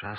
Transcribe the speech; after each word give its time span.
Czas. 0.00 0.18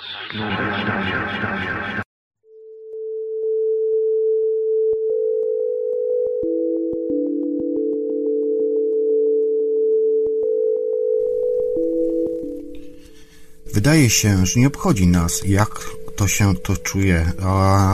Wydaje 13.74 14.10
się, 14.10 14.46
że 14.46 14.60
nie 14.60 14.66
obchodzi 14.66 15.06
nas, 15.06 15.42
jak 15.44 16.01
to 16.16 16.28
się 16.28 16.56
to 16.56 16.76
czuje, 16.76 17.32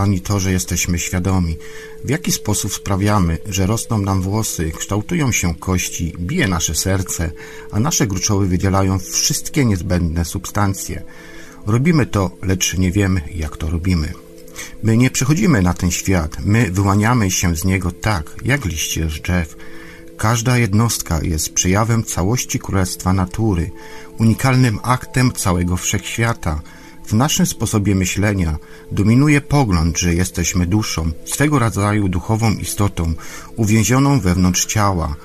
ani 0.02 0.20
to, 0.20 0.40
że 0.40 0.52
jesteśmy 0.52 0.98
świadomi. 0.98 1.56
W 2.04 2.10
jaki 2.10 2.32
sposób 2.32 2.74
sprawiamy, 2.74 3.38
że 3.46 3.66
rosną 3.66 3.98
nam 3.98 4.22
włosy, 4.22 4.72
kształtują 4.78 5.32
się 5.32 5.54
kości, 5.54 6.14
bije 6.18 6.48
nasze 6.48 6.74
serce, 6.74 7.30
a 7.70 7.80
nasze 7.80 8.06
gruczoły 8.06 8.48
wydzielają 8.48 8.98
wszystkie 8.98 9.64
niezbędne 9.64 10.24
substancje. 10.24 11.02
Robimy 11.66 12.06
to, 12.06 12.30
lecz 12.42 12.78
nie 12.78 12.92
wiemy, 12.92 13.20
jak 13.34 13.56
to 13.56 13.70
robimy. 13.70 14.12
My 14.82 14.96
nie 14.96 15.10
przychodzimy 15.10 15.62
na 15.62 15.74
ten 15.74 15.90
świat, 15.90 16.36
my 16.44 16.70
wyłaniamy 16.70 17.30
się 17.30 17.56
z 17.56 17.64
niego 17.64 17.92
tak, 17.92 18.36
jak 18.44 18.64
liście 18.64 19.10
z 19.10 19.20
drzew. 19.20 19.56
Każda 20.16 20.58
jednostka 20.58 21.20
jest 21.22 21.52
przejawem 21.54 22.04
całości 22.04 22.58
królestwa 22.58 23.12
natury, 23.12 23.70
unikalnym 24.18 24.78
aktem 24.82 25.32
całego 25.32 25.76
wszechświata. 25.76 26.60
W 27.08 27.12
naszym 27.12 27.46
sposobie 27.46 27.94
myślenia 27.94 28.58
dominuje 28.92 29.40
pogląd, 29.40 29.98
że 29.98 30.14
jesteśmy 30.14 30.66
duszą, 30.66 31.12
swego 31.24 31.58
rodzaju 31.58 32.08
duchową 32.08 32.52
istotą, 32.52 33.14
uwięzioną 33.56 34.20
wewnątrz 34.20 34.66
ciała. 34.66 35.16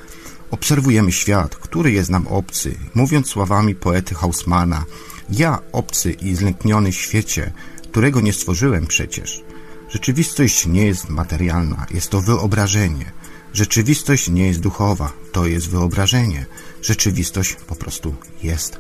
Obserwujemy 0.52 1.12
świat, 1.12 1.56
który 1.56 1.92
jest 1.92 2.10
nam 2.10 2.28
obcy, 2.28 2.76
mówiąc 2.94 3.28
słowami 3.28 3.76
poety 3.76 4.16
Hausmana. 4.16 4.86
Ja, 5.30 5.60
obcy 5.72 6.12
i 6.12 6.36
zlękniony 6.36 6.94
świecie, 6.94 7.52
którego 7.92 8.22
nie 8.22 8.34
stworzyłem 8.34 8.88
przecież. 8.88 9.44
Rzeczywistość 9.90 10.66
nie 10.66 10.86
jest 10.86 11.10
materialna, 11.10 11.86
jest 11.94 12.10
to 12.10 12.22
wyobrażenie. 12.22 13.12
Rzeczywistość 13.54 14.30
nie 14.30 14.48
jest 14.48 14.60
duchowa, 14.60 15.12
to 15.32 15.46
jest 15.46 15.70
wyobrażenie. 15.70 16.46
Rzeczywistość 16.82 17.58
po 17.68 17.76
prostu 17.76 18.16
jest. 18.44 18.78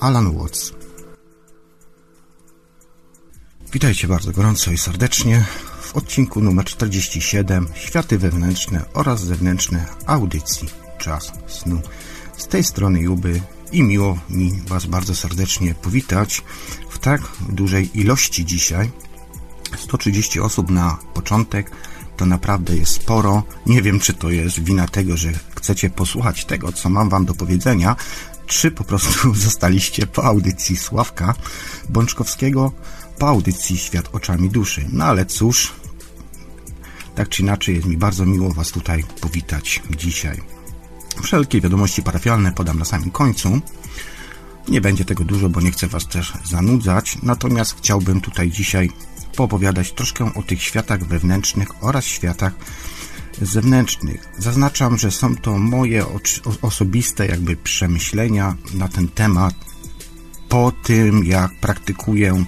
Alan 0.00 0.38
Watts. 0.38 0.79
Witajcie 3.72 4.08
bardzo 4.08 4.32
gorąco 4.32 4.72
i 4.72 4.78
serdecznie 4.78 5.44
w 5.80 5.96
odcinku 5.96 6.40
numer 6.40 6.64
47 6.64 7.68
Światy 7.74 8.18
wewnętrzne 8.18 8.84
oraz 8.94 9.24
zewnętrzne 9.24 9.86
audycji 10.06 10.68
Czas 10.98 11.32
Snu. 11.46 11.80
Z 12.36 12.46
tej 12.46 12.64
strony 12.64 13.00
Juby 13.00 13.40
i 13.72 13.82
miło 13.82 14.18
mi 14.30 14.60
Was 14.66 14.86
bardzo 14.86 15.14
serdecznie 15.14 15.74
powitać 15.74 16.42
w 16.90 16.98
tak 16.98 17.20
dużej 17.48 18.00
ilości 18.00 18.44
dzisiaj. 18.44 18.90
130 19.78 20.40
osób 20.40 20.70
na 20.70 20.98
początek 21.14 21.70
to 22.16 22.26
naprawdę 22.26 22.76
jest 22.76 22.92
sporo. 22.92 23.42
Nie 23.66 23.82
wiem, 23.82 24.00
czy 24.00 24.14
to 24.14 24.30
jest 24.30 24.64
wina 24.64 24.88
tego, 24.88 25.16
że 25.16 25.32
chcecie 25.56 25.90
posłuchać 25.90 26.44
tego, 26.44 26.72
co 26.72 26.90
mam 26.90 27.08
Wam 27.08 27.24
do 27.24 27.34
powiedzenia, 27.34 27.96
czy 28.46 28.70
po 28.70 28.84
prostu 28.84 29.34
zostaliście 29.46 30.06
po 30.06 30.24
audycji 30.24 30.76
Sławka 30.76 31.34
Bączkowskiego, 31.88 32.72
po 33.20 33.28
audycji 33.28 33.78
Świat 33.78 34.08
oczami 34.12 34.50
duszy. 34.50 34.86
No 34.92 35.04
ale 35.04 35.26
cóż, 35.26 35.72
tak 37.14 37.28
czy 37.28 37.42
inaczej 37.42 37.74
jest 37.74 37.86
mi 37.86 37.96
bardzo 37.96 38.26
miło 38.26 38.52
Was 38.52 38.70
tutaj 38.70 39.04
powitać 39.20 39.82
dzisiaj. 39.90 40.40
Wszelkie 41.22 41.60
wiadomości 41.60 42.02
parafialne 42.02 42.52
podam 42.52 42.78
na 42.78 42.84
samym 42.84 43.10
końcu. 43.10 43.60
Nie 44.68 44.80
będzie 44.80 45.04
tego 45.04 45.24
dużo, 45.24 45.48
bo 45.48 45.60
nie 45.60 45.70
chcę 45.70 45.86
Was 45.86 46.08
też 46.08 46.32
zanudzać, 46.44 47.18
natomiast 47.22 47.76
chciałbym 47.78 48.20
tutaj 48.20 48.50
dzisiaj 48.50 48.90
poopowiadać 49.36 49.92
troszkę 49.92 50.34
o 50.34 50.42
tych 50.42 50.62
światach 50.62 51.04
wewnętrznych 51.04 51.84
oraz 51.84 52.04
światach 52.04 52.52
zewnętrznych. 53.42 54.28
Zaznaczam, 54.38 54.98
że 54.98 55.10
są 55.10 55.36
to 55.36 55.58
moje 55.58 56.04
osobiste 56.62 57.26
jakby 57.26 57.56
przemyślenia 57.56 58.56
na 58.74 58.88
ten 58.88 59.08
temat 59.08 59.54
po 60.48 60.72
tym, 60.82 61.24
jak 61.24 61.60
praktykuję 61.60 62.44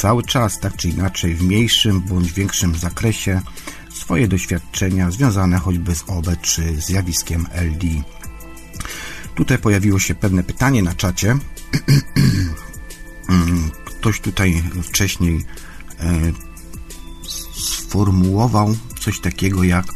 cały 0.00 0.22
czas, 0.22 0.60
tak 0.60 0.76
czy 0.76 0.88
inaczej, 0.88 1.34
w 1.34 1.42
mniejszym 1.42 2.00
bądź 2.00 2.32
większym 2.32 2.74
zakresie 2.74 3.40
swoje 3.94 4.28
doświadczenia 4.28 5.10
związane 5.10 5.58
choćby 5.58 5.94
z 5.94 6.04
OB 6.06 6.26
czy 6.42 6.76
zjawiskiem 6.80 7.46
LD. 7.52 7.86
Tutaj 9.34 9.58
pojawiło 9.58 9.98
się 9.98 10.14
pewne 10.14 10.42
pytanie 10.42 10.82
na 10.82 10.94
czacie. 10.94 11.36
Ktoś 14.00 14.20
tutaj 14.20 14.62
wcześniej 14.82 15.44
E, 16.00 16.32
sformułował 17.52 18.74
coś 19.00 19.20
takiego 19.20 19.64
jak 19.64 19.86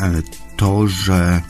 e, 0.00 0.22
to, 0.56 0.88
że 0.88 1.42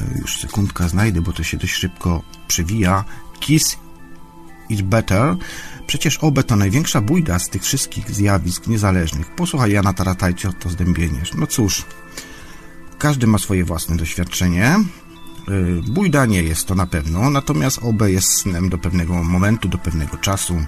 e, 0.00 0.18
już 0.18 0.40
sekundka 0.40 0.88
znajdę, 0.88 1.20
bo 1.20 1.32
to 1.32 1.42
się 1.42 1.56
dość 1.56 1.72
szybko 1.72 2.22
przewija. 2.48 3.04
Kiss 3.40 3.76
is 4.68 4.80
better. 4.80 5.36
Przecież 5.86 6.18
OB 6.18 6.42
to 6.42 6.56
największa 6.56 7.00
bójda 7.00 7.38
z 7.38 7.48
tych 7.48 7.62
wszystkich 7.62 8.10
zjawisk 8.10 8.66
niezależnych. 8.66 9.34
Posłuchaj 9.34 9.72
Jana 9.72 9.92
Taratajcie, 9.92 10.52
to 10.52 10.70
zdębieniesz. 10.70 11.34
No 11.34 11.46
cóż, 11.46 11.84
każdy 12.98 13.26
ma 13.26 13.38
swoje 13.38 13.64
własne 13.64 13.96
doświadczenie. 13.96 14.76
Bójda 15.88 16.26
nie 16.26 16.42
jest 16.42 16.66
to 16.66 16.74
na 16.74 16.86
pewno, 16.86 17.30
natomiast 17.30 17.78
OB 17.82 18.02
jest 18.06 18.32
snem 18.32 18.68
do 18.68 18.78
pewnego 18.78 19.24
momentu, 19.24 19.68
do 19.68 19.78
pewnego 19.78 20.16
czasu. 20.16 20.64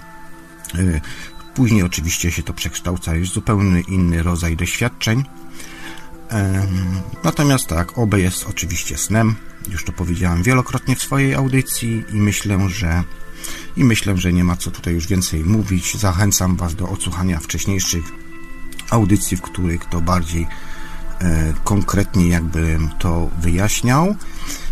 Później 1.53 1.83
oczywiście 1.83 2.31
się 2.31 2.43
to 2.43 2.53
przekształca 2.53 3.15
już 3.15 3.31
zupełnie 3.31 3.81
inny 3.81 4.23
rodzaj 4.23 4.55
doświadczeń. 4.55 5.23
Natomiast 7.23 7.67
tak, 7.67 7.97
OB 7.97 8.13
jest 8.13 8.45
oczywiście 8.49 8.97
snem. 8.97 9.35
Już 9.71 9.85
to 9.85 9.91
powiedziałem 9.91 10.43
wielokrotnie 10.43 10.95
w 10.95 11.01
swojej 11.01 11.35
audycji 11.35 12.03
i 12.13 12.15
myślę, 12.15 12.69
że 12.69 13.03
i 13.77 13.83
myślę, 13.83 14.17
że 14.17 14.33
nie 14.33 14.43
ma 14.43 14.55
co 14.55 14.71
tutaj 14.71 14.93
już 14.93 15.07
więcej 15.07 15.43
mówić. 15.43 15.97
Zachęcam 15.97 16.55
Was 16.55 16.75
do 16.75 16.89
odsłuchania 16.89 17.39
wcześniejszych 17.39 18.05
audycji, 18.89 19.37
w 19.37 19.41
których 19.41 19.85
to 19.85 20.01
bardziej 20.01 20.47
e, 21.21 21.53
konkretnie 21.63 22.27
jakby 22.27 22.79
to 22.99 23.29
wyjaśniał. 23.41 24.15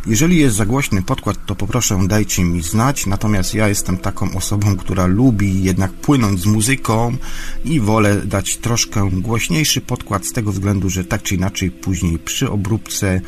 Jeżeli 0.06 0.38
jest 0.38 0.56
za 0.56 0.66
głośny 0.66 1.02
podkład, 1.02 1.46
to 1.46 1.56
poproszę 1.56 2.00
dajcie 2.08 2.44
mi 2.44 2.64
znać, 2.64 3.06
natomiast 3.06 3.54
ja 3.54 3.68
jestem 3.68 3.98
taką 3.98 4.36
osobą, 4.36 4.78
która 4.78 5.06
lubi 5.06 5.64
jednak 5.64 5.94
płynąć 5.94 6.42
z 6.42 6.46
muzyką 6.46 7.18
i 7.66 7.80
wolę 7.80 8.22
dać 8.26 8.58
troszkę 8.58 9.10
głośniejszy 9.12 9.82
podkład 9.82 10.26
z 10.26 10.34
tego 10.34 10.52
względu, 10.52 10.90
że 10.90 11.06
tak 11.06 11.24
czy 11.24 11.36
inaczej 11.36 11.72
później 11.72 12.20
przy 12.20 12.52
obróbce 12.52 13.22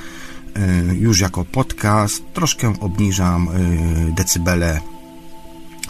e, 0.56 0.96
już 0.96 1.20
jako 1.20 1.46
podcast 1.46 2.24
troszkę 2.34 2.74
obniżam 2.80 3.48
e, 3.48 4.16
decybele 4.16 4.95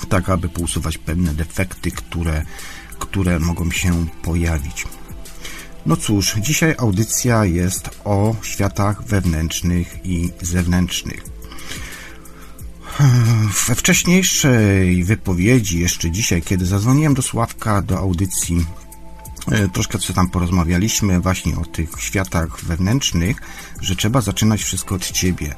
tak 0.09 0.29
aby 0.29 0.50
pousuwać 0.50 0.97
pewne 0.97 1.33
defekty, 1.33 1.91
które, 1.91 2.45
które 3.00 3.39
mogą 3.39 3.72
się 3.72 4.06
pojawić. 4.22 4.85
No 5.85 5.97
cóż, 5.97 6.35
dzisiaj 6.41 6.75
audycja 6.78 7.45
jest 7.45 7.89
o 8.03 8.35
światach 8.41 9.03
wewnętrznych 9.03 10.00
i 10.03 10.31
zewnętrznych. 10.41 11.23
We 13.67 13.75
wcześniejszej 13.75 15.03
wypowiedzi, 15.03 15.79
jeszcze 15.79 16.11
dzisiaj, 16.11 16.41
kiedy 16.41 16.66
zadzwoniłem 16.66 17.13
do 17.13 17.22
Sławka 17.22 17.81
do 17.81 17.97
audycji, 17.97 18.66
e, 19.51 19.67
troszkę 19.67 20.00
co 20.00 20.13
tam 20.13 20.29
porozmawialiśmy 20.29 21.19
właśnie 21.19 21.57
o 21.57 21.66
tych 21.66 21.89
światach 22.00 22.59
wewnętrznych, 22.63 23.38
że 23.81 23.95
trzeba 23.95 24.22
zaczynać 24.22 24.63
wszystko 24.63 24.95
od 24.95 25.11
ciebie. 25.11 25.55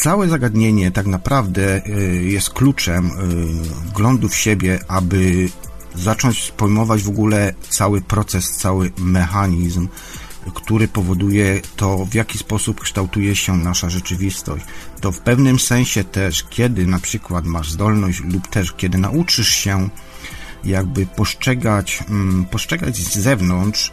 Całe 0.00 0.28
zagadnienie 0.28 0.90
tak 0.90 1.06
naprawdę 1.06 1.84
e, 1.86 1.90
jest 2.14 2.50
kluczem 2.50 3.06
e, 3.06 3.10
wglądu 3.88 4.28
w 4.28 4.36
siebie, 4.36 4.78
aby 4.88 5.48
zacząć 5.94 6.52
pojmować 6.56 7.02
w 7.02 7.08
ogóle 7.08 7.54
cały 7.68 8.00
proces, 8.00 8.50
cały 8.50 8.90
mechanizm, 8.98 9.88
który 10.54 10.88
powoduje 10.88 11.60
to, 11.76 12.06
w 12.06 12.14
jaki 12.14 12.38
sposób 12.38 12.80
kształtuje 12.80 13.36
się 13.36 13.56
nasza 13.56 13.90
rzeczywistość. 13.90 14.64
To 15.00 15.12
w 15.12 15.20
pewnym 15.20 15.58
sensie 15.58 16.04
też, 16.04 16.44
kiedy 16.50 16.86
na 16.86 16.98
przykład 16.98 17.44
masz 17.44 17.70
zdolność 17.72 18.20
lub 18.20 18.48
też 18.48 18.72
kiedy 18.72 18.98
nauczysz 18.98 19.48
się 19.48 19.88
jakby 20.64 21.06
postrzegać, 21.06 22.04
mm, 22.08 22.44
postrzegać 22.44 22.96
z 22.96 23.18
zewnątrz, 23.18 23.92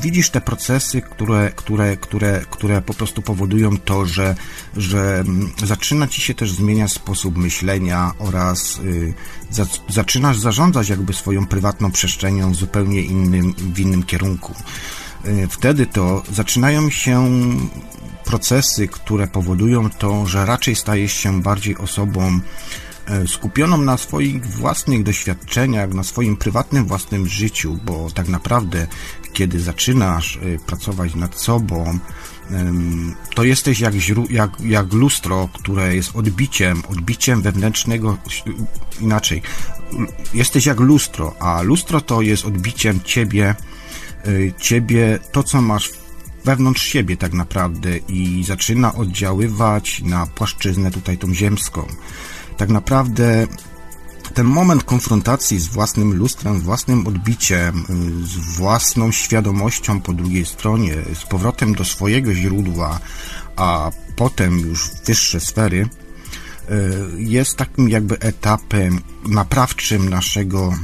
widzisz 0.00 0.30
te 0.30 0.40
procesy, 0.40 1.02
które, 1.02 1.52
które, 1.56 1.96
które, 1.96 2.44
które 2.50 2.82
po 2.82 2.94
prostu 2.94 3.22
powodują 3.22 3.78
to, 3.78 4.06
że, 4.06 4.34
że 4.76 5.20
mm, 5.20 5.52
zaczyna 5.64 6.08
ci 6.08 6.20
się 6.20 6.34
też 6.34 6.52
zmieniać 6.52 6.92
sposób 6.92 7.36
myślenia 7.36 8.12
oraz 8.18 8.78
y, 8.78 9.14
za, 9.50 9.66
zaczynasz 9.88 10.38
zarządzać 10.38 10.88
jakby 10.88 11.12
swoją 11.12 11.46
prywatną 11.46 11.90
przestrzenią 11.90 12.52
w 12.52 12.56
zupełnie 12.56 13.02
innym, 13.02 13.54
w 13.74 13.80
innym 13.80 14.02
kierunku. 14.02 14.54
wtedy 15.50 15.86
to 15.86 16.22
zaczynają 16.32 16.90
się 16.90 17.30
procesy, 18.24 18.88
które 18.88 19.26
powodują 19.26 19.90
to, 19.90 20.26
że 20.26 20.46
raczej 20.46 20.76
stajesz 20.76 21.12
się 21.12 21.42
bardziej 21.42 21.76
osobą 21.76 22.40
skupioną 23.26 23.76
na 23.76 23.96
swoich 23.96 24.46
własnych 24.46 25.02
doświadczeniach, 25.02 25.94
na 25.94 26.02
swoim 26.02 26.36
prywatnym 26.36 26.84
własnym 26.84 27.28
życiu, 27.28 27.78
bo 27.84 28.10
tak 28.14 28.28
naprawdę, 28.28 28.86
kiedy 29.32 29.60
zaczynasz 29.60 30.36
e, 30.36 30.58
pracować 30.66 31.14
nad 31.14 31.40
sobą, 31.40 31.98
to 33.34 33.44
jesteś 33.44 33.80
jak, 33.80 33.94
jak, 34.30 34.50
jak 34.60 34.92
lustro, 34.92 35.48
które 35.52 35.96
jest 35.96 36.16
odbiciem, 36.16 36.82
odbiciem 36.88 37.42
wewnętrznego, 37.42 38.18
inaczej, 39.00 39.42
jesteś 40.34 40.66
jak 40.66 40.80
lustro, 40.80 41.34
a 41.40 41.62
lustro 41.62 42.00
to 42.00 42.22
jest 42.22 42.44
odbiciem 42.44 43.00
ciebie, 43.04 43.54
e, 44.24 44.52
ciebie, 44.52 45.18
to 45.32 45.42
co 45.42 45.62
masz 45.62 45.90
wewnątrz 46.44 46.82
siebie 46.82 47.16
tak 47.16 47.32
naprawdę 47.32 47.96
i 47.96 48.44
zaczyna 48.44 48.94
oddziaływać 48.94 50.02
na 50.02 50.26
płaszczyznę 50.26 50.90
tutaj 50.90 51.18
tą 51.18 51.34
ziemską. 51.34 51.86
Tak 52.58 52.68
naprawdę 52.68 53.46
ten 54.34 54.46
moment 54.46 54.84
konfrontacji 54.84 55.60
z 55.60 55.66
własnym 55.66 56.14
lustrem, 56.14 56.60
z 56.60 56.62
własnym 56.62 57.06
odbiciem, 57.06 57.84
z 58.24 58.56
własną 58.56 59.12
świadomością 59.12 60.00
po 60.00 60.12
drugiej 60.12 60.46
stronie, 60.46 60.94
z 61.14 61.26
powrotem 61.26 61.74
do 61.74 61.84
swojego 61.84 62.34
źródła, 62.34 63.00
a 63.56 63.90
potem 64.16 64.58
już 64.58 64.90
wyższe 65.06 65.40
sfery, 65.40 65.88
e, 65.88 66.74
jest 67.18 67.56
takim 67.56 67.88
jakby 67.88 68.18
etapem 68.18 69.00
naprawczym 69.28 70.08
naszego 70.08 70.74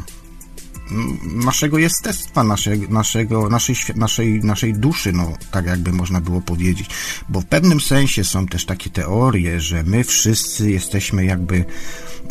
naszego 1.24 1.78
jestestwa, 1.78 2.44
naszego, 2.44 2.86
naszego, 2.88 3.48
naszej, 3.48 3.76
naszej, 3.96 4.40
naszej 4.44 4.74
duszy, 4.74 5.12
no 5.12 5.32
tak 5.50 5.66
jakby 5.66 5.92
można 5.92 6.20
było 6.20 6.40
powiedzieć. 6.40 6.90
Bo 7.28 7.40
w 7.40 7.46
pewnym 7.46 7.80
sensie 7.80 8.24
są 8.24 8.46
też 8.46 8.66
takie 8.66 8.90
teorie, 8.90 9.60
że 9.60 9.82
my 9.82 10.04
wszyscy 10.04 10.70
jesteśmy 10.70 11.24
jakby. 11.24 11.64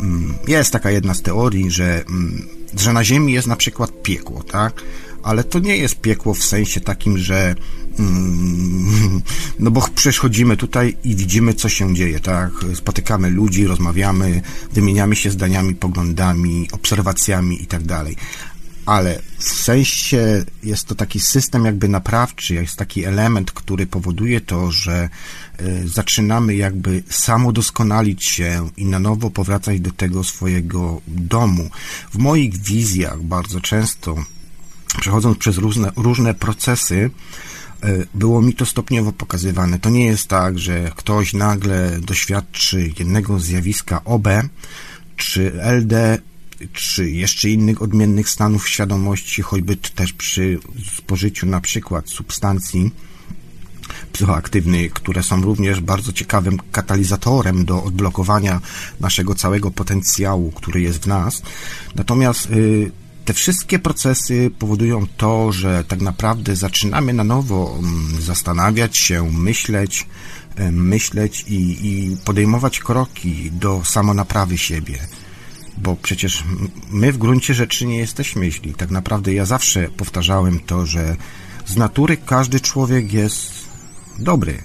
Mm, 0.00 0.34
jest 0.48 0.72
taka 0.72 0.90
jedna 0.90 1.14
z 1.14 1.22
teorii, 1.22 1.70
że, 1.70 2.04
mm, 2.08 2.48
że 2.80 2.92
na 2.92 3.04
Ziemi 3.04 3.32
jest 3.32 3.48
na 3.48 3.56
przykład 3.56 4.02
piekło, 4.02 4.42
tak? 4.42 4.82
Ale 5.22 5.44
to 5.44 5.58
nie 5.58 5.76
jest 5.76 6.00
piekło 6.00 6.34
w 6.34 6.44
sensie 6.44 6.80
takim, 6.80 7.18
że 7.18 7.54
no 9.58 9.70
bo 9.70 9.88
przechodzimy 9.94 10.56
tutaj 10.56 10.96
i 11.04 11.16
widzimy, 11.16 11.54
co 11.54 11.68
się 11.68 11.94
dzieje, 11.94 12.20
tak? 12.20 12.50
Spotykamy 12.74 13.30
ludzi, 13.30 13.66
rozmawiamy, 13.66 14.42
wymieniamy 14.72 15.16
się 15.16 15.30
zdaniami, 15.30 15.74
poglądami, 15.74 16.68
obserwacjami 16.72 17.62
i 17.62 17.66
tak 17.66 17.82
dalej 17.82 18.16
ale 18.86 19.22
w 19.38 19.44
sensie 19.44 20.44
jest 20.62 20.86
to 20.86 20.94
taki 20.94 21.20
system 21.20 21.64
jakby 21.64 21.88
naprawczy, 21.88 22.54
jest 22.54 22.76
taki 22.76 23.04
element, 23.04 23.52
który 23.52 23.86
powoduje 23.86 24.40
to, 24.40 24.70
że 24.70 25.08
y, 25.60 25.88
zaczynamy 25.88 26.54
jakby 26.54 27.02
samodoskonalić 27.10 28.24
się 28.24 28.70
i 28.76 28.84
na 28.84 28.98
nowo 28.98 29.30
powracać 29.30 29.80
do 29.80 29.90
tego 29.92 30.24
swojego 30.24 31.00
domu. 31.08 31.70
W 32.12 32.18
moich 32.18 32.56
wizjach 32.56 33.22
bardzo 33.22 33.60
często, 33.60 34.24
przechodząc 35.00 35.38
przez 35.38 35.58
różne, 35.58 35.92
różne 35.96 36.34
procesy, 36.34 37.10
było 38.14 38.42
mi 38.42 38.54
to 38.54 38.66
stopniowo 38.66 39.12
pokazywane. 39.12 39.78
To 39.78 39.90
nie 39.90 40.06
jest 40.06 40.28
tak, 40.28 40.58
że 40.58 40.90
ktoś 40.96 41.32
nagle 41.32 41.98
doświadczy 42.00 42.90
jednego 42.98 43.40
zjawiska 43.40 44.04
OB 44.04 44.28
czy 45.16 45.52
LD 45.62 46.18
czy 46.72 47.10
jeszcze 47.10 47.50
innych 47.50 47.82
odmiennych 47.82 48.28
stanów 48.28 48.68
świadomości, 48.68 49.42
choćby 49.42 49.76
też 49.76 50.12
przy 50.12 50.58
spożyciu 50.96 51.46
na 51.46 51.60
przykład 51.60 52.08
substancji 52.08 52.90
psychoaktywnych, 54.12 54.92
które 54.92 55.22
są 55.22 55.42
również 55.42 55.80
bardzo 55.80 56.12
ciekawym 56.12 56.58
katalizatorem 56.72 57.64
do 57.64 57.82
odblokowania 57.82 58.60
naszego 59.00 59.34
całego 59.34 59.70
potencjału, 59.70 60.50
który 60.52 60.80
jest 60.80 60.98
w 60.98 61.06
nas. 61.06 61.42
Natomiast 61.94 62.50
y, 62.50 62.90
te 63.24 63.32
wszystkie 63.32 63.78
procesy 63.78 64.50
powodują 64.58 65.06
to, 65.16 65.52
że 65.52 65.84
tak 65.84 66.00
naprawdę 66.00 66.56
zaczynamy 66.56 67.12
na 67.12 67.24
nowo 67.24 67.78
mm, 67.78 68.22
zastanawiać 68.22 68.96
się, 68.96 69.30
myśleć, 69.32 70.06
myśleć 70.72 71.44
i, 71.48 71.86
i 71.86 72.16
podejmować 72.24 72.80
kroki 72.80 73.50
do 73.50 73.82
samonaprawy 73.84 74.58
siebie 74.58 74.98
bo 75.78 75.96
przecież 75.96 76.44
my 76.90 77.12
w 77.12 77.18
gruncie 77.18 77.54
rzeczy 77.54 77.86
nie 77.86 77.98
jesteśmy 77.98 78.50
źli. 78.50 78.74
Tak 78.74 78.90
naprawdę 78.90 79.34
ja 79.34 79.44
zawsze 79.44 79.88
powtarzałem 79.88 80.60
to, 80.60 80.86
że 80.86 81.16
z 81.66 81.76
natury 81.76 82.16
każdy 82.16 82.60
człowiek 82.60 83.12
jest 83.12 83.52
dobry. 84.18 84.62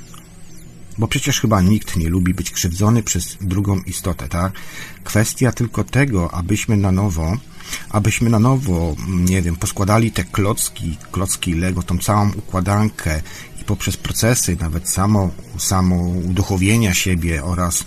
Bo 0.98 1.08
przecież 1.08 1.42
chyba 1.42 1.62
nikt 1.62 1.96
nie 1.96 2.10
lubi 2.10 2.34
być 2.34 2.52
krzywdzony 2.52 3.04
przez 3.04 3.38
drugą 3.42 3.80
istotę, 3.80 4.28
tak? 4.28 4.54
Kwestia 5.04 5.52
tylko 5.52 5.84
tego, 5.84 6.34
abyśmy 6.34 6.78
na 6.78 6.92
nowo, 6.92 7.38
abyśmy 7.90 8.30
na 8.30 8.40
nowo, 8.40 8.96
nie 9.08 9.42
wiem, 9.42 9.56
poskładali 9.56 10.12
te 10.12 10.24
klocki, 10.24 10.98
klocki 11.12 11.54
Lego, 11.54 11.84
tą 11.84 11.98
całą 11.98 12.32
układankę 12.32 13.22
i 13.62 13.64
poprzez 13.64 13.98
procesy, 13.98 14.58
nawet 14.60 14.90
samo, 14.90 15.30
samo 15.58 15.96
uduchowienia 15.96 16.94
siebie 16.94 17.44
oraz 17.44 17.86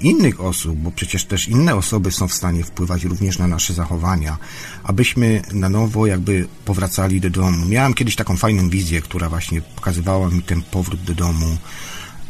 innych 0.00 0.40
osób, 0.40 0.78
bo 0.78 0.90
przecież 0.90 1.24
też 1.24 1.48
inne 1.48 1.74
osoby 1.74 2.12
są 2.12 2.28
w 2.28 2.34
stanie 2.34 2.64
wpływać 2.64 3.04
również 3.04 3.38
na 3.38 3.46
nasze 3.46 3.74
zachowania, 3.74 4.38
abyśmy 4.84 5.42
na 5.52 5.68
nowo 5.68 6.06
jakby 6.06 6.48
powracali 6.64 7.20
do 7.20 7.30
domu. 7.30 7.66
Miałem 7.66 7.94
kiedyś 7.94 8.16
taką 8.16 8.36
fajną 8.36 8.68
wizję, 8.68 9.02
która 9.02 9.28
właśnie 9.28 9.62
pokazywała 9.62 10.30
mi 10.30 10.42
ten 10.42 10.62
powrót 10.62 11.02
do 11.02 11.14
domu. 11.14 11.56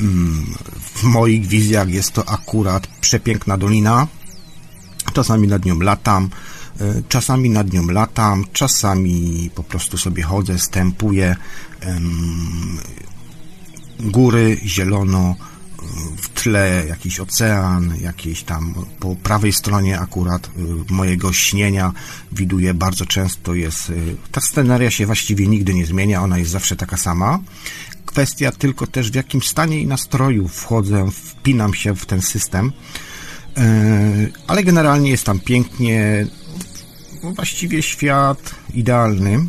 Mm, 0.01 0.55
w 0.95 1.03
moich 1.03 1.47
wizjach 1.47 1.89
jest 1.89 2.13
to 2.13 2.29
akurat 2.29 2.87
przepiękna 2.87 3.59
dolina. 3.59 4.07
Czasami 5.13 5.49
nad 5.49 5.65
nią 5.65 5.81
latam, 5.81 6.31
czasami 7.09 7.51
nad 7.51 7.73
nią 7.73 7.87
latam, 7.87 8.45
czasami 8.53 9.51
po 9.55 9.63
prostu 9.63 9.99
sobie 9.99 10.23
chodzę, 10.23 10.59
stępuję. 10.59 11.37
Góry, 14.01 14.61
zielono, 14.65 15.37
w 16.17 16.29
tle 16.29 16.85
jakiś 16.89 17.21
ocean, 17.21 17.95
jakieś 18.01 18.43
tam 18.43 18.75
po 19.01 19.17
prawej 19.17 19.53
stronie 19.53 20.01
akurat 20.01 20.47
y, 20.47 20.93
mojego 20.93 21.33
śnienia 21.33 21.93
widuję 22.33 22.75
bardzo 22.75 23.07
często 23.07 23.55
jest, 23.55 23.93
ta 24.33 24.41
scenaria 24.41 24.91
się 24.91 25.07
właściwie 25.07 25.47
nigdy 25.47 25.75
nie 25.75 25.87
zmienia, 25.87 26.23
ona 26.23 26.39
jest 26.39 26.51
zawsze 26.51 26.77
taka 26.77 26.97
sama. 26.97 27.39
Kwestia 28.07 28.53
tylko 28.53 28.87
też 28.87 29.11
w 29.11 29.15
jakim 29.15 29.43
stanie 29.43 29.81
i 29.81 29.87
nastroju 29.87 30.49
wchodzę, 30.49 31.11
wpinam 31.11 31.75
się 31.75 31.97
w 31.97 32.07
ten 32.07 32.23
system, 32.23 32.73
ale 34.47 34.65
generalnie 34.65 35.11
jest 35.11 35.25
tam 35.25 35.41
pięknie, 35.41 36.27
właściwie 37.33 37.83
świat 37.83 38.55
idealny, 38.75 39.47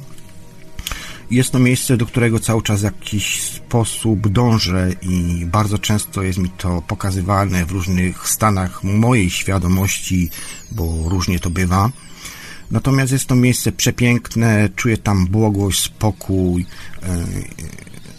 jest 1.31 1.51
to 1.51 1.59
miejsce, 1.59 1.97
do 1.97 2.05
którego 2.05 2.39
cały 2.39 2.61
czas 2.61 2.79
w 2.79 2.83
jakiś 2.83 3.41
sposób 3.41 4.27
dążę 4.27 4.91
i 5.01 5.45
bardzo 5.45 5.79
często 5.79 6.23
jest 6.23 6.39
mi 6.39 6.49
to 6.49 6.81
pokazywane 6.81 7.65
w 7.65 7.71
różnych 7.71 8.29
stanach 8.29 8.83
mojej 8.83 9.29
świadomości, 9.29 10.29
bo 10.71 11.09
różnie 11.09 11.39
to 11.39 11.49
bywa. 11.49 11.91
Natomiast 12.71 13.11
jest 13.11 13.25
to 13.25 13.35
miejsce 13.35 13.71
przepiękne, 13.71 14.69
czuję 14.75 14.97
tam 14.97 15.27
błogość, 15.27 15.83
spokój 15.83 16.65
yy, 17.01 17.07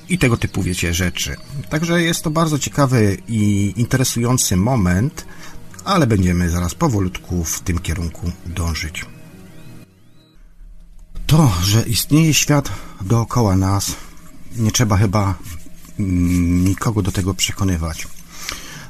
i 0.09 0.19
tego 0.19 0.37
typu, 0.37 0.63
wiecie, 0.63 0.95
rzeczy. 0.95 1.37
Także 1.71 2.03
jest 2.03 2.23
to 2.23 2.31
bardzo 2.31 2.59
ciekawy 2.59 3.17
i 3.29 3.73
interesujący 3.77 4.57
moment, 4.57 5.27
ale 5.85 6.07
będziemy 6.07 6.51
zaraz 6.51 6.75
powolutku 6.75 7.45
w 7.45 7.61
tym 7.61 7.79
kierunku 7.79 8.33
dążyć. 8.47 9.05
To, 11.27 11.53
że 11.63 11.83
istnieje 11.83 12.35
świat 12.35 12.73
dookoła 13.01 13.57
nas, 13.57 13.97
nie 14.57 14.73
trzeba 14.73 14.97
chyba 14.97 15.35
mm, 16.01 16.65
nikogo 16.65 17.03
do 17.03 17.13
tego 17.13 17.35
przekonywać. 17.35 18.09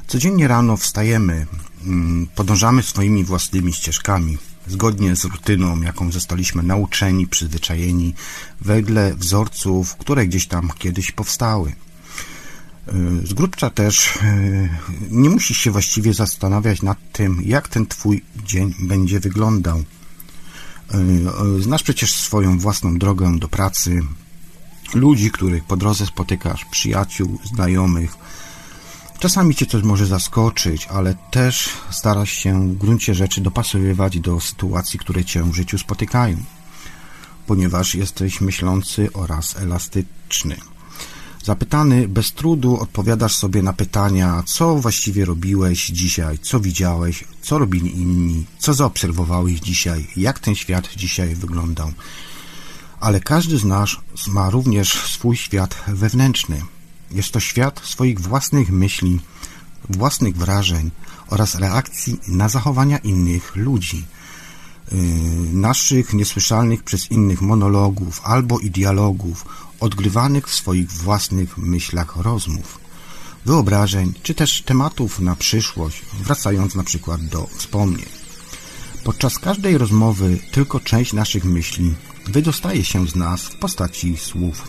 Codziennie 0.07 0.49
rano 0.49 0.77
wstajemy, 0.77 1.47
mm, 1.85 2.27
podążamy 2.35 2.83
swoimi 2.83 3.25
własnymi 3.25 3.73
ścieżkami, 3.73 4.39
zgodnie 4.67 5.17
z 5.17 5.25
rutyną, 5.25 5.81
jaką 5.81 6.13
zostaliśmy 6.13 6.63
nauczeni, 6.63 7.27
przyzwyczajeni, 7.27 8.15
wedle 8.61 9.15
wzorców, 9.15 9.97
które 9.97 10.27
gdzieś 10.27 10.47
tam 10.47 10.71
kiedyś 10.79 11.13
powstały. 11.13 11.73
Y, 13.23 13.27
z 13.27 13.35
też 13.75 14.17
y, 14.17 14.69
nie 15.11 15.31
musisz 15.31 15.59
się 15.59 15.71
właściwie 15.71 16.15
zastanawiać 16.15 16.83
nad 16.83 16.99
tym, 17.13 17.43
jak 17.45 17.69
ten 17.69 17.87
Twój 17.87 18.25
dzień 18.45 18.75
będzie 18.79 19.21
wyglądał. 19.21 19.85
Y, 20.95 21.63
znasz 21.63 21.83
przecież 21.83 22.15
swoją 22.15 22.59
własną 22.59 22.99
drogę 22.99 23.39
do 23.39 23.49
pracy, 23.49 24.03
ludzi, 24.95 25.31
których 25.31 25.65
po 25.65 25.77
drodze 25.77 26.07
spotykasz, 26.07 26.65
przyjaciół, 26.65 27.39
znajomych. 27.45 28.17
Czasami 29.19 29.55
cię 29.55 29.67
coś 29.67 29.83
może 29.83 30.07
zaskoczyć, 30.07 30.87
ale 30.87 31.15
też 31.31 31.71
starasz 31.91 32.31
się 32.31 32.69
w 32.69 32.79
gruncie 32.79 33.15
rzeczy 33.15 33.41
dopasowywać 33.41 34.21
do 34.21 34.41
sytuacji, 34.41 34.99
które 34.99 35.25
cię 35.25 35.43
w 35.43 35.55
życiu 35.55 35.79
spotykają. 35.79 36.37
ponieważ 37.47 37.95
jesteś 37.95 38.41
myślący 38.41 39.13
oraz 39.13 39.57
elastyczny. 39.57 40.57
Zapytany 41.47 42.09
bez 42.09 42.33
trudu 42.33 42.81
odpowiadasz 42.81 43.37
sobie 43.37 43.63
na 43.63 43.73
pytania, 43.73 44.43
co 44.47 44.77
właściwie 44.77 45.25
robiłeś 45.25 45.87
dzisiaj, 45.87 46.39
co 46.39 46.61
widziałeś, 46.61 47.25
co 47.43 47.59
robili 47.59 48.01
inni, 48.01 48.45
co 48.59 48.75
zaobserwowałeś 48.75 49.61
dzisiaj, 49.61 50.07
jak 50.17 50.39
ten 50.39 50.55
świat 50.55 50.89
dzisiaj 50.97 51.35
wyglądał. 51.35 51.93
Ale 53.01 53.21
każdy 53.21 53.59
z 53.59 53.65
nas 53.65 53.91
ma 54.27 54.51
również 54.51 54.93
swój 54.93 55.37
świat 55.37 55.77
wewnętrzny. 55.87 56.63
Jest 57.11 57.33
to 57.33 57.41
świat 57.41 57.81
swoich 57.85 58.21
własnych 58.21 58.71
myśli, 58.71 59.21
własnych 59.91 60.37
wrażeń 60.37 60.91
oraz 61.29 61.55
reakcji 61.55 62.21
na 62.29 62.49
zachowania 62.49 62.99
innych 62.99 63.57
ludzi– 63.57 64.05
Y, 64.93 64.97
naszych 65.53 66.13
niesłyszalnych 66.13 66.83
przez 66.83 67.11
innych 67.11 67.43
monologów 67.43 68.21
albo 68.25 68.59
i 68.59 68.71
dialogów, 68.71 69.45
odgrywanych 69.81 70.49
w 70.49 70.55
swoich 70.55 70.91
własnych 70.91 71.59
myślach 71.59 72.17
rozmów, 72.17 72.79
wyobrażeń 73.45 74.13
czy 74.23 74.35
też 74.35 74.63
tematów 74.63 75.21
na 75.21 75.37
przyszłość, 75.37 76.03
wracając 76.23 76.75
na 76.75 76.85
przykład 76.85 77.25
do 77.27 77.47
wspomnień. 77.57 78.07
Podczas 79.05 79.39
każdej 79.39 79.79
rozmowy 79.79 80.39
tylko 80.53 80.81
część 80.81 81.13
naszych 81.13 81.45
myśli 81.45 81.95
wydostaje 82.27 82.85
się 82.85 83.09
z 83.09 83.17
nas 83.17 83.43
w 83.43 83.57
postaci 83.57 84.17
słów. 84.17 84.69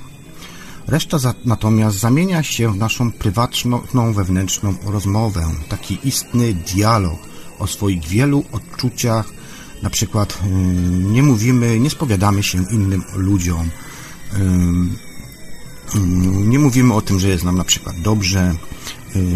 Reszta 0.88 1.20
za, 1.20 1.34
natomiast 1.46 2.00
zamienia 2.00 2.44
się 2.44 2.74
w 2.74 2.78
naszą 2.78 3.12
prywatną, 3.12 4.14
wewnętrzną 4.14 4.76
rozmowę, 4.86 5.46
taki 5.70 5.98
istny 6.04 6.54
dialog 6.54 7.20
o 7.60 7.68
swoich 7.68 8.08
wielu 8.08 8.44
odczuciach, 8.52 9.30
na 9.82 9.90
przykład 9.90 10.40
y, 10.46 10.50
nie 11.14 11.24
mówimy, 11.24 11.80
nie 11.80 11.90
spowiadamy 11.90 12.44
się 12.44 12.66
innym 12.72 13.04
ludziom, 13.16 13.70
nie 16.46 16.60
mówimy 16.60 16.94
o 16.94 17.02
tym, 17.02 17.20
że 17.20 17.28
jest 17.28 17.44
nam 17.44 17.58
na 17.58 17.64
przykład 17.64 18.02
dobrze, 18.02 18.56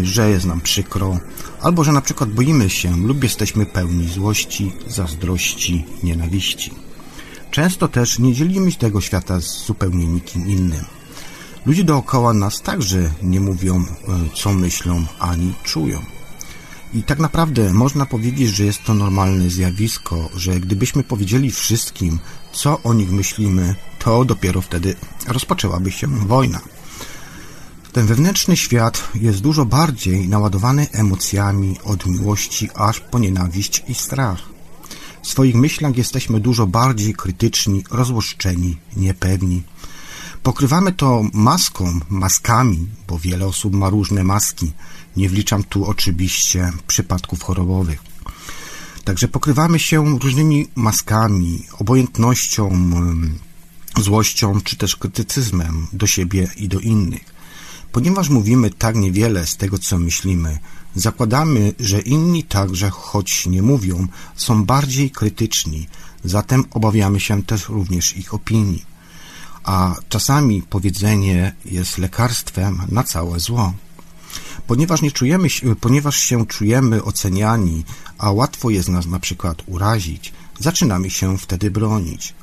że 0.02 0.30
jest 0.30 0.46
nam 0.46 0.60
przykro, 0.60 1.18
albo 1.60 1.84
że 1.84 1.92
na 1.92 2.00
przykład 2.00 2.30
boimy 2.30 2.70
się 2.70 2.96
lub 2.96 3.22
jesteśmy 3.22 3.66
pełni 3.66 4.08
złości, 4.08 4.72
zazdrości, 4.88 5.84
nienawiści. 6.02 6.70
Często 7.50 7.88
też 7.88 8.18
nie 8.18 8.34
dzielimy 8.34 8.72
tego 8.72 9.00
świata 9.00 9.40
z 9.40 9.66
zupełnie 9.66 10.06
nikim 10.06 10.48
innym. 10.48 10.84
Ludzie 11.66 11.84
dookoła 11.84 12.34
nas 12.34 12.62
także 12.62 13.10
nie 13.22 13.40
mówią, 13.40 13.84
co 14.34 14.52
myślą 14.52 15.04
ani 15.18 15.54
czują. 15.64 16.02
I 16.94 17.02
tak 17.02 17.18
naprawdę 17.18 17.72
można 17.72 18.06
powiedzieć, 18.06 18.48
że 18.48 18.64
jest 18.64 18.84
to 18.84 18.94
normalne 18.94 19.50
zjawisko, 19.50 20.28
że 20.36 20.60
gdybyśmy 20.60 21.02
powiedzieli 21.02 21.50
wszystkim, 21.50 22.18
co 22.52 22.82
o 22.82 22.94
nich 22.94 23.10
myślimy, 23.10 23.74
to 24.04 24.24
dopiero 24.24 24.60
wtedy 24.62 24.94
rozpoczęłaby 25.28 25.92
się 25.92 26.06
wojna. 26.06 26.60
Ten 27.92 28.06
wewnętrzny 28.06 28.56
świat 28.56 29.08
jest 29.14 29.40
dużo 29.40 29.64
bardziej 29.64 30.28
naładowany 30.28 30.86
emocjami 30.92 31.76
od 31.84 32.06
miłości 32.06 32.68
aż 32.74 33.00
po 33.00 33.18
nienawiść 33.18 33.84
i 33.88 33.94
strach. 33.94 34.38
W 35.22 35.28
swoich 35.28 35.54
myślach 35.54 35.96
jesteśmy 35.96 36.40
dużo 36.40 36.66
bardziej 36.66 37.14
krytyczni, 37.14 37.84
rozłoszczeni, 37.90 38.78
niepewni. 38.96 39.62
Pokrywamy 40.42 40.92
to 40.92 41.22
maską, 41.32 42.00
maskami, 42.08 42.86
bo 43.08 43.18
wiele 43.18 43.46
osób 43.46 43.74
ma 43.74 43.90
różne 43.90 44.24
maski. 44.24 44.72
Nie 45.16 45.28
wliczam 45.28 45.64
tu 45.64 45.84
oczywiście 45.84 46.72
przypadków 46.86 47.42
chorobowych. 47.42 48.02
Także 49.04 49.28
pokrywamy 49.28 49.78
się 49.78 50.18
różnymi 50.18 50.68
maskami, 50.74 51.66
obojętnością, 51.78 52.70
złością 54.00 54.60
czy 54.60 54.76
też 54.76 54.96
krytycyzmem 54.96 55.86
do 55.92 56.06
siebie 56.06 56.48
i 56.56 56.68
do 56.68 56.80
innych. 56.80 57.34
Ponieważ 57.92 58.28
mówimy 58.28 58.70
tak 58.70 58.96
niewiele 58.96 59.46
z 59.46 59.56
tego, 59.56 59.78
co 59.78 59.98
myślimy, 59.98 60.58
zakładamy, 60.94 61.74
że 61.80 62.00
inni 62.00 62.44
także, 62.44 62.90
choć 62.90 63.46
nie 63.46 63.62
mówią, 63.62 64.08
są 64.36 64.64
bardziej 64.64 65.10
krytyczni, 65.10 65.88
zatem 66.24 66.64
obawiamy 66.70 67.20
się 67.20 67.42
też 67.42 67.68
również 67.68 68.16
ich 68.16 68.34
opinii 68.34 68.92
a 69.64 69.94
czasami 70.08 70.62
powiedzenie 70.62 71.54
jest 71.64 71.98
lekarstwem 71.98 72.82
na 72.88 73.02
całe 73.02 73.40
zło. 73.40 73.72
Ponieważ, 74.66 75.02
nie 75.02 75.10
czujemy, 75.10 75.48
ponieważ 75.80 76.16
się 76.16 76.46
czujemy 76.46 77.04
oceniani, 77.04 77.84
a 78.18 78.30
łatwo 78.30 78.70
jest 78.70 78.88
nas 78.88 79.06
na 79.06 79.18
przykład 79.18 79.62
urazić, 79.66 80.32
zaczynamy 80.58 81.10
się 81.10 81.38
wtedy 81.38 81.70
bronić. 81.70 82.34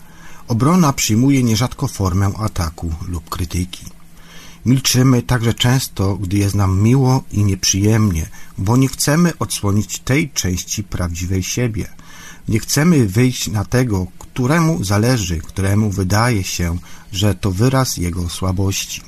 Obrona 0.50 0.94
przyjmuje 0.94 1.44
nierzadko 1.44 1.88
formę 1.88 2.32
ataku 2.38 2.94
lub 3.08 3.30
krytyki. 3.30 3.86
Milczymy 4.66 5.22
także 5.22 5.54
często, 5.54 6.16
gdy 6.16 6.38
jest 6.38 6.56
nam 6.56 6.82
miło 6.82 7.24
i 7.32 7.44
nieprzyjemnie, 7.44 8.30
bo 8.58 8.78
nie 8.78 8.88
chcemy 8.88 9.34
odsłonić 9.40 10.00
tej 10.00 10.30
części 10.30 10.84
prawdziwej 10.84 11.44
siebie. 11.44 11.88
Nie 12.48 12.60
chcemy 12.60 13.08
wyjść 13.08 13.48
na 13.48 13.66
tego, 13.66 14.08
któremu 14.20 14.84
zależy, 14.84 15.38
któremu 15.38 15.90
wydaje 15.90 16.44
się, 16.44 16.78
że 17.12 17.36
to 17.36 17.52
wyraz 17.52 17.98
jego 17.98 18.30
słabości. 18.30 19.02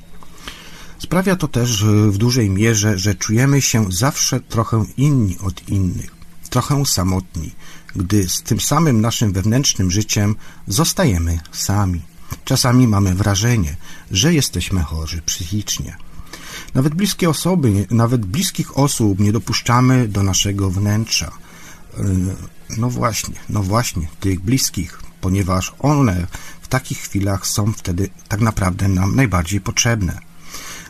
Sprawia 0.99 1.35
to 1.35 1.47
też 1.47 1.85
w 1.85 2.17
dużej 2.17 2.49
mierze, 2.49 2.99
że 2.99 3.15
czujemy 3.15 3.61
się 3.61 3.91
zawsze 3.91 4.39
trochę 4.39 4.85
inni 4.97 5.37
od 5.39 5.69
innych, 5.69 6.11
trochę 6.49 6.85
samotni, 6.85 7.51
gdy 7.95 8.29
z 8.29 8.41
tym 8.41 8.59
samym 8.59 9.01
naszym 9.01 9.33
wewnętrznym 9.33 9.91
życiem 9.91 10.35
zostajemy 10.67 11.39
sami. 11.51 12.01
Czasami 12.45 12.87
mamy 12.87 13.15
wrażenie, 13.15 13.75
że 14.11 14.33
jesteśmy 14.33 14.81
chorzy 14.81 15.21
psychicznie. 15.21 15.97
Nawet 16.73 16.95
bliskie 16.95 17.29
osoby, 17.29 17.87
nawet 17.89 18.25
bliskich 18.25 18.77
osób 18.77 19.19
nie 19.19 19.31
dopuszczamy 19.31 20.07
do 20.07 20.23
naszego 20.23 20.71
wnętrza. 20.71 21.31
No 22.77 22.89
właśnie, 22.89 23.35
no 23.49 23.63
właśnie, 23.63 24.07
tych 24.19 24.39
bliskich, 24.39 25.01
ponieważ 25.21 25.73
one 25.79 26.27
w 26.61 26.67
takich 26.67 26.97
chwilach 26.97 27.47
są 27.47 27.73
wtedy 27.73 28.09
tak 28.27 28.39
naprawdę 28.39 28.87
nam 28.87 29.15
najbardziej 29.15 29.61
potrzebne. 29.61 30.30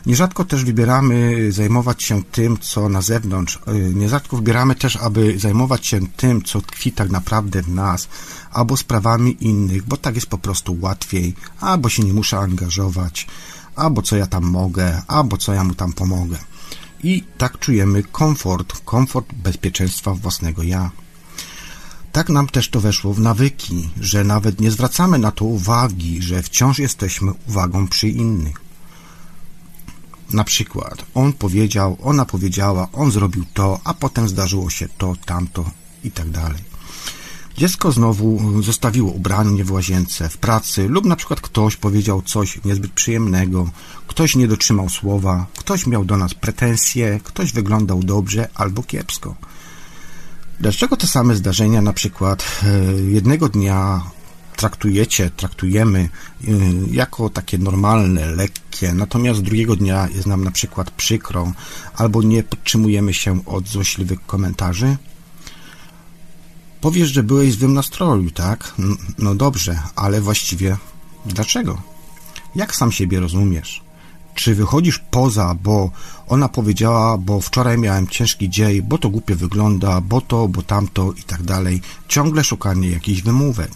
Nierzadko 0.06 0.44
też 0.44 0.64
wybieramy 0.64 1.52
zajmować 1.52 2.02
się 2.02 2.22
tym, 2.24 2.58
co 2.58 2.88
na 2.88 3.02
zewnątrz. 3.02 3.58
Y, 3.68 3.94
nierzadko 3.94 4.36
wybieramy 4.36 4.74
też, 4.74 4.96
aby 4.96 5.38
zajmować 5.38 5.86
się 5.86 6.00
tym, 6.16 6.42
co 6.42 6.60
tkwi 6.60 6.92
tak 6.92 7.10
naprawdę 7.10 7.62
w 7.62 7.68
nas, 7.68 8.08
albo 8.52 8.76
sprawami 8.76 9.36
innych, 9.40 9.86
bo 9.86 9.96
tak 9.96 10.14
jest 10.14 10.26
po 10.26 10.38
prostu 10.38 10.76
łatwiej, 10.80 11.34
albo 11.60 11.88
się 11.88 12.02
nie 12.02 12.12
muszę 12.12 12.38
angażować, 12.38 13.26
albo 13.76 14.02
co 14.02 14.16
ja 14.16 14.26
tam 14.26 14.44
mogę, 14.44 15.02
albo 15.06 15.36
co 15.36 15.52
ja 15.52 15.64
mu 15.64 15.74
tam 15.74 15.92
pomogę. 15.92 16.38
I 17.02 17.24
tak 17.38 17.58
czujemy 17.58 18.02
komfort, 18.02 18.80
komfort 18.84 19.34
bezpieczeństwa 19.34 20.14
własnego 20.14 20.62
ja. 20.62 20.90
Tak 22.12 22.28
nam 22.28 22.48
też 22.48 22.68
to 22.68 22.80
weszło 22.80 23.14
w 23.14 23.20
nawyki, 23.20 23.90
że 24.00 24.24
nawet 24.24 24.60
nie 24.60 24.70
zwracamy 24.70 25.18
na 25.18 25.30
to 25.30 25.44
uwagi, 25.44 26.22
że 26.22 26.42
wciąż 26.42 26.78
jesteśmy 26.78 27.32
uwagą 27.48 27.88
przy 27.88 28.08
innych. 28.08 28.71
Na 30.32 30.44
przykład 30.44 31.04
on 31.14 31.32
powiedział, 31.32 31.96
ona 32.02 32.24
powiedziała, 32.24 32.88
on 32.92 33.10
zrobił 33.10 33.44
to, 33.54 33.80
a 33.84 33.94
potem 33.94 34.28
zdarzyło 34.28 34.70
się 34.70 34.88
to, 34.98 35.16
tamto 35.26 35.70
i 36.04 36.10
tak 36.10 36.30
dalej. 36.30 36.72
Dziecko 37.56 37.92
znowu 37.92 38.62
zostawiło 38.62 39.12
ubranie 39.12 39.64
w 39.64 39.72
łazience, 39.72 40.28
w 40.28 40.38
pracy 40.38 40.88
lub 40.88 41.04
na 41.04 41.16
przykład 41.16 41.40
ktoś 41.40 41.76
powiedział 41.76 42.22
coś 42.22 42.64
niezbyt 42.64 42.92
przyjemnego, 42.92 43.70
ktoś 44.06 44.36
nie 44.36 44.48
dotrzymał 44.48 44.88
słowa, 44.88 45.46
ktoś 45.58 45.86
miał 45.86 46.04
do 46.04 46.16
nas 46.16 46.34
pretensje, 46.34 47.20
ktoś 47.24 47.52
wyglądał 47.52 48.02
dobrze 48.02 48.48
albo 48.54 48.82
kiepsko. 48.82 49.34
Dlaczego 50.60 50.96
te 50.96 51.06
same 51.06 51.36
zdarzenia 51.36 51.82
na 51.82 51.92
przykład 51.92 52.60
e, 52.62 52.92
jednego 53.02 53.48
dnia 53.48 54.02
traktujecie, 54.56 55.30
traktujemy 55.30 55.98
e, 56.00 56.50
jako 56.90 57.30
takie 57.30 57.58
normalne, 57.58 58.26
lekkie, 58.26 58.94
natomiast 58.94 59.40
drugiego 59.40 59.76
dnia 59.76 60.08
jest 60.14 60.26
nam 60.26 60.44
na 60.44 60.50
przykład 60.50 60.90
przykro, 60.90 61.52
albo 61.96 62.22
nie 62.22 62.42
podtrzymujemy 62.42 63.14
się 63.14 63.44
od 63.44 63.68
złośliwych 63.68 64.26
komentarzy? 64.26 64.96
Powiesz, 66.80 67.08
że 67.08 67.22
byłeś 67.22 67.56
w 67.56 67.58
złym 67.58 67.74
nastroju, 67.74 68.30
tak? 68.30 68.74
No 69.18 69.34
dobrze, 69.34 69.82
ale 69.96 70.20
właściwie 70.20 70.76
dlaczego? 71.26 71.82
Jak 72.54 72.76
sam 72.76 72.92
siebie 72.92 73.20
rozumiesz? 73.20 73.82
Czy 74.34 74.54
wychodzisz 74.54 74.98
poza, 75.10 75.54
bo 75.62 75.90
ona 76.28 76.48
powiedziała, 76.48 77.18
bo 77.18 77.40
wczoraj 77.40 77.78
miałem 77.78 78.08
ciężki 78.08 78.50
dzień, 78.50 78.82
bo 78.82 78.98
to 78.98 79.10
głupio 79.10 79.36
wygląda, 79.36 80.00
bo 80.00 80.20
to, 80.20 80.48
bo 80.48 80.62
tamto 80.62 81.12
i 81.12 81.22
tak 81.22 81.42
dalej. 81.42 81.80
Ciągle 82.08 82.44
szukanie 82.44 82.90
jakichś 82.90 83.22
wymówek. 83.22 83.70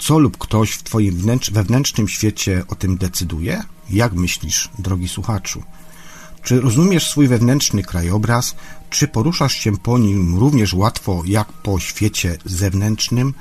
Co 0.00 0.18
lub 0.18 0.38
ktoś 0.38 0.70
w 0.70 0.82
twoim 0.82 1.16
wnętrz, 1.16 1.50
wewnętrznym 1.50 2.08
świecie 2.08 2.62
o 2.68 2.74
tym 2.74 2.96
decyduje? 2.96 3.62
Jak 3.90 4.12
myślisz, 4.12 4.70
drogi 4.78 5.08
słuchaczu? 5.08 5.62
Czy 6.42 6.60
rozumiesz 6.60 7.10
swój 7.10 7.28
wewnętrzny 7.28 7.82
krajobraz? 7.82 8.56
Czy 8.90 9.08
poruszasz 9.08 9.54
się 9.54 9.76
po 9.76 9.98
nim 9.98 10.38
również 10.38 10.74
łatwo 10.74 11.22
jak 11.26 11.52
po 11.52 11.80
świecie 11.80 12.38
zewnętrznym? 12.44 13.34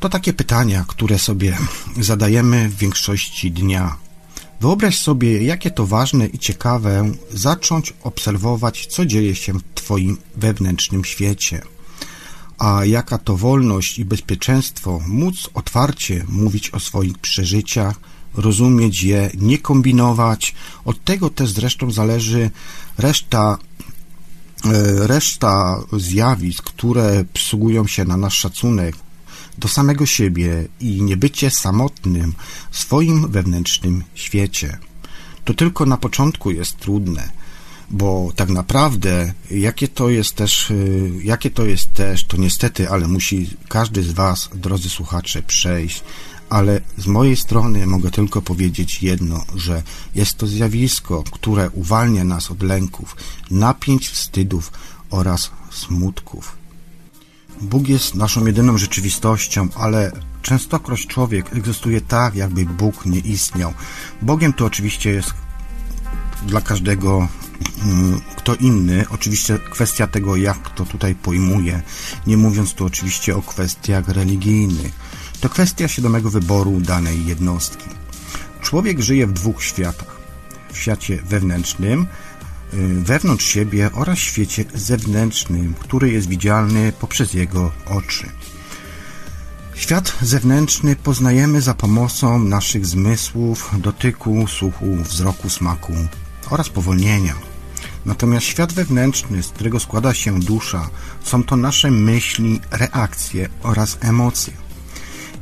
To 0.00 0.08
takie 0.08 0.32
pytania, 0.32 0.84
które 0.88 1.18
sobie 1.18 1.58
zadajemy 2.00 2.68
w 2.68 2.76
większości 2.76 3.50
dnia. 3.50 3.96
Wyobraź 4.60 4.98
sobie, 4.98 5.42
jakie 5.42 5.70
to 5.70 5.86
ważne 5.86 6.26
i 6.26 6.38
ciekawe 6.38 7.12
zacząć 7.30 7.94
obserwować, 8.02 8.86
co 8.86 9.06
dzieje 9.06 9.34
się 9.34 9.52
w 9.52 9.62
Twoim 9.74 10.16
wewnętrznym 10.36 11.04
świecie. 11.04 11.62
A 12.58 12.84
jaka 12.84 13.18
to 13.18 13.36
wolność 13.36 13.98
i 13.98 14.04
bezpieczeństwo 14.04 15.00
móc 15.06 15.50
otwarcie 15.54 16.24
mówić 16.28 16.70
o 16.70 16.80
swoich 16.80 17.18
przeżyciach, 17.18 18.00
rozumieć 18.34 19.02
je, 19.02 19.30
nie 19.34 19.58
kombinować. 19.58 20.54
Od 20.84 21.04
tego 21.04 21.30
też 21.30 21.50
zresztą 21.50 21.90
zależy 21.90 22.50
reszta 22.98 23.58
e, 24.64 25.06
reszta 25.06 25.80
zjawisk, 25.92 26.64
które 26.64 27.24
przysługują 27.32 27.86
się 27.86 28.04
na 28.04 28.16
nasz 28.16 28.38
szacunek 28.38 28.96
do 29.58 29.68
samego 29.68 30.06
siebie 30.06 30.68
i 30.80 31.02
niebycie 31.02 31.50
samotnym 31.50 32.34
w 32.70 32.78
swoim 32.78 33.28
wewnętrznym 33.28 34.04
świecie. 34.14 34.78
To 35.44 35.54
tylko 35.54 35.86
na 35.86 35.96
początku 35.96 36.50
jest 36.50 36.76
trudne, 36.76 37.28
bo 37.90 38.32
tak 38.36 38.48
naprawdę 38.48 39.32
jakie 39.50 39.88
to 39.88 40.08
jest 40.08 40.34
też, 40.34 40.70
y, 40.70 41.10
jakie 41.22 41.50
to 41.50 41.64
jest 41.64 41.92
też, 41.92 42.24
to 42.24 42.36
niestety, 42.36 42.90
ale 42.90 43.08
musi 43.08 43.50
każdy 43.68 44.02
z 44.02 44.12
Was, 44.12 44.50
drodzy 44.54 44.90
słuchacze, 44.90 45.42
przejść, 45.42 46.02
ale 46.50 46.80
z 46.98 47.06
mojej 47.06 47.36
strony 47.36 47.86
mogę 47.86 48.10
tylko 48.10 48.42
powiedzieć 48.42 49.02
jedno, 49.02 49.44
że 49.54 49.82
jest 50.14 50.36
to 50.36 50.46
zjawisko, 50.46 51.24
które 51.30 51.70
uwalnia 51.70 52.24
nas 52.24 52.50
od 52.50 52.62
lęków, 52.62 53.16
napięć, 53.50 54.08
wstydów 54.08 54.72
oraz 55.10 55.50
smutków. 55.70 56.58
Bóg 57.60 57.88
jest 57.88 58.14
naszą 58.14 58.46
jedyną 58.46 58.78
rzeczywistością, 58.78 59.68
ale 59.74 60.12
częstokroć 60.42 61.06
człowiek 61.06 61.52
egzystuje 61.56 62.00
tak, 62.00 62.34
jakby 62.34 62.66
Bóg 62.66 63.06
nie 63.06 63.18
istniał. 63.18 63.72
Bogiem 64.22 64.52
to 64.52 64.64
oczywiście 64.64 65.10
jest 65.10 65.34
dla 66.46 66.60
każdego 66.60 67.28
kto 68.36 68.54
inny. 68.54 69.04
Oczywiście 69.10 69.58
kwestia 69.58 70.06
tego, 70.06 70.36
jak 70.36 70.70
to 70.74 70.86
tutaj 70.86 71.14
pojmuje, 71.14 71.82
nie 72.26 72.36
mówiąc 72.36 72.74
tu 72.74 72.84
oczywiście 72.86 73.36
o 73.36 73.42
kwestiach 73.42 74.08
religijnych. 74.08 74.92
To 75.40 75.48
kwestia 75.48 75.88
świadomego 75.88 76.30
wyboru 76.30 76.80
danej 76.80 77.26
jednostki. 77.26 77.86
Człowiek 78.60 79.00
żyje 79.00 79.26
w 79.26 79.32
dwóch 79.32 79.62
światach. 79.62 80.18
W 80.72 80.78
świecie 80.78 81.18
wewnętrznym, 81.22 82.06
Y, 82.74 83.00
wewnątrz 83.04 83.46
siebie 83.46 83.90
oraz 83.94 84.18
świecie 84.18 84.64
zewnętrznym, 84.74 85.74
który 85.80 86.10
jest 86.10 86.28
widzialny 86.28 86.92
poprzez 87.00 87.34
jego 87.34 87.72
oczy. 87.86 88.26
Świat 89.74 90.12
zewnętrzny 90.22 90.96
poznajemy 90.96 91.60
za 91.60 91.74
pomocą 91.74 92.38
naszych 92.38 92.86
zmysłów, 92.86 93.70
dotyku, 93.78 94.46
słuchu, 94.46 94.96
wzroku, 94.96 95.50
smaku 95.50 95.92
oraz 96.50 96.68
powolnienia. 96.68 97.47
Natomiast 98.08 98.46
świat 98.46 98.72
wewnętrzny, 98.72 99.42
z 99.42 99.48
którego 99.48 99.80
składa 99.80 100.14
się 100.14 100.40
dusza, 100.40 100.90
są 101.24 101.44
to 101.44 101.56
nasze 101.56 101.90
myśli, 101.90 102.60
reakcje 102.70 103.48
oraz 103.62 103.98
emocje. 104.00 104.52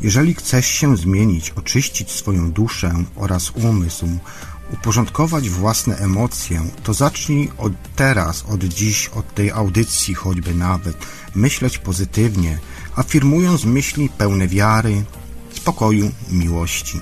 Jeżeli 0.00 0.35
chcesz 0.35 0.66
się 0.66 0.96
zmienić, 0.96 1.50
oczyścić 1.50 2.11
swoją 2.11 2.52
duszę 2.52 2.94
oraz 3.16 3.50
umysł, 3.50 4.06
uporządkować 4.73 5.50
własne 5.50 5.96
emocje, 5.96 6.62
to 6.82 6.94
zacznij 6.94 7.50
od 7.58 7.73
teraz, 7.96 8.44
od 8.49 8.64
dziś, 8.64 9.08
od 9.08 9.35
tej 9.35 9.50
audycji 9.50 10.14
choćby 10.14 10.54
nawet, 10.54 10.96
myśleć 11.35 11.78
pozytywnie, 11.78 12.58
afirmując 12.96 13.64
myśli 13.64 14.08
pełne 14.08 14.49
wiary, 14.49 15.04
spokoju, 15.54 16.11
miłości. 16.30 17.00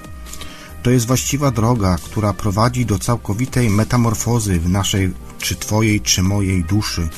To 0.82 0.90
jest 0.90 1.06
właściwa 1.06 1.50
droga, 1.50 1.96
która 2.04 2.32
prowadzi 2.32 2.86
do 2.86 2.98
całkowitej 2.98 3.70
metamorfozy 3.70 4.60
w 4.60 4.68
naszej, 4.68 5.12
czy 5.44 5.54
Twojej, 5.54 6.00
czy 6.00 6.22
mojej 6.22 6.64
duszy 6.64 7.08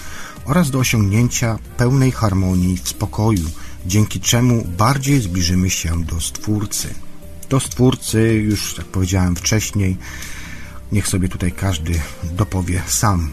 oraz 0.44 0.70
do 0.70 0.78
osiągnięcia 0.78 1.58
pełnej 1.76 2.12
harmonii 2.12 2.76
w 2.76 2.88
spokoju, 2.88 3.50
dzięki 3.86 4.20
czemu 4.20 4.64
bardziej 4.64 5.20
zbliżymy 5.20 5.70
się 5.70 6.04
do 6.04 6.20
Stwórcy. 6.20 6.94
Do 7.48 7.60
Stwórcy, 7.60 8.34
już 8.34 8.78
jak 8.78 8.86
powiedziałem 8.86 9.36
wcześniej, 9.36 9.96
Niech 10.92 11.08
sobie 11.08 11.28
tutaj 11.28 11.52
każdy 11.52 12.00
dopowie 12.22 12.82
sam. 12.86 13.30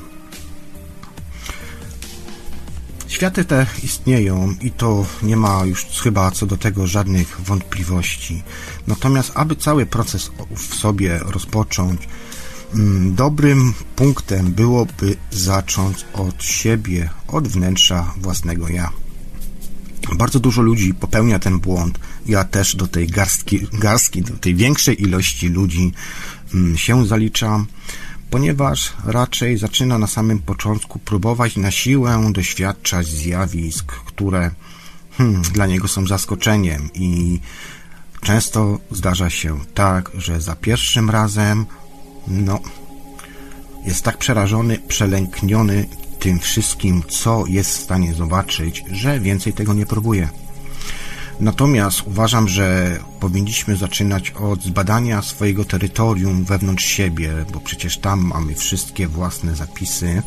Światy 3.07 3.45
te 3.45 3.65
istnieją 3.83 4.55
i 4.61 4.71
to 4.71 5.05
nie 5.23 5.37
ma 5.37 5.65
już 5.65 5.85
chyba 5.85 6.31
co 6.31 6.45
do 6.45 6.57
tego 6.57 6.87
żadnych 6.87 7.41
wątpliwości. 7.41 8.43
Natomiast, 8.87 9.31
aby 9.35 9.55
cały 9.55 9.85
proces 9.85 10.31
w 10.55 10.75
sobie 10.75 11.19
rozpocząć, 11.19 12.07
dobrym 13.11 13.73
punktem 13.95 14.51
byłoby 14.51 15.15
zacząć 15.31 16.05
od 16.13 16.43
siebie, 16.43 17.09
od 17.27 17.47
wnętrza 17.47 18.13
własnego 18.17 18.69
ja. 18.69 18.89
Bardzo 20.17 20.39
dużo 20.39 20.61
ludzi 20.61 20.93
popełnia 20.93 21.39
ten 21.39 21.59
błąd. 21.59 21.99
Ja 22.25 22.43
też 22.43 22.75
do 22.75 22.87
tej 22.87 23.07
garstki, 23.07 23.67
garstki 23.73 24.21
do 24.21 24.33
tej 24.33 24.55
większej 24.55 25.01
ilości 25.03 25.49
ludzi 25.49 25.91
Mm, 26.53 26.77
się 26.77 27.05
zalicza, 27.05 27.65
ponieważ 28.29 28.93
raczej 29.05 29.57
zaczyna 29.57 29.97
na 29.97 30.07
samym 30.07 30.39
początku 30.39 30.99
próbować 30.99 31.57
na 31.57 31.71
siłę 31.71 32.29
doświadczać 32.31 33.07
zjawisk, 33.07 33.91
które 33.91 34.51
hmm, 35.17 35.41
dla 35.41 35.65
niego 35.65 35.87
są 35.87 36.07
zaskoczeniem 36.07 36.89
i 36.93 37.39
często 38.21 38.79
zdarza 38.91 39.29
się 39.29 39.59
tak, 39.73 40.11
że 40.17 40.41
za 40.41 40.55
pierwszym 40.55 41.09
razem 41.09 41.65
no 42.27 42.59
jest 43.85 44.03
tak 44.03 44.17
przerażony, 44.17 44.79
przelękniony 44.87 45.85
tym 46.19 46.39
wszystkim, 46.39 47.03
co 47.07 47.43
jest 47.47 47.77
w 47.77 47.83
stanie 47.83 48.13
zobaczyć, 48.13 48.83
że 48.91 49.19
więcej 49.19 49.53
tego 49.53 49.73
nie 49.73 49.85
próbuje. 49.85 50.29
Natomiast 51.39 52.01
uważam, 52.07 52.47
że 52.47 52.99
powinniśmy 53.19 53.75
zaczynać 53.75 54.31
od 54.31 54.63
zbadania 54.63 55.21
swojego 55.21 55.65
terytorium 55.65 56.43
wewnątrz 56.43 56.85
siebie, 56.85 57.31
bo 57.53 57.59
przecież 57.59 57.97
tam 57.97 58.21
mamy 58.21 58.55
wszystkie 58.55 59.07
własne 59.07 59.55
zapisy, 59.55 60.23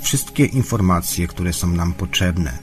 wszystkie 0.00 0.44
informacje, 0.44 1.26
które 1.26 1.52
są 1.52 1.66
nam 1.66 1.92
potrzebne. 1.92 2.58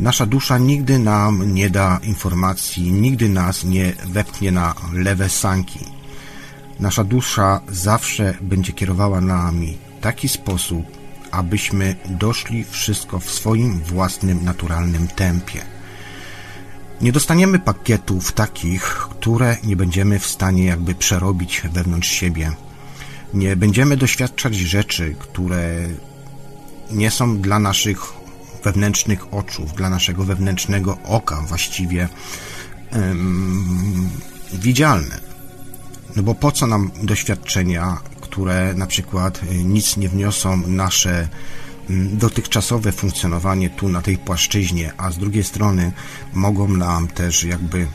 Nasza 0.00 0.26
dusza 0.26 0.58
nigdy 0.58 0.98
nam 0.98 1.54
nie 1.54 1.70
da 1.70 2.00
informacji, 2.02 2.92
nigdy 2.92 3.28
nas 3.28 3.64
nie 3.64 3.92
wepchnie 4.06 4.52
na 4.52 4.74
lewe 4.92 5.28
sanki. 5.28 5.93
Nasza 6.80 7.04
dusza 7.04 7.60
zawsze 7.68 8.34
będzie 8.40 8.72
kierowała 8.72 9.20
nami 9.20 9.78
w 9.98 10.02
taki 10.02 10.28
sposób, 10.28 10.86
abyśmy 11.30 11.96
doszli 12.04 12.64
wszystko 12.64 13.18
w 13.18 13.30
swoim 13.30 13.80
własnym, 13.80 14.44
naturalnym 14.44 15.08
tempie. 15.08 15.62
Nie 17.00 17.12
dostaniemy 17.12 17.58
pakietów 17.58 18.32
takich, 18.32 18.82
które 18.84 19.56
nie 19.64 19.76
będziemy 19.76 20.18
w 20.18 20.26
stanie 20.26 20.64
jakby 20.64 20.94
przerobić 20.94 21.62
wewnątrz 21.72 22.08
siebie. 22.08 22.52
Nie 23.34 23.56
będziemy 23.56 23.96
doświadczać 23.96 24.54
rzeczy, 24.54 25.14
które 25.18 25.88
nie 26.90 27.10
są 27.10 27.40
dla 27.40 27.58
naszych 27.58 28.12
wewnętrznych 28.64 29.34
oczów, 29.34 29.72
dla 29.72 29.90
naszego 29.90 30.24
wewnętrznego 30.24 30.98
oka 31.04 31.44
właściwie 31.48 32.08
um, 32.92 34.10
widzialne. 34.52 35.33
No 36.16 36.22
bo 36.22 36.34
po 36.34 36.52
co 36.52 36.66
nam 36.66 36.90
doświadczenia, 37.02 38.00
które 38.20 38.74
na 38.74 38.86
przykład 38.86 39.40
nic 39.64 39.96
nie 39.96 40.08
wniosą 40.08 40.56
nasze 40.66 41.28
Mm, 41.90 42.18
dotychczasowe 42.18 42.92
funkcjonowanie 42.92 43.70
tu 43.70 43.88
na 43.88 44.02
tej 44.02 44.18
płaszczyźnie, 44.18 44.92
a 44.96 45.10
z 45.10 45.18
drugiej 45.18 45.44
strony 45.44 45.92
mogą 46.32 46.68
nam 46.68 47.08
też 47.08 47.44
jakby 47.44 47.86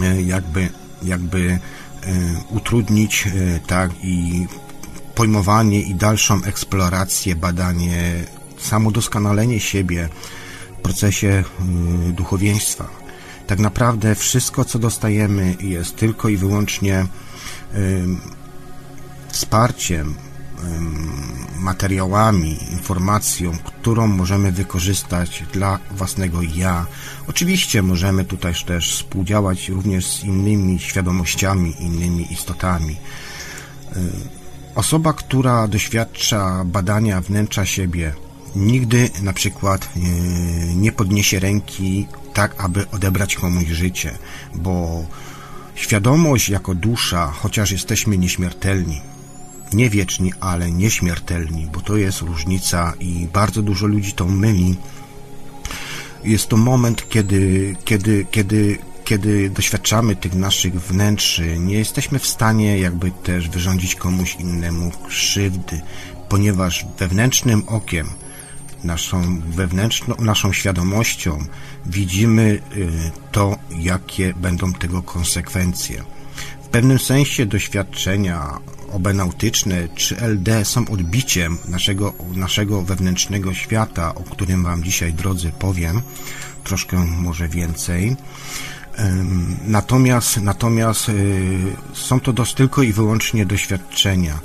e, 0.00 0.22
jakby 0.22 0.68
jakby 1.02 1.50
e, 1.50 1.58
utrudnić 2.50 3.28
tak 3.66 3.90
i 4.02 4.46
pojmowanie 5.14 5.80
i 5.80 5.94
dalszą 5.94 6.42
eksplorację, 6.42 7.36
badanie, 7.36 8.24
samodoskonalenie 8.58 9.60
siebie 9.60 10.08
w 10.78 10.82
procesie 10.82 11.44
duchowieństwa. 12.12 12.88
Tak 13.48 13.58
naprawdę 13.58 14.14
wszystko, 14.14 14.64
co 14.64 14.78
dostajemy, 14.78 15.56
jest 15.60 15.96
tylko 15.96 16.28
i 16.28 16.36
wyłącznie 16.36 17.06
wsparciem, 19.28 20.14
materiałami, 21.58 22.72
informacją, 22.72 23.52
którą 23.64 24.06
możemy 24.06 24.52
wykorzystać 24.52 25.44
dla 25.52 25.78
własnego 25.90 26.42
ja. 26.42 26.86
Oczywiście 27.26 27.82
możemy 27.82 28.24
tutaj 28.24 28.54
też 28.66 28.94
współdziałać 28.94 29.68
również 29.68 30.06
z 30.06 30.24
innymi 30.24 30.78
świadomościami, 30.78 31.74
innymi 31.80 32.32
istotami. 32.32 32.96
Osoba, 34.74 35.12
która 35.12 35.68
doświadcza 35.68 36.64
badania 36.64 37.20
wnętrza 37.20 37.66
siebie, 37.66 38.12
nigdy 38.56 39.10
na 39.22 39.32
przykład 39.32 39.88
nie 40.76 40.92
podniesie 40.92 41.40
ręki 41.40 42.06
tak 42.38 42.54
aby 42.64 42.90
odebrać 42.90 43.36
komuś 43.36 43.66
życie, 43.66 44.18
bo 44.54 45.04
świadomość 45.74 46.48
jako 46.48 46.74
dusza, 46.74 47.26
chociaż 47.26 47.70
jesteśmy 47.70 48.18
nieśmiertelni, 48.18 49.00
nie 49.72 49.90
wieczni, 49.90 50.32
ale 50.40 50.70
nieśmiertelni, 50.70 51.66
bo 51.72 51.80
to 51.80 51.96
jest 51.96 52.20
różnica 52.20 52.92
i 53.00 53.28
bardzo 53.32 53.62
dużo 53.62 53.86
ludzi 53.86 54.12
to 54.12 54.24
myli. 54.24 54.76
Jest 56.24 56.48
to 56.48 56.56
moment, 56.56 57.08
kiedy, 57.08 57.76
kiedy, 57.84 58.26
kiedy, 58.30 58.78
kiedy 59.04 59.50
doświadczamy 59.50 60.16
tych 60.16 60.34
naszych 60.34 60.74
wnętrzy, 60.74 61.58
nie 61.58 61.78
jesteśmy 61.78 62.18
w 62.18 62.26
stanie 62.26 62.78
jakby 62.78 63.10
też 63.10 63.48
wyrządzić 63.48 63.94
komuś 63.94 64.34
innemu 64.34 64.90
krzywdy, 65.08 65.80
ponieważ 66.28 66.86
wewnętrznym 66.98 67.62
okiem, 67.66 68.08
naszą 68.84 69.40
wewnętrzną, 69.40 70.14
naszą 70.18 70.52
świadomością 70.52 71.44
widzimy 71.86 72.60
y, 72.76 72.90
to, 73.32 73.56
jakie 73.78 74.34
będą 74.34 74.72
tego 74.72 75.02
konsekwencje. 75.02 76.02
W 76.64 76.68
pewnym 76.68 76.98
sensie 76.98 77.46
doświadczenia 77.46 78.58
obenautyczne 78.92 79.88
czy 79.94 80.16
LD 80.20 80.64
są 80.64 80.88
odbiciem 80.88 81.58
naszego, 81.68 82.14
naszego 82.34 82.82
wewnętrznego 82.82 83.54
świata, 83.54 84.14
o 84.14 84.20
którym 84.20 84.64
Wam 84.64 84.84
dzisiaj, 84.84 85.12
drodzy, 85.12 85.52
powiem 85.58 86.02
troszkę 86.64 86.96
może 86.96 87.48
więcej. 87.48 88.16
Natomiast, 89.66 90.40
natomiast 90.42 91.08
y, 91.08 91.58
są 91.92 92.20
to 92.20 92.32
dos, 92.32 92.54
tylko 92.54 92.82
i 92.82 92.92
wyłącznie 92.92 93.46
doświadczenia. 93.46 94.38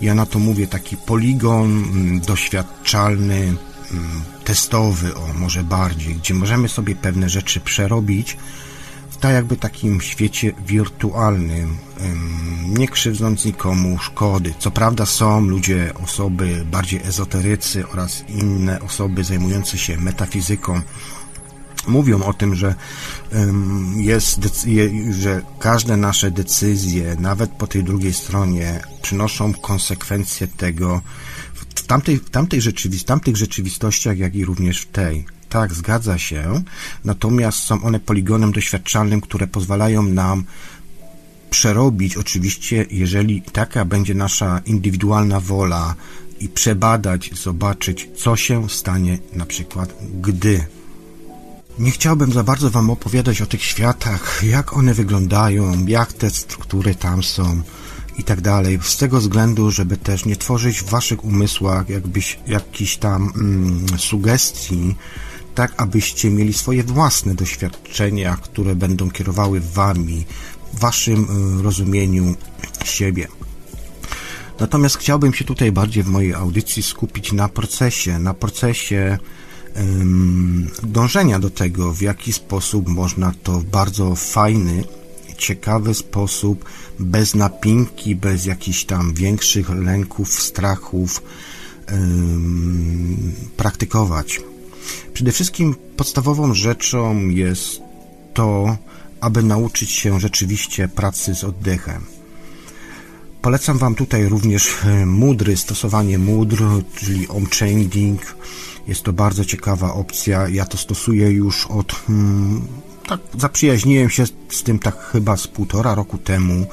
Ja 0.00 0.14
na 0.14 0.26
to 0.26 0.38
mówię 0.38 0.66
taki 0.66 0.96
poligon 0.96 1.64
mm, 1.64 2.20
doświadczalny, 2.20 3.54
testowy, 4.44 5.14
o 5.14 5.32
może 5.34 5.64
bardziej, 5.64 6.14
gdzie 6.14 6.34
możemy 6.34 6.68
sobie 6.68 6.94
pewne 6.94 7.28
rzeczy 7.28 7.60
przerobić 7.60 8.36
w 9.10 9.16
tak 9.16 9.32
jakby 9.32 9.56
takim 9.56 10.00
świecie 10.00 10.52
wirtualnym, 10.66 11.76
nie 12.68 12.88
krzywdząc 12.88 13.44
nikomu 13.44 13.98
szkody. 13.98 14.54
Co 14.58 14.70
prawda 14.70 15.06
są 15.06 15.40
ludzie, 15.40 15.92
osoby 16.04 16.66
bardziej 16.70 17.00
ezoterycy 17.02 17.88
oraz 17.88 18.24
inne 18.28 18.80
osoby 18.80 19.24
zajmujące 19.24 19.78
się 19.78 19.96
metafizyką, 19.96 20.80
mówią 21.86 22.22
o 22.22 22.32
tym, 22.32 22.54
że 22.54 22.74
jest, 23.96 24.40
że 25.10 25.42
każde 25.58 25.96
nasze 25.96 26.30
decyzje, 26.30 27.16
nawet 27.20 27.50
po 27.50 27.66
tej 27.66 27.84
drugiej 27.84 28.12
stronie, 28.12 28.80
przynoszą 29.02 29.54
konsekwencje 29.54 30.48
tego 30.48 31.00
w 31.78 31.86
tamtej, 31.86 32.20
tamtej 32.20 32.60
rzeczywistości, 32.60 33.08
tamtych 33.08 33.36
rzeczywistościach, 33.36 34.18
jak 34.18 34.34
i 34.34 34.44
również 34.44 34.80
w 34.80 34.86
tej. 34.86 35.24
Tak, 35.48 35.74
zgadza 35.74 36.18
się, 36.18 36.62
natomiast 37.04 37.58
są 37.58 37.82
one 37.82 38.00
poligonem 38.00 38.52
doświadczalnym, 38.52 39.20
które 39.20 39.46
pozwalają 39.46 40.02
nam 40.02 40.44
przerobić, 41.50 42.16
oczywiście, 42.16 42.86
jeżeli 42.90 43.42
taka 43.42 43.84
będzie 43.84 44.14
nasza 44.14 44.60
indywidualna 44.66 45.40
wola 45.40 45.94
i 46.40 46.48
przebadać, 46.48 47.30
zobaczyć, 47.42 48.08
co 48.16 48.36
się 48.36 48.68
stanie 48.68 49.18
na 49.32 49.46
przykład, 49.46 49.94
gdy. 50.20 50.66
Nie 51.78 51.90
chciałbym 51.90 52.32
za 52.32 52.42
bardzo 52.42 52.70
Wam 52.70 52.90
opowiadać 52.90 53.42
o 53.42 53.46
tych 53.46 53.62
światach, 53.62 54.42
jak 54.42 54.76
one 54.76 54.94
wyglądają, 54.94 55.86
jak 55.86 56.12
te 56.12 56.30
struktury 56.30 56.94
tam 56.94 57.22
są 57.22 57.62
i 58.18 58.24
tak 58.24 58.40
dalej, 58.40 58.78
z 58.82 58.96
tego 58.96 59.20
względu, 59.20 59.70
żeby 59.70 59.96
też 59.96 60.24
nie 60.24 60.36
tworzyć 60.36 60.82
w 60.82 60.90
Waszych 60.90 61.24
umysłach 61.24 61.88
jakbyś, 61.88 62.38
jakichś 62.46 62.96
tam 62.96 63.32
mm, 63.36 63.86
sugestii, 63.98 64.94
tak 65.54 65.74
abyście 65.76 66.30
mieli 66.30 66.52
swoje 66.52 66.84
własne 66.84 67.34
doświadczenia, 67.34 68.36
które 68.36 68.74
będą 68.74 69.10
kierowały 69.10 69.60
Wami, 69.60 70.24
Waszym 70.74 71.58
y, 71.58 71.62
rozumieniu 71.62 72.34
siebie. 72.84 73.28
Natomiast 74.60 74.98
chciałbym 74.98 75.34
się 75.34 75.44
tutaj 75.44 75.72
bardziej 75.72 76.02
w 76.02 76.08
mojej 76.08 76.34
audycji 76.34 76.82
skupić 76.82 77.32
na 77.32 77.48
procesie, 77.48 78.18
na 78.18 78.34
procesie 78.34 79.18
dążenia 80.82 81.38
do 81.38 81.50
tego, 81.50 81.92
w 81.92 82.00
jaki 82.00 82.32
sposób 82.32 82.88
można 82.88 83.32
to 83.42 83.52
w 83.52 83.64
bardzo 83.64 84.14
fajny, 84.14 84.84
ciekawy 85.38 85.94
sposób, 85.94 86.64
bez 87.00 87.34
napinki, 87.34 88.16
bez 88.16 88.46
jakichś 88.46 88.84
tam 88.84 89.14
większych 89.14 89.70
lęków, 89.70 90.42
strachów 90.42 91.22
praktykować. 93.56 94.40
Przede 95.14 95.32
wszystkim 95.32 95.74
podstawową 95.96 96.54
rzeczą 96.54 97.28
jest 97.28 97.80
to, 98.34 98.76
aby 99.20 99.42
nauczyć 99.42 99.90
się 99.90 100.20
rzeczywiście 100.20 100.88
pracy 100.88 101.34
z 101.34 101.44
oddechem. 101.44 102.04
Polecam 103.42 103.78
Wam 103.78 103.94
tutaj 103.94 104.28
również 104.28 104.76
mudry, 105.06 105.56
stosowanie 105.56 106.18
mudr, 106.18 106.64
czyli 106.96 107.28
on-changing, 107.28 108.36
jest 108.88 109.02
to 109.02 109.12
bardzo 109.12 109.44
ciekawa 109.44 109.94
opcja. 109.94 110.48
Ja 110.48 110.64
to 110.64 110.78
stosuję 110.78 111.30
już 111.30 111.66
od. 111.66 112.02
Tak, 113.08 113.20
zaprzyjaźniłem 113.38 114.10
się 114.10 114.24
z 114.50 114.62
tym 114.62 114.78
tak 114.78 114.98
chyba 115.12 115.36
z 115.36 115.46
półtora 115.46 115.94
roku 115.94 116.18
temu 116.18 116.66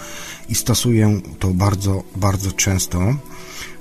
i 0.49 0.55
stosuję 0.55 1.21
to 1.39 1.47
bardzo, 1.47 2.03
bardzo 2.15 2.51
często. 2.51 3.15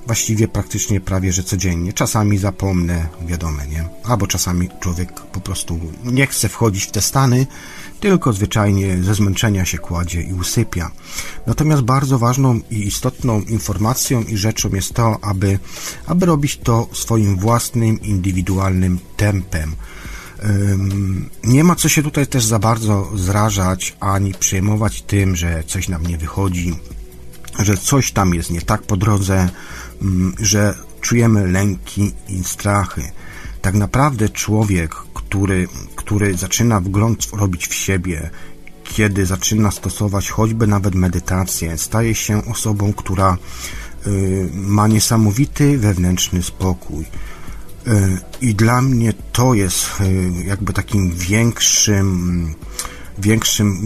Właściwie 0.07 0.49
praktycznie 0.49 1.01
prawie, 1.01 1.33
że 1.33 1.43
codziennie. 1.43 1.93
Czasami 1.93 2.39
zapomnę, 2.39 3.09
wiadomo, 3.27 3.65
nie? 3.65 3.89
Albo 4.05 4.27
czasami 4.27 4.69
człowiek 4.81 5.21
po 5.21 5.41
prostu 5.41 5.81
nie 6.05 6.27
chce 6.27 6.49
wchodzić 6.49 6.85
w 6.85 6.91
te 6.91 7.03
stany, 7.03 7.47
tylko 8.01 8.33
zwyczajnie 8.33 9.03
ze 9.03 9.15
zmęczenia 9.15 9.65
się 9.65 9.79
kładzie 9.79 10.23
i 10.23 10.33
usypia. 10.33 10.91
Natomiast 11.47 11.83
bardzo 11.83 12.19
ważną 12.19 12.61
i 12.71 12.87
istotną 12.87 13.41
informacją 13.41 14.23
i 14.23 14.37
rzeczą 14.37 14.69
jest 14.69 14.95
to, 14.95 15.19
aby, 15.23 15.59
aby 16.07 16.27
robić 16.27 16.57
to 16.57 16.89
swoim 16.93 17.37
własnym, 17.37 18.03
indywidualnym 18.03 18.99
tempem. 19.17 19.77
Nie 21.45 21.65
ma 21.65 21.75
co 21.75 21.89
się 21.89 22.03
tutaj 22.03 22.27
też 22.27 22.45
za 22.45 22.59
bardzo 22.59 23.11
zrażać, 23.15 23.97
ani 24.01 24.35
przejmować 24.35 25.03
tym, 25.03 25.37
że 25.37 25.65
coś 25.67 25.89
nam 25.89 26.07
nie 26.07 26.19
wychodzi, 26.19 26.75
że 27.59 27.77
coś 27.77 28.13
tam 28.13 28.35
jest 28.35 28.51
nie 28.51 28.63
tak 28.63 28.83
po 28.83 28.97
drodze, 28.97 29.49
że 30.41 30.75
czujemy 31.01 31.47
lęki 31.47 32.13
i 32.29 32.45
strachy. 32.45 33.03
Tak 33.63 33.75
naprawdę 33.75 34.29
człowiek, 34.29 34.95
który, 35.15 35.69
który 35.97 36.35
zaczyna 36.37 36.81
wgląd 36.81 37.29
robić 37.33 37.67
w 37.67 37.75
siebie, 37.75 38.31
kiedy 38.85 39.27
zaczyna 39.27 39.71
stosować 39.71 40.31
choćby 40.31 40.67
nawet 40.67 40.95
medytację, 40.95 41.79
staje 41.79 42.15
się 42.15 42.45
osobą, 42.45 42.93
która 42.93 43.37
y, 44.07 44.51
ma 44.53 44.89
niesamowity 44.89 45.79
wewnętrzny 45.79 46.43
spokój. 46.43 47.05
I 48.41 48.55
dla 48.55 48.83
mnie 48.83 49.13
to 49.33 49.55
jest 49.55 49.87
y, 50.01 50.45
jakby 50.45 50.73
takim 50.73 51.11
większym, 51.11 52.55
większym 53.19 53.79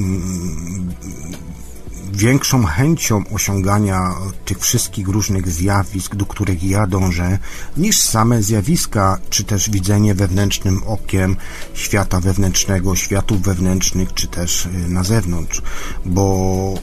większą 2.13 2.65
chęcią 2.65 3.25
osiągania 3.33 4.15
tych 4.45 4.59
wszystkich 4.59 5.09
różnych 5.09 5.49
zjawisk, 5.49 6.15
do 6.15 6.27
których 6.27 6.63
ja 6.63 6.87
dążę, 6.87 7.39
niż 7.77 8.01
same 8.01 8.43
zjawiska, 8.43 9.19
czy 9.31 9.45
też 9.45 9.71
widzenie 9.71 10.15
wewnętrznym 10.15 10.83
okiem 10.87 11.37
świata 11.75 12.21
wewnętrznego, 12.21 12.97
światów 12.97 13.43
wewnętrznych, 13.43 14.15
czy 14.15 14.27
też 14.27 14.67
y, 14.67 14.71
na 14.89 15.05
zewnątrz, 15.05 15.63
bo 16.05 16.75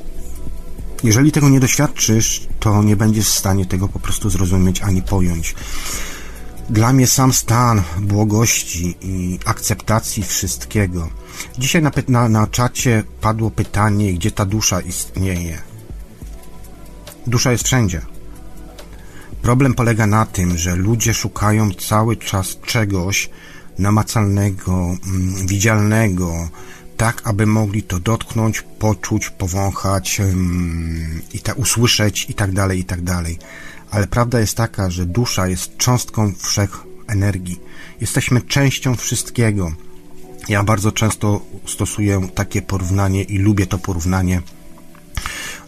jeżeli 1.04 1.32
tego 1.32 1.50
nie 1.50 1.60
doświadczysz, 1.60 2.48
to 2.60 2.84
nie 2.84 2.96
będziesz 2.96 3.26
w 3.26 3.38
stanie 3.38 3.66
tego 3.66 3.88
po 3.88 4.00
prostu 4.00 4.30
zrozumieć 4.30 4.82
ani 4.82 5.02
pojąć. 5.02 5.56
Dla 6.70 6.94
mnie 6.94 7.08
sam 7.08 7.34
stan 7.34 7.84
błogości 8.02 8.96
i 9.02 9.40
akceptacji 9.46 10.24
wszystkiego. 10.24 11.10
Dzisiaj 11.58 11.82
na, 11.82 11.92
na, 12.08 12.30
na 12.30 12.48
czacie 12.48 13.04
padło 13.22 13.52
pytanie, 13.52 14.14
gdzie 14.14 14.32
ta 14.32 14.46
dusza 14.46 14.82
istnieje. 14.82 15.62
Dusza 17.28 17.52
jest 17.52 17.64
wszędzie. 17.64 18.02
Problem 19.42 19.74
polega 19.74 20.08
na 20.08 20.26
tym, 20.26 20.58
że 20.58 20.76
ludzie 20.76 21.14
szukają 21.14 21.72
cały 21.72 22.18
czas 22.18 22.58
czegoś 22.66 23.30
namacalnego, 23.80 24.98
mm, 25.08 25.48
widzialnego, 25.48 26.50
tak 26.98 27.22
aby 27.24 27.46
mogli 27.46 27.84
to 27.84 28.00
dotknąć, 28.00 28.62
poczuć, 28.62 29.30
powąchać 29.30 30.20
mm, 30.20 31.22
i 31.34 31.40
ta, 31.40 31.54
usłyszeć 31.54 32.26
i 32.30 32.34
tak 32.34 32.52
dalej, 32.52 32.80
i 32.80 32.84
tak 32.86 33.02
dalej 33.02 33.40
ale 33.96 34.08
prawda 34.08 34.40
jest 34.40 34.58
taka, 34.58 34.90
że 34.90 35.06
dusza 35.06 35.48
jest 35.48 35.78
cząstką 35.78 36.34
wszech 36.38 36.84
energii. 37.08 37.60
Jesteśmy 38.02 38.42
częścią 38.42 38.96
wszystkiego. 38.96 39.72
Ja 40.50 40.64
bardzo 40.64 40.92
często 40.92 41.42
stosuję 41.66 42.28
takie 42.36 42.62
porównanie 42.62 43.24
i 43.24 43.38
lubię 43.38 43.68
to 43.68 43.78
porównanie, 43.78 44.42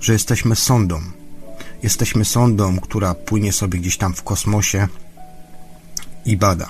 że 0.01 0.13
jesteśmy 0.13 0.55
sondą. 0.55 1.01
Jesteśmy 1.83 2.25
sondą, 2.25 2.79
która 2.79 3.13
płynie 3.13 3.53
sobie 3.53 3.79
gdzieś 3.79 3.97
tam 3.97 4.13
w 4.13 4.23
kosmosie 4.23 4.87
i 6.25 6.37
bada. 6.37 6.69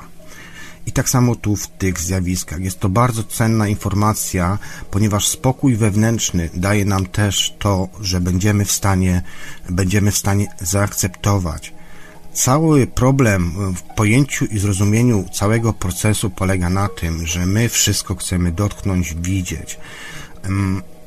I 0.88 0.92
tak 0.92 1.10
samo 1.10 1.36
tu 1.36 1.56
w 1.56 1.68
tych 1.68 2.00
zjawiskach. 2.00 2.60
Jest 2.60 2.80
to 2.80 2.90
bardzo 2.90 3.24
cenna 3.24 3.68
informacja, 3.68 4.58
ponieważ 4.92 5.28
spokój 5.28 5.76
wewnętrzny 5.76 6.50
daje 6.54 6.86
nam 6.86 7.06
też 7.06 7.56
to, 7.60 7.88
że 8.02 8.22
będziemy 8.22 8.66
w 8.66 8.72
stanie, 8.72 9.22
będziemy 9.70 10.12
w 10.12 10.18
stanie 10.18 10.48
zaakceptować. 10.62 11.74
Cały 12.34 12.88
problem 12.88 13.74
w 13.76 13.82
pojęciu 13.96 14.46
i 14.46 14.60
zrozumieniu 14.60 15.26
całego 15.34 15.74
procesu 15.74 16.30
polega 16.30 16.70
na 16.70 16.88
tym, 16.88 17.28
że 17.28 17.46
my 17.46 17.70
wszystko 17.70 18.16
chcemy 18.16 18.52
dotknąć, 18.52 19.16
widzieć, 19.22 19.80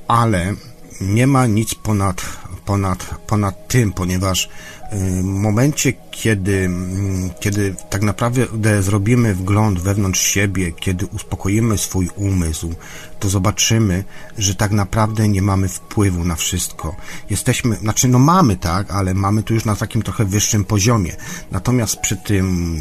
ale 0.08 0.54
nie 1.00 1.26
ma 1.26 1.46
nic 1.46 1.74
ponad, 1.74 2.22
ponad, 2.70 3.14
ponad 3.26 3.68
tym, 3.68 3.92
ponieważ 3.92 4.48
w 4.92 5.22
momencie, 5.22 5.92
kiedy, 6.11 6.56
mm, 6.56 7.30
kiedy 7.40 7.74
tak 7.90 8.02
naprawdę 8.02 8.83
zrobimy 8.83 9.35
wgląd 9.35 9.78
wewnątrz 9.80 10.20
siebie, 10.20 10.72
kiedy 10.72 11.06
uspokoimy 11.06 11.78
swój 11.78 12.09
umysł, 12.16 12.74
to 13.20 13.28
zobaczymy, 13.28 14.04
że 14.38 14.54
tak 14.54 14.70
naprawdę 14.70 15.28
nie 15.28 15.42
mamy 15.42 15.68
wpływu 15.68 16.24
na 16.24 16.37
wszystko. 16.37 16.96
Jesteśmy, 17.30 17.76
znaczy 17.76 18.09
no 18.09 18.18
mamy 18.18 18.56
tak, 18.56 18.90
ale 18.90 19.14
mamy 19.14 19.42
tu 19.42 19.54
już 19.54 19.64
na 19.64 19.76
takim 19.76 20.02
trochę 20.02 20.24
wyższym 20.24 20.64
poziomie. 20.64 21.16
Natomiast 21.50 21.96
przy 21.96 22.16
tym, 22.16 22.76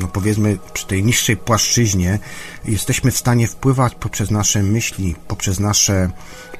no 0.00 0.08
powiedzmy, 0.08 0.58
przy 0.72 0.86
tej 0.86 1.04
niższej 1.04 1.36
płaszczyźnie 1.36 2.18
jesteśmy 2.64 3.10
w 3.10 3.18
stanie 3.18 3.48
wpływać 3.48 3.94
poprzez 3.94 4.30
nasze 4.30 4.62
myśli, 4.62 5.14
poprzez 5.28 5.60
nasze 5.60 6.10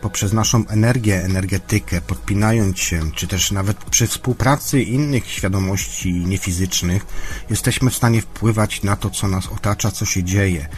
poprzez 0.04 0.32
naszą 0.32 0.66
energię, 0.68 1.24
energetykę, 1.24 2.00
podpinając 2.00 2.78
się, 2.78 3.00
czy 3.14 3.26
też 3.26 3.52
nawet 3.52 3.76
przy 3.84 4.06
współpracy 4.06 4.82
innych 4.82 5.30
świadomości 5.30 6.12
niefizycznych, 6.12 7.06
jesteśmy 7.50 7.90
w 7.90 7.96
stanie 7.96 8.22
wpływać 8.22 8.82
na 8.82 8.96
to, 8.96 9.10
co 9.10 9.28
nas 9.28 9.46
otacza, 9.46 9.90
co 9.90 10.04
się 10.04 10.24
dzieje. 10.24 10.68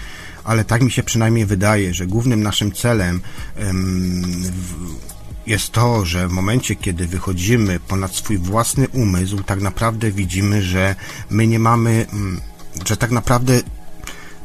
Ale 0.46 0.64
tak 0.64 0.82
mi 0.82 0.90
się 0.90 1.02
przynajmniej 1.02 1.46
wydaje, 1.46 1.94
że 1.94 2.06
głównym 2.06 2.42
naszym 2.42 2.72
celem 2.72 3.20
jest 5.46 5.72
to, 5.72 6.04
że 6.04 6.28
w 6.28 6.32
momencie, 6.32 6.76
kiedy 6.76 7.06
wychodzimy 7.06 7.80
ponad 7.80 8.14
swój 8.14 8.38
własny 8.38 8.88
umysł, 8.88 9.42
tak 9.42 9.60
naprawdę 9.60 10.10
widzimy, 10.10 10.62
że 10.62 10.94
my 11.30 11.46
nie 11.46 11.58
mamy, 11.58 12.06
mm, 12.12 12.40
że 12.86 12.96
tak 12.96 13.10
naprawdę 13.10 13.60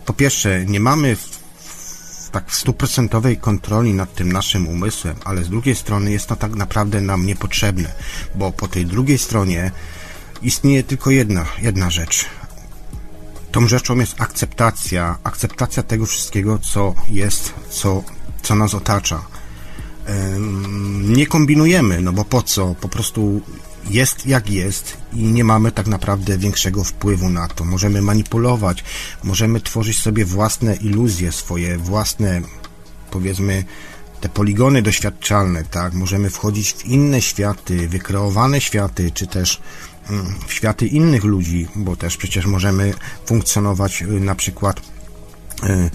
po 0.05 0.13
pierwsze, 0.13 0.65
nie 0.65 0.79
mamy 0.79 1.17
tak 2.31 2.53
stuprocentowej 2.55 3.37
kontroli 3.37 3.93
nad 3.93 4.15
tym 4.15 4.31
naszym 4.31 4.67
umysłem, 4.67 5.15
ale 5.25 5.43
z 5.43 5.49
drugiej 5.49 5.75
strony 5.75 6.11
jest 6.11 6.27
to 6.27 6.35
tak 6.35 6.55
naprawdę 6.55 7.01
nam 7.01 7.25
niepotrzebne, 7.25 7.93
bo 8.35 8.51
po 8.51 8.67
tej 8.67 8.85
drugiej 8.85 9.17
stronie 9.17 9.71
istnieje 10.41 10.83
tylko 10.83 11.11
jedna, 11.11 11.45
jedna 11.61 11.89
rzecz. 11.89 12.25
Tą 13.51 13.67
rzeczą 13.67 13.99
jest 13.99 14.21
akceptacja, 14.21 15.17
akceptacja 15.23 15.83
tego 15.83 16.05
wszystkiego, 16.05 16.59
co 16.59 16.95
jest, 17.09 17.53
co, 17.69 18.03
co 18.41 18.55
nas 18.55 18.73
otacza. 18.73 19.21
Nie 21.01 21.27
kombinujemy, 21.27 22.01
no 22.01 22.13
bo 22.13 22.25
po 22.25 22.43
co? 22.43 22.75
Po 22.81 22.89
prostu 22.89 23.41
jest 23.89 24.25
jak 24.25 24.49
jest 24.49 24.97
i 25.13 25.23
nie 25.23 25.43
mamy 25.43 25.71
tak 25.71 25.87
naprawdę 25.87 26.37
większego 26.37 26.83
wpływu 26.83 27.29
na 27.29 27.47
to. 27.47 27.63
Możemy 27.63 28.01
manipulować, 28.01 28.83
możemy 29.23 29.61
tworzyć 29.61 29.99
sobie 29.99 30.25
własne 30.25 30.75
iluzje, 30.75 31.31
swoje 31.31 31.77
własne, 31.77 32.41
powiedzmy, 33.11 33.63
te 34.21 34.29
poligony 34.29 34.81
doświadczalne, 34.81 35.63
tak? 35.63 35.93
Możemy 35.93 36.29
wchodzić 36.29 36.73
w 36.73 36.85
inne 36.85 37.21
światy, 37.21 37.87
wykreowane 37.87 38.61
światy, 38.61 39.11
czy 39.11 39.27
też 39.27 39.61
w 40.47 40.53
światy 40.53 40.87
innych 40.87 41.23
ludzi, 41.23 41.67
bo 41.75 41.95
też 41.95 42.17
przecież 42.17 42.45
możemy 42.45 42.93
funkcjonować 43.25 44.01
y, 44.01 44.05
na 44.05 44.35
przykład 44.35 44.81
y, 45.63 45.89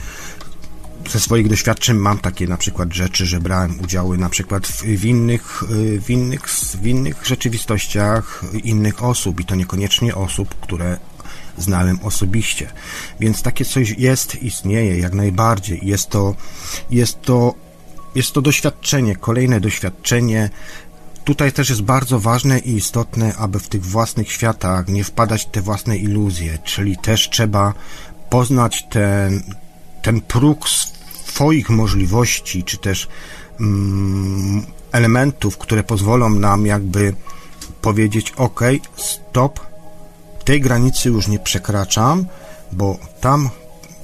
ze 1.10 1.20
swoich 1.20 1.48
doświadczeń 1.48 1.96
mam 1.96 2.18
takie 2.18 2.46
na 2.46 2.56
przykład 2.56 2.92
rzeczy, 2.92 3.26
że 3.26 3.40
brałem 3.40 3.80
udziały 3.80 4.18
na 4.18 4.28
przykład 4.28 4.66
w, 4.66 5.04
innych, 5.04 5.62
y, 5.62 6.00
w, 6.00 6.10
innych, 6.10 6.48
w 6.82 6.86
innych 6.86 7.26
rzeczywistościach 7.26 8.44
innych 8.64 9.04
osób 9.04 9.40
i 9.40 9.44
to 9.44 9.54
niekoniecznie 9.54 10.14
osób, 10.14 10.54
które 10.60 10.98
znałem 11.58 11.98
osobiście. 12.02 12.70
Więc 13.20 13.42
takie 13.42 13.64
coś 13.64 13.90
jest, 13.90 14.42
istnieje 14.42 14.98
jak 14.98 15.14
najbardziej. 15.14 15.80
Jest 15.82 16.10
to, 16.10 16.34
jest 16.90 17.22
to, 17.22 17.54
jest 18.14 18.32
to 18.32 18.42
doświadczenie, 18.42 19.16
kolejne 19.16 19.60
doświadczenie. 19.60 20.50
Tutaj 21.26 21.52
też 21.52 21.68
jest 21.70 21.82
bardzo 21.82 22.20
ważne 22.20 22.58
i 22.58 22.76
istotne, 22.76 23.36
aby 23.36 23.60
w 23.60 23.68
tych 23.68 23.84
własnych 23.84 24.32
światach 24.32 24.88
nie 24.88 25.04
wpadać 25.04 25.44
w 25.44 25.50
te 25.50 25.62
własne 25.62 25.96
iluzje, 25.96 26.58
czyli 26.64 26.96
też 26.96 27.30
trzeba 27.30 27.74
poznać 28.30 28.86
ten, 28.90 29.42
ten 30.02 30.20
próg 30.20 30.66
Twoich 31.26 31.70
możliwości, 31.70 32.64
czy 32.64 32.78
też 32.78 33.08
mm, 33.60 34.66
elementów, 34.92 35.58
które 35.58 35.82
pozwolą 35.82 36.30
nam 36.30 36.66
jakby 36.66 37.14
powiedzieć: 37.82 38.32
OK, 38.36 38.60
stop, 38.96 39.60
tej 40.44 40.60
granicy 40.60 41.08
już 41.08 41.28
nie 41.28 41.38
przekraczam, 41.38 42.26
bo 42.72 42.98
tam 43.20 43.50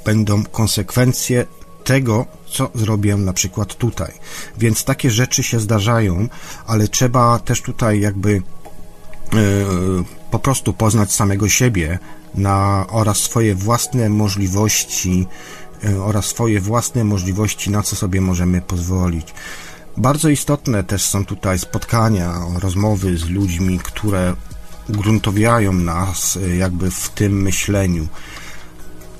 będą 0.04 0.44
konsekwencje 0.44 1.46
tego, 1.84 2.26
co 2.52 2.70
zrobiłem 2.74 3.24
na 3.24 3.32
przykład 3.32 3.74
tutaj. 3.74 4.12
Więc 4.58 4.84
takie 4.84 5.10
rzeczy 5.10 5.42
się 5.42 5.60
zdarzają, 5.60 6.28
ale 6.66 6.88
trzeba 6.88 7.38
też 7.38 7.62
tutaj 7.62 8.00
jakby 8.00 8.32
yy, 8.32 8.42
po 10.30 10.38
prostu 10.38 10.72
poznać 10.72 11.12
samego 11.12 11.48
siebie 11.48 11.98
na, 12.34 12.86
oraz 12.88 13.16
swoje 13.16 13.54
własne 13.54 14.08
możliwości 14.08 15.26
E, 15.84 16.02
oraz 16.02 16.26
swoje 16.26 16.60
własne 16.60 17.04
możliwości, 17.04 17.70
na 17.70 17.82
co 17.82 17.96
sobie 17.96 18.20
możemy 18.20 18.60
pozwolić. 18.60 19.34
Bardzo 19.96 20.28
istotne 20.28 20.84
też 20.84 21.04
są 21.04 21.24
tutaj 21.24 21.58
spotkania, 21.58 22.34
rozmowy 22.60 23.18
z 23.18 23.30
ludźmi, 23.30 23.78
które 23.78 24.34
ugruntowiają 24.88 25.72
nas 25.72 26.36
e, 26.36 26.56
jakby 26.56 26.90
w 26.90 27.08
tym 27.08 27.42
myśleniu. 27.42 28.08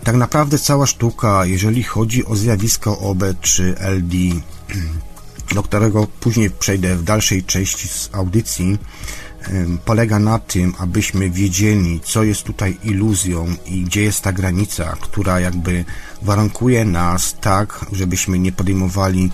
Tak 0.05 0.15
naprawdę 0.15 0.59
cała 0.59 0.87
sztuka, 0.87 1.47
jeżeli 1.47 1.83
chodzi 1.83 2.27
o 2.27 2.37
zjawisko 2.37 2.99
OB 2.99 3.23
czy 3.41 3.75
LD, 3.79 4.17
do 5.55 5.63
którego 5.63 6.07
później 6.07 6.51
przejdę 6.51 6.97
w 6.97 7.03
dalszej 7.03 7.45
części 7.45 7.89
z 7.89 8.11
audycji, 8.13 8.79
polega 9.85 10.19
na 10.19 10.39
tym, 10.39 10.75
abyśmy 10.79 11.31
wiedzieli, 11.31 12.01
co 12.05 12.23
jest 12.23 12.43
tutaj 12.43 12.79
iluzją 12.85 13.55
i 13.67 13.83
gdzie 13.83 14.03
jest 14.03 14.21
ta 14.21 14.33
granica, 14.33 14.97
która 15.01 15.41
jakby 15.41 15.85
warunkuje 16.23 16.85
nas 16.85 17.37
tak, 17.41 17.87
żebyśmy 17.93 18.39
nie 18.39 18.53
podejmowali 18.53 19.31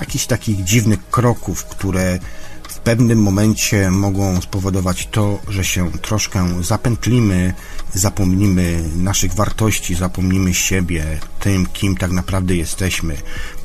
jakichś 0.00 0.26
takich 0.26 0.64
dziwnych 0.64 1.10
kroków, 1.10 1.64
które 1.64 2.18
w 2.68 2.78
pewnym 2.78 3.22
momencie 3.22 3.90
mogą 3.90 4.40
spowodować 4.40 5.08
to, 5.10 5.38
że 5.48 5.64
się 5.64 5.90
troszkę 5.92 6.62
zapętlimy, 6.62 7.54
zapomnimy 7.94 8.84
naszych 8.96 9.34
wartości, 9.34 9.94
zapomnimy 9.94 10.54
siebie, 10.54 11.04
tym, 11.40 11.66
kim 11.66 11.96
tak 11.96 12.10
naprawdę 12.10 12.56
jesteśmy, 12.56 13.16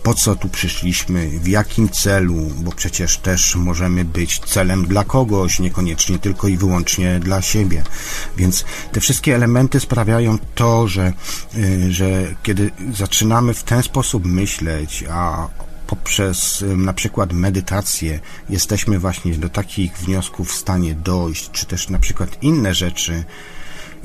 po 0.04 0.14
co 0.14 0.36
tu 0.36 0.50
przyszliśmy, 0.50 1.40
w 1.40 1.48
jakim 1.48 1.90
celu, 1.90 2.52
bo 2.58 2.72
przecież 2.72 3.18
też 3.18 3.56
możemy 3.56 4.06
być 4.06 4.40
celem 4.40 4.86
dla 4.86 5.04
kogoś, 5.04 5.60
niekoniecznie 5.60 6.20
tylko 6.20 6.48
i 6.48 6.58
wyłącznie 6.58 7.20
dla 7.20 7.42
siebie. 7.42 7.84
Więc 8.38 8.66
te 8.92 9.00
wszystkie 9.00 9.36
elementy 9.36 9.80
sprawiają 9.80 10.38
to, 10.56 10.88
że, 10.88 11.14
y, 11.56 11.94
że 11.94 12.36
kiedy 12.44 12.72
zaczynamy 12.94 13.54
w 13.54 13.64
ten 13.64 13.84
sposób 13.84 14.26
myśleć, 14.26 15.04
a 15.10 15.48
poprzez 15.88 16.64
na 16.78 16.94
przykład 16.94 17.34
medytację 17.34 18.20
jesteśmy 18.50 19.00
właśnie 19.00 19.36
do 19.36 19.50
takich 19.50 19.98
wniosków 19.98 20.50
w 20.50 20.56
stanie 20.56 20.96
dojść, 20.96 21.52
czy 21.52 21.66
też 21.66 21.90
na 21.90 22.00
przykład 22.00 22.44
inne 22.44 22.74
rzeczy, 22.74 23.24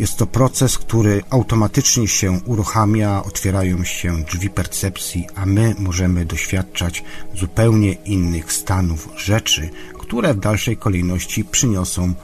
jest 0.01 0.17
to 0.17 0.27
proces, 0.27 0.79
który 0.79 1.23
automatycznie 1.31 2.09
się 2.09 2.41
uruchamia, 2.47 3.23
otwierają 3.23 3.85
się 3.85 4.23
drzwi 4.23 4.51
percepcji, 4.51 5.27
a 5.35 5.47
my 5.47 5.75
możemy 5.79 6.25
doświadczać 6.25 7.05
zupełnie 7.35 7.93
innych 7.93 8.53
stanów 8.53 9.09
rzeczy, 9.17 9.71
które 9.99 10.35
w 10.35 10.41
dalszej 10.41 10.77
kolejności 10.77 11.45
przyniosą 11.45 12.15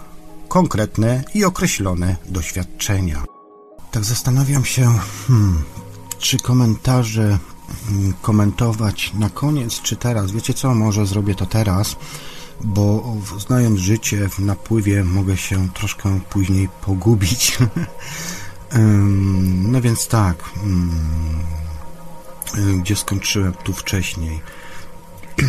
konkretne 0.48 1.24
i 1.34 1.44
określone 1.44 2.16
doświadczenia. 2.28 3.24
Tak 3.90 4.04
zastanawiam 4.04 4.64
się, 4.64 4.98
hmm, 5.28 5.62
czy 6.18 6.38
komentarze 6.38 7.38
hmm, 7.86 8.14
komentować 8.22 9.12
na 9.14 9.30
koniec, 9.30 9.80
czy 9.82 9.96
teraz. 9.96 10.32
Wiecie 10.32 10.54
co, 10.54 10.74
może 10.74 11.06
zrobię 11.06 11.34
to 11.34 11.46
teraz 11.46 11.96
bo 12.64 13.16
znając 13.38 13.80
życie 13.80 14.28
w 14.28 14.38
napływie 14.38 15.04
mogę 15.04 15.36
się 15.36 15.68
troszkę 15.68 16.20
później 16.30 16.68
pogubić. 16.80 17.58
no 19.72 19.80
więc 19.80 20.08
tak, 20.08 20.50
gdzie 22.78 22.96
skończyłem 22.96 23.52
tu 23.52 23.72
wcześniej. 23.72 24.40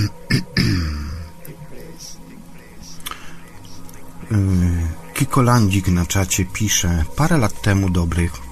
Kikolandzik 5.14 5.88
na 5.88 6.06
czacie 6.06 6.46
pisze, 6.46 7.06
parę 7.16 7.38
lat 7.38 7.62
temu 7.62 7.90
dobrych 7.90 8.48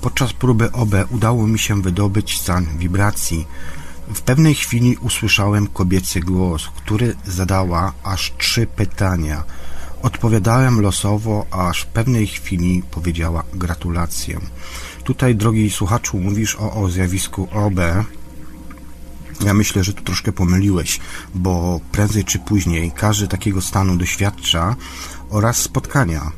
Podczas 0.00 0.32
próby 0.32 0.72
OB 0.72 0.94
udało 1.10 1.46
mi 1.46 1.58
się 1.58 1.82
wydobyć 1.82 2.40
stan 2.40 2.66
wibracji. 2.78 3.46
W 4.14 4.22
pewnej 4.22 4.54
chwili 4.54 4.96
usłyszałem 4.96 5.66
kobiecy 5.66 6.20
głos, 6.20 6.68
który 6.76 7.14
zadała 7.26 7.92
aż 8.04 8.32
trzy 8.38 8.66
pytania. 8.66 9.44
Odpowiadałem 10.02 10.80
losowo, 10.80 11.46
aż 11.50 11.82
w 11.82 11.86
pewnej 11.86 12.26
chwili 12.26 12.82
powiedziała 12.90 13.44
gratulację. 13.54 14.40
Tutaj, 15.04 15.36
drogi 15.36 15.70
słuchaczu, 15.70 16.18
mówisz 16.18 16.56
o, 16.56 16.72
o 16.72 16.88
zjawisku 16.88 17.48
OB. 17.52 17.80
Ja 19.44 19.54
myślę, 19.54 19.84
że 19.84 19.92
tu 19.92 20.02
troszkę 20.04 20.32
pomyliłeś, 20.32 21.00
bo 21.34 21.80
prędzej 21.92 22.24
czy 22.24 22.38
później 22.38 22.92
każdy 22.92 23.28
takiego 23.28 23.60
stanu 23.60 23.96
doświadcza 23.96 24.76
oraz 25.30 25.56
spotkania. 25.56 26.32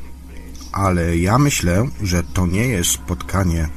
Ale 0.71 1.17
ja 1.17 1.37
myślę, 1.37 1.87
że 2.01 2.23
to 2.23 2.47
nie 2.47 2.67
jest 2.67 2.91
spotkanie 2.91 3.69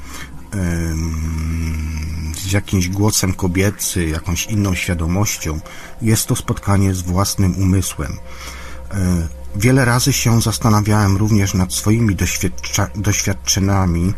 z 2.37 2.53
jakimś 2.53 2.89
głosem 2.89 3.35
kobiecy, 3.35 4.07
jakąś 4.07 4.47
inną 4.47 4.75
świadomością. 4.75 5.61
Jest 6.03 6.27
to 6.27 6.37
spotkanie 6.37 6.95
z 6.95 7.03
własnym 7.03 7.57
umysłem. 7.57 8.13
E, 8.91 9.29
wiele 9.57 9.85
razy 9.85 10.13
się 10.13 10.41
zastanawiałem 10.41 11.17
również 11.17 11.55
nad 11.55 11.75
swoimi 11.75 12.17
doświadczeniami, 12.95 14.15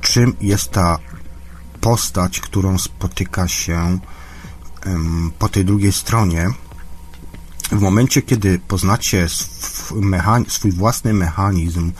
czym 0.00 0.36
jest 0.40 0.70
ta 0.70 0.98
postać, 1.80 2.40
którą 2.40 2.78
spotyka 2.78 3.48
się 3.48 3.98
po 5.38 5.48
tej 5.48 5.64
drugiej 5.64 5.92
stronie. 5.92 6.48
W 7.72 7.80
momencie, 7.80 8.22
kiedy 8.22 8.58
poznacie 8.58 9.26
swój 10.48 10.72
własny 10.72 11.14
mechanizm, 11.14 11.92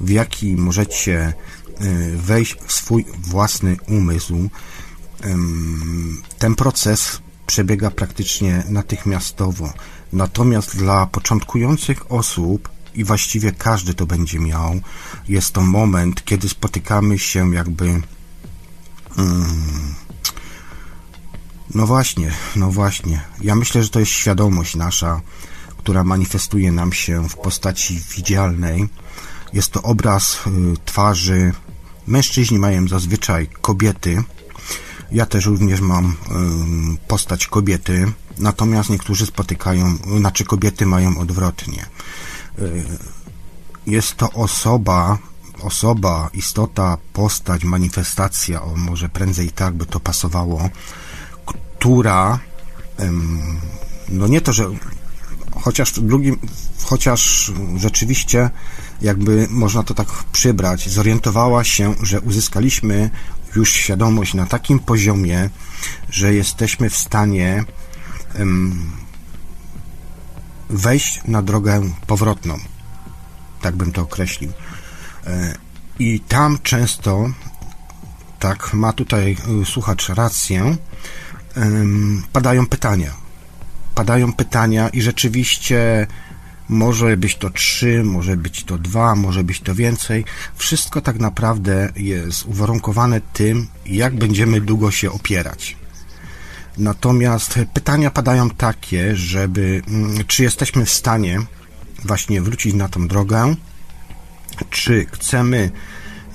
w 0.00 0.10
jaki 0.10 0.56
możecie 0.56 1.34
wejść 2.16 2.56
w 2.66 2.72
swój 2.72 3.04
własny 3.18 3.76
umysł, 3.88 4.50
ten 6.38 6.54
proces 6.54 7.20
przebiega 7.46 7.90
praktycznie 7.90 8.64
natychmiastowo. 8.68 9.72
Natomiast 10.12 10.76
dla 10.76 11.06
początkujących 11.06 12.12
osób, 12.12 12.68
i 12.94 13.04
właściwie 13.04 13.52
każdy 13.52 13.94
to 13.94 14.06
będzie 14.06 14.38
miał, 14.38 14.80
jest 15.28 15.52
to 15.52 15.60
moment, 15.60 16.24
kiedy 16.24 16.48
spotykamy 16.48 17.18
się 17.18 17.54
jakby. 17.54 18.02
no 21.74 21.86
właśnie, 21.86 22.32
no 22.56 22.70
właśnie. 22.70 23.20
Ja 23.40 23.54
myślę, 23.54 23.82
że 23.82 23.88
to 23.88 24.00
jest 24.00 24.12
świadomość 24.12 24.76
nasza, 24.76 25.20
która 25.78 26.04
manifestuje 26.04 26.72
nam 26.72 26.92
się 26.92 27.28
w 27.28 27.36
postaci 27.36 28.00
widzialnej. 28.16 28.88
Jest 29.52 29.72
to 29.72 29.82
obraz 29.82 30.38
y, 30.46 30.50
twarzy. 30.84 31.52
Mężczyźni 32.10 32.58
mają 32.58 32.88
zazwyczaj 32.88 33.48
kobiety, 33.60 34.22
ja 35.12 35.26
też 35.26 35.46
również 35.46 35.80
mam 35.80 36.16
postać 37.08 37.46
kobiety, 37.46 38.12
natomiast 38.38 38.90
niektórzy 38.90 39.26
spotykają, 39.26 39.96
znaczy 40.18 40.44
kobiety 40.44 40.86
mają 40.86 41.18
odwrotnie. 41.18 41.86
Y, 42.58 42.84
jest 43.86 44.16
to 44.16 44.30
osoba, 44.32 45.18
osoba, 45.62 46.30
istota, 46.34 46.98
postać, 47.12 47.64
manifestacja, 47.64 48.62
o 48.62 48.76
może 48.76 49.08
prędzej 49.08 49.50
tak 49.50 49.74
by 49.74 49.86
to 49.86 50.00
pasowało, 50.00 50.68
która, 51.46 52.38
no 54.08 54.26
nie 54.26 54.40
to, 54.40 54.52
że 54.52 54.70
chociaż 55.60 56.00
drugim, 56.00 56.38
chociaż 56.84 57.52
rzeczywiście 57.76 58.50
jakby 59.02 59.46
można 59.50 59.82
to 59.82 59.94
tak 59.94 60.08
przybrać, 60.32 60.88
zorientowała 60.88 61.64
się, 61.64 61.94
że 62.02 62.20
uzyskaliśmy 62.20 63.10
już 63.56 63.72
świadomość 63.72 64.34
na 64.34 64.46
takim 64.46 64.78
poziomie, 64.78 65.50
że 66.10 66.34
jesteśmy 66.34 66.90
w 66.90 66.96
stanie 66.96 67.64
um, 68.38 68.90
wejść 70.70 71.20
na 71.24 71.42
drogę 71.42 71.82
powrotną. 72.06 72.58
Tak 73.60 73.76
bym 73.76 73.92
to 73.92 74.02
określił. 74.02 74.52
E, 75.26 75.54
I 75.98 76.20
tam 76.20 76.58
często, 76.62 77.30
tak, 78.38 78.74
ma 78.74 78.92
tutaj 78.92 79.36
e, 79.62 79.64
słuchacz 79.64 80.08
rację, 80.08 80.76
padają 82.32 82.66
pytania. 82.66 83.12
Padają 83.94 84.32
pytania 84.32 84.88
i 84.88 85.02
rzeczywiście 85.02 86.06
może 86.70 87.16
być 87.16 87.36
to 87.36 87.50
trzy, 87.50 88.02
może 88.04 88.36
być 88.36 88.64
to 88.64 88.78
dwa, 88.78 89.14
może 89.14 89.44
być 89.44 89.60
to 89.60 89.74
więcej. 89.74 90.24
Wszystko 90.56 91.00
tak 91.00 91.18
naprawdę 91.18 91.92
jest 91.96 92.46
uwarunkowane 92.46 93.20
tym, 93.32 93.66
jak 93.86 94.16
będziemy 94.16 94.60
długo 94.60 94.90
się 94.90 95.12
opierać. 95.12 95.76
Natomiast 96.78 97.58
pytania 97.74 98.10
padają 98.10 98.50
takie, 98.50 99.16
żeby 99.16 99.82
mm, 99.88 100.24
czy 100.26 100.42
jesteśmy 100.42 100.84
w 100.84 100.90
stanie 100.90 101.40
właśnie 102.04 102.42
wrócić 102.42 102.74
na 102.74 102.88
tą 102.88 103.08
drogę, 103.08 103.54
czy 104.70 105.06
chcemy 105.12 105.70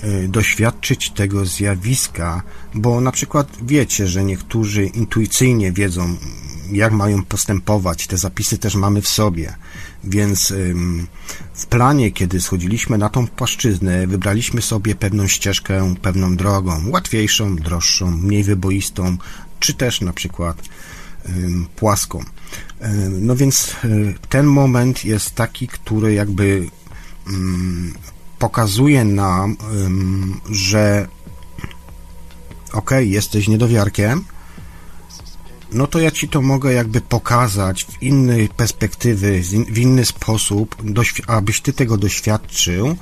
y, 0.04 0.28
doświadczyć 0.28 1.12
tego 1.12 1.46
zjawiska, 1.46 2.44
bo 2.74 3.02
na 3.02 3.12
przykład 3.12 3.58
wiecie, 3.62 4.08
że 4.08 4.24
niektórzy 4.24 4.86
intuicyjnie 4.86 5.72
wiedzą, 5.72 6.16
jak 6.72 6.94
mają 6.94 7.24
postępować. 7.24 8.08
Te 8.08 8.18
zapisy 8.18 8.58
też 8.58 8.76
mamy 8.76 9.02
w 9.02 9.08
sobie. 9.08 9.56
Więc 10.06 10.54
w 11.54 11.66
planie, 11.66 12.12
kiedy 12.12 12.42
schodziliśmy 12.42 12.98
na 12.98 13.10
tą 13.10 13.28
płaszczyznę, 13.28 14.08
wybraliśmy 14.08 14.62
sobie 14.62 14.96
pewną 14.96 15.28
ścieżkę, 15.28 15.96
pewną 16.02 16.36
drogą, 16.36 16.90
łatwiejszą, 16.90 17.56
droższą, 17.56 18.12
mniej 18.12 18.44
wyboistą, 18.44 19.18
czy 19.60 19.74
też 19.74 20.02
na 20.02 20.14
przykład 20.14 20.62
płaską. 21.76 22.24
No 23.10 23.36
więc 23.36 23.76
e, 23.84 23.88
ten 24.30 24.46
moment 24.46 25.06
jest 25.06 25.36
taki, 25.36 25.68
który 25.68 26.14
jakby 26.14 26.70
pokazuje 28.40 29.06
nam, 29.06 29.58
że 30.50 31.08
ok, 32.74 32.92
jesteś 33.00 33.48
niedowiarkiem, 33.48 34.24
no 35.76 35.88
to 35.88 36.00
ja 36.00 36.12
ci 36.12 36.30
to 36.30 36.42
mogę 36.42 36.74
jakby 36.74 37.02
pokazać 37.02 37.86
w 37.86 38.04
innej 38.04 38.50
perspektywy, 38.50 39.42
w 39.70 39.78
inny 39.78 40.06
sposób, 40.06 40.76
abyś 41.28 41.62
ty 41.62 41.74
tego 41.74 41.98
doświadczył 41.98 42.96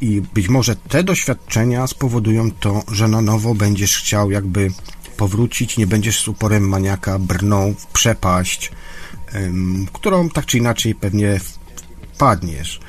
i 0.00 0.22
być 0.34 0.48
może 0.48 0.76
te 0.76 1.04
doświadczenia 1.04 1.86
spowodują 1.86 2.50
to, 2.50 2.82
że 2.92 3.08
na 3.08 3.20
nowo 3.20 3.54
będziesz 3.54 3.96
chciał 3.96 4.30
jakby 4.30 4.70
powrócić, 5.16 5.76
nie 5.76 5.86
będziesz 5.86 6.20
z 6.20 6.28
uporem 6.28 6.68
maniaka 6.68 7.18
brnął 7.18 7.74
w 7.74 7.86
przepaść, 7.86 8.72
którą 9.92 10.28
tak 10.28 10.46
czy 10.46 10.58
inaczej 10.58 10.94
pewnie 10.94 11.40
wpadniesz. 12.12 12.80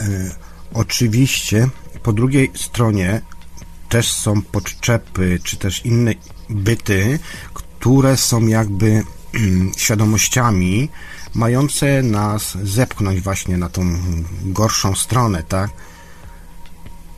E, 0.00 0.34
oczywiście 0.74 1.68
po 2.02 2.12
drugiej 2.12 2.50
stronie 2.54 3.20
też 3.88 4.12
są 4.12 4.42
podczepy, 4.42 5.38
czy 5.44 5.56
też 5.56 5.86
inne 5.86 6.14
byty, 6.50 7.18
które 7.82 8.16
są 8.16 8.46
jakby 8.46 9.04
świadomościami 9.76 10.88
mające 11.34 12.02
nas 12.02 12.58
zepchnąć 12.62 13.20
właśnie 13.20 13.56
na 13.56 13.68
tą 13.68 13.98
gorszą 14.44 14.94
stronę, 14.94 15.42
tak? 15.42 15.70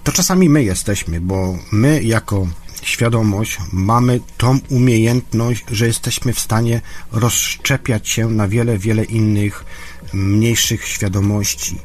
To 0.05 0.13
czasami 0.13 0.49
my 0.49 0.63
jesteśmy, 0.63 1.21
bo 1.21 1.59
my 1.73 2.03
jako 2.03 2.47
świadomość 2.83 3.59
mamy 3.73 4.21
tą 4.37 4.59
umiejętność, 4.69 5.65
że 5.71 5.87
jesteśmy 5.87 6.33
w 6.33 6.41
stanie 6.41 6.81
rozszczepiać 7.13 8.09
się 8.09 8.29
na 8.29 8.49
wiele, 8.49 8.79
wiele 8.79 9.05
innych 9.05 9.65
mniejszych 10.13 10.89
świadomości. 10.89 11.79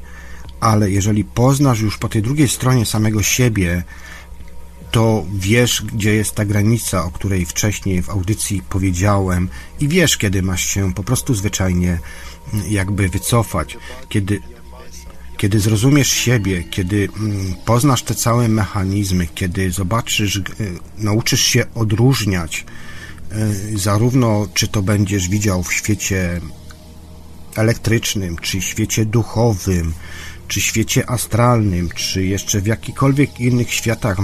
Ale 0.59 0.91
jeżeli 0.91 1.23
poznasz 1.23 1.79
już 1.79 1.97
po 1.97 2.09
tej 2.09 2.21
drugiej 2.21 2.47
stronie 2.47 2.85
samego 2.85 3.23
siebie, 3.23 3.83
to 4.91 5.25
wiesz, 5.33 5.83
gdzie 5.93 6.13
jest 6.13 6.35
ta 6.35 6.45
granica, 6.45 7.05
o 7.05 7.11
której 7.11 7.45
wcześniej 7.45 8.01
w 8.01 8.09
audycji 8.09 8.61
powiedziałem, 8.69 9.49
i 9.79 9.87
wiesz, 9.87 10.17
kiedy 10.17 10.41
masz 10.41 10.65
się 10.65 10.93
po 10.93 11.03
prostu 11.03 11.33
zwyczajnie 11.33 11.99
mm, 12.53 12.71
jakby 12.71 13.09
wycofać, 13.09 13.77
kiedy, 14.09 14.39
kiedy 15.37 15.59
zrozumiesz 15.59 16.09
siebie, 16.09 16.63
kiedy 16.63 17.09
mm, 17.19 17.55
poznasz 17.65 18.03
te 18.03 18.15
całe 18.15 18.47
mechanizmy, 18.47 19.27
kiedy 19.35 19.71
zobaczysz, 19.71 20.35
y, 20.35 20.43
nauczysz 20.97 21.41
się 21.41 21.65
odróżniać, 21.75 22.65
y, 23.73 23.77
zarówno 23.77 24.47
czy 24.53 24.67
to 24.67 24.81
będziesz 24.81 25.29
widział 25.29 25.63
w 25.63 25.73
świecie 25.73 26.41
elektrycznym, 27.55 28.37
czy 28.37 28.61
świecie 28.61 29.05
duchowym, 29.05 29.93
czy 30.49 30.61
świecie 30.61 31.09
astralnym, 31.09 31.89
czy 31.95 32.25
jeszcze 32.25 32.61
w 32.61 32.67
jakikolwiek 32.67 33.39
innych 33.39 33.73
światach 33.73 34.17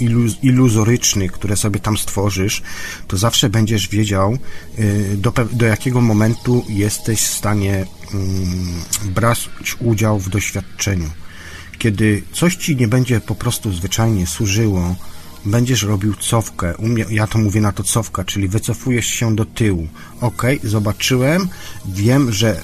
iluz 0.00 0.32
iluzorycznych, 0.42 1.32
które 1.32 1.56
sobie 1.56 1.80
tam 1.80 1.96
stworzysz, 1.96 2.62
to 3.08 3.16
zawsze 3.16 3.48
będziesz 3.50 3.88
wiedział, 3.88 4.38
y, 4.78 5.16
do, 5.16 5.32
do 5.52 5.66
jakiego 5.66 6.00
momentu 6.00 6.64
jesteś 6.68 7.20
w 7.20 7.34
stanie 7.34 7.86
mm, 8.14 8.82
brać 9.04 9.48
udział 9.80 10.18
w 10.18 10.28
doświadczeniu. 10.28 11.10
kiedy 11.78 12.22
coś 12.32 12.56
ci 12.56 12.76
nie 12.76 12.88
będzie 12.88 13.20
po 13.20 13.34
prostu 13.34 13.72
zwyczajnie 13.72 14.26
służyło, 14.26 14.96
będziesz 15.44 15.82
robił 15.82 16.14
cofkę. 16.14 16.74
Ja 17.10 17.26
to 17.26 17.38
mówię 17.38 17.60
na 17.60 17.72
to 17.72 17.82
cofka, 17.82 18.24
czyli 18.24 18.48
wycofujesz 18.48 19.06
się 19.06 19.36
do 19.36 19.44
tyłu. 19.44 19.88
Ok, 20.20 20.42
zobaczyłem, 20.64 21.48
wiem, 21.86 22.32
że 22.32 22.60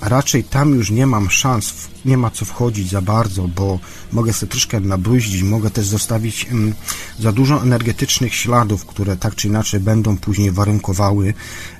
raczej 0.00 0.44
tam 0.44 0.74
już 0.74 0.90
nie 0.90 1.06
mam 1.06 1.30
szans, 1.30 1.91
nie 2.04 2.16
ma 2.16 2.30
co 2.30 2.44
wchodzić 2.44 2.90
za 2.90 3.00
bardzo, 3.00 3.48
bo 3.48 3.78
mogę 4.12 4.32
sobie 4.32 4.50
troszkę 4.50 4.80
nabruździć, 4.80 5.42
mogę 5.42 5.70
też 5.70 5.86
zostawić 5.86 6.46
mm, 6.50 6.74
za 7.18 7.32
dużo 7.32 7.62
energetycznych 7.62 8.34
śladów, 8.34 8.86
które 8.86 9.16
tak 9.16 9.34
czy 9.34 9.48
inaczej 9.48 9.80
będą 9.80 10.16
później 10.16 10.50
warunkowały 10.50 11.34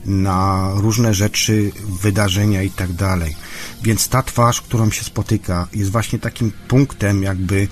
na 0.04 0.70
różne 0.74 1.14
rzeczy, 1.14 1.72
wydarzenia 2.02 2.62
i 2.62 2.70
tak 2.70 2.92
dalej. 2.92 3.36
Więc 3.82 4.08
ta 4.08 4.22
twarz, 4.22 4.60
którą 4.60 4.90
się 4.90 5.04
spotyka, 5.04 5.68
jest 5.72 5.90
właśnie 5.90 6.18
takim 6.18 6.52
punktem 6.68 7.22
jakby 7.22 7.68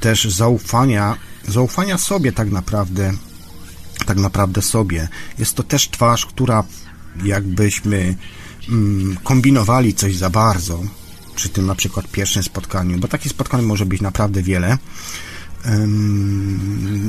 też 0.00 0.24
zaufania, 0.24 1.16
zaufania 1.48 1.98
sobie 1.98 2.32
tak 2.32 2.50
naprawdę, 2.50 3.12
tak 4.06 4.18
naprawdę 4.18 4.62
sobie. 4.62 5.08
Jest 5.38 5.54
to 5.54 5.62
też 5.62 5.88
twarz, 5.88 6.26
która 6.26 6.64
jakbyśmy 7.24 8.16
mm, 8.68 9.16
kombinowali 9.24 9.94
coś 9.94 10.16
za 10.16 10.30
bardzo 10.30 10.82
przy 11.34 11.48
tym 11.48 11.66
na 11.66 11.74
przykład 11.74 12.08
pierwszym 12.08 12.42
spotkaniu, 12.42 12.98
bo 12.98 13.08
takich 13.08 13.32
spotkań 13.32 13.62
może 13.62 13.86
być 13.86 14.00
naprawdę 14.00 14.42
wiele, 14.42 14.78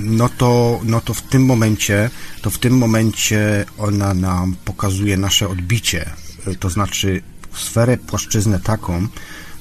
no 0.03 0.29
to, 0.29 0.79
no 0.83 1.01
to 1.01 1.13
w 1.13 1.21
tym 1.21 1.45
momencie, 1.45 2.09
to 2.41 2.49
w 2.49 2.57
tym 2.57 2.77
momencie 2.77 3.65
ona 3.77 4.13
nam 4.13 4.55
pokazuje 4.65 5.17
nasze 5.17 5.49
odbicie, 5.49 6.09
to 6.59 6.69
znaczy 6.69 7.21
sferę, 7.55 7.97
płaszczyznę 7.97 8.59
taką, 8.59 9.07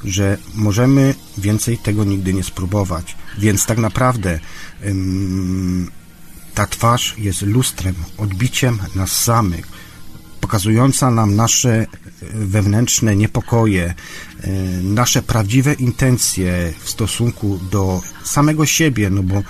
że 0.05 0.39
możemy 0.55 1.15
więcej 1.39 1.79
tego 1.79 2.05
nigdy 2.05 2.35
nie 2.35 2.43
spróbować. 2.43 3.17
Więc 3.39 3.67
tak 3.67 3.79
naprawdę 3.79 4.41
ta 6.55 6.67
twarz 6.67 7.15
jest 7.19 7.43
lustrem, 7.43 7.95
odbiciem 8.19 8.79
nas 8.95 9.13
samych, 9.13 9.69
pokazująca 10.41 11.11
nam 11.11 11.37
nasze 11.37 11.87
wewnętrzne 12.35 13.17
niepokoje, 13.17 13.85
e, 13.85 13.95
nasze 14.83 15.23
prawdziwe 15.23 15.73
intencje 15.73 16.73
w 16.81 16.91
stosunku 16.91 17.61
do 17.71 18.01
samego 18.25 18.67
siebie, 18.67 19.11
no 19.11 19.23
bo 19.23 19.43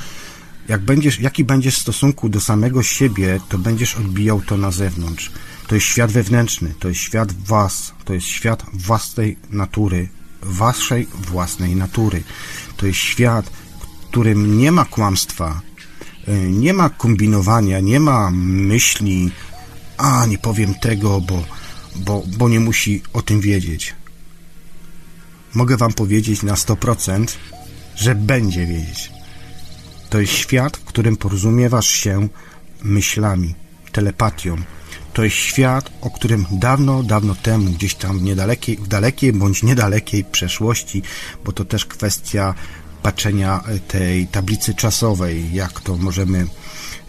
jak 0.68 0.80
będziesz, 0.80 1.20
jaki 1.20 1.44
będziesz 1.44 1.76
w 1.76 1.82
stosunku 1.82 2.28
do 2.28 2.40
samego 2.40 2.82
siebie, 2.82 3.40
to 3.48 3.58
będziesz 3.58 3.94
odbijał 3.94 4.40
to 4.40 4.56
na 4.56 4.70
zewnątrz. 4.70 5.30
To 5.66 5.74
jest 5.74 5.86
świat 5.86 6.12
wewnętrzny, 6.12 6.74
to 6.78 6.88
jest 6.88 7.00
świat 7.00 7.32
was, 7.32 7.94
to 8.04 8.14
jest 8.14 8.26
świat 8.26 8.62
własnej 8.72 9.36
natury, 9.50 10.08
waszej 10.42 11.06
własnej 11.18 11.76
natury. 11.76 12.22
To 12.76 12.86
jest 12.86 12.98
świat, 12.98 13.46
w 13.46 14.06
którym 14.08 14.58
nie 14.58 14.72
ma 14.72 14.84
kłamstwa, 14.84 15.60
e, 16.28 16.38
nie 16.38 16.72
ma 16.72 16.90
kombinowania, 16.90 17.80
nie 17.80 18.00
ma 18.00 18.30
myśli, 18.30 19.30
a 19.96 20.26
nie 20.26 20.38
powiem 20.38 20.74
tego, 20.74 21.20
bo, 21.20 21.44
bo, 21.96 22.22
bo 22.38 22.48
nie 22.48 22.60
musi 22.60 23.02
o 23.12 23.22
tym 23.22 23.40
wiedzieć. 23.40 23.94
Mogę 25.54 25.76
wam 25.76 25.92
powiedzieć 25.92 26.42
na 26.42 26.54
100%, 26.54 27.26
że 27.96 28.14
będzie 28.14 28.66
wiedzieć. 28.66 29.12
To 30.10 30.20
jest 30.20 30.32
świat, 30.32 30.76
w 30.76 30.84
którym 30.84 31.16
porozumiewasz 31.16 31.88
się 31.88 32.28
myślami, 32.82 33.54
telepatią. 33.92 34.56
To 35.12 35.24
jest 35.24 35.36
świat, 35.36 35.90
o 36.00 36.10
którym 36.10 36.46
dawno, 36.50 37.02
dawno 37.02 37.34
temu, 37.34 37.70
gdzieś 37.70 37.94
tam 37.94 38.18
w 38.18 38.22
niedalekiej, 38.22 38.76
w 38.76 38.88
dalekiej 38.88 39.32
bądź 39.32 39.62
niedalekiej 39.62 40.24
przeszłości, 40.24 41.02
bo 41.44 41.52
to 41.52 41.64
też 41.64 41.86
kwestia 41.86 42.54
patrzenia 43.02 43.64
tej 43.88 44.26
tablicy 44.26 44.74
czasowej, 44.74 45.54
jak 45.54 45.80
to 45.80 45.96
możemy 45.96 46.46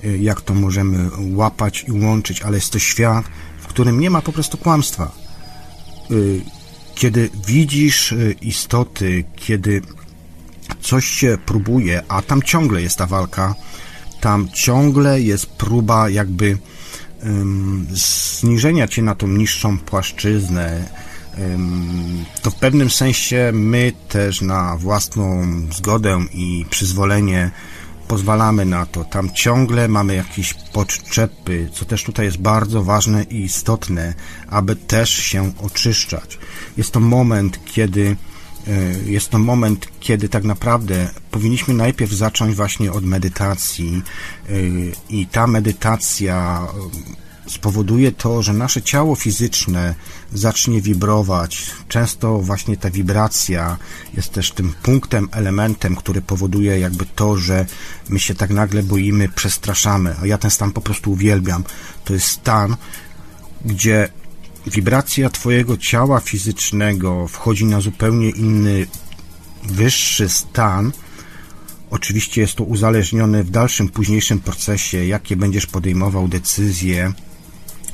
Y, 0.06 0.18
jak 0.18 0.42
to 0.42 0.54
możemy 0.54 1.10
łapać 1.36 1.86
i 1.88 1.92
łączyć, 1.92 2.42
ale 2.42 2.58
jest 2.58 2.74
to 2.74 2.80
świat, 2.80 3.26
w 3.62 3.68
którym 3.68 4.00
nie 4.00 4.10
ma 4.10 4.22
po 4.22 4.32
prostu 4.32 4.58
kłamstwa. 4.58 5.12
Kiedy 6.96 7.30
widzisz 7.48 8.12
y, 8.12 8.36
istoty, 8.42 9.24
kiedy 9.36 9.82
coś 10.82 11.06
się 11.06 11.38
próbuje, 11.46 12.04
a 12.08 12.22
tam 12.22 12.42
ciągle 12.42 12.82
jest 12.82 12.98
ta 12.98 13.06
walka, 13.06 13.56
tam 14.22 14.50
ciągle 14.54 15.22
jest 15.22 15.46
próba 15.46 16.10
jakby 16.10 16.58
um, 17.24 17.88
zniżenia 18.40 18.88
cię 18.88 19.02
na 19.02 19.16
tą 19.16 19.28
niższą 19.28 19.78
płaszczyznę, 19.78 20.88
um, 21.38 22.26
to 22.42 22.52
w 22.52 22.56
pewnym 22.56 22.90
sensie 22.90 23.52
my 23.54 23.94
też 24.10 24.42
na 24.42 24.78
własną 24.78 25.46
zgodę 25.72 26.26
i 26.34 26.66
przyzwolenie 26.70 27.52
pozwalamy 28.08 28.66
na 28.66 28.86
to. 28.86 29.06
Tam 29.06 29.32
ciągle 29.32 29.88
mamy 29.88 30.16
jakieś 30.16 30.54
podczepy, 30.54 31.70
co 31.74 31.86
też 31.86 32.04
tutaj 32.04 32.26
jest 32.26 32.38
bardzo 32.38 32.84
ważne 32.84 33.24
i 33.24 33.44
istotne, 33.44 34.14
aby 34.48 34.76
też 34.76 35.10
się 35.10 35.54
oczyszczać. 35.62 36.38
Jest 36.78 36.92
to 36.92 37.00
moment, 37.00 37.60
kiedy 37.66 38.16
e, 38.68 38.72
jest 39.06 39.30
to 39.30 39.40
moment, 39.40 39.88
kiedy 40.00 40.30
tak 40.30 40.44
naprawdę 40.44 41.10
powinniśmy 41.32 41.74
najpierw 41.74 42.12
zacząć 42.12 42.56
właśnie 42.56 42.92
od 42.92 43.06
medytacji 43.06 44.02
e, 44.50 44.54
i 45.10 45.28
ta 45.28 45.48
medytacja 45.48 46.68
spowoduje 47.48 48.12
to, 48.12 48.42
że 48.42 48.54
nasze 48.54 48.82
ciało 48.82 49.16
fizyczne 49.16 49.96
zacznie 50.34 50.82
wibrować. 50.82 51.72
Często 51.88 52.40
właśnie 52.40 52.78
ta 52.78 52.90
wibracja 52.92 53.78
jest 54.14 54.32
też 54.32 54.52
tym 54.52 54.74
punktem, 54.84 55.30
elementem, 55.32 55.96
który 55.96 56.22
powoduje 56.22 56.80
jakby 56.80 57.06
to, 57.06 57.38
że 57.38 57.66
my 58.10 58.20
się 58.20 58.36
tak 58.36 58.50
nagle 58.50 58.84
boimy, 58.84 59.30
przestraszamy. 59.30 60.16
A 60.22 60.26
ja 60.26 60.38
ten 60.38 60.52
stan 60.52 60.72
po 60.72 60.82
prostu 60.82 61.12
uwielbiam. 61.12 61.64
To 62.06 62.14
jest 62.14 62.28
stan, 62.28 62.76
gdzie 63.66 64.10
wibracja 64.68 65.30
Twojego 65.30 65.78
ciała 65.78 66.20
fizycznego 66.20 67.28
wchodzi 67.28 67.66
na 67.66 67.82
zupełnie 67.82 68.30
inny, 68.30 68.88
wyższy 69.64 70.30
stan. 70.30 70.92
Oczywiście 71.92 72.42
jest 72.42 72.56
to 72.56 72.64
uzależnione 72.64 73.44
w 73.44 73.50
dalszym, 73.50 73.90
późniejszym 73.90 74.40
procesie, 74.40 75.06
jakie 75.06 75.36
będziesz 75.36 75.66
podejmował 75.66 76.28
decyzje, 76.28 77.14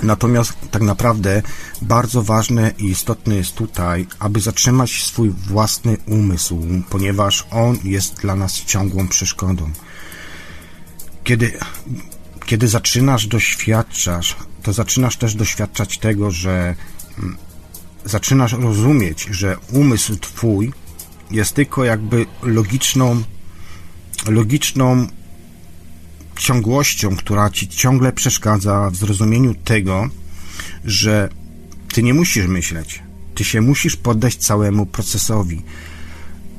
Natomiast 0.03 0.53
tak 0.71 0.81
naprawdę 0.81 1.41
bardzo 1.81 2.23
ważne 2.23 2.71
i 2.77 2.85
istotne 2.85 3.35
jest 3.35 3.55
tutaj, 3.55 4.07
aby 4.19 4.39
zatrzymać 4.39 5.03
swój 5.03 5.29
własny 5.29 5.97
umysł, 6.05 6.61
ponieważ 6.89 7.47
on 7.51 7.77
jest 7.83 8.15
dla 8.15 8.35
nas 8.35 8.53
ciągłą 8.53 9.07
przeszkodą. 9.07 9.71
Kiedy, 11.23 11.51
kiedy 12.45 12.67
zaczynasz 12.67 13.27
doświadczać, 13.27 14.35
to 14.63 14.73
zaczynasz 14.73 15.17
też 15.17 15.35
doświadczać 15.35 15.97
tego, 15.97 16.31
że 16.31 16.75
mm, 17.19 17.37
zaczynasz 18.05 18.53
rozumieć, 18.53 19.27
że 19.31 19.57
umysł 19.71 20.15
twój 20.15 20.73
jest 21.31 21.53
tylko 21.53 21.83
jakby 21.83 22.25
logiczną, 22.43 23.23
logiczną 24.27 25.07
ciągłością, 26.39 27.15
która 27.15 27.49
ci 27.49 27.67
ciągle 27.67 28.11
przeszkadza 28.11 28.89
w 28.89 28.95
zrozumieniu 28.95 29.55
tego, 29.55 30.09
że 30.85 31.29
ty 31.93 32.03
nie 32.03 32.13
musisz 32.13 32.47
myśleć, 32.47 33.03
ty 33.35 33.43
się 33.43 33.61
musisz 33.61 33.95
poddać 33.95 34.35
całemu 34.35 34.85
procesowi. 34.85 35.61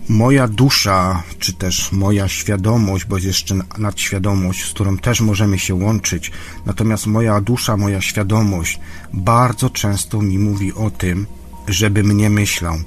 Moja 0.09 0.49
dusza, 0.49 1.23
czy 1.39 1.53
też 1.53 1.93
moja 1.93 2.29
świadomość, 2.29 3.05
bo 3.05 3.17
jest 3.17 3.27
jeszcze 3.27 3.55
nadświadomość, 3.79 4.65
z 4.65 4.71
którą 4.71 4.99
też 4.99 5.21
możemy 5.21 5.59
się 5.59 5.75
łączyć, 5.75 6.33
natomiast 6.67 7.07
moja 7.07 7.41
dusza, 7.41 7.77
moja 7.77 8.01
świadomość 8.01 8.81
bardzo 9.13 9.71
często 9.71 10.23
mi 10.23 10.39
mówi 10.39 10.73
o 10.73 10.91
tym, 10.91 11.27
żebym 11.69 12.17
nie 12.17 12.31
myślał. 12.31 12.79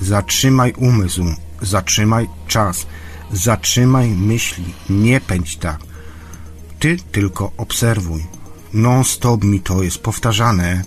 Zatrzymaj 0.00 0.72
umysł, 0.76 1.24
zatrzymaj 1.62 2.28
czas, 2.46 2.86
zatrzymaj 3.32 4.08
myśli, 4.08 4.64
nie 4.90 5.20
pędź 5.20 5.56
tak. 5.56 5.87
Ty 6.78 6.96
tylko 7.12 7.52
obserwuj. 7.56 8.24
Non-stop 8.74 9.44
mi 9.44 9.60
to 9.60 9.82
jest 9.82 9.98
powtarzane, 9.98 10.84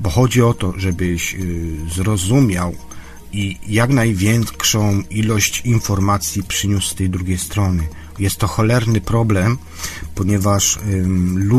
bo 0.00 0.10
chodzi 0.10 0.42
o 0.42 0.54
to, 0.54 0.72
żebyś 0.76 1.34
y, 1.34 1.76
zrozumiał 1.94 2.74
i 3.32 3.58
jak 3.68 3.90
największą 3.90 5.02
ilość 5.10 5.60
informacji 5.60 6.42
przyniósł 6.42 6.88
z 6.88 6.94
tej 6.94 7.10
drugiej 7.10 7.38
strony. 7.38 7.88
Jest 8.18 8.36
to 8.36 8.46
cholerny 8.46 9.00
problem, 9.00 9.58
ponieważ 10.14 10.78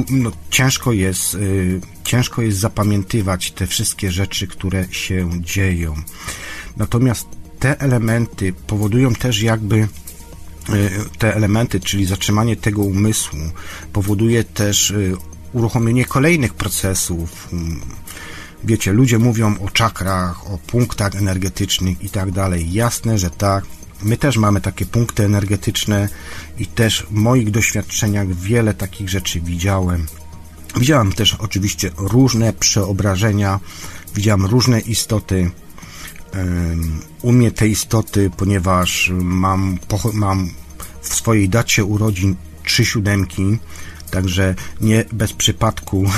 no, 0.09 0.31
ciężko, 0.49 0.91
jest, 0.93 1.35
y, 1.35 1.81
ciężko 2.03 2.41
jest 2.41 2.57
zapamiętywać 2.57 3.51
te 3.51 3.67
wszystkie 3.67 4.11
rzeczy, 4.11 4.47
które 4.47 4.85
się 4.91 5.29
dzieją. 5.41 5.95
Natomiast 6.77 7.27
te 7.59 7.79
elementy 7.79 8.53
powodują 8.67 9.13
też 9.13 9.41
jakby 9.41 9.87
te 11.17 11.35
elementy, 11.35 11.79
czyli 11.79 12.05
zatrzymanie 12.05 12.55
tego 12.55 12.81
umysłu, 12.81 13.39
powoduje 13.93 14.43
też 14.43 14.91
y, 14.91 15.15
uruchomienie 15.53 16.05
kolejnych 16.05 16.53
procesów. 16.53 17.49
Wiecie, 18.63 18.93
ludzie 18.93 19.19
mówią 19.19 19.55
o 19.59 19.69
czakrach, 19.69 20.51
o 20.51 20.57
punktach 20.57 21.15
energetycznych 21.15 22.03
i 22.03 22.09
tak 22.09 22.31
dalej. 22.31 22.73
Jasne, 22.73 23.17
że 23.17 23.29
tak, 23.29 23.65
My 24.03 24.17
też 24.17 24.37
mamy 24.37 24.61
takie 24.61 24.85
punkty 24.85 25.25
energetyczne 25.25 26.09
i 26.57 26.65
też 26.67 27.07
w 27.09 27.11
moich 27.11 27.51
doświadczeniach 27.51 28.33
wiele 28.33 28.73
takich 28.73 29.09
rzeczy 29.09 29.41
widziałem. 29.41 30.05
Widziałem 30.75 31.13
też 31.13 31.33
oczywiście 31.33 31.91
różne 31.97 32.53
przeobrażenia, 32.53 33.59
widziałem 34.15 34.45
różne 34.45 34.79
istoty. 34.79 35.51
U 37.21 37.31
mnie 37.31 37.51
te 37.51 37.67
istoty, 37.67 38.31
ponieważ 38.37 39.11
mam, 39.21 39.77
mam 40.13 40.49
w 41.01 41.15
swojej 41.15 41.49
dacie 41.49 41.85
urodzin 41.85 42.35
trzy 42.63 42.85
siódemki, 42.85 43.57
także 44.11 44.55
nie 44.81 45.05
bez 45.11 45.33
przypadku 45.33 46.05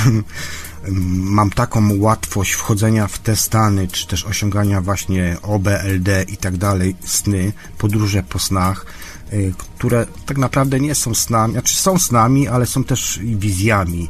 mam 1.38 1.50
taką 1.50 2.00
łatwość 2.00 2.52
wchodzenia 2.52 3.08
w 3.08 3.20
te 3.20 3.36
stany, 3.36 3.88
czy 3.88 4.08
też 4.08 4.26
osiągania 4.26 4.82
właśnie 4.82 5.38
OBLD 5.42 6.26
i 6.28 6.38
tak 6.38 6.58
dalej, 6.58 6.96
sny, 7.06 7.54
podróże 7.78 8.24
po 8.24 8.40
snach, 8.40 8.86
y, 9.34 9.54
które 9.58 10.06
tak 10.26 10.38
naprawdę 10.38 10.80
nie 10.80 10.96
są 10.96 11.16
snami, 11.16 11.54
znaczy 11.54 11.76
są 11.76 12.00
snami, 12.00 12.48
ale 12.48 12.66
są 12.66 12.84
też 12.84 13.20
wizjami, 13.24 14.10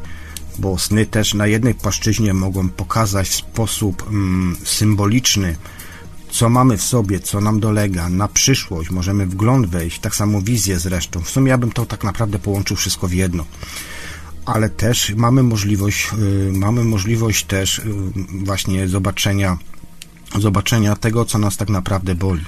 bo 0.60 0.78
sny 0.78 1.06
też 1.06 1.34
na 1.34 1.48
jednej 1.48 1.76
płaszczyźnie 1.76 2.34
mogą 2.34 2.70
pokazać 2.70 3.30
w 3.30 3.36
sposób 3.36 4.10
symboliczny, 4.64 5.56
co 6.32 6.50
mamy 6.50 6.78
w 6.78 6.84
sobie, 6.84 7.20
co 7.20 7.42
nam 7.42 7.60
dolega, 7.60 8.10
na 8.10 8.28
przyszłość, 8.28 8.90
możemy 8.90 9.26
wgląd 9.26 9.68
wejść, 9.68 10.00
tak 10.00 10.16
samo 10.16 10.42
wizję 10.42 10.80
zresztą. 10.80 11.22
W 11.22 11.30
sumie 11.30 11.50
ja 11.50 11.58
bym 11.58 11.72
to 11.72 11.86
tak 11.86 12.04
naprawdę 12.04 12.40
połączył 12.40 12.78
wszystko 12.78 13.08
w 13.08 13.14
jedno 13.14 13.46
ale 14.54 14.70
też 14.70 15.14
mamy 15.16 15.44
możliwość, 15.44 16.08
y, 16.48 16.52
mamy 16.54 16.84
możliwość 16.84 17.46
też 17.46 17.80
y, 17.80 17.84
właśnie 18.46 18.88
zobaczenia, 18.88 19.58
zobaczenia 20.40 20.96
tego, 20.96 21.26
co 21.26 21.38
nas 21.38 21.58
tak 21.58 21.70
naprawdę 21.70 22.16
boli. 22.16 22.46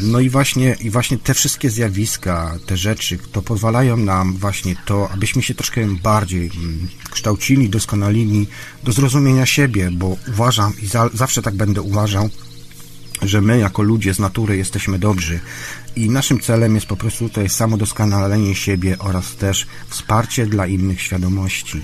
No 0.00 0.20
i 0.20 0.30
właśnie, 0.30 0.76
i 0.80 0.90
właśnie 0.90 1.18
te 1.18 1.34
wszystkie 1.34 1.70
zjawiska, 1.70 2.58
te 2.66 2.76
rzeczy, 2.76 3.18
to 3.32 3.42
pozwalają 3.42 3.96
nam 3.96 4.36
właśnie 4.36 4.76
to, 4.86 5.10
abyśmy 5.10 5.42
się 5.42 5.54
troszkę 5.54 5.86
bardziej 6.02 6.50
mm, 6.56 6.88
kształcili, 7.10 7.68
doskonalili 7.68 8.46
do 8.84 8.92
zrozumienia 8.92 9.46
siebie, 9.46 9.90
bo 9.90 10.16
uważam 10.28 10.72
i 10.82 10.86
za, 10.86 11.10
zawsze 11.14 11.42
tak 11.42 11.54
będę 11.54 11.82
uważał, 11.82 12.30
że 13.22 13.40
my 13.40 13.58
jako 13.58 13.82
ludzie 13.82 14.14
z 14.14 14.18
natury 14.18 14.56
jesteśmy 14.56 14.98
dobrzy 14.98 15.40
i 15.96 16.10
naszym 16.10 16.40
celem 16.40 16.74
jest 16.74 16.86
po 16.86 16.96
prostu 16.96 17.28
tutaj 17.28 17.48
samodoskonalenie 17.48 18.54
siebie 18.54 18.98
oraz 18.98 19.36
też 19.36 19.66
wsparcie 19.88 20.46
dla 20.46 20.66
innych 20.66 21.02
świadomości. 21.02 21.82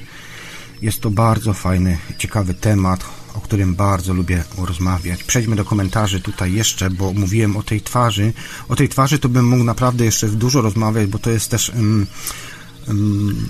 Jest 0.83 1.01
to 1.01 1.11
bardzo 1.11 1.53
fajny, 1.53 1.99
ciekawy 2.19 2.55
temat, 2.55 3.05
o 3.35 3.41
którym 3.41 3.75
bardzo 3.75 4.15
lubię 4.15 4.45
rozmawiać. 4.59 5.25
Przejdźmy 5.25 5.57
do 5.57 5.65
komentarzy 5.65 6.21
tutaj 6.21 6.53
jeszcze, 6.53 6.91
bo 6.91 7.13
mówiłem 7.13 7.57
o 7.57 7.63
tej 7.63 7.81
twarzy. 7.81 8.33
O 8.69 8.77
tej 8.77 8.89
twarzy 8.89 9.19
to 9.19 9.29
bym 9.29 9.49
mógł 9.49 9.65
naprawdę 9.65 10.05
jeszcze 10.05 10.29
dużo 10.29 10.63
rozmawiać, 10.63 11.07
bo 11.07 11.19
to 11.19 11.31
jest 11.31 11.51
też. 11.51 11.69
Um, 11.69 12.07
um, 12.89 13.49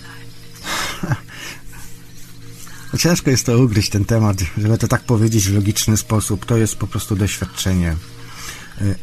ciężko 2.97 3.31
jest 3.31 3.47
to 3.47 3.59
ugryźć 3.59 3.91
ten 3.91 4.05
temat, 4.05 4.37
żeby 4.59 4.79
to 4.79 4.89
tak 4.89 5.03
powiedzieć 5.03 5.49
w 5.49 5.55
logiczny 5.55 5.97
sposób. 5.97 6.47
To 6.47 6.57
jest 6.57 6.77
po 6.77 6.87
prostu 6.87 7.17
doświadczenie. 7.17 7.97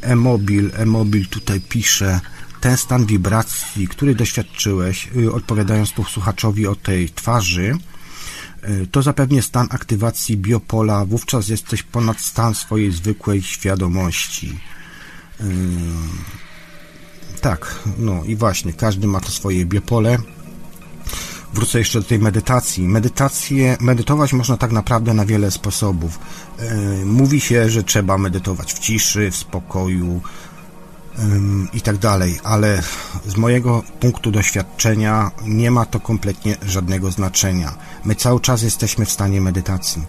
E-mobil, 0.02 0.72
e-mobil 0.76 1.28
tutaj 1.28 1.62
pisze 1.62 2.20
ten 2.62 2.78
stan 2.78 3.06
wibracji, 3.06 3.88
który 3.88 4.16
doświadczyłeś, 4.16 5.10
y, 5.16 5.34
odpowiadając 5.34 5.92
tu 5.92 6.04
słuchaczowi 6.04 6.68
o 6.68 6.76
tej 6.76 7.10
twarzy, 7.10 7.78
y, 8.70 8.88
to 8.92 9.02
zapewnie 9.02 9.42
stan 9.42 9.68
aktywacji 9.70 10.38
biopola, 10.38 11.06
wówczas 11.06 11.48
jesteś 11.48 11.84
ponad 11.84 12.20
stan 12.20 12.56
swojej 12.56 12.92
zwykłej 12.92 13.42
świadomości. 13.42 14.60
Y, 15.42 15.46
tak, 17.42 17.80
no 17.98 18.24
i 18.24 18.36
właśnie, 18.36 18.74
każdy 18.74 19.08
ma 19.08 19.20
to 19.20 19.32
swoje 19.32 19.66
biopole 19.66 20.18
wrócę 21.56 21.80
jeszcze 21.80 22.00
do 22.00 22.08
tej 22.08 22.20
medytacji. 22.20 22.88
Medytację, 22.88 23.78
medytować 23.80 24.34
można 24.34 24.58
tak 24.58 24.72
naprawdę 24.72 25.14
na 25.14 25.26
wiele 25.26 25.52
sposobów. 25.52 26.20
E, 26.60 27.06
mówi 27.06 27.42
się, 27.42 27.70
że 27.70 27.84
trzeba 27.84 28.18
medytować 28.18 28.74
w 28.74 28.80
ciszy, 28.80 29.32
w 29.32 29.36
spokoju 29.36 30.22
i 31.74 31.82
tak 31.82 31.98
dalej, 31.98 32.40
ale 32.44 32.82
z 33.26 33.38
mojego 33.38 33.84
punktu 34.00 34.32
doświadczenia 34.32 35.32
nie 35.46 35.72
ma 35.72 35.86
to 35.86 36.00
kompletnie 36.00 36.58
żadnego 36.66 37.12
znaczenia. 37.12 37.76
My 38.06 38.16
cały 38.16 38.40
czas 38.40 38.62
jesteśmy 38.62 39.06
w 39.06 39.12
stanie 39.12 39.42
medytacji. 39.42 40.02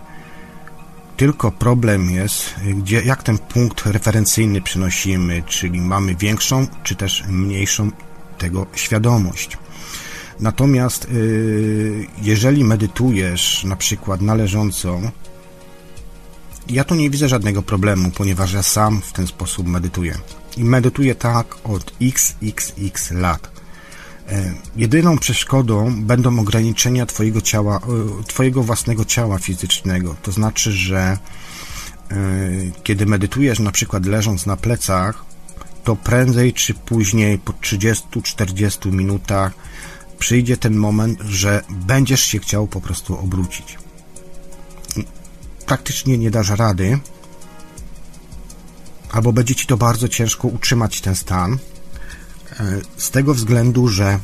Tylko 1.17 1.53
problem 1.53 2.11
jest, 2.11 2.55
gdzie, 2.75 3.03
jak 3.03 3.23
ten 3.23 3.39
punkt 3.39 3.87
referencyjny 3.87 4.61
przynosimy, 4.61 5.43
czyli 5.43 5.81
mamy 5.81 6.15
większą 6.15 6.67
czy 6.83 6.95
też 6.95 7.25
mniejszą 7.29 7.91
tego 8.39 8.67
świadomość. 8.75 9.59
Natomiast 10.41 11.05
y, 11.05 12.07
jeżeli 12.23 12.65
medytujesz 12.65 13.65
na 13.65 13.77
przykład 13.77 14.21
należąco, 14.21 15.01
ja 16.69 16.85
tu 16.85 16.95
nie 16.95 17.11
widzę 17.11 17.29
żadnego 17.29 17.63
problemu, 17.63 18.11
ponieważ 18.11 18.53
ja 18.53 18.63
sam 18.63 19.01
w 19.01 19.13
ten 19.13 19.27
sposób 19.27 19.67
medytuję. 19.67 20.19
I 20.57 20.65
medytuję 20.65 21.15
tak 21.15 21.57
od 21.65 21.93
xxx 22.03 23.11
lat. 23.11 23.51
E, 24.29 24.55
jedyną 24.77 25.19
przeszkodą 25.19 26.03
będą 26.03 26.39
ograniczenia 26.39 27.07
Twojego 27.07 27.41
ciała, 27.41 27.77
e, 27.77 28.25
Twojego 28.25 28.63
własnego 28.63 29.05
ciała 29.05 29.39
fizycznego. 29.39 30.17
To 30.23 30.33
znaczy, 30.33 30.73
że 30.73 31.19
kiedy 32.83 33.07
medytujesz 33.07 33.59
na 33.59 33.73
przykład 33.73 34.07
leżąc 34.07 34.47
na 34.47 34.57
plecach, 34.57 35.25
to 35.85 35.97
prędzej 35.97 36.53
czy 36.53 36.75
później 36.75 37.39
po 37.39 37.53
30-40 37.53 38.93
minutach 38.93 39.53
przyjdzie 40.19 40.57
ten 40.57 40.77
moment, 40.77 41.21
że 41.21 41.63
będziesz 41.71 42.23
się 42.23 42.39
chciał 42.39 42.67
po 42.67 42.81
prostu 42.81 43.19
obrócić. 43.19 43.79
Praktycznie 45.67 46.19
nie 46.19 46.31
dasz 46.31 46.51
rady, 46.51 46.99
albo 49.13 49.33
będzie 49.33 49.55
ci 49.55 49.67
to 49.67 49.77
bardzo 49.77 50.09
ciężko 50.09 50.49
utrzymać 50.49 51.01
ten 51.01 51.15
stan, 51.15 51.59
e, 52.61 52.81
z 52.97 53.11
tego 53.11 53.35
względu, 53.35 53.89
że 53.89 54.19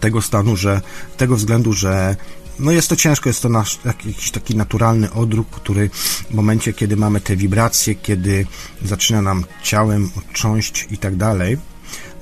tego 0.00 0.22
stanu, 0.22 0.56
że 0.56 0.80
tego 1.16 1.36
względu, 1.36 1.72
że 1.72 2.16
no 2.58 2.72
jest 2.72 2.88
to 2.88 2.96
ciężko, 2.96 3.28
jest 3.28 3.42
to 3.42 3.48
nasz 3.48 3.78
jakiś 3.84 4.30
taki 4.30 4.56
naturalny 4.56 5.12
odruch, 5.12 5.46
który 5.50 5.90
w 6.30 6.34
momencie, 6.34 6.72
kiedy 6.72 6.96
mamy 6.96 7.20
te 7.20 7.36
wibracje, 7.36 7.94
kiedy 7.94 8.46
zaczyna 8.84 9.22
nam 9.22 9.44
ciałem 9.62 10.10
cząść 10.32 10.86
i 10.90 10.98
tak 10.98 11.16
dalej, 11.16 11.58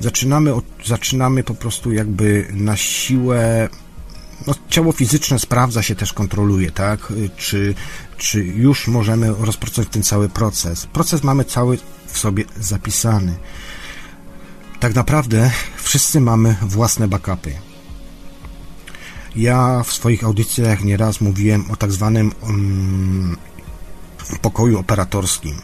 zaczynamy, 0.01 0.55
od, 0.55 0.65
zaczynamy 0.85 1.43
po 1.43 1.55
prostu 1.55 1.93
jakby 1.93 2.47
na 2.53 2.77
siłę 2.77 3.69
no, 4.47 4.55
ciało 4.69 4.93
fizyczne 4.93 5.39
sprawdza 5.39 5.83
się 5.83 5.95
też, 5.95 6.13
kontroluje, 6.13 6.71
tak? 6.71 7.13
Czy, 7.37 7.75
czy 8.17 8.45
już 8.45 8.89
możemy 8.89 9.35
rozpocząć 9.39 9.89
ten 9.89 10.03
cały 10.03 10.29
proces. 10.29 10.87
Proces 10.87 11.23
mamy 11.23 11.45
cały 11.45 11.79
w 12.07 12.19
sobie 12.19 12.45
zapisany. 12.61 13.37
Tak 14.81 14.95
naprawdę 14.95 15.51
wszyscy 15.77 16.21
mamy 16.21 16.57
własne 16.63 17.09
backupy. 17.09 17.53
Ja 19.37 19.83
w 19.83 19.93
swoich 19.93 20.25
audycjach 20.25 20.85
nieraz 20.85 21.21
mówiłem 21.21 21.71
o 21.71 21.77
tak 21.77 21.93
zwanym 21.93 22.33
um, 22.43 23.37
pokoju 24.43 24.79
operatorskim 24.79 25.55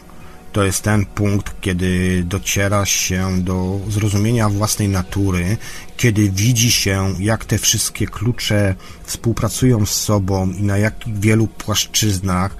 to 0.55 0.63
jest 0.63 0.81
ten 0.81 1.05
punkt, 1.05 1.61
kiedy 1.61 2.23
dociera 2.23 2.85
się 2.85 3.43
do 3.43 3.79
zrozumienia 3.89 4.49
własnej 4.49 4.89
natury, 4.89 5.57
kiedy 5.97 6.29
widzi 6.29 6.71
się, 6.71 7.13
jak 7.19 7.45
te 7.45 7.57
wszystkie 7.57 8.07
klucze 8.07 8.75
współpracują 9.03 9.85
z 9.85 9.91
sobą 9.91 10.51
i 10.51 10.63
na 10.63 10.77
jakich 10.77 11.19
wielu 11.19 11.47
płaszczyznach 11.47 12.55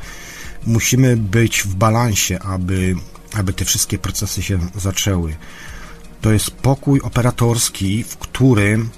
musimy 0.65 1.17
być 1.17 1.61
w 1.61 1.75
balansie, 1.75 2.39
aby, 2.39 2.95
aby 3.33 3.53
te 3.53 3.65
wszystkie 3.65 3.97
procesy 3.97 4.43
się 4.43 4.59
zaczęły. 4.77 5.35
To 6.21 6.31
jest 6.31 6.51
pokój 6.51 7.01
operatorski, 7.01 8.03
w 8.03 8.17
którym 8.17 8.89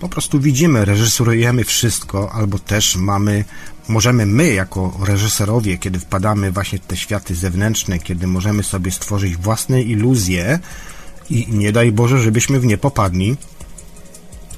po 0.00 0.08
prostu 0.08 0.40
widzimy, 0.40 0.84
reżyserujemy 0.84 1.64
wszystko, 1.64 2.32
albo 2.32 2.58
też 2.58 2.96
mamy 2.96 3.44
możemy 3.88 4.26
my, 4.26 4.54
jako 4.54 4.98
reżyserowie, 5.04 5.78
kiedy 5.78 5.98
wpadamy 5.98 6.52
właśnie 6.52 6.78
w 6.78 6.86
te 6.86 6.96
światy 6.96 7.34
zewnętrzne, 7.34 7.98
kiedy 7.98 8.26
możemy 8.26 8.62
sobie 8.62 8.90
stworzyć 8.90 9.36
własne 9.36 9.82
iluzje 9.82 10.58
i 11.30 11.46
nie 11.48 11.72
daj 11.72 11.92
Boże, 11.92 12.18
żebyśmy 12.18 12.60
w 12.60 12.66
nie 12.66 12.78
popadli, 12.78 13.36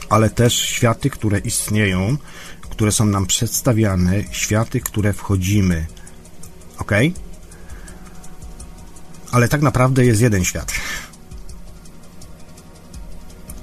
ale 0.09 0.30
też 0.30 0.55
światy, 0.59 1.11
które 1.11 1.38
istnieją, 1.38 2.16
które 2.61 2.93
są 2.93 3.05
nam 3.05 3.26
przedstawiane, 3.26 4.24
światy, 4.30 4.80
które 4.80 5.12
wchodzimy. 5.12 5.86
Ok? 6.78 6.93
Ale 9.32 9.49
tak 9.49 9.62
naprawdę 9.62 10.05
jest 10.05 10.20
jeden 10.20 10.45
świat. 10.45 10.72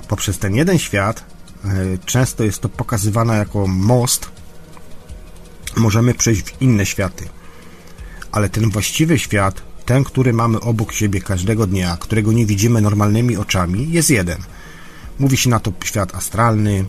Poprzez 0.07 0.39
ten 0.39 0.55
jeden 0.55 0.79
świat 0.79 1.36
często 2.05 2.43
jest 2.43 2.59
to 2.59 2.69
pokazywane 2.69 3.37
jako 3.37 3.67
most 3.67 4.29
możemy 5.75 6.13
przejść 6.13 6.41
w 6.41 6.61
inne 6.61 6.85
światy. 6.85 7.29
Ale 8.31 8.49
ten 8.49 8.69
właściwy 8.69 9.19
świat 9.19 9.61
ten, 9.85 10.03
który 10.03 10.33
mamy 10.33 10.59
obok 10.59 10.91
siebie 10.93 11.21
każdego 11.21 11.67
dnia, 11.67 11.97
którego 11.99 12.33
nie 12.33 12.45
widzimy 12.45 12.81
normalnymi 12.81 13.37
oczami, 13.37 13.91
jest 13.91 14.09
jeden. 14.09 14.37
Mówi 15.19 15.37
się 15.37 15.49
na 15.49 15.59
to 15.59 15.73
świat 15.83 16.15
astralny 16.15 16.85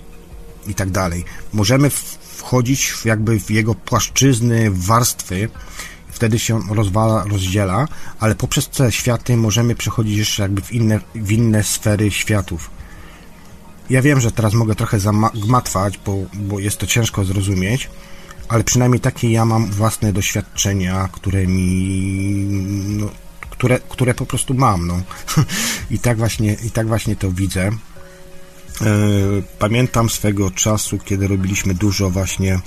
i 0.67 0.75
tak 0.75 0.91
dalej. 0.91 1.25
Możemy 1.53 1.91
wchodzić 2.37 2.87
w 2.87 3.05
jakby 3.05 3.41
w 3.41 3.51
jego 3.51 3.75
płaszczyzny, 3.75 4.71
warstwy, 4.71 5.49
wtedy 6.09 6.39
się 6.39 6.61
rozwala, 6.71 7.25
rozdziela, 7.25 7.89
ale 8.21 8.35
poprzez 8.35 8.69
te 8.69 8.93
światy 8.93 9.37
możemy 9.37 9.75
przechodzić 9.75 10.19
jeszcze 10.19 10.43
jakby 10.43 10.63
w 10.63 10.73
inne, 10.73 11.01
w 11.15 11.33
inne 11.33 11.65
sfery 11.65 12.11
światów. 12.11 12.71
Ja 13.91 14.03
wiem, 14.03 14.21
że 14.21 14.33
teraz 14.33 14.55
mogę 14.55 14.75
trochę 14.75 15.01
zagmatwać, 15.01 15.99
bo, 16.07 16.17
bo 16.35 16.59
jest 16.59 16.79
to 16.79 16.87
ciężko 16.87 17.25
zrozumieć, 17.25 17.91
ale 18.49 18.65
przynajmniej 18.65 19.01
takie 19.01 19.31
ja 19.31 19.45
mam 19.45 19.71
własne 19.71 20.13
doświadczenia, 20.13 21.09
które 21.13 21.47
mi, 21.47 22.45
no, 22.89 23.11
które, 23.51 23.81
które 23.89 24.15
po 24.15 24.27
prostu 24.27 24.55
mam, 24.55 24.87
no. 24.87 25.03
I 25.91 25.99
tak 25.99 26.19
właśnie, 26.19 26.57
i 26.65 26.71
tak 26.71 26.89
właśnie 26.89 27.17
to 27.17 27.33
widzę. 27.33 27.67
E, 27.67 27.73
pamiętam 29.59 30.11
swego 30.11 30.51
czasu, 30.51 30.99
kiedy 30.99 31.29
robiliśmy 31.29 31.75
dużo 31.75 32.11
właśnie 32.11 32.61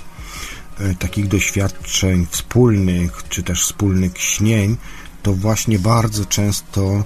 e, 0.80 0.94
takich 0.94 1.28
doświadczeń 1.28 2.26
wspólnych, 2.30 3.22
czy 3.28 3.42
też 3.42 3.62
wspólnych 3.62 4.18
śnień, 4.18 4.76
to 5.22 5.32
właśnie 5.32 5.78
bardzo 5.78 6.24
często 6.24 7.04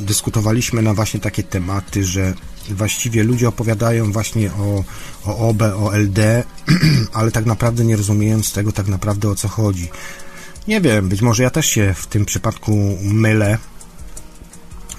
dyskutowaliśmy 0.00 0.82
na 0.82 0.94
właśnie 0.94 1.20
takie 1.20 1.42
tematy, 1.42 2.04
że 2.04 2.34
właściwie 2.70 3.24
ludzie 3.24 3.48
opowiadają 3.48 4.12
właśnie 4.12 4.50
o, 4.52 4.84
o 5.24 5.48
OB, 5.48 5.62
o 5.62 5.96
LD, 5.96 6.44
ale 7.12 7.30
tak 7.30 7.46
naprawdę 7.46 7.84
nie 7.84 7.96
rozumiejąc 7.96 8.52
tego 8.52 8.72
tak 8.72 8.88
naprawdę 8.88 9.28
o 9.28 9.34
co 9.34 9.48
chodzi. 9.48 9.90
Nie 10.68 10.80
wiem, 10.80 11.08
być 11.08 11.22
może 11.22 11.42
ja 11.42 11.50
też 11.50 11.66
się 11.66 11.94
w 11.94 12.06
tym 12.06 12.24
przypadku 12.24 12.98
mylę, 13.02 13.58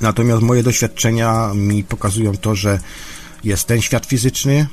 natomiast 0.02 0.42
moje 0.42 0.64
doświadczenia 0.64 1.52
mi 1.56 1.84
pokazują 1.84 2.38
to, 2.38 2.56
że 2.56 2.80
jest 3.44 3.68
ten 3.68 3.82
świat 3.82 4.06
fizyczny, 4.06 4.68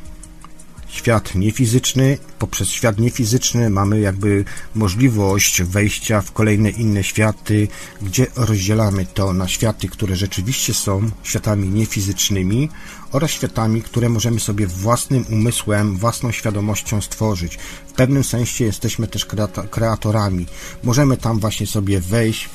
świat 0.92 1.34
niefizyczny. 1.34 2.18
Poprzez 2.38 2.68
świat 2.68 2.98
niefizyczny 2.98 3.70
mamy 3.70 4.00
jakby 4.00 4.44
możliwość 4.74 5.62
wejścia 5.62 6.20
w 6.20 6.32
kolejne 6.32 6.70
inne 6.70 7.04
światy, 7.04 7.68
gdzie 8.02 8.26
rozdzielamy 8.36 9.06
to 9.06 9.32
na 9.32 9.48
światy, 9.48 9.88
które 9.88 10.16
rzeczywiście 10.16 10.74
są 10.74 11.10
światami 11.22 11.68
niefizycznymi 11.68 12.68
oraz 13.12 13.30
światami, 13.30 13.82
które 13.82 14.08
możemy 14.08 14.40
sobie 14.40 14.66
własnym 14.66 15.24
umysłem, 15.30 15.96
własną 15.96 16.32
świadomością 16.32 17.00
stworzyć. 17.00 17.58
W 17.86 17.92
pewnym 17.92 18.24
sensie 18.24 18.64
jesteśmy 18.64 19.06
też 19.08 19.26
kreatorami. 19.70 20.46
Możemy 20.82 21.16
tam 21.16 21.38
właśnie 21.38 21.66
sobie 21.66 22.00
wejść, 22.00 22.48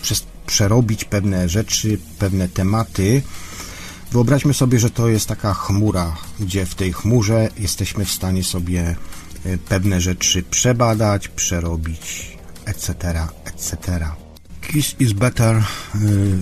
przerobić 0.47 1.05
pewne 1.05 1.49
rzeczy, 1.49 1.97
pewne 2.19 2.49
tematy, 2.49 3.21
Wyobraźmy 4.15 4.53
sobie, 4.53 4.79
że 4.79 4.89
to 4.89 5.07
jest 5.07 5.27
taka 5.27 5.53
chmura, 5.53 6.15
gdzie 6.39 6.65
w 6.65 6.75
tej 6.75 6.93
chmurze 6.93 7.49
jesteśmy 7.57 8.05
w 8.05 8.11
stanie 8.11 8.43
sobie 8.43 8.95
e, 9.45 9.57
pewne 9.57 10.01
rzeczy 10.01 10.43
przebadać, 10.43 11.27
przerobić, 11.27 12.37
etc., 12.65 12.93
etc. 13.45 14.09
Kiss 14.61 14.95
is 14.99 15.13
better 15.13 15.55
yy, 15.55 16.37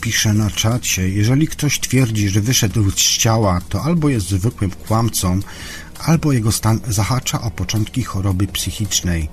pisze 0.00 0.34
na 0.34 0.50
czacie. 0.50 1.08
Jeżeli 1.08 1.48
ktoś 1.48 1.80
twierdzi, 1.80 2.28
że 2.28 2.40
wyszedł 2.40 2.90
z 2.90 3.18
ciała, 3.18 3.60
to 3.68 3.82
albo 3.82 4.08
jest 4.08 4.28
zwykłym 4.28 4.70
kłamcą, 4.70 5.40
albo 6.04 6.32
jego 6.32 6.52
stan 6.52 6.80
zahacza 6.88 7.40
o 7.40 7.50
początki 7.50 8.02
choroby 8.02 8.46
psychicznej. 8.46 9.28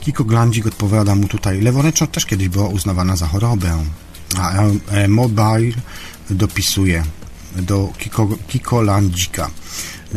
Kiko 0.00 0.24
Glandzik 0.24 0.66
odpowiada 0.66 1.14
mu 1.14 1.28
tutaj, 1.28 1.60
leworęczność 1.60 2.12
też 2.12 2.26
kiedyś 2.26 2.48
była 2.48 2.68
uznawana 2.68 3.16
za 3.16 3.26
chorobę, 3.26 3.84
a 4.38 4.62
e, 4.90 5.08
mobile 5.08 5.72
dopisuje 6.30 7.04
do 7.56 7.92
Kiko, 7.98 8.28
Kikolandzika. 8.48 9.50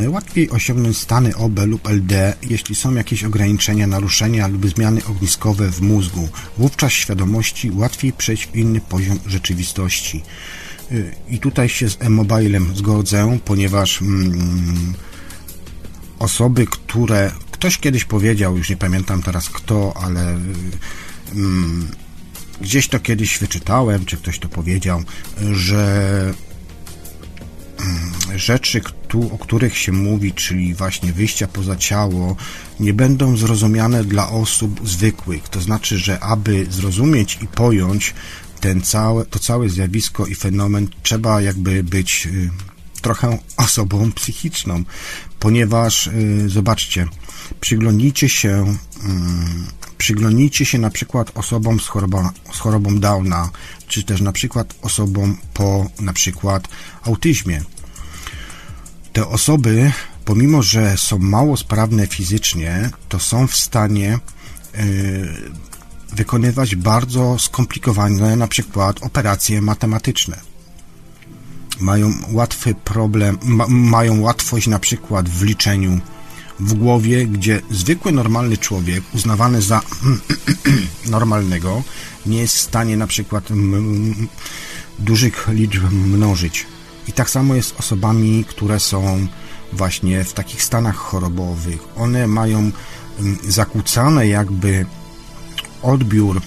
Łatwiej 0.08 0.49
osiągnąć 0.49 0.97
stany 0.97 1.36
OB 1.36 1.60
lub 1.66 1.88
LD, 1.88 2.34
jeśli 2.49 2.76
są 2.76 2.93
jakieś 2.93 3.24
ograniczenia, 3.24 3.88
naruszenia 3.88 4.47
lub 4.47 4.68
zmiany 4.68 5.06
ogniskowe 5.06 5.72
w 5.72 5.82
mózgu. 5.82 6.30
Wówczas 6.58 6.91
świadomości 6.91 7.72
łatwiej 7.72 8.14
przejść 8.14 8.47
w 8.47 8.56
inny 8.56 8.82
poziom 8.82 9.20
rzeczywistości. 9.26 10.24
I 11.30 11.39
tutaj 11.39 11.70
się 11.70 11.89
z 11.89 11.97
e-mobilem 11.99 12.76
zgodzę, 12.76 13.39
ponieważ 13.45 14.01
mm, 14.01 14.93
osoby, 16.20 16.68
które 16.68 17.32
ktoś 17.51 17.78
kiedyś 17.78 18.06
powiedział, 18.06 18.58
już 18.58 18.70
nie 18.70 18.78
pamiętam 18.78 19.24
teraz 19.24 19.49
kto, 19.49 19.93
ale 20.03 20.39
mm, 21.34 21.88
gdzieś 22.62 22.88
to 22.88 22.99
kiedyś 22.99 23.38
wyczytałem, 23.38 24.06
czy 24.06 24.18
ktoś 24.18 24.39
to 24.39 24.49
powiedział, 24.49 25.03
że 25.51 26.34
mm, 27.80 28.39
rzeczy, 28.39 28.82
o 29.32 29.38
których 29.38 29.78
się 29.78 29.91
mówi, 29.91 30.34
czyli 30.34 30.74
właśnie 30.74 31.14
wyjścia 31.14 31.47
poza 31.47 31.76
ciało, 31.76 32.36
nie 32.80 32.93
będą 32.93 33.38
zrozumiane 33.38 34.03
dla 34.03 34.30
osób 34.30 34.88
zwykłych. 34.88 35.49
To 35.49 35.62
znaczy, 35.62 35.97
że 35.97 36.20
aby 36.20 36.66
zrozumieć 36.70 37.38
i 37.41 37.47
pojąć 37.47 38.14
ten 38.60 38.82
całe, 38.82 39.26
to 39.26 39.39
całe 39.39 39.70
zjawisko 39.70 40.26
i 40.26 40.36
fenomen, 40.36 40.88
trzeba 41.03 41.41
jakby 41.41 41.84
być 41.84 42.28
y, 42.28 42.49
trochę 43.01 43.38
osobą 43.58 44.12
psychiczną, 44.16 44.84
ponieważ 45.39 46.08
y, 46.08 46.49
zobaczcie, 46.49 47.08
przyglądnijcie 47.60 48.30
się 48.30 48.76
mm, 49.04 49.68
Przyglądnijcie 49.98 50.66
się 50.66 50.78
na 50.78 50.89
przykład 50.89 51.32
osobom 51.36 51.80
z 51.80 51.88
chorobą, 51.88 52.30
z 52.54 52.60
chorobą 52.60 53.00
Downa, 53.00 53.50
czy 53.88 54.04
też 54.04 54.22
na 54.22 54.32
przykład 54.32 54.76
osobom 54.82 55.38
po 55.54 55.89
na 56.00 56.14
przykład 56.14 56.68
autyzmie. 57.04 57.62
Te 59.14 59.28
osoby, 59.28 59.91
pomimo 60.26 60.62
że 60.62 60.98
są 60.98 61.18
mało 61.18 61.58
sprawne 61.58 62.08
fizycznie, 62.08 62.89
to 63.10 63.20
są 63.20 63.48
w 63.48 63.56
stanie 63.56 64.20
yy, 64.74 65.52
wykonywać 66.14 66.76
bardzo 66.76 67.39
skomplikowane 67.39 68.36
na 68.36 68.48
przykład 68.48 69.04
operacje 69.04 69.62
matematyczne. 69.62 70.39
Mają 71.80 72.14
łatwy 72.32 72.76
problem, 72.76 73.38
ma, 73.43 73.68
mają 73.68 74.22
łatwość 74.22 74.68
na 74.68 74.80
przykład 74.80 75.30
w 75.30 75.43
liczeniu 75.43 76.00
w 76.60 76.74
głowie, 76.74 77.28
gdzie 77.28 77.62
zwykły, 77.72 78.12
normalny 78.12 78.58
człowiek, 78.58 79.03
uznawany 79.14 79.62
za 79.62 79.82
normalnego, 81.06 81.84
nie 82.26 82.38
jest 82.38 82.56
w 82.56 82.62
stanie 82.62 82.97
na 82.97 83.08
przykład 83.08 83.49
dużych 84.99 85.47
liczb 85.51 85.84
mnożyć. 85.91 86.66
I 87.08 87.12
tak 87.12 87.30
samo 87.30 87.56
jest 87.56 87.70
z 87.70 87.80
osobami, 87.80 88.45
które 88.47 88.80
są 88.80 89.28
właśnie 89.74 90.24
w 90.24 90.34
takich 90.34 90.64
stanach 90.64 90.95
chorobowych. 90.95 91.80
One 91.95 92.28
mają 92.28 92.72
zakłócane 93.47 94.28
jakby 94.28 94.86
odbiór 95.82 96.41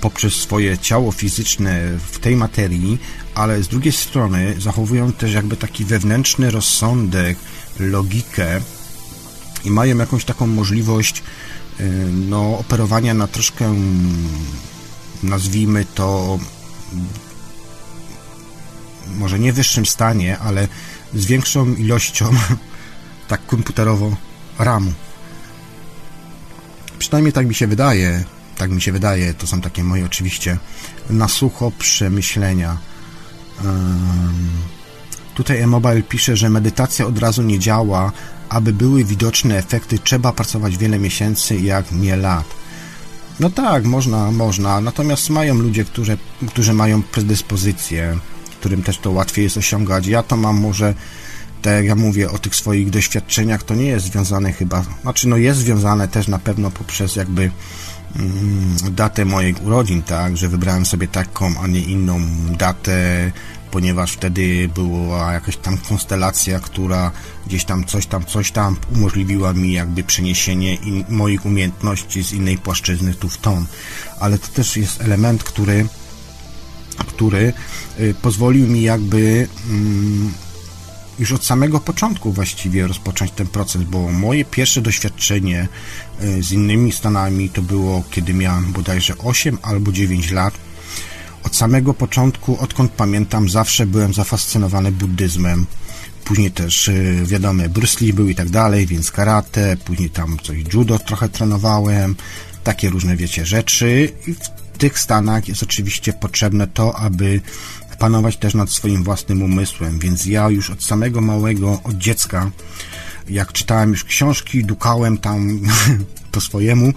poprzez 0.00 0.34
swoje 0.34 0.78
ciało 0.78 1.12
fizyczne 1.12 1.98
w 2.10 2.18
tej 2.18 2.36
materii, 2.36 2.98
ale 3.34 3.62
z 3.62 3.68
drugiej 3.68 3.92
strony 3.92 4.54
zachowują 4.58 5.12
też 5.12 5.32
jakby 5.32 5.56
taki 5.56 5.84
wewnętrzny 5.84 6.50
rozsądek, 6.50 7.38
logikę, 7.78 8.60
i 9.64 9.70
mają 9.70 9.98
jakąś 9.98 10.24
taką 10.24 10.46
możliwość 10.46 11.22
y, 11.80 11.84
no, 12.28 12.58
operowania 12.58 13.14
na 13.14 13.26
troszkę 13.26 13.74
nazwijmy 15.22 15.84
to 15.94 16.38
może 19.16 19.38
nie 19.38 19.52
wyższym 19.52 19.86
stanie, 19.86 20.38
ale 20.38 20.68
z 21.14 21.26
większą 21.26 21.74
ilością 21.74 22.30
tak 23.28 23.46
komputerowo 23.46 24.16
RAMu. 24.58 24.92
Przynajmniej 26.98 27.32
tak 27.32 27.46
mi 27.46 27.54
się 27.54 27.66
wydaje, 27.66 28.24
tak 28.56 28.70
mi 28.70 28.82
się 28.82 28.92
wydaje, 28.92 29.34
to 29.34 29.46
są 29.46 29.60
takie 29.60 29.84
moje 29.84 30.06
oczywiście 30.06 30.58
na 31.10 31.28
sucho 31.28 31.72
przemyślenia. 31.78 32.78
Tutaj 35.34 35.60
e-mobile 35.60 36.02
pisze, 36.02 36.36
że 36.36 36.50
medytacja 36.50 37.06
od 37.06 37.18
razu 37.18 37.42
nie 37.42 37.58
działa, 37.58 38.12
aby 38.50 38.72
były 38.72 39.04
widoczne 39.04 39.56
efekty, 39.56 39.98
trzeba 39.98 40.32
pracować 40.32 40.76
wiele 40.76 40.98
miesięcy, 40.98 41.56
jak 41.56 41.92
nie 41.92 42.16
lat. 42.16 42.46
No 43.40 43.50
tak, 43.50 43.84
można, 43.84 44.30
można, 44.30 44.80
natomiast 44.80 45.30
mają 45.30 45.54
ludzie, 45.54 45.84
którzy, 45.84 46.18
którzy 46.48 46.72
mają 46.72 47.02
predyspozycje, 47.02 48.18
którym 48.60 48.82
też 48.82 48.98
to 48.98 49.10
łatwiej 49.10 49.44
jest 49.44 49.56
osiągać. 49.56 50.06
Ja 50.06 50.22
to 50.22 50.36
mam 50.36 50.60
może, 50.60 50.94
tak 51.62 51.74
jak 51.74 51.84
ja 51.84 51.94
mówię 51.94 52.30
o 52.30 52.38
tych 52.38 52.56
swoich 52.56 52.90
doświadczeniach, 52.90 53.62
to 53.62 53.74
nie 53.74 53.86
jest 53.86 54.06
związane 54.06 54.52
chyba, 54.52 54.84
znaczy 55.02 55.28
no 55.28 55.36
jest 55.36 55.60
związane 55.60 56.08
też 56.08 56.28
na 56.28 56.38
pewno 56.38 56.70
poprzez 56.70 57.16
jakby 57.16 57.50
mm, 58.16 58.76
datę 58.90 59.24
moich 59.24 59.62
urodzin, 59.66 60.02
tak, 60.02 60.36
że 60.36 60.48
wybrałem 60.48 60.86
sobie 60.86 61.08
taką, 61.08 61.54
a 61.62 61.66
nie 61.66 61.80
inną 61.80 62.20
datę, 62.58 63.32
ponieważ 63.70 64.12
wtedy 64.12 64.68
była 64.74 65.32
jakaś 65.32 65.56
tam 65.56 65.78
konstelacja, 65.78 66.60
która 66.60 67.10
gdzieś 67.46 67.64
tam 67.64 67.84
coś 67.84 68.06
tam, 68.06 68.24
coś 68.24 68.52
tam 68.52 68.76
umożliwiła 68.96 69.52
mi 69.52 69.72
jakby 69.72 70.04
przeniesienie 70.04 70.78
moich 71.08 71.46
umiejętności 71.46 72.22
z 72.22 72.32
innej 72.32 72.58
płaszczyzny 72.58 73.14
tu 73.14 73.28
w 73.28 73.38
tą. 73.38 73.64
Ale 74.20 74.38
to 74.38 74.48
też 74.48 74.76
jest 74.76 75.00
element, 75.00 75.44
który 75.44 75.86
który 77.06 77.52
y, 78.00 78.14
pozwolił 78.22 78.66
mi 78.66 78.82
jakby 78.82 79.48
mm, 79.70 80.32
już 81.18 81.32
od 81.32 81.44
samego 81.44 81.80
początku 81.80 82.32
właściwie 82.32 82.86
rozpocząć 82.86 83.30
ten 83.30 83.46
proces, 83.46 83.82
bo 83.82 84.12
moje 84.12 84.44
pierwsze 84.44 84.80
doświadczenie 84.80 85.68
y, 86.22 86.42
z 86.42 86.52
innymi 86.52 86.92
stanami 86.92 87.50
to 87.50 87.62
było, 87.62 88.04
kiedy 88.10 88.34
miałem 88.34 88.72
bodajże 88.72 89.18
8 89.18 89.58
albo 89.62 89.92
9 89.92 90.30
lat. 90.30 90.54
Od 91.44 91.56
samego 91.56 91.94
początku, 91.94 92.58
odkąd 92.60 92.92
pamiętam, 92.92 93.48
zawsze 93.48 93.86
byłem 93.86 94.14
zafascynowany 94.14 94.92
buddyzmem. 94.92 95.66
Później 96.24 96.50
też, 96.50 96.88
y, 96.88 97.22
wiadomo, 97.24 97.68
Bruce 97.68 98.04
Lee 98.04 98.12
był 98.12 98.28
i 98.28 98.34
tak 98.34 98.50
dalej, 98.50 98.86
więc 98.86 99.10
karate, 99.10 99.76
później 99.84 100.10
tam 100.10 100.38
coś 100.42 100.58
judo 100.74 100.98
trochę 100.98 101.28
trenowałem, 101.28 102.16
takie 102.64 102.90
różne, 102.90 103.16
wiecie, 103.16 103.46
rzeczy. 103.46 104.12
I 104.26 104.34
w 104.34 104.78
tych 104.78 104.98
stanach 104.98 105.48
jest 105.48 105.62
oczywiście 105.62 106.12
potrzebne 106.12 106.66
to, 106.66 106.96
aby 106.96 107.40
panować 108.00 108.36
też 108.36 108.54
nad 108.54 108.70
swoim 108.70 109.04
własnym 109.04 109.42
umysłem, 109.42 109.98
więc 109.98 110.26
ja 110.26 110.50
już 110.50 110.70
od 110.70 110.84
samego 110.84 111.20
małego, 111.20 111.80
od 111.84 111.98
dziecka, 111.98 112.50
jak 113.28 113.52
czytałem 113.52 113.90
już 113.90 114.04
książki, 114.04 114.64
dukałem 114.64 115.18
tam 115.18 115.60
po 116.32 116.40
swojemu, 116.40 116.92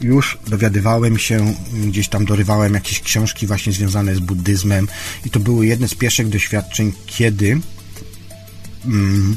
już 0.00 0.38
dowiadywałem 0.46 1.18
się, 1.18 1.54
gdzieś 1.86 2.08
tam 2.08 2.24
dorywałem 2.24 2.74
jakieś 2.74 3.00
książki 3.00 3.46
właśnie 3.46 3.72
związane 3.72 4.14
z 4.14 4.20
buddyzmem 4.20 4.88
i 5.24 5.30
to 5.30 5.40
były 5.40 5.66
jedne 5.66 5.88
z 5.88 5.94
pierwszych 5.94 6.28
doświadczeń, 6.28 6.92
kiedy 7.06 7.60
mm, 8.84 9.36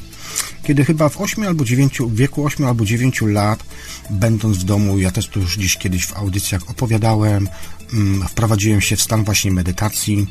kiedy 0.64 0.86
chyba 0.86 1.10
w 1.10 1.22
8 1.22 1.44
albo 1.44 1.66
9, 1.66 2.00
w 2.00 2.16
wieku 2.16 2.46
8 2.46 2.66
albo 2.66 2.86
9 2.86 3.22
lat, 3.22 3.64
będąc 4.10 4.58
w 4.58 4.64
domu, 4.64 5.00
ja 5.00 5.12
też 5.12 5.28
to 5.28 5.40
już 5.40 5.58
gdzieś 5.58 5.78
kiedyś 5.78 6.06
w 6.06 6.18
audycjach 6.18 6.70
opowiadałem, 6.70 7.50
mm, 7.94 8.28
wprowadziłem 8.28 8.82
się 8.82 8.96
w 8.96 9.02
stan 9.02 9.24
właśnie 9.24 9.52
medytacji. 9.52 10.28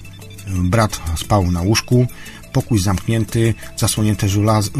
Brat 0.47 1.01
spał 1.17 1.51
na 1.51 1.63
łóżku, 1.63 2.07
pokój 2.53 2.79
zamknięty, 2.79 3.55
zasłonięte 3.77 4.27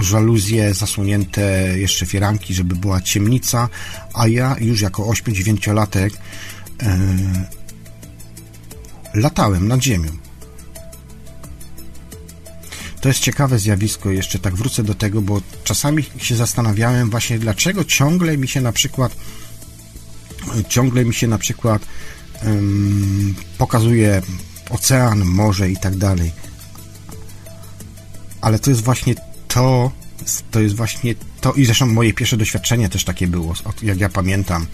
żaluzje, 0.01 0.75
zasłonięte 0.75 1.79
jeszcze 1.79 2.07
firanki, 2.07 2.55
żeby 2.55 2.77
była 2.77 3.01
ciemnica, 3.01 3.69
a 4.15 4.29
ja 4.29 4.57
już 4.61 4.81
jako 4.81 5.03
8-9-latek 5.03 6.11
e, 6.83 6.99
latałem 9.15 9.69
nad 9.69 9.83
ziemią. 9.83 10.11
To 13.01 13.09
jest 13.09 13.21
ciekawe 13.21 13.59
zjawisko, 13.59 14.11
jeszcze 14.11 14.39
tak 14.39 14.55
wrócę 14.55 14.83
do 14.83 14.95
tego, 14.95 15.23
bo 15.23 15.41
czasami 15.65 16.05
się 16.19 16.37
zastanawiałem 16.37 17.11
właśnie, 17.11 17.39
dlaczego 17.39 17.85
ciągle 17.85 18.37
mi 18.37 18.49
się 18.49 18.61
na 18.61 18.73
przykład 18.73 19.17
ciągle 20.69 21.05
mi 21.05 21.15
się 21.15 21.27
na 21.27 21.39
przykład 21.39 21.87
pokazuje 23.59 24.23
ocean, 24.71 25.25
morze 25.25 25.71
i 25.71 25.77
tak 25.77 25.97
dalej. 25.97 26.33
Ale 28.41 28.59
to 28.59 28.71
jest 28.71 28.85
właśnie 28.85 29.15
to, 29.49 29.93
to 30.51 30.61
jest 30.61 30.77
właśnie 30.77 31.15
to 31.41 31.53
i 31.53 31.65
zresztą 31.65 31.87
moje 31.87 32.13
pierwsze 32.13 32.37
doświadczenie 32.37 32.89
też 32.89 33.05
takie 33.05 33.27
było, 33.27 33.55
jak 33.83 34.01
ja 34.01 34.09
pamiętam, 34.09 34.67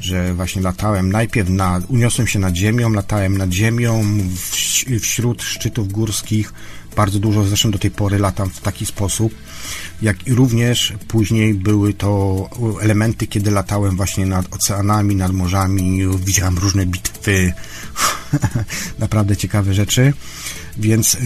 że 0.00 0.34
właśnie 0.34 0.62
latałem 0.62 1.12
najpierw 1.12 1.48
na, 1.48 1.80
uniosłem 1.88 2.26
się 2.26 2.38
nad 2.38 2.54
ziemią, 2.56 2.90
latałem 2.90 3.38
nad 3.38 3.52
ziemią 3.52 4.02
w, 4.34 4.50
wśród 5.00 5.42
szczytów 5.42 5.92
górskich, 5.92 6.52
bardzo 6.96 7.18
dużo 7.18 7.44
zresztą 7.44 7.70
do 7.70 7.78
tej 7.78 7.90
pory 7.90 8.18
latam 8.18 8.50
w 8.50 8.60
taki 8.60 8.86
sposób, 8.86 9.34
jak 10.02 10.26
i 10.26 10.34
również 10.34 10.92
później 11.08 11.54
były 11.54 11.94
to 11.94 12.48
elementy, 12.82 13.26
kiedy 13.26 13.50
latałem 13.50 13.96
właśnie 13.96 14.26
nad 14.26 14.54
oceanami, 14.54 15.16
nad 15.16 15.32
morzami, 15.32 16.00
widziałem 16.24 16.58
różne 16.58 16.86
bitwy, 16.86 17.52
naprawdę 18.98 19.36
ciekawe 19.36 19.74
rzeczy, 19.74 20.12
więc, 20.76 21.16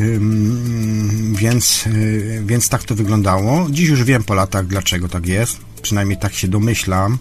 więc, 1.33 1.87
y, 1.87 2.43
więc 2.47 2.69
tak 2.69 2.83
to 2.83 2.95
wyglądało. 2.95 3.67
Dziś 3.71 3.89
już 3.89 4.05
wiem 4.05 4.25
po 4.25 4.35
latach, 4.35 4.67
dlaczego 4.67 5.09
tak 5.09 5.27
jest, 5.27 5.59
przynajmniej 5.83 6.19
tak 6.19 6.35
się 6.35 6.49
domyślam, 6.49 7.19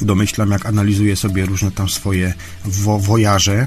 domyślam, 0.00 0.50
jak 0.50 0.66
analizuję 0.66 1.16
sobie 1.16 1.46
różne 1.46 1.70
tam 1.70 1.88
swoje 1.88 2.34
wo 2.64 2.98
wojaże, 2.98 3.66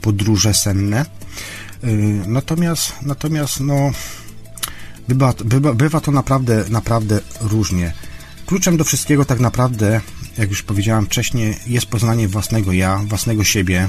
podróże 0.00 0.54
senne. 0.54 1.06
Y, 1.84 1.88
natomiast, 2.26 2.92
natomiast 3.02 3.60
no, 3.60 3.90
bywa, 5.08 5.34
bywa, 5.44 5.74
bywa 5.74 6.00
to 6.00 6.12
naprawdę, 6.12 6.64
naprawdę 6.70 7.20
różnie. 7.40 7.92
Kluczem 8.46 8.76
do 8.76 8.84
wszystkiego 8.84 9.24
tak 9.24 9.40
naprawdę, 9.40 10.00
jak 10.38 10.50
już 10.50 10.62
powiedziałem 10.62 11.06
wcześniej, 11.06 11.56
jest 11.66 11.86
poznanie 11.86 12.28
własnego 12.28 12.72
ja, 12.72 13.00
własnego 13.06 13.44
siebie, 13.44 13.88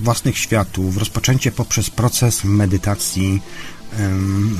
własnych 0.00 0.38
światów, 0.38 0.96
rozpoczęcie 0.96 1.52
poprzez 1.52 1.90
proces 1.90 2.44
medytacji, 2.44 3.42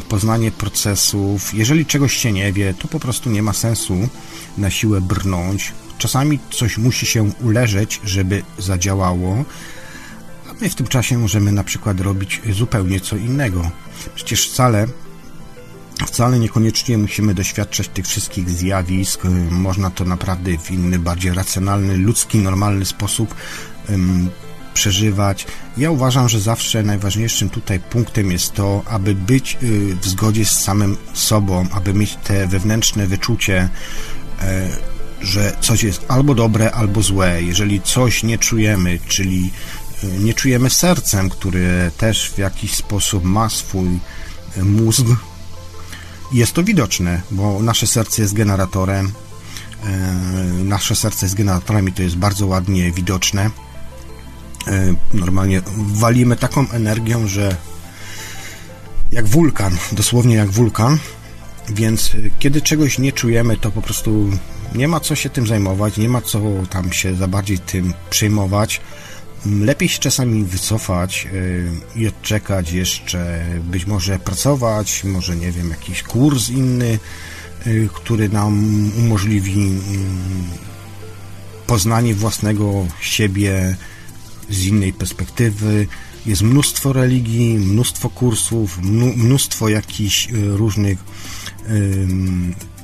poznanie 0.09 0.51
procesów. 0.51 1.55
Jeżeli 1.55 1.87
czegoś 1.87 2.17
się 2.17 2.33
nie 2.33 2.53
wie, 2.53 2.75
to 2.75 2.89
po 2.89 3.01
prostu 3.01 3.31
nie 3.31 3.43
ma 3.43 3.53
sensu 3.53 4.09
na 4.59 4.71
siłę 4.71 5.01
brnąć. 5.01 5.73
Czasami 5.99 6.39
coś 6.51 6.79
musi 6.79 7.07
się 7.07 7.31
uleżeć, 7.41 8.01
żeby 8.05 8.43
zadziałało, 8.59 9.45
a 10.51 10.53
my 10.61 10.71
w 10.71 10.75
tym 10.75 10.87
czasie 10.87 11.19
możemy 11.19 11.53
na 11.53 11.65
przykład 11.65 12.01
robić 12.01 12.41
zupełnie 12.53 13.01
co 13.01 13.17
innego. 13.17 13.71
Przecież 14.15 14.49
wcale 14.49 14.87
wcale 16.07 16.39
niekoniecznie 16.39 16.99
musimy 16.99 17.35
doświadczać 17.35 17.89
tych 17.89 18.07
wszystkich 18.07 18.51
zjawisk. 18.51 19.23
Można 19.51 19.91
to 19.91 20.05
naprawdę 20.05 20.59
w 20.59 20.71
inny, 20.71 20.99
bardziej 20.99 21.33
racjonalny, 21.33 21.97
ludzki, 21.97 22.39
normalny 22.39 22.85
sposób 22.85 23.35
przeżywać. 24.79 25.47
Ja 25.77 25.91
uważam, 25.91 26.29
że 26.29 26.41
zawsze 26.41 26.83
najważniejszym 26.83 27.51
tutaj 27.51 27.81
punktem 27.81 28.33
jest 28.33 28.53
to, 28.53 28.83
aby 28.87 29.15
być 29.15 29.59
y, 29.63 29.97
w 30.03 30.09
zgodzie 30.09 30.45
z 30.45 30.61
samym 30.61 30.97
sobą, 31.15 31.67
aby 31.73 31.95
mieć 31.95 32.17
te 32.25 32.47
wewnętrzne 32.47 33.07
wyczucie, 33.07 33.69
e, 34.43 34.69
że 35.21 35.57
coś 35.61 35.83
jest 35.83 36.05
albo 36.09 36.35
dobre, 36.35 36.73
albo 36.73 37.03
złe. 37.03 37.43
Jeżeli 37.43 37.81
coś 37.81 38.23
nie 38.23 38.39
czujemy, 38.39 38.99
czyli 39.09 39.51
y, 40.05 40.07
nie 40.19 40.35
czujemy 40.35 40.71
sercem, 40.71 41.29
które 41.29 41.91
też 41.97 42.31
w 42.31 42.39
jakiś 42.39 42.75
sposób 42.75 43.25
ma 43.25 43.49
swój 43.49 43.89
e, 44.57 44.65
mózg, 44.65 45.07
jest 46.33 46.53
to 46.53 46.65
widoczne, 46.65 47.23
bo 47.31 47.63
nasze 47.63 47.87
serce 47.87 48.23
jest 48.23 48.35
generatorem. 48.35 49.13
E, 49.87 49.91
nasze 50.65 50.97
serce 50.97 51.27
jest 51.27 51.37
generatorem 51.37 51.89
i 51.89 51.93
to 51.93 52.03
jest 52.03 52.17
bardzo 52.17 52.47
ładnie 52.47 52.93
widoczne. 52.93 53.51
E, 54.69 54.95
normalnie 55.15 55.63
walimy 55.77 56.37
taką 56.37 56.71
energią, 56.71 57.27
że 57.27 57.57
jak 59.13 59.27
wulkan, 59.27 59.77
dosłownie 59.93 60.35
jak 60.35 60.51
wulkan. 60.51 60.99
Więc 61.69 62.13
kiedy 62.39 62.63
czegoś 62.63 62.99
nie 62.99 63.13
czujemy, 63.13 63.57
to 63.57 63.71
po 63.71 63.83
prostu 63.83 64.31
nie 64.75 64.89
ma 64.89 65.01
co 65.01 65.15
się 65.15 65.31
tym 65.31 65.47
zajmować, 65.47 65.97
nie 65.97 66.09
ma 66.09 66.21
co 66.21 66.41
tam 66.71 66.93
się 66.93 67.15
za 67.15 67.29
bardziej 67.29 67.59
tym 67.59 67.95
przejmować 68.11 68.81
lepiej 69.47 69.89
się 69.89 69.99
czasami 69.99 70.45
wycofać 70.45 71.29
y, 71.33 71.71
i 71.97 72.09
odczekać 72.09 72.73
jeszcze, 72.73 73.45
być 73.65 73.87
może 73.87 74.19
pracować, 74.19 75.05
może 75.05 75.37
nie 75.37 75.53
wiem, 75.53 75.71
jakiś 75.71 76.03
kurs 76.03 76.51
inny, 76.51 76.99
y, 77.67 77.89
który 77.95 78.29
nam 78.29 78.75
umożliwi 78.99 79.61
y, 79.61 81.67
poznanie 81.67 82.15
własnego 82.15 82.87
siebie 83.01 83.77
z 84.51 84.65
innej 84.65 84.93
perspektywy. 84.93 85.87
Jest 86.27 86.43
mnóstwo 86.43 86.93
religii, 86.93 87.59
mnóstwo 87.59 88.11
kursów, 88.11 88.79
mnóstwo 89.17 89.69
jakichś 89.69 90.29
różnych 90.33 90.99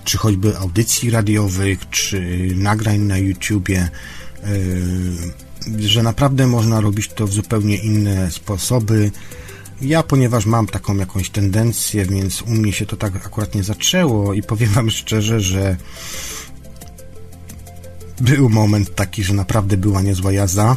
czy 0.05 0.19
choćby 0.19 0.59
audycji 0.59 1.11
radiowych, 1.11 1.91
czy 1.91 2.49
nagrań 2.55 3.01
na 3.01 3.19
YouTubie 3.19 3.89
że 5.79 6.03
naprawdę 6.03 6.47
można 6.47 6.81
robić 6.81 7.09
to 7.09 7.27
w 7.27 7.33
zupełnie 7.33 7.77
inne 7.77 8.31
sposoby. 8.31 9.11
Ja, 9.81 10.03
ponieważ 10.03 10.47
mam 10.47 10.67
taką 10.67 10.97
jakąś 10.97 11.31
tendencję, 11.31 12.07
więc 12.07 12.43
u 12.43 12.51
mnie 12.51 12.73
się 12.73 12.87
to 12.87 12.97
tak 12.97 13.17
akurat 13.17 13.55
nie 13.55 13.63
zaczęło 13.63 14.35
i 14.35 14.43
powiem 14.43 14.71
Wam 14.71 14.91
szczerze, 14.91 15.41
że 15.41 15.77
był 18.21 18.49
moment 18.49 18.95
taki, 18.95 19.25
że 19.25 19.35
naprawdę 19.35 19.77
była 19.77 20.03
niezła 20.03 20.33
jazda. 20.33 20.77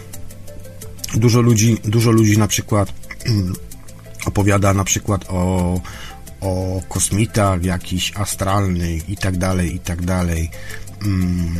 Dużo 1.15 1.41
ludzi, 1.41 1.77
dużo 1.83 2.11
ludzi 2.11 2.37
na 2.37 2.47
przykład 2.47 2.93
opowiada 4.25 4.73
na 4.73 4.83
przykład 4.83 5.25
o, 5.29 5.81
o 6.41 6.81
kosmitach 6.89 7.63
jakichś 7.63 8.13
astralnych 8.15 9.09
i 9.09 9.17
tak 9.17 9.37
dalej, 9.37 9.75
i 9.75 9.79
tak 9.79 10.01
dalej. 10.05 10.49
Mm, 11.05 11.55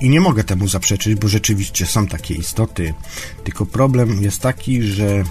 i 0.00 0.08
nie 0.08 0.20
mogę 0.20 0.44
temu 0.44 0.68
zaprzeczyć, 0.68 1.14
bo 1.14 1.28
rzeczywiście 1.28 1.86
są 1.86 2.06
takie 2.06 2.34
istoty. 2.34 2.94
Tylko 3.44 3.66
problem 3.66 4.22
jest 4.22 4.40
taki, 4.40 4.82
że 4.82 5.24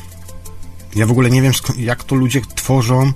Ja 0.95 1.05
w 1.05 1.11
ogóle 1.11 1.29
nie 1.29 1.41
wiem, 1.41 1.53
jak 1.77 2.03
to 2.03 2.15
ludzie 2.15 2.41
tworzą 2.55 3.13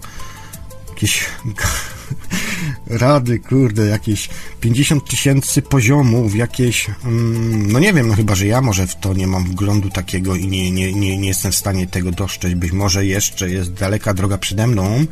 jakieś 0.90 1.26
rady, 2.88 3.40
kurde, 3.40 3.86
jakieś 3.86 4.30
50 4.62 5.10
tysięcy 5.10 5.62
poziomów, 5.62 6.36
jakieś, 6.36 6.88
mm, 7.06 7.72
no 7.72 7.80
nie 7.80 7.94
wiem, 7.94 8.08
no 8.08 8.16
chyba, 8.16 8.36
że 8.36 8.46
ja 8.46 8.62
może 8.62 8.88
w 8.88 8.96
to 8.96 9.14
nie 9.14 9.28
mam 9.28 9.44
wglądu 9.44 9.90
takiego 9.90 10.36
i 10.36 10.48
nie, 10.48 10.72
nie, 10.72 10.94
nie, 10.94 11.18
nie 11.18 11.28
jestem 11.28 11.52
w 11.52 11.56
stanie 11.56 11.88
tego 11.88 12.12
dostrzec, 12.12 12.54
być 12.54 12.72
może 12.72 13.06
jeszcze 13.06 13.50
jest 13.50 13.74
daleka 13.74 14.14
droga 14.14 14.38
przede 14.38 14.68
mną, 14.68 15.06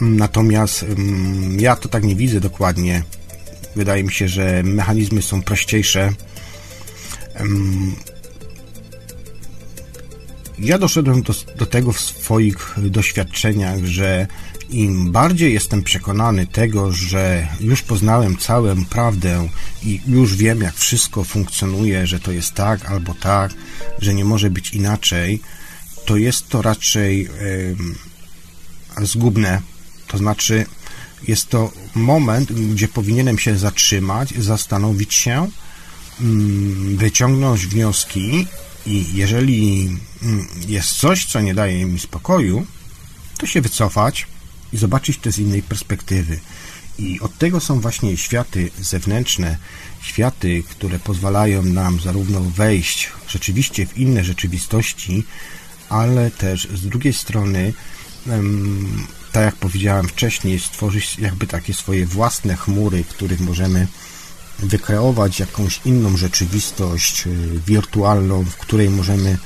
natomiast 0.00 0.82
mm, 0.82 1.60
ja 1.60 1.76
to 1.76 1.88
tak 1.88 2.04
nie 2.04 2.16
widzę 2.16 2.40
dokładnie. 2.40 3.02
Wydaje 3.76 4.04
mi 4.04 4.12
się, 4.12 4.28
że 4.28 4.62
mechanizmy 4.62 5.22
są 5.22 5.42
prościejsze. 5.42 6.12
Ja 10.58 10.78
doszedłem 10.78 11.22
do, 11.22 11.34
do 11.56 11.66
tego 11.66 11.92
w 11.92 12.00
swoich 12.00 12.74
doświadczeniach, 12.78 13.84
że 13.84 14.26
im 14.70 15.12
bardziej 15.12 15.54
jestem 15.54 15.82
przekonany 15.82 16.46
tego, 16.46 16.92
że 16.92 17.48
już 17.60 17.82
poznałem 17.82 18.36
całą 18.36 18.84
prawdę 18.84 19.48
i 19.82 20.00
już 20.06 20.36
wiem, 20.36 20.60
jak 20.60 20.74
wszystko 20.74 21.24
funkcjonuje, 21.24 22.06
że 22.06 22.20
to 22.20 22.32
jest 22.32 22.54
tak 22.54 22.90
albo 22.90 23.14
tak, 23.14 23.54
że 23.98 24.14
nie 24.14 24.24
może 24.24 24.50
być 24.50 24.74
inaczej, 24.74 25.40
to 26.06 26.16
jest 26.16 26.48
to 26.48 26.62
raczej 26.62 27.28
yy, 28.98 29.06
zgubne. 29.06 29.62
To 30.06 30.18
znaczy, 30.18 30.66
jest 31.28 31.48
to 31.48 31.72
moment, 31.94 32.52
gdzie 32.52 32.88
powinienem 32.88 33.38
się 33.38 33.58
zatrzymać, 33.58 34.34
zastanowić 34.38 35.14
się, 35.14 35.48
yy, 36.20 36.26
wyciągnąć 36.96 37.66
wnioski 37.66 38.46
i 38.86 39.04
jeżeli 39.14 39.84
yy, 39.84 39.90
jest 40.68 40.88
coś, 40.88 41.26
co 41.26 41.40
nie 41.40 41.54
daje 41.54 41.84
mi 41.84 41.98
spokoju, 41.98 42.66
to 43.38 43.46
się 43.46 43.60
wycofać, 43.60 44.26
i 44.72 44.76
zobaczyć 44.76 45.18
to 45.18 45.32
z 45.32 45.38
innej 45.38 45.62
perspektywy. 45.62 46.40
I 46.98 47.20
od 47.20 47.38
tego 47.38 47.60
są 47.60 47.80
właśnie 47.80 48.16
światy 48.16 48.70
zewnętrzne, 48.80 49.56
światy, 50.00 50.62
które 50.70 50.98
pozwalają 50.98 51.62
nam 51.62 52.00
zarówno 52.00 52.40
wejść 52.40 53.10
rzeczywiście 53.28 53.86
w 53.86 53.98
inne 53.98 54.24
rzeczywistości, 54.24 55.24
ale 55.88 56.30
też 56.30 56.68
z 56.74 56.86
drugiej 56.86 57.12
strony, 57.12 57.72
tak 59.32 59.44
jak 59.44 59.56
powiedziałem 59.56 60.08
wcześniej, 60.08 60.60
stworzyć 60.60 61.18
jakby 61.18 61.46
takie 61.46 61.74
swoje 61.74 62.06
własne 62.06 62.56
chmury, 62.56 63.04
w 63.04 63.08
których 63.08 63.40
możemy 63.40 63.86
wykreować 64.58 65.40
jakąś 65.40 65.80
inną 65.84 66.16
rzeczywistość 66.16 67.26
y, 67.26 67.60
wirtualną, 67.66 68.44
w 68.44 68.56
której 68.56 68.90
możemy 68.90 69.38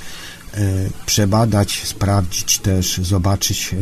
przebadać, 1.07 1.83
sprawdzić 1.85 2.59
też, 2.59 2.99
zobaczyć, 2.99 3.75
e, 3.75 3.77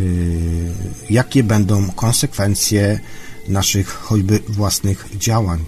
jakie 1.12 1.44
będą 1.44 1.90
konsekwencje 1.90 3.00
naszych 3.48 3.88
choćby 3.88 4.40
własnych 4.48 5.08
działań. 5.18 5.64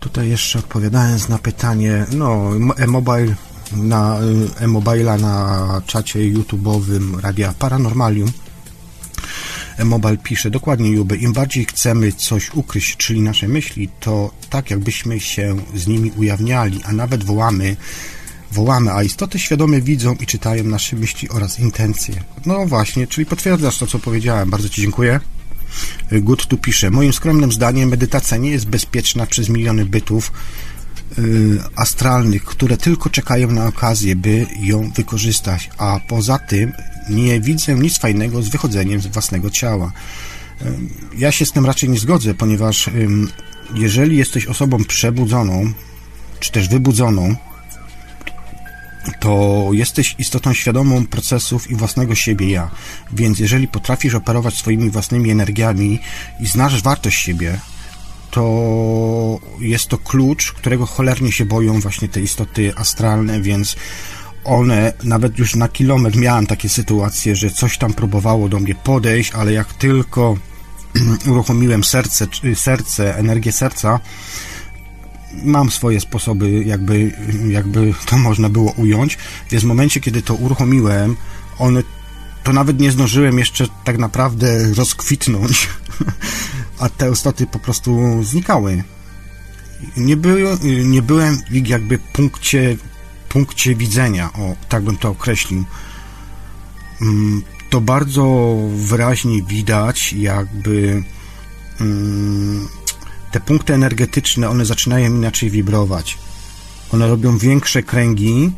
Tutaj 0.00 0.28
jeszcze 0.28 0.58
odpowiadając 0.58 1.28
na 1.28 1.38
pytanie, 1.38 2.06
no, 2.12 2.50
e-mobile 2.76 3.34
na 3.72 4.18
e-mobile'a 4.60 5.20
na 5.20 5.82
czacie 5.86 6.18
YouTube'owym 6.18 7.20
Radia 7.20 7.54
Paranormalium 7.58 8.32
e-mobile 9.78 10.16
pisze 10.16 10.50
dokładnie 10.50 10.90
Juby, 10.90 11.16
im 11.16 11.32
bardziej 11.32 11.64
chcemy 11.64 12.12
coś 12.12 12.54
ukryć, 12.54 12.96
czyli 12.96 13.20
nasze 13.20 13.48
myśli, 13.48 13.88
to 14.00 14.30
tak 14.50 14.70
jakbyśmy 14.70 15.20
się 15.20 15.56
z 15.74 15.86
nimi 15.86 16.12
ujawniali, 16.16 16.80
a 16.84 16.92
nawet 16.92 17.24
wołamy 17.24 17.76
wołamy, 18.52 18.92
a 18.92 19.02
istoty 19.02 19.38
świadome 19.38 19.80
widzą 19.80 20.14
i 20.14 20.26
czytają 20.26 20.64
nasze 20.64 20.96
myśli 20.96 21.28
oraz 21.28 21.58
intencje. 21.58 22.14
No 22.46 22.66
właśnie, 22.66 23.06
czyli 23.06 23.26
potwierdzasz 23.26 23.78
to, 23.78 23.86
co 23.86 23.98
powiedziałem. 23.98 24.50
Bardzo 24.50 24.68
Ci 24.68 24.82
dziękuję. 24.82 25.20
Good 26.12 26.46
tu 26.46 26.56
pisze, 26.56 26.90
moim 26.90 27.12
skromnym 27.12 27.52
zdaniem 27.52 27.88
medytacja 27.88 28.36
nie 28.36 28.50
jest 28.50 28.66
bezpieczna 28.66 29.26
przez 29.26 29.48
miliony 29.48 29.86
bytów 29.86 30.32
yy, 31.18 31.62
astralnych, 31.76 32.44
które 32.44 32.76
tylko 32.76 33.10
czekają 33.10 33.50
na 33.50 33.66
okazję, 33.66 34.16
by 34.16 34.46
ją 34.60 34.90
wykorzystać, 34.90 35.70
a 35.78 36.00
poza 36.08 36.38
tym 36.38 36.72
nie 37.10 37.40
widzę 37.40 37.74
nic 37.74 37.98
fajnego 37.98 38.42
z 38.42 38.48
wychodzeniem 38.48 39.00
z 39.00 39.06
własnego 39.06 39.50
ciała. 39.50 39.92
Yy, 40.60 40.66
ja 41.18 41.32
się 41.32 41.46
z 41.46 41.52
tym 41.52 41.66
raczej 41.66 41.88
nie 41.88 41.98
zgodzę, 41.98 42.34
ponieważ 42.34 42.90
jeżeli 43.74 44.16
jesteś 44.16 44.46
osobą 44.46 44.84
przebudzoną, 44.84 45.72
czy 46.40 46.52
też 46.52 46.68
wybudzoną, 46.68 47.36
to 49.20 49.68
jesteś 49.72 50.14
istotą 50.18 50.54
świadomą 50.54 51.06
procesów 51.06 51.70
i 51.70 51.74
własnego 51.74 52.14
siebie 52.14 52.50
ja. 52.50 52.70
Więc 53.12 53.38
jeżeli 53.38 53.68
potrafisz 53.68 54.14
operować 54.14 54.54
swoimi 54.54 54.90
własnymi 54.90 55.30
energiami 55.30 55.98
i 56.40 56.46
znasz 56.46 56.82
wartość 56.82 57.18
siebie, 57.18 57.60
to 58.30 59.38
jest 59.60 59.88
to 59.88 59.98
klucz, 59.98 60.52
którego 60.52 60.86
cholernie 60.86 61.32
się 61.32 61.44
boją 61.44 61.80
właśnie 61.80 62.08
te 62.08 62.20
istoty 62.20 62.72
astralne, 62.76 63.40
więc 63.40 63.76
one, 64.44 64.92
nawet 65.04 65.38
już 65.38 65.54
na 65.54 65.68
kilometr 65.68 66.18
miałem 66.18 66.46
takie 66.46 66.68
sytuacje, 66.68 67.36
że 67.36 67.50
coś 67.50 67.78
tam 67.78 67.94
próbowało 67.94 68.48
do 68.48 68.60
mnie 68.60 68.74
podejść, 68.74 69.32
ale 69.32 69.52
jak 69.52 69.72
tylko 69.72 70.36
uruchomiłem 71.30 71.84
serce, 71.84 72.26
serce, 72.54 73.16
energię 73.16 73.52
serca, 73.52 74.00
mam 75.44 75.70
swoje 75.70 76.00
sposoby, 76.00 76.64
jakby, 76.64 77.12
jakby 77.48 77.94
to 78.06 78.18
można 78.18 78.48
było 78.48 78.72
ująć, 78.72 79.18
więc 79.50 79.64
w 79.64 79.66
momencie, 79.66 80.00
kiedy 80.00 80.22
to 80.22 80.34
uruchomiłem, 80.34 81.16
one, 81.58 81.82
to 82.44 82.52
nawet 82.52 82.80
nie 82.80 82.90
zdążyłem 82.90 83.38
jeszcze 83.38 83.66
tak 83.84 83.98
naprawdę 83.98 84.74
rozkwitnąć, 84.74 85.68
a 86.80 86.88
te 86.88 87.10
istoty 87.10 87.46
po 87.46 87.58
prostu 87.58 88.22
znikały. 88.22 88.84
Nie, 89.96 90.16
by, 90.16 90.58
nie 90.84 91.02
byłem 91.02 91.38
w 91.50 91.68
jakby 91.68 91.98
punkcie, 91.98 92.76
punkcie 93.28 93.74
widzenia, 93.74 94.32
o, 94.32 94.56
tak 94.68 94.82
bym 94.82 94.96
to 94.96 95.08
określił. 95.08 95.64
Mm, 97.02 97.42
to 97.70 97.80
bardzo 97.80 98.56
wyraźnie 98.76 99.42
widać, 99.42 100.12
jakby 100.12 101.02
mm, 101.80 102.68
te 103.32 103.40
punkty 103.40 103.74
energetyczne, 103.74 104.48
one 104.48 104.64
zaczynają 104.64 105.14
inaczej 105.14 105.50
wibrować. 105.50 106.18
One 106.92 107.08
robią 107.08 107.38
większe 107.38 107.82
kręgi, 107.82 108.52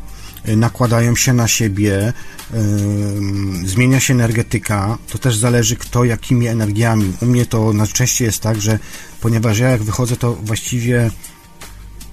y, 0.49 0.55
nakładają 0.57 1.15
się 1.15 1.33
na 1.33 1.47
siebie, 1.47 2.13
yy, 2.53 3.67
zmienia 3.67 3.99
się 3.99 4.13
energetyka. 4.13 4.97
To 5.09 5.17
też 5.17 5.37
zależy 5.37 5.75
kto 5.75 6.03
jakimi 6.03 6.47
energiami. 6.47 7.13
U 7.21 7.25
mnie 7.25 7.45
to 7.45 7.73
najczęściej 7.73 8.25
jest 8.25 8.39
tak, 8.39 8.61
że 8.61 8.79
ponieważ 9.21 9.59
ja 9.59 9.69
jak 9.69 9.83
wychodzę, 9.83 10.17
to 10.17 10.33
właściwie 10.33 11.11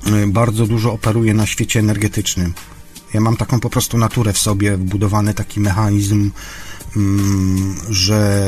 yy, 0.07 0.27
bardzo 0.27 0.67
dużo 0.67 0.93
operuję 0.93 1.35
na 1.35 1.47
świecie 1.47 1.81
energetycznym. 1.81 2.55
Ja 3.15 3.21
mam 3.21 3.37
taką 3.37 3.61
po 3.61 3.71
prostu 3.71 3.99
naturę 3.99 4.33
w 4.33 4.39
sobie, 4.39 4.77
wbudowany 4.77 5.35
taki 5.35 5.61
mechanizm, 5.61 6.31
że 7.91 8.41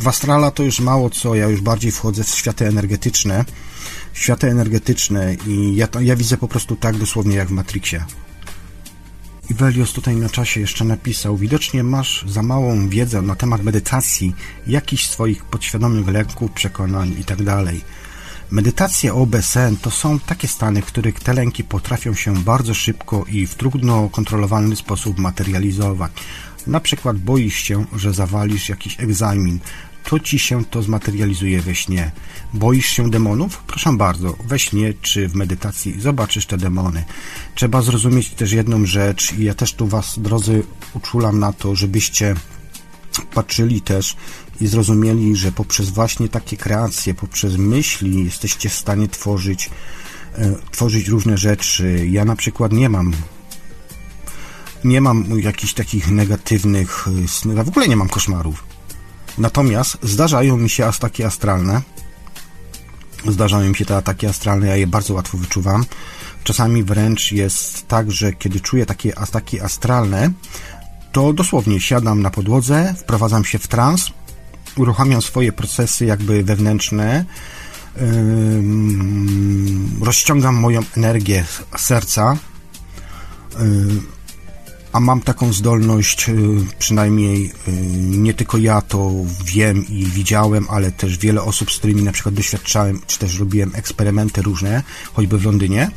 w 0.00 0.08
Astrala 0.08 0.50
to 0.50 0.62
już 0.62 0.80
mało 0.80 1.10
co, 1.10 1.34
ja 1.34 1.48
już 1.48 1.60
bardziej 1.60 1.92
wchodzę 1.92 2.24
w 2.24 2.28
światy 2.28 2.66
energetyczne, 2.66 3.44
światy 4.12 4.50
energetyczne 4.50 5.34
i 5.46 5.76
ja, 5.76 5.86
to, 5.86 6.00
ja 6.00 6.16
widzę 6.16 6.36
po 6.36 6.48
prostu 6.48 6.76
tak 6.76 6.96
dosłownie 6.96 7.36
jak 7.36 7.48
w 7.48 7.52
Matrixie. 7.52 8.04
Ivelios 9.50 9.92
tutaj 9.92 10.16
na 10.16 10.28
czasie 10.28 10.60
jeszcze 10.60 10.84
napisał, 10.84 11.36
widocznie 11.36 11.84
masz 11.84 12.24
za 12.28 12.42
małą 12.42 12.88
wiedzę 12.88 13.22
na 13.22 13.34
temat 13.34 13.62
medytacji, 13.62 14.34
jakichś 14.66 15.06
swoich 15.06 15.44
podświadomych 15.44 16.08
lęków, 16.08 16.52
przekonań 16.52 17.14
itd. 17.18 17.44
Tak 17.44 17.74
Medytacje 18.50 19.14
OBSN 19.14 19.76
to 19.82 19.90
są 19.90 20.18
takie 20.18 20.48
stany, 20.48 20.82
w 20.82 20.86
których 20.86 21.20
te 21.20 21.32
lęki 21.32 21.64
potrafią 21.64 22.14
się 22.14 22.34
bardzo 22.34 22.74
szybko 22.74 23.24
i 23.28 23.46
w 23.46 23.54
trudno 23.54 24.08
kontrolowalny 24.08 24.76
sposób 24.76 25.18
materializować. 25.18 26.12
Na 26.66 26.80
przykład 26.80 27.18
boisz 27.18 27.54
się, 27.54 27.84
że 27.96 28.12
zawalisz 28.12 28.68
jakiś 28.68 29.00
egzamin, 29.00 29.60
to 30.04 30.20
ci 30.20 30.38
się 30.38 30.64
to 30.64 30.82
zmaterializuje 30.82 31.60
we 31.60 31.74
śnie. 31.74 32.10
Boisz 32.54 32.86
się 32.86 33.10
demonów? 33.10 33.62
Proszę 33.66 33.92
bardzo, 33.92 34.36
we 34.44 34.58
śnie 34.58 34.94
czy 35.02 35.28
w 35.28 35.34
medytacji 35.34 36.00
zobaczysz 36.00 36.46
te 36.46 36.58
demony. 36.58 37.04
Trzeba 37.54 37.82
zrozumieć 37.82 38.30
też 38.30 38.52
jedną 38.52 38.86
rzecz 38.86 39.32
i 39.32 39.44
ja 39.44 39.54
też 39.54 39.74
tu 39.74 39.86
Was, 39.86 40.18
drodzy, 40.18 40.62
uczulam 40.94 41.38
na 41.38 41.52
to, 41.52 41.74
żebyście 41.74 42.34
patrzyli 43.34 43.80
też 43.80 44.16
i 44.60 44.66
zrozumieli, 44.66 45.36
że 45.36 45.52
poprzez 45.52 45.90
właśnie 45.90 46.28
takie 46.28 46.56
kreacje, 46.56 47.14
poprzez 47.14 47.56
myśli 47.56 48.24
jesteście 48.24 48.68
w 48.68 48.74
stanie 48.74 49.08
tworzyć, 49.08 49.70
e, 50.34 50.54
tworzyć 50.70 51.08
różne 51.08 51.38
rzeczy. 51.38 52.06
Ja 52.10 52.24
na 52.24 52.36
przykład 52.36 52.72
nie 52.72 52.88
mam 52.88 53.12
nie 54.84 55.00
mam 55.00 55.40
jakichś 55.40 55.74
takich 55.74 56.10
negatywnych 56.10 57.08
e, 57.24 57.28
snów, 57.28 57.64
w 57.64 57.68
ogóle 57.68 57.88
nie 57.88 57.96
mam 57.96 58.08
koszmarów. 58.08 58.64
Natomiast 59.38 59.98
zdarzają 60.02 60.56
mi 60.56 60.70
się 60.70 60.86
ataki 60.86 61.24
astralne. 61.24 61.82
Zdarzają 63.26 63.68
mi 63.68 63.76
się 63.76 63.84
te 63.84 63.96
ataki 63.96 64.26
astralne, 64.26 64.66
ja 64.66 64.76
je 64.76 64.86
bardzo 64.86 65.14
łatwo 65.14 65.38
wyczuwam. 65.38 65.84
Czasami 66.44 66.84
wręcz 66.84 67.32
jest 67.32 67.88
tak, 67.88 68.12
że 68.12 68.32
kiedy 68.32 68.60
czuję 68.60 68.86
takie 68.86 69.18
ataki 69.18 69.60
astralne, 69.60 70.30
to 71.12 71.32
dosłownie 71.32 71.80
siadam 71.80 72.22
na 72.22 72.30
podłodze, 72.30 72.94
wprowadzam 72.98 73.44
się 73.44 73.58
w 73.58 73.68
trans, 73.68 74.06
uruchamiam 74.76 75.22
swoje 75.22 75.52
procesy 75.52 76.04
jakby 76.04 76.42
wewnętrzne, 76.42 77.24
rozciągam 80.00 80.54
moją 80.54 80.80
energię 80.96 81.44
serca, 81.78 82.36
a 84.92 85.00
mam 85.00 85.20
taką 85.20 85.52
zdolność, 85.52 86.28
yy, 86.28 86.34
przynajmniej 86.78 87.52
nie 88.00 88.34
tylko 88.34 88.58
ja 88.58 88.80
to 88.80 89.10
wiem 89.44 89.86
i 89.88 90.04
widziałem, 90.04 90.66
ale 90.70 90.92
też 90.92 91.18
wiele 91.18 91.42
osób, 91.42 91.72
z 91.72 91.78
którymi 91.78 92.02
na 92.02 92.12
przykład 92.12 92.34
doświadczałem, 92.34 93.00
czy 93.06 93.18
też 93.18 93.38
robiłem 93.38 93.70
eksperymenty 93.74 94.42
różne, 94.42 94.82
choćby 95.12 95.38
w 95.38 95.44
Londynie, 95.44 95.90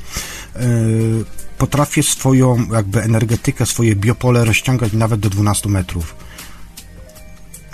potrafię 1.57 2.03
swoją 2.03 2.67
jakby 2.73 3.03
energetykę, 3.03 3.65
swoje 3.65 3.95
biopole 3.95 4.45
rozciągać 4.45 4.93
nawet 4.93 5.19
do 5.19 5.29
12 5.29 5.69
metrów. 5.69 6.15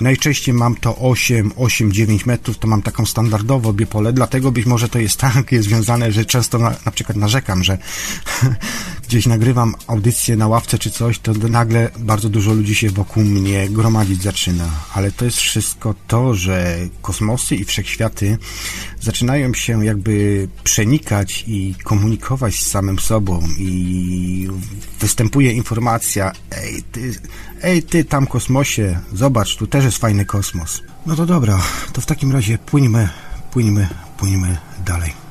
Najczęściej 0.02 0.54
mam 0.54 0.76
to 0.76 0.98
8, 0.98 1.52
8, 1.56 1.92
9 1.92 2.26
metrów, 2.26 2.58
to 2.58 2.68
mam 2.68 2.82
taką 2.82 3.06
standardowo 3.06 3.74
biopole, 3.74 4.14
dlatego 4.14 4.52
być 4.52 4.66
może 4.66 4.90
to 4.90 5.00
jest 5.00 5.20
takie 5.34 5.64
związane, 5.64 6.12
że 6.12 6.26
często 6.26 6.58
na, 6.58 6.76
na 6.86 6.92
przykład 6.92 7.18
narzekam, 7.18 7.64
że 7.64 7.78
gdzieś 9.10 9.26
nagrywam 9.26 9.76
audycję 9.88 10.36
na 10.36 10.48
ławce 10.48 10.80
czy 10.80 10.92
coś, 10.92 11.20
to 11.20 11.34
nagle 11.34 11.90
bardzo 12.00 12.30
dużo 12.30 12.54
ludzi 12.54 12.76
się 12.76 12.90
wokół 12.90 13.24
mnie 13.24 13.70
gromadzić 13.70 14.24
zaczyna. 14.24 14.70
Ale 14.94 15.12
to 15.12 15.26
jest 15.26 15.38
wszystko 15.38 15.96
to, 16.08 16.34
że 16.34 16.78
kosmosy 17.02 17.56
i 17.56 17.66
wszechświaty 17.66 18.38
zaczynają 19.02 19.54
się 19.54 19.86
jakby 19.86 20.48
przenikać 20.64 21.44
i 21.48 21.76
komunikować 21.84 22.56
z 22.56 22.68
samym 22.68 23.00
sobą 23.00 23.48
i 23.58 24.48
występuje 25.00 25.52
informacja, 25.52 26.32
ej 26.52 26.84
ty, 26.92 27.16
ej 27.62 27.84
ty 27.84 28.04
tam 28.04 28.28
kosmosie, 28.28 29.00
zobacz, 29.14 29.56
tu 29.56 29.68
też 29.68 29.86
jest 29.86 29.98
fajny 29.98 30.26
kosmos. 30.26 30.82
No 31.06 31.16
to 31.16 31.26
dobra, 31.26 31.62
to 31.94 32.02
w 32.02 32.06
takim 32.06 32.32
razie 32.32 32.58
płyńmy, 32.58 33.10
płyńmy, 33.52 33.88
płyńmy 34.18 34.58
dalej. 34.86 35.29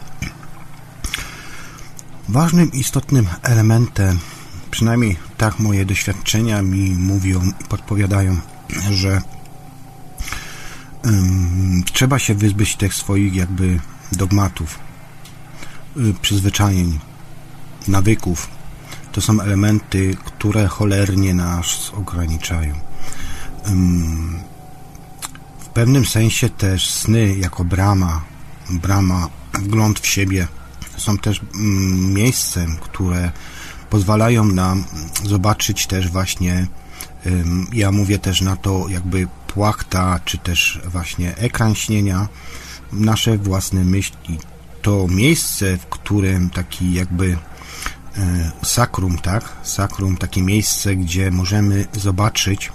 Ważnym, 2.28 2.72
istotnym 2.72 3.26
elementem, 3.42 4.18
przynajmniej 4.70 5.16
tak 5.36 5.58
moje 5.58 5.86
doświadczenia 5.86 6.62
mi 6.62 6.90
mówią 6.90 7.42
i 7.60 7.64
podpowiadają, 7.68 8.36
że 8.90 9.22
um, 11.04 11.82
trzeba 11.92 12.18
się 12.18 12.34
wyzbyć 12.34 12.76
tych 12.76 12.94
swoich 12.94 13.34
jakby 13.34 13.80
dogmatów, 14.12 14.78
y, 15.96 16.14
przyzwyczajeń, 16.22 16.98
nawyków. 17.88 18.48
To 19.12 19.20
są 19.20 19.40
elementy, 19.40 20.16
które 20.24 20.66
cholernie 20.66 21.34
nas 21.34 21.92
ograniczają. 21.94 22.74
Um, 23.66 24.38
w 25.58 25.66
pewnym 25.66 26.06
sensie 26.06 26.48
też 26.48 26.90
sny 26.90 27.36
jako 27.36 27.64
brama, 27.64 28.24
brama, 28.70 29.28
wgląd 29.52 30.00
w 30.00 30.06
siebie, 30.06 30.48
są 30.98 31.18
też 31.18 31.40
mm, 31.54 32.14
miejscem, 32.14 32.76
które 32.76 33.30
pozwalają 33.90 34.44
nam 34.44 34.84
zobaczyć 35.24 35.86
też 35.86 36.08
właśnie, 36.08 36.66
ja 37.72 37.92
mówię 37.92 38.18
też 38.18 38.40
na 38.40 38.56
to 38.56 38.86
jakby 38.88 39.26
płachta, 39.46 40.20
czy 40.24 40.38
też 40.38 40.80
właśnie 40.86 41.36
ekran 41.36 41.74
śnienia, 41.74 42.28
nasze 42.92 43.38
własne 43.38 43.84
myśli. 43.84 44.38
To 44.82 45.06
miejsce, 45.08 45.76
w 45.76 45.86
którym 45.86 46.50
taki 46.50 46.92
jakby 46.92 47.38
e, 48.16 48.50
sakrum, 48.64 49.18
tak? 49.18 49.52
Sakrum, 49.62 50.16
takie 50.16 50.42
miejsce, 50.42 50.96
gdzie 50.96 51.30
możemy 51.30 51.86
zobaczyć, 51.92 52.72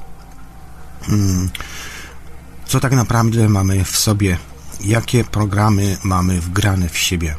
co 2.66 2.80
tak 2.80 2.92
naprawdę 2.92 3.50
mamy 3.50 3.84
w 3.84 3.98
sobie, 3.98 4.38
jakie 4.82 5.24
programy 5.24 5.98
mamy 6.04 6.42
wgrane 6.42 6.90
w 6.90 6.98
siebie. 6.98 7.36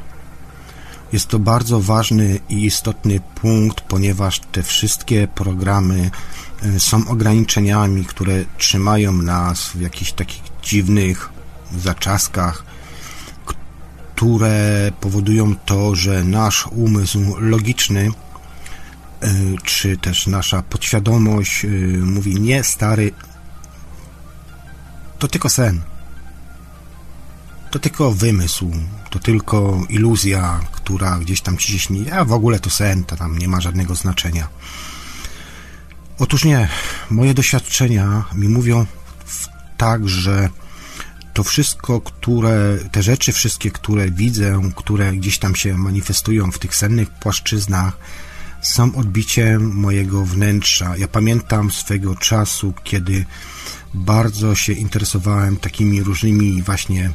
Jest 1.15 1.29
to 1.29 1.39
bardzo 1.39 1.81
ważny 1.81 2.41
i 2.49 2.65
istotny 2.65 3.21
punkt, 3.35 3.81
ponieważ 3.81 4.41
te 4.41 4.63
wszystkie 4.63 5.29
programy 5.29 6.11
e, 6.63 6.81
są 6.81 7.09
ograniczeniami, 7.09 8.05
które 8.05 8.45
trzymają 8.59 9.13
nas 9.13 9.69
w 9.69 9.81
jakichś 9.81 10.13
takich 10.13 10.43
dziwnych 10.63 11.29
zaczaskach, 11.79 12.65
które 14.15 14.93
powodują 15.01 15.57
to, 15.57 15.95
że 15.95 16.25
nasz 16.25 16.67
umysł 16.67 17.21
logiczny 17.39 18.09
e, 19.21 19.33
czy 19.65 19.97
też 19.97 20.27
nasza 20.27 20.63
podświadomość 20.63 21.65
e, 21.65 21.69
mówi 21.99 22.41
nie 22.41 22.65
stary 22.65 23.13
to 25.19 25.29
tylko 25.29 25.49
sen. 25.49 25.81
To 27.71 27.79
tylko 27.79 28.13
wymysł, 28.13 28.71
to 29.15 29.19
tylko 29.19 29.87
iluzja, 29.89 30.61
która 30.73 31.19
gdzieś 31.19 31.41
tam 31.41 31.59
ci 31.59 31.79
śni, 31.79 32.11
a 32.11 32.25
w 32.25 32.33
ogóle 32.33 32.61
to 32.61 32.71
sen, 32.71 33.05
to 33.05 33.17
tam 33.17 33.39
nie 33.39 33.49
ma 33.49 33.61
żadnego 33.61 33.95
znaczenia. 33.95 34.49
Otóż 36.19 36.45
nie, 36.45 36.69
moje 37.11 37.35
doświadczenia 37.35 38.25
mi 38.35 38.49
mówią 38.49 38.87
tak, 39.77 40.09
że 40.09 40.49
to 41.35 41.45
wszystko, 41.45 42.01
które, 42.01 42.79
te 42.93 43.03
rzeczy 43.03 43.33
wszystkie, 43.33 43.71
które 43.71 44.11
widzę, 44.11 44.61
które 44.77 45.13
gdzieś 45.13 45.39
tam 45.39 45.57
się 45.57 45.77
manifestują 45.77 46.51
w 46.51 46.59
tych 46.59 46.77
sennych 46.77 47.11
płaszczyznach, 47.11 47.97
są 48.63 48.95
odbiciem 48.95 49.75
mojego 49.75 50.25
wnętrza. 50.25 50.97
Ja 50.97 51.09
pamiętam 51.09 51.71
swego 51.71 52.17
czasu, 52.17 52.75
kiedy 52.85 53.25
bardzo 53.95 54.55
się 54.55 54.73
interesowałem 54.73 55.57
takimi 55.57 56.03
różnymi 56.03 56.63
właśnie 56.63 57.11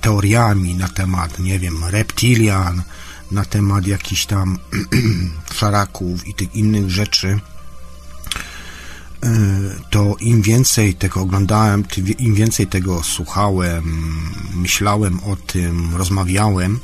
teoriami 0.00 0.74
na 0.74 0.88
temat, 0.88 1.38
nie 1.38 1.58
wiem, 1.58 1.84
reptilian, 1.84 2.82
na 3.30 3.44
temat 3.44 3.86
jakichś 3.86 4.26
tam 4.26 4.58
szaraków 5.58 6.28
i 6.28 6.34
tych 6.34 6.54
innych 6.54 6.90
rzeczy, 6.90 7.40
e, 9.22 9.30
to 9.90 10.16
im 10.20 10.42
więcej 10.42 10.94
tego 10.94 11.20
oglądałem, 11.20 11.84
im 12.18 12.34
więcej 12.34 12.66
tego 12.66 13.02
słuchałem, 13.02 13.84
myślałem 14.54 15.20
o 15.20 15.36
tym, 15.36 15.96
rozmawiałem, 15.96 16.80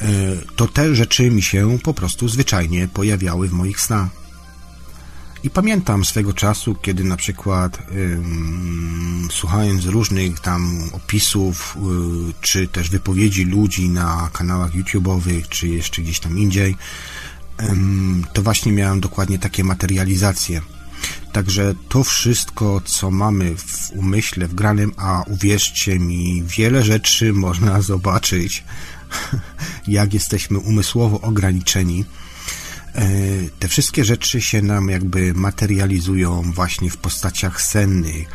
e, 0.00 0.08
to 0.56 0.68
te 0.68 0.94
rzeczy 0.94 1.30
mi 1.30 1.42
się 1.42 1.78
po 1.82 1.94
prostu 1.94 2.28
zwyczajnie 2.28 2.88
pojawiały 2.88 3.48
w 3.48 3.52
moich 3.52 3.80
snach. 3.80 4.21
I 5.44 5.50
pamiętam 5.50 6.04
swego 6.04 6.32
czasu, 6.32 6.74
kiedy 6.74 7.04
na 7.04 7.16
przykład 7.16 7.78
ym, 7.92 9.28
słuchając 9.32 9.84
różnych 9.84 10.40
tam 10.40 10.90
opisów, 10.92 11.76
y, 12.30 12.32
czy 12.40 12.68
też 12.68 12.90
wypowiedzi 12.90 13.44
ludzi 13.44 13.88
na 13.88 14.30
kanałach 14.32 14.72
YouTube'owych, 14.72 15.48
czy 15.48 15.68
jeszcze 15.68 16.02
gdzieś 16.02 16.20
tam 16.20 16.38
indziej, 16.38 16.76
ym, 17.62 18.24
to 18.32 18.42
właśnie 18.42 18.72
miałem 18.72 19.00
dokładnie 19.00 19.38
takie 19.38 19.64
materializacje. 19.64 20.60
Także 21.32 21.74
to 21.88 22.04
wszystko, 22.04 22.80
co 22.84 23.10
mamy 23.10 23.56
w 23.56 23.90
umyśle 23.90 24.48
wgranym, 24.48 24.92
a 24.96 25.22
uwierzcie 25.26 25.98
mi, 25.98 26.42
wiele 26.46 26.84
rzeczy 26.84 27.32
można 27.46 27.80
zobaczyć, 27.80 28.64
jak 29.88 30.14
jesteśmy 30.14 30.58
umysłowo 30.58 31.20
ograniczeni 31.20 32.04
te 33.58 33.68
wszystkie 33.68 34.04
rzeczy 34.04 34.40
się 34.40 34.62
nam 34.62 34.88
jakby 34.88 35.34
materializują 35.34 36.42
właśnie 36.52 36.90
w 36.90 36.96
postaciach 36.96 37.62
sennych. 37.62 38.28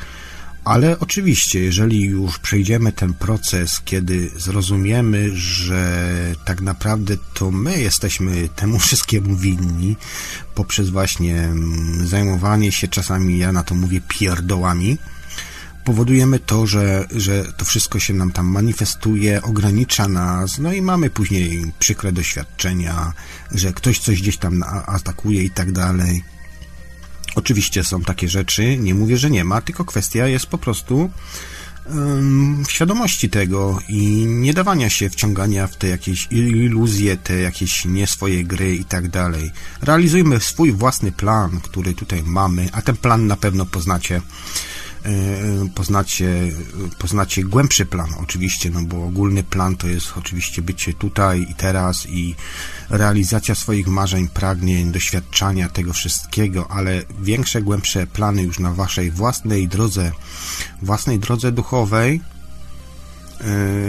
Ale 0.67 0.99
oczywiście, 0.99 1.59
jeżeli 1.59 2.01
już 2.03 2.39
przejdziemy 2.39 2.91
ten 2.91 3.13
proces, 3.13 3.81
kiedy 3.85 4.31
zrozumiemy, 4.35 5.29
że 5.35 6.11
tak 6.45 6.61
naprawdę 6.61 7.17
to 7.33 7.51
my 7.51 7.79
jesteśmy 7.79 8.49
temu 8.55 8.79
wszystkiemu 8.85 9.35
winni, 9.35 9.95
poprzez 10.55 10.89
właśnie 10.89 11.39
mm, 11.39 12.07
zajmowanie 12.07 12.71
się 12.71 12.87
czasami, 12.87 13.37
ja 13.37 13.51
na 13.51 13.63
to 13.63 13.75
mówię, 13.75 14.01
pierdołami, 14.07 14.97
powodujemy 15.87 16.39
to, 16.39 16.67
że, 16.67 17.07
że 17.15 17.43
to 17.57 17.65
wszystko 17.65 17.99
się 17.99 18.13
nam 18.13 18.31
tam 18.31 18.45
manifestuje, 18.47 19.41
ogranicza 19.41 20.07
nas, 20.07 20.59
no 20.59 20.73
i 20.73 20.81
mamy 20.81 21.09
później 21.09 21.71
przykre 21.79 22.11
doświadczenia, 22.11 23.13
że 23.51 23.73
ktoś 23.73 23.99
coś 23.99 24.21
gdzieś 24.21 24.37
tam 24.37 24.63
atakuje 24.85 25.43
i 25.43 25.49
tak 25.49 25.71
dalej. 25.71 26.23
Oczywiście 27.35 27.83
są 27.83 28.01
takie 28.01 28.29
rzeczy, 28.29 28.77
nie 28.77 28.95
mówię, 28.95 29.17
że 29.17 29.29
nie 29.29 29.43
ma, 29.43 29.61
tylko 29.61 29.85
kwestia 29.85 30.27
jest 30.27 30.45
po 30.45 30.57
prostu 30.57 31.09
świadomości 32.69 33.29
tego 33.29 33.79
i 33.89 34.25
nie 34.27 34.53
dawania 34.53 34.89
się 34.89 35.09
wciągania 35.09 35.67
w 35.67 35.75
te 35.75 35.87
jakieś 35.87 36.27
iluzje, 36.31 37.17
te 37.17 37.39
jakieś 37.39 37.85
nie 37.85 38.07
swoje 38.07 38.43
gry 38.43 38.75
i 38.75 38.85
tak 38.85 39.07
dalej. 39.07 39.51
Realizujmy 39.81 40.39
swój 40.39 40.71
własny 40.71 41.11
plan, 41.11 41.59
który 41.61 41.93
tutaj 41.93 42.23
mamy, 42.23 42.69
a 42.71 42.81
ten 42.81 42.97
plan 42.97 43.27
na 43.27 43.37
pewno 43.37 43.65
poznacie 43.65 44.21
poznacie, 45.75 46.51
poznacie 46.99 47.43
głębszy 47.43 47.85
plan 47.85 48.09
oczywiście, 48.23 48.69
no 48.69 48.81
bo 48.81 49.05
ogólny 49.05 49.43
plan 49.43 49.75
to 49.75 49.87
jest 49.87 50.13
oczywiście 50.17 50.61
bycie 50.61 50.93
tutaj 50.93 51.47
i 51.49 51.55
teraz 51.55 52.05
i 52.09 52.35
realizacja 52.89 53.55
swoich 53.55 53.87
marzeń, 53.87 54.27
pragnień, 54.27 54.91
doświadczania 54.91 55.69
tego 55.69 55.93
wszystkiego, 55.93 56.71
ale 56.71 57.01
większe, 57.21 57.61
głębsze 57.61 58.07
plany 58.07 58.43
już 58.43 58.59
na 58.59 58.73
waszej 58.73 59.11
własnej 59.11 59.67
drodze, 59.67 60.11
własnej 60.81 61.19
drodze 61.19 61.51
duchowej, 61.51 62.21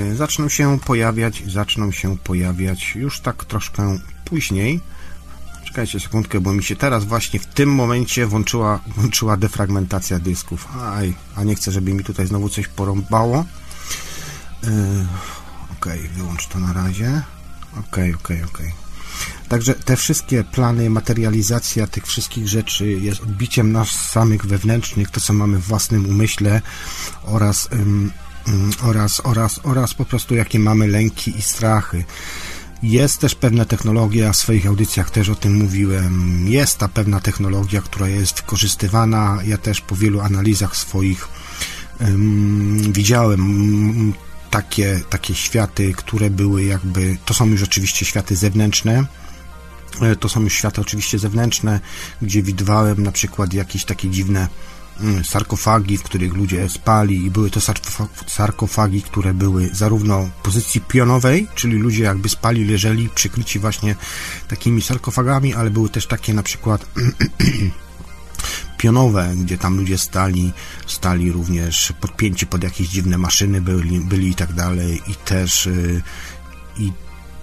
yy, 0.08 0.16
zaczną 0.16 0.48
się 0.48 0.78
pojawiać, 0.80 1.42
zaczną 1.46 1.92
się 1.92 2.18
pojawiać 2.18 2.94
już 2.94 3.20
tak 3.20 3.44
troszkę 3.44 3.98
później. 4.24 4.80
Czekajcie 5.68 6.00
sekundkę, 6.00 6.40
bo 6.40 6.52
mi 6.52 6.64
się 6.64 6.76
teraz 6.76 7.04
właśnie 7.04 7.40
w 7.40 7.46
tym 7.46 7.74
momencie 7.74 8.26
włączyła, 8.26 8.80
włączyła 8.96 9.36
defragmentacja 9.36 10.18
dysków. 10.18 10.68
Aj, 10.76 11.14
a 11.36 11.44
nie 11.44 11.54
chcę, 11.54 11.72
żeby 11.72 11.92
mi 11.92 12.04
tutaj 12.04 12.26
znowu 12.26 12.48
coś 12.48 12.68
porąbało. 12.68 13.44
Yy, 14.62 14.70
ok, 15.72 15.86
wyłącz 16.16 16.46
to 16.46 16.58
na 16.58 16.72
razie. 16.72 17.22
Ok, 17.78 17.98
ok, 18.14 18.28
ok. 18.46 18.58
Także 19.48 19.74
te 19.74 19.96
wszystkie 19.96 20.44
plany, 20.44 20.90
materializacja 20.90 21.86
tych 21.86 22.06
wszystkich 22.06 22.48
rzeczy 22.48 22.92
jest 22.92 23.22
odbiciem 23.22 23.72
nas 23.72 23.88
samych 23.88 24.46
wewnętrznych, 24.46 25.10
to 25.10 25.20
co 25.20 25.32
mamy 25.32 25.58
w 25.58 25.66
własnym 25.66 26.06
umyśle 26.06 26.62
oraz, 27.24 27.68
um, 27.72 28.12
oraz, 28.82 29.20
oraz, 29.24 29.60
oraz 29.62 29.94
po 29.94 30.04
prostu 30.04 30.34
jakie 30.34 30.58
mamy 30.58 30.88
lęki 30.88 31.38
i 31.38 31.42
strachy. 31.42 32.04
Jest 32.82 33.18
też 33.18 33.34
pewna 33.34 33.64
technologia, 33.64 34.32
w 34.32 34.36
swoich 34.36 34.66
audycjach 34.66 35.10
też 35.10 35.28
o 35.28 35.34
tym 35.34 35.54
mówiłem. 35.54 36.44
Jest 36.48 36.78
ta 36.78 36.88
pewna 36.88 37.20
technologia, 37.20 37.80
która 37.80 38.08
jest 38.08 38.36
wykorzystywana. 38.36 39.38
Ja 39.46 39.58
też 39.58 39.80
po 39.80 39.96
wielu 39.96 40.20
analizach 40.20 40.76
swoich 40.76 41.28
um, 42.00 42.92
widziałem 42.92 44.12
takie, 44.50 45.00
takie 45.10 45.34
światy, 45.34 45.92
które 45.92 46.30
były 46.30 46.64
jakby, 46.64 47.16
to 47.24 47.34
są 47.34 47.46
już 47.46 47.62
oczywiście 47.62 48.04
światy 48.04 48.36
zewnętrzne, 48.36 49.04
e, 50.00 50.16
to 50.16 50.28
są 50.28 50.40
już 50.40 50.54
światy 50.54 50.80
oczywiście 50.80 51.18
zewnętrzne, 51.18 51.80
gdzie 52.22 52.42
widywałem 52.42 53.02
na 53.02 53.12
przykład 53.12 53.54
jakieś 53.54 53.84
takie 53.84 54.10
dziwne 54.10 54.48
sarkofagi, 55.24 55.98
w 55.98 56.02
których 56.02 56.34
ludzie 56.34 56.68
spali 56.68 57.24
i 57.24 57.30
były 57.30 57.50
to 57.50 57.60
sarkofagi, 58.26 59.02
które 59.02 59.34
były 59.34 59.70
zarówno 59.72 60.22
w 60.22 60.30
pozycji 60.30 60.80
pionowej, 60.80 61.46
czyli 61.54 61.76
ludzie 61.76 62.04
jakby 62.04 62.28
spali, 62.28 62.64
leżeli, 62.64 63.08
przykryci 63.14 63.58
właśnie 63.58 63.94
takimi 64.48 64.82
sarkofagami, 64.82 65.54
ale 65.54 65.70
były 65.70 65.88
też 65.88 66.06
takie 66.06 66.34
na 66.34 66.42
przykład 66.42 66.86
pionowe, 68.78 69.34
gdzie 69.36 69.58
tam 69.58 69.76
ludzie 69.76 69.98
stali, 69.98 70.52
stali 70.86 71.32
również 71.32 71.92
podpięci 72.00 72.46
pod 72.46 72.62
jakieś 72.64 72.88
dziwne 72.88 73.18
maszyny 73.18 73.60
byli, 73.60 74.00
byli 74.00 74.28
i 74.28 74.34
tak 74.34 74.52
dalej 74.52 75.02
i 75.06 75.14
też 75.14 75.66
y, 75.66 76.02
i 76.78 76.92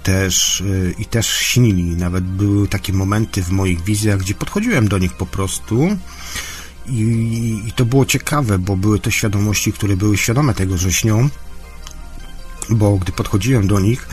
też, 0.03 0.61
y, 0.61 0.95
i 0.99 1.05
też 1.05 1.27
śnili. 1.27 1.83
Nawet 1.83 2.23
były 2.23 2.67
takie 2.67 2.93
momenty 2.93 3.43
w 3.43 3.49
moich 3.49 3.83
wizjach, 3.83 4.19
gdzie 4.19 4.33
podchodziłem 4.33 4.87
do 4.87 4.97
nich 4.97 5.13
po 5.13 5.25
prostu 5.25 5.97
i, 6.87 7.63
i 7.67 7.71
to 7.71 7.85
było 7.85 8.05
ciekawe, 8.05 8.59
bo 8.59 8.77
były 8.77 8.99
to 8.99 9.11
świadomości, 9.11 9.73
które 9.73 9.97
były 9.97 10.17
świadome 10.17 10.53
tego, 10.53 10.77
że 10.77 10.93
śnią, 10.93 11.29
bo 12.69 12.97
gdy 12.97 13.11
podchodziłem 13.11 13.67
do 13.67 13.79
nich, 13.79 14.07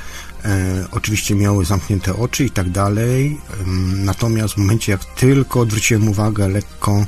E, 0.45 0.87
oczywiście 0.91 1.35
miały 1.35 1.65
zamknięte 1.65 2.17
oczy 2.17 2.45
i 2.45 2.51
tak 2.51 2.71
dalej. 2.71 3.39
E, 3.51 3.67
natomiast 4.05 4.55
w 4.55 4.57
momencie, 4.57 4.93
jak 4.93 5.05
tylko 5.05 5.61
odwróciłem 5.61 6.09
uwagę 6.09 6.49
lekko 6.49 7.07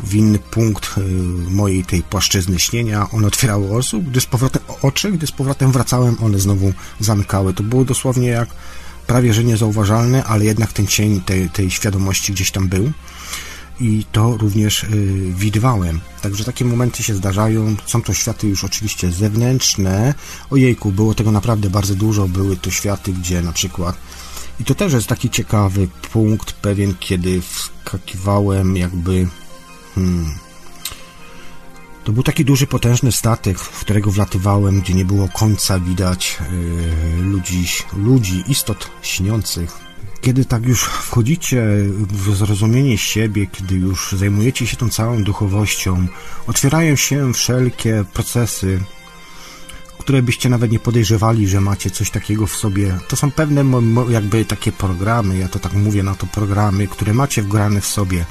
w 0.00 0.14
inny 0.14 0.38
punkt 0.38 0.94
e, 0.96 1.00
mojej 1.50 1.84
tej 1.84 2.02
płaszczyzny 2.02 2.58
śnienia, 2.58 3.10
one 3.10 3.26
otwierały 3.26 3.76
osób, 3.76 4.04
gdy 4.04 4.20
z 4.20 4.26
powrotem 4.26 4.62
oczy, 4.82 5.12
gdy 5.12 5.26
z 5.26 5.32
powrotem 5.32 5.72
wracałem, 5.72 6.16
one 6.22 6.38
znowu 6.38 6.72
zamykały. 7.00 7.54
To 7.54 7.62
było 7.62 7.84
dosłownie 7.84 8.28
jak 8.28 8.48
prawie 9.06 9.34
że 9.34 9.44
niezauważalne, 9.44 10.24
ale 10.24 10.44
jednak 10.44 10.72
ten 10.72 10.86
cień 10.86 11.20
tej, 11.20 11.50
tej 11.50 11.70
świadomości 11.70 12.32
gdzieś 12.32 12.50
tam 12.50 12.68
był 12.68 12.92
i 13.80 14.04
to 14.12 14.36
również 14.36 14.82
y, 14.82 14.88
widywałem. 15.36 16.00
Także 16.22 16.44
takie 16.44 16.64
momenty 16.64 17.02
się 17.02 17.14
zdarzają. 17.14 17.76
Są 17.86 18.02
to 18.02 18.14
światy 18.14 18.48
już 18.48 18.64
oczywiście 18.64 19.12
zewnętrzne. 19.12 20.14
Ojejku, 20.50 20.92
było 20.92 21.14
tego 21.14 21.32
naprawdę 21.32 21.70
bardzo 21.70 21.94
dużo. 21.94 22.28
Były 22.28 22.56
to 22.56 22.70
światy, 22.70 23.12
gdzie 23.12 23.42
na 23.42 23.52
przykład 23.52 23.96
i 24.60 24.64
to 24.64 24.74
też 24.74 24.92
jest 24.92 25.06
taki 25.06 25.30
ciekawy 25.30 25.88
punkt 26.12 26.52
pewien, 26.52 26.94
kiedy 27.00 27.42
wskakiwałem 27.42 28.76
jakby 28.76 29.26
hmm, 29.94 30.34
to 32.04 32.12
był 32.12 32.22
taki 32.22 32.44
duży, 32.44 32.66
potężny 32.66 33.12
statek, 33.12 33.58
w 33.58 33.80
którego 33.80 34.10
wlatywałem, 34.10 34.80
gdzie 34.80 34.94
nie 34.94 35.04
było 35.04 35.28
końca 35.28 35.78
widać 35.78 36.38
yy, 37.18 37.22
ludzi, 37.22 37.64
ludzi, 37.96 38.44
istot 38.48 38.90
śniących 39.02 39.87
kiedy 40.20 40.44
tak 40.44 40.66
już 40.66 40.82
wchodzicie 40.82 41.62
w 42.10 42.36
zrozumienie 42.36 42.98
siebie, 42.98 43.46
kiedy 43.46 43.74
już 43.74 44.12
zajmujecie 44.12 44.66
się 44.66 44.76
tą 44.76 44.88
całą 44.88 45.24
duchowością, 45.24 46.06
otwierają 46.46 46.96
się 46.96 47.32
wszelkie 47.32 48.04
procesy, 48.12 48.80
które 49.98 50.22
byście 50.22 50.48
nawet 50.48 50.72
nie 50.72 50.78
podejrzewali, 50.78 51.48
że 51.48 51.60
macie 51.60 51.90
coś 51.90 52.10
takiego 52.10 52.46
w 52.46 52.56
sobie. 52.56 52.98
To 53.08 53.16
są 53.16 53.30
pewne 53.30 53.64
jakby 54.08 54.44
takie 54.44 54.72
programy, 54.72 55.38
ja 55.38 55.48
to 55.48 55.58
tak 55.58 55.72
mówię 55.72 56.02
na 56.02 56.14
to 56.14 56.26
programy, 56.26 56.88
które 56.88 57.14
macie 57.14 57.42
wgrane 57.42 57.80
w 57.80 57.86
sobie. 57.86 58.24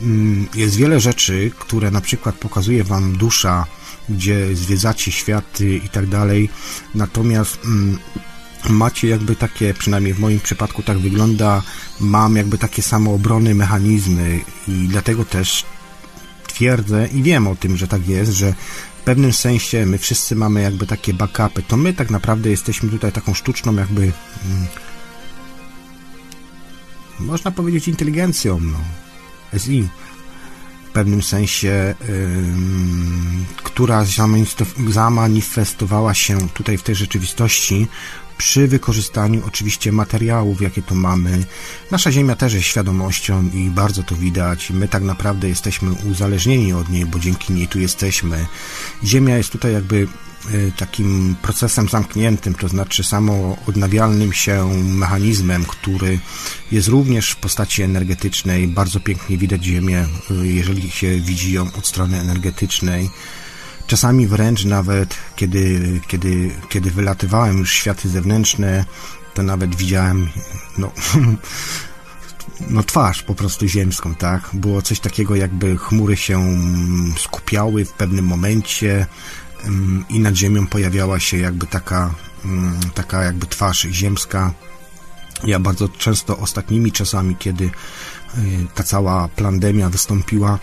Mm, 0.00 0.48
jest 0.54 0.76
wiele 0.76 1.00
rzeczy, 1.00 1.50
które 1.58 1.90
na 1.90 2.00
przykład 2.00 2.34
pokazuje 2.34 2.84
wam 2.84 3.16
dusza, 3.16 3.66
gdzie 4.08 4.56
zwiedzacie 4.56 5.12
światy 5.12 5.76
i 5.76 5.88
tak 5.88 6.06
dalej. 6.06 6.48
Natomiast 6.94 7.58
mm, 7.64 7.98
macie 8.68 9.08
jakby 9.08 9.36
takie, 9.36 9.74
przynajmniej 9.74 10.14
w 10.14 10.18
moim 10.18 10.40
przypadku 10.40 10.82
tak 10.82 10.98
wygląda, 10.98 11.62
mam 12.00 12.36
jakby 12.36 12.58
takie 12.58 12.82
samoobrony 12.82 13.54
mechanizmy 13.54 14.40
i 14.68 14.88
dlatego 14.88 15.24
też 15.24 15.64
twierdzę 16.46 17.08
i 17.12 17.22
wiem 17.22 17.46
o 17.46 17.56
tym, 17.56 17.76
że 17.76 17.88
tak 17.88 18.08
jest, 18.08 18.32
że 18.32 18.54
w 19.00 19.04
pewnym 19.04 19.32
sensie 19.32 19.86
my 19.86 19.98
wszyscy 19.98 20.36
mamy 20.36 20.62
jakby 20.62 20.86
takie 20.86 21.14
backupy, 21.14 21.62
to 21.62 21.76
my 21.76 21.92
tak 21.92 22.10
naprawdę 22.10 22.50
jesteśmy 22.50 22.90
tutaj 22.90 23.12
taką 23.12 23.34
sztuczną 23.34 23.74
jakby 23.74 24.12
hmm, 24.42 24.66
można 27.20 27.50
powiedzieć 27.50 27.88
inteligencją, 27.88 28.60
no, 28.60 28.78
SI 29.58 29.88
w 30.88 30.90
pewnym 30.92 31.22
sensie, 31.22 31.94
która 33.56 34.04
zamanifestowała 34.88 36.14
się 36.14 36.48
tutaj 36.48 36.78
w 36.78 36.82
tej 36.82 36.94
rzeczywistości 36.94 37.88
przy 38.38 38.68
wykorzystaniu 38.68 39.42
oczywiście 39.46 39.92
materiałów, 39.92 40.62
jakie 40.62 40.82
tu 40.82 40.94
mamy. 40.94 41.44
Nasza 41.90 42.12
Ziemia 42.12 42.36
też 42.36 42.54
jest 42.54 42.66
świadomością 42.66 43.50
i 43.54 43.70
bardzo 43.70 44.02
to 44.02 44.16
widać. 44.16 44.70
My 44.70 44.88
tak 44.88 45.02
naprawdę 45.02 45.48
jesteśmy 45.48 45.92
uzależnieni 45.92 46.72
od 46.72 46.88
niej, 46.88 47.06
bo 47.06 47.18
dzięki 47.18 47.52
niej 47.52 47.68
tu 47.68 47.78
jesteśmy. 47.78 48.46
Ziemia 49.04 49.36
jest 49.36 49.50
tutaj 49.50 49.72
jakby 49.72 50.08
e, 50.50 50.70
takim 50.76 51.36
procesem 51.42 51.88
zamkniętym, 51.88 52.54
to 52.54 52.68
znaczy 52.68 53.04
samo 53.04 53.56
odnawialnym 53.66 54.32
się 54.32 54.68
mechanizmem, 54.84 55.64
który 55.64 56.18
jest 56.72 56.88
również 56.88 57.30
w 57.30 57.36
postaci 57.36 57.82
energetycznej. 57.82 58.68
Bardzo 58.68 59.00
pięknie 59.00 59.38
widać 59.38 59.64
Ziemię, 59.64 60.06
e, 60.30 60.46
jeżeli 60.46 60.90
się 60.90 61.20
widzi 61.20 61.52
ją 61.52 61.72
od 61.72 61.86
strony 61.86 62.20
energetycznej. 62.20 63.10
Czasami 63.86 64.26
wręcz 64.26 64.64
nawet, 64.64 65.16
kiedy, 65.36 65.80
kiedy, 66.08 66.50
kiedy 66.68 66.90
wylatywałem 66.90 67.58
już 67.58 67.72
światy 67.72 68.08
zewnętrzne, 68.08 68.84
to 69.34 69.42
nawet 69.42 69.74
widziałem, 69.74 70.28
no, 70.78 70.92
no 72.70 72.82
twarz 72.82 73.22
po 73.22 73.34
prostu 73.34 73.68
ziemską, 73.68 74.14
tak? 74.14 74.50
Było 74.52 74.82
coś 74.82 75.00
takiego, 75.00 75.36
jakby 75.36 75.76
chmury 75.76 76.16
się 76.16 76.58
skupiały 77.18 77.84
w 77.84 77.92
pewnym 77.92 78.24
momencie 78.24 79.06
i 80.08 80.20
nad 80.20 80.34
ziemią 80.34 80.66
pojawiała 80.66 81.20
się 81.20 81.36
jakby 81.36 81.66
taka, 81.66 82.14
taka 82.94 83.24
jakby 83.24 83.46
twarz 83.46 83.80
ziemska. 83.80 84.52
Ja 85.44 85.60
bardzo 85.60 85.88
często 85.88 86.38
ostatnimi 86.38 86.92
czasami, 86.92 87.36
kiedy 87.36 87.64
y, 87.64 87.70
ta 88.74 88.82
cała 88.82 89.28
pandemia 89.28 89.90
wystąpiła, 89.90 90.58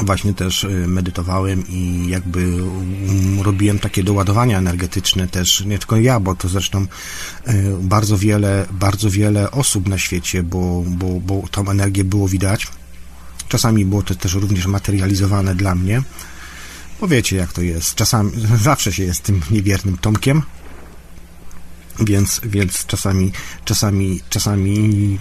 właśnie 0.00 0.34
też 0.34 0.64
y, 0.64 0.68
medytowałem 0.88 1.68
i 1.68 2.06
jakby 2.08 2.40
mm, 2.40 3.40
robiłem 3.40 3.78
takie 3.78 4.02
doładowania 4.04 4.58
energetyczne 4.58 5.28
też, 5.28 5.64
nie 5.64 5.78
tylko 5.78 5.96
ja, 5.96 6.20
bo 6.20 6.34
to 6.34 6.48
zresztą 6.48 6.82
y, 6.82 6.86
bardzo 7.80 8.18
wiele, 8.18 8.66
bardzo 8.70 9.10
wiele 9.10 9.50
osób 9.50 9.88
na 9.88 9.98
świecie, 9.98 10.42
bo, 10.42 10.82
bo, 10.86 11.20
bo 11.20 11.42
tą 11.50 11.68
energię 11.70 12.04
było 12.04 12.28
widać. 12.28 12.66
Czasami 13.48 13.84
było 13.84 14.02
to 14.02 14.14
też 14.14 14.34
również 14.34 14.66
materializowane 14.66 15.54
dla 15.54 15.74
mnie, 15.74 16.02
bo 17.00 17.08
wiecie 17.08 17.36
jak 17.36 17.52
to 17.52 17.62
jest. 17.62 17.94
Czasami, 17.94 18.32
zawsze 18.62 18.92
się 18.92 19.02
jest 19.02 19.22
tym 19.22 19.40
niewiernym 19.50 19.98
Tomkiem, 19.98 20.42
więc, 22.00 22.40
więc 22.44 22.86
czasami, 22.86 23.32
czasami, 23.64 24.20
czasami 24.30 25.18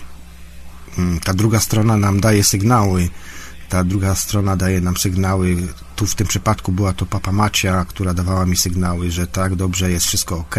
mm, 0.98 1.20
ta 1.20 1.34
druga 1.34 1.60
strona 1.60 1.98
nam 1.98 2.20
daje 2.20 2.44
sygnały, 2.44 3.10
ta 3.74 3.84
druga 3.84 4.16
strona 4.16 4.56
daje 4.56 4.82
nam 4.82 4.98
sygnały, 4.98 5.58
tu 5.96 6.06
w 6.06 6.16
tym 6.16 6.28
przypadku 6.28 6.72
była 6.72 6.94
to 6.94 7.06
papa 7.06 7.32
Macia, 7.32 7.86
która 7.86 8.14
dawała 8.14 8.46
mi 8.46 8.58
sygnały, 8.58 9.12
że 9.12 9.28
tak, 9.28 9.56
dobrze, 9.56 9.92
jest 9.92 10.06
wszystko 10.06 10.38
ok 10.38 10.56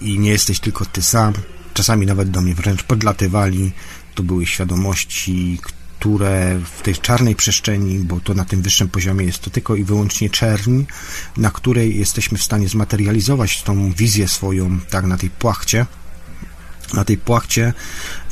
i 0.00 0.18
nie 0.18 0.30
jesteś 0.30 0.60
tylko 0.60 0.84
ty 0.84 1.02
sam. 1.02 1.32
Czasami 1.74 2.06
nawet 2.06 2.30
do 2.30 2.40
mnie 2.40 2.54
wręcz 2.54 2.82
podlatywali. 2.82 3.72
To 4.14 4.22
były 4.22 4.46
świadomości, 4.46 5.58
które 5.98 6.60
w 6.78 6.82
tej 6.82 6.94
czarnej 6.94 7.34
przestrzeni, 7.36 7.98
bo 7.98 8.20
to 8.20 8.34
na 8.34 8.44
tym 8.44 8.62
wyższym 8.62 8.88
poziomie 8.88 9.26
jest 9.26 9.38
to 9.38 9.50
tylko 9.50 9.76
i 9.76 9.84
wyłącznie 9.84 10.30
czerń, 10.30 10.82
na 11.36 11.50
której 11.50 11.98
jesteśmy 11.98 12.38
w 12.38 12.42
stanie 12.42 12.68
zmaterializować 12.68 13.62
tą 13.62 13.92
wizję 13.92 14.28
swoją, 14.28 14.80
tak, 14.80 15.04
na 15.04 15.16
tej 15.16 15.30
płachcie, 15.30 15.86
na 16.94 17.04
tej 17.04 17.16
płachcie 17.16 17.72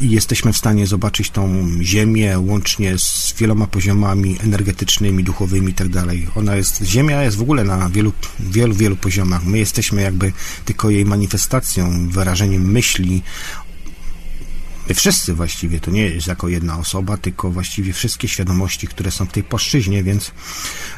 i 0.00 0.10
jesteśmy 0.10 0.52
w 0.52 0.56
stanie 0.56 0.86
zobaczyć 0.86 1.30
tą 1.30 1.68
ziemię 1.82 2.38
łącznie 2.38 2.98
z 2.98 3.34
wieloma 3.38 3.66
poziomami 3.66 4.36
energetycznymi, 4.40 5.24
duchowymi 5.24 5.70
i 5.70 5.74
tak. 5.74 6.26
Ona 6.34 6.56
jest, 6.56 6.82
ziemia 6.82 7.22
jest 7.22 7.36
w 7.36 7.42
ogóle 7.42 7.64
na 7.64 7.88
wielu, 7.88 8.12
wielu, 8.40 8.74
wielu 8.74 8.96
poziomach. 8.96 9.44
My 9.44 9.58
jesteśmy 9.58 10.02
jakby 10.02 10.32
tylko 10.64 10.90
jej 10.90 11.04
manifestacją, 11.04 12.08
wyrażeniem 12.08 12.70
myśli, 12.70 13.22
My 14.88 14.94
wszyscy 14.94 15.34
właściwie, 15.34 15.80
to 15.80 15.90
nie 15.90 16.02
jest 16.02 16.26
jako 16.26 16.48
jedna 16.48 16.78
osoba, 16.78 17.16
tylko 17.16 17.50
właściwie 17.50 17.92
wszystkie 17.92 18.28
świadomości, 18.28 18.86
które 18.86 19.10
są 19.10 19.26
w 19.26 19.32
tej 19.32 19.42
płaszczyźnie, 19.42 20.02
więc 20.02 20.32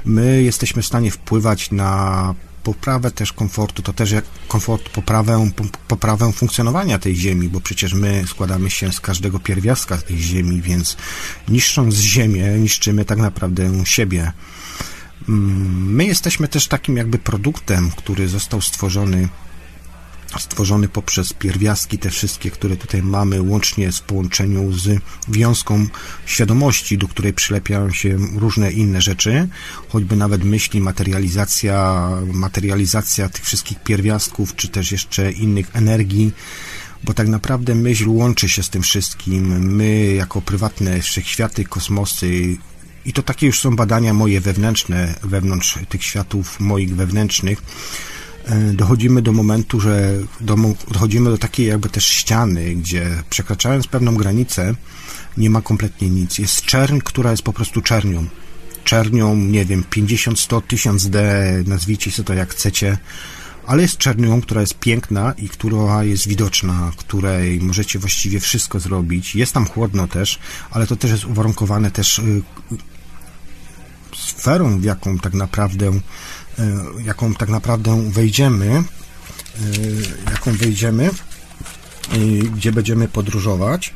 my 0.05 0.43
jesteśmy 0.43 0.82
w 0.82 0.87
stanie 0.87 1.11
wpływać 1.11 1.70
na 1.70 2.35
poprawę 2.62 3.11
też 3.11 3.32
komfortu, 3.32 3.82
to 3.82 3.93
też 3.93 4.11
jak 4.11 4.24
komfort, 4.49 4.89
poprawę, 4.89 5.51
poprawę 5.89 6.32
funkcjonowania 6.32 6.99
tej 6.99 7.16
ziemi, 7.16 7.49
bo 7.49 7.61
przecież 7.61 7.95
my 7.95 8.24
składamy 8.27 8.70
się 8.70 8.93
z 8.93 9.01
każdego 9.01 9.39
pierwiastka 9.39 9.97
tej 9.97 10.19
ziemi, 10.19 10.62
więc 10.62 10.97
niszcząc 11.49 11.95
ziemię, 11.95 12.47
niszczymy 12.59 13.05
tak 13.05 13.19
naprawdę 13.19 13.87
siebie. 13.87 14.32
Mm, 15.28 15.95
my 15.95 16.05
jesteśmy 16.05 16.49
też 16.49 16.66
takim 16.66 16.97
jakby 16.97 17.19
produktem, 17.19 17.91
który 17.91 18.28
został 18.28 18.61
stworzony 18.61 19.28
stworzony 20.39 20.89
poprzez 20.89 21.32
pierwiastki, 21.32 21.98
te 21.98 22.11
wszystkie, 22.11 22.51
które 22.51 22.77
tutaj 22.77 23.02
mamy, 23.02 23.43
łącznie 23.43 23.93
z 23.93 24.01
połączeniu 24.01 24.73
z 24.73 25.01
wiązką 25.28 25.86
świadomości, 26.27 26.98
do 26.98 27.09
której 27.09 27.32
przylepiają 27.32 27.90
się 27.90 28.19
różne 28.36 28.73
inne 28.73 29.01
rzeczy, 29.01 29.48
choćby 29.89 30.16
nawet 30.16 30.44
myśli, 30.44 30.81
materializacja, 30.81 32.09
materializacja 32.32 33.28
tych 33.28 33.44
wszystkich 33.44 33.82
pierwiastków, 33.82 34.57
czy 34.57 34.69
też 34.69 34.93
jeszcze 34.93 35.32
innych 35.32 35.70
energii, 35.73 36.32
bo 37.05 37.15
tak 37.15 37.28
naprawdę 37.28 37.74
myśl 37.74 38.09
łączy 38.09 38.48
się 38.48 38.62
z 38.62 38.70
tym 38.70 38.82
wszystkim. 38.82 39.74
My, 39.74 40.15
jako 40.15 40.43
prywatne 40.43 41.02
wszechświaty, 41.02 41.65
kosmosy, 41.65 42.57
i 43.05 43.12
to 43.12 43.23
takie 43.23 43.47
już 43.47 43.61
są 43.61 43.77
badania 43.77 44.15
moje 44.15 44.40
wewnętrzne, 44.40 45.15
wewnątrz 45.23 45.78
tych 45.89 46.05
światów 46.05 46.61
moich 46.61 46.97
wewnętrznych, 46.97 47.62
dochodzimy 48.73 49.23
do 49.23 49.33
momentu, 49.33 49.81
że 49.81 50.12
do, 50.41 50.57
dochodzimy 50.91 51.31
do 51.31 51.39
takiej 51.39 51.67
jakby 51.67 51.89
też 51.89 52.07
ściany, 52.07 52.75
gdzie 52.75 53.23
przekraczając 53.31 53.87
pewną 53.87 54.15
granicę 54.15 54.75
nie 55.37 55.51
ma 55.51 55.62
kompletnie 55.62 56.11
nic. 56.11 56.39
Jest 56.39 56.62
czerń, 56.62 56.99
która 57.05 57.31
jest 57.31 57.43
po 57.43 57.53
prostu 57.53 57.83
czernią. 57.83 58.27
Czernią, 58.85 59.37
nie 59.37 59.65
wiem, 59.65 59.85
50, 59.91 60.41
100, 60.41 60.61
1000 60.61 61.09
D, 61.09 61.43
nazwijcie 61.67 62.11
sobie 62.11 62.27
to 62.27 62.35
jak 62.35 62.51
chcecie, 62.51 62.99
ale 63.67 63.83
jest 63.83 63.99
czernią, 63.99 64.41
która 64.41 64.61
jest 64.61 64.79
piękna 64.79 65.33
i 65.33 65.49
która 65.49 66.05
jest 66.05 66.29
widoczna, 66.29 66.93
której 66.97 67.61
możecie 67.61 67.99
właściwie 67.99 68.41
wszystko 68.41 68.81
zrobić. 68.81 69.35
Jest 69.35 69.53
tam 69.53 69.67
chłodno 69.67 70.09
też, 70.09 70.39
ale 70.71 70.87
to 70.87 70.97
też 70.97 71.11
jest 71.11 71.25
uwarunkowane 71.25 71.91
też 71.91 72.19
y, 72.19 72.43
sferą, 74.17 74.81
w 74.81 74.85
jaką 74.85 75.19
tak 75.19 75.35
naprawdę 75.35 75.93
E, 75.93 76.01
jaką 77.05 77.35
tak 77.35 77.48
naprawdę 77.48 78.10
wejdziemy, 78.10 78.66
e, 78.66 78.82
jaką 80.31 80.52
wejdziemy, 80.52 81.10
gdzie 82.56 82.72
będziemy 82.72 83.09
podróżować. 83.09 83.94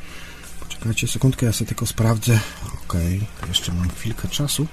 Poczekajcie 0.61 1.09
sekundkę, 1.09 1.47
ja 1.47 1.53
sobie 1.53 1.69
tylko 1.69 1.87
sprawdzę. 1.87 2.41
Ok, 2.75 2.95
jeszcze 3.49 3.73
mam 3.73 3.91
chwilkę 3.91 4.29
czasu. 4.29 4.67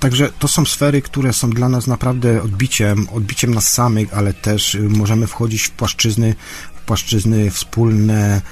Także 0.00 0.32
to 0.38 0.48
są 0.48 0.64
sfery, 0.64 1.02
które 1.02 1.32
są 1.32 1.50
dla 1.50 1.68
nas 1.68 1.86
naprawdę 1.86 2.42
odbiciem, 2.42 3.08
odbiciem 3.08 3.54
nas 3.54 3.72
samych, 3.72 4.14
ale 4.14 4.34
też 4.34 4.76
możemy 4.88 5.26
wchodzić 5.26 5.62
w 5.62 5.70
płaszczyzny, 5.70 6.34
w 6.76 6.80
płaszczyzny 6.80 7.50
wspólne. 7.50 8.42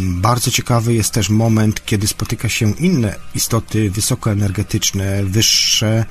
Bardzo 0.00 0.50
ciekawy 0.50 0.94
jest 0.94 1.12
też 1.12 1.30
moment, 1.30 1.84
kiedy 1.84 2.06
spotyka 2.06 2.48
się 2.48 2.70
inne 2.70 3.14
istoty 3.34 3.90
wysokoenergetyczne, 3.90 5.24
wyższe, 5.24 6.04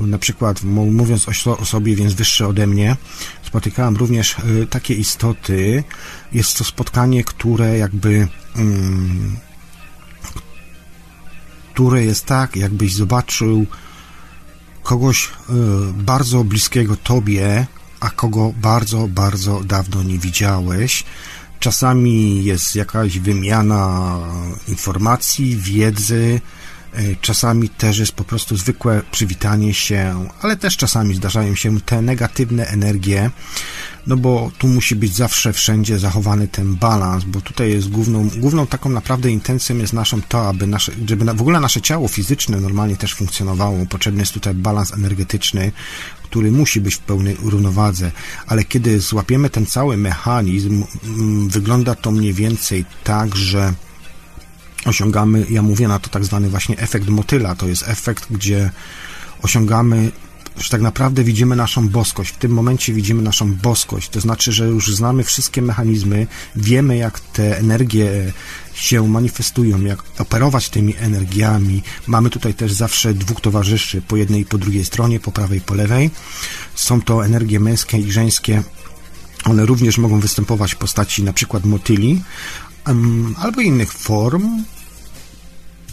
na 0.00 0.18
przykład 0.18 0.62
mówiąc 0.62 1.26
o 1.46 1.64
sobie, 1.64 1.96
więc 1.96 2.14
wyższe 2.14 2.46
ode 2.48 2.66
mnie, 2.66 2.96
spotykałem 3.42 3.96
również 3.96 4.36
y, 4.38 4.66
takie 4.66 4.94
istoty. 4.94 5.84
Jest 6.32 6.58
to 6.58 6.64
spotkanie, 6.64 7.24
które 7.24 7.78
jakby 7.78 8.28
mm, 8.56 9.36
które 11.78 12.04
jest 12.04 12.26
tak, 12.26 12.56
jakbyś 12.56 12.94
zobaczył 12.94 13.66
kogoś 14.82 15.26
y, 15.26 15.32
bardzo 15.92 16.44
bliskiego 16.44 16.96
tobie, 16.96 17.66
a 18.00 18.10
kogo 18.10 18.52
bardzo, 18.56 19.08
bardzo 19.08 19.60
dawno 19.64 20.02
nie 20.02 20.18
widziałeś. 20.18 21.04
Czasami 21.60 22.44
jest 22.44 22.76
jakaś 22.76 23.18
wymiana 23.18 24.18
informacji, 24.68 25.56
wiedzy, 25.56 26.40
czasami 27.20 27.68
też 27.68 27.98
jest 27.98 28.12
po 28.12 28.24
prostu 28.24 28.56
zwykłe 28.56 29.02
przywitanie 29.10 29.74
się, 29.74 30.28
ale 30.42 30.56
też 30.56 30.76
czasami 30.76 31.14
zdarzają 31.14 31.54
się 31.54 31.80
te 31.80 32.02
negatywne 32.02 32.66
energie, 32.66 33.30
no 34.06 34.16
bo 34.16 34.50
tu 34.58 34.68
musi 34.68 34.96
być 34.96 35.14
zawsze 35.14 35.52
wszędzie 35.52 35.98
zachowany 35.98 36.48
ten 36.48 36.74
balans, 36.74 37.24
bo 37.24 37.40
tutaj 37.40 37.70
jest 37.70 37.88
główną, 37.88 38.30
główną 38.36 38.66
taką 38.66 38.90
naprawdę 38.90 39.30
intencją 39.30 39.76
jest 39.76 39.92
naszą 39.92 40.22
to, 40.22 40.48
aby 40.48 40.66
nasze, 40.66 40.92
żeby 41.06 41.24
w 41.24 41.40
ogóle 41.40 41.60
nasze 41.60 41.80
ciało 41.80 42.08
fizyczne 42.08 42.60
normalnie 42.60 42.96
też 42.96 43.14
funkcjonowało. 43.14 43.86
Potrzebny 43.86 44.20
jest 44.20 44.32
tutaj 44.32 44.54
balans 44.54 44.94
energetyczny, 44.94 45.72
który 46.22 46.52
musi 46.52 46.80
być 46.80 46.94
w 46.94 46.98
pełnej 46.98 47.36
równowadze, 47.42 48.10
ale 48.46 48.64
kiedy 48.64 49.00
złapiemy 49.00 49.50
ten 49.50 49.66
cały 49.66 49.96
mechanizm, 49.96 50.84
wygląda 51.48 51.94
to 51.94 52.10
mniej 52.10 52.34
więcej 52.34 52.84
tak, 53.04 53.36
że 53.36 53.72
osiągamy, 54.84 55.46
ja 55.50 55.62
mówię 55.62 55.88
na 55.88 55.98
to 55.98 56.10
tak 56.10 56.24
zwany 56.24 56.50
właśnie 56.50 56.78
efekt 56.78 57.08
motyla, 57.08 57.54
to 57.54 57.68
jest 57.68 57.88
efekt, 57.88 58.26
gdzie 58.30 58.70
osiągamy 59.42 60.10
że 60.60 60.70
tak 60.70 60.80
naprawdę 60.80 61.24
widzimy 61.24 61.56
naszą 61.56 61.88
boskość. 61.88 62.34
W 62.34 62.36
tym 62.36 62.52
momencie 62.52 62.92
widzimy 62.92 63.22
naszą 63.22 63.54
boskość. 63.54 64.08
To 64.08 64.20
znaczy, 64.20 64.52
że 64.52 64.66
już 64.66 64.94
znamy 64.94 65.24
wszystkie 65.24 65.62
mechanizmy, 65.62 66.26
wiemy, 66.56 66.96
jak 66.96 67.20
te 67.20 67.58
energie 67.58 68.32
się 68.74 69.08
manifestują, 69.08 69.80
jak 69.80 70.02
operować 70.18 70.68
tymi 70.68 70.96
energiami. 70.96 71.82
Mamy 72.06 72.30
tutaj 72.30 72.54
też 72.54 72.72
zawsze 72.72 73.14
dwóch 73.14 73.40
towarzyszy, 73.40 74.02
po 74.02 74.16
jednej 74.16 74.40
i 74.40 74.44
po 74.44 74.58
drugiej 74.58 74.84
stronie, 74.84 75.20
po 75.20 75.32
prawej 75.32 75.58
i 75.58 75.60
po 75.60 75.74
lewej. 75.74 76.10
Są 76.74 77.02
to 77.02 77.24
energie 77.24 77.60
męskie 77.60 77.98
i 77.98 78.12
żeńskie. 78.12 78.62
One 79.44 79.66
również 79.66 79.98
mogą 79.98 80.20
występować 80.20 80.74
w 80.74 80.76
postaci 80.76 81.22
na 81.22 81.32
przykład 81.32 81.64
motyli, 81.64 82.22
albo 83.36 83.60
innych 83.60 83.92
form, 83.92 84.64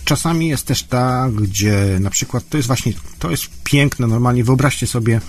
Czasami 0.06 0.48
jest 0.48 0.66
też 0.66 0.84
tak, 0.84 1.34
gdzie 1.34 1.98
na 2.00 2.10
przykład 2.10 2.50
to 2.50 2.58
jest 2.58 2.68
właśnie, 2.68 2.94
to 3.20 3.32
jest 3.32 3.44
piękne, 3.64 4.08
normalnie 4.08 4.44
wyobraźcie 4.44 4.88
sobie 4.88 5.22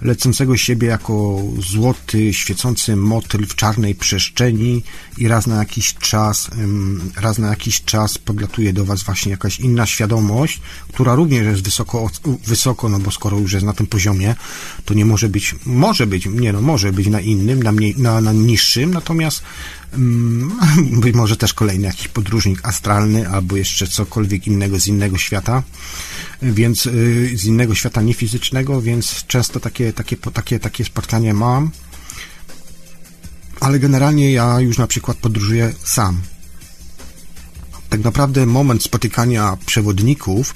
lecącego 0.00 0.56
siebie 0.56 0.88
jako 0.88 1.42
złoty, 1.58 2.34
świecący 2.34 2.96
motyl 2.96 3.46
w 3.46 3.54
czarnej 3.54 3.94
przestrzeni 3.94 4.82
i 5.18 5.28
raz 5.28 5.46
na 5.46 5.56
jakiś 5.56 5.94
czas, 5.94 6.50
raz 7.16 7.38
na 7.38 7.48
jakiś 7.48 7.84
czas 7.84 8.18
podlatuje 8.18 8.72
do 8.72 8.84
Was 8.84 9.02
właśnie 9.02 9.30
jakaś 9.30 9.60
inna 9.60 9.86
świadomość, 9.86 10.60
która 10.92 11.14
również 11.14 11.46
jest 11.46 11.62
wysoko, 11.62 12.10
wysoko, 12.46 12.88
no 12.88 12.98
bo 12.98 13.10
skoro 13.10 13.38
już 13.38 13.52
jest 13.52 13.66
na 13.66 13.72
tym 13.72 13.86
poziomie, 13.86 14.34
to 14.84 14.94
nie 14.94 15.04
może 15.04 15.28
być, 15.28 15.54
może 15.66 16.06
być, 16.06 16.26
nie 16.26 16.52
no, 16.52 16.60
może 16.60 16.92
być 16.92 17.06
na 17.06 17.20
innym, 17.20 17.62
na, 17.62 17.72
mniej, 17.72 17.94
na, 17.98 18.20
na 18.20 18.32
niższym, 18.32 18.94
natomiast 18.94 19.42
być 21.02 21.14
może 21.14 21.36
też 21.36 21.54
kolejny 21.54 21.86
jakiś 21.86 22.08
podróżnik 22.08 22.60
astralny 22.62 23.28
albo 23.28 23.56
jeszcze 23.56 23.86
cokolwiek 23.86 24.46
innego 24.46 24.80
z 24.80 24.86
innego 24.86 25.18
świata, 25.18 25.62
więc 26.42 26.86
y, 26.86 27.30
z 27.34 27.44
innego 27.44 27.74
świata 27.74 28.02
niefizycznego, 28.02 28.82
więc 28.82 29.24
często 29.26 29.60
takie, 29.60 29.92
takie, 29.92 30.16
takie, 30.16 30.60
takie 30.60 30.84
spotkania 30.84 31.34
mam, 31.34 31.70
ale 33.60 33.78
generalnie 33.78 34.32
ja 34.32 34.60
już 34.60 34.78
na 34.78 34.86
przykład 34.86 35.16
podróżuję 35.16 35.72
sam. 35.84 36.20
Tak 37.88 38.04
naprawdę 38.04 38.46
moment 38.46 38.82
spotykania 38.82 39.56
przewodników, 39.66 40.54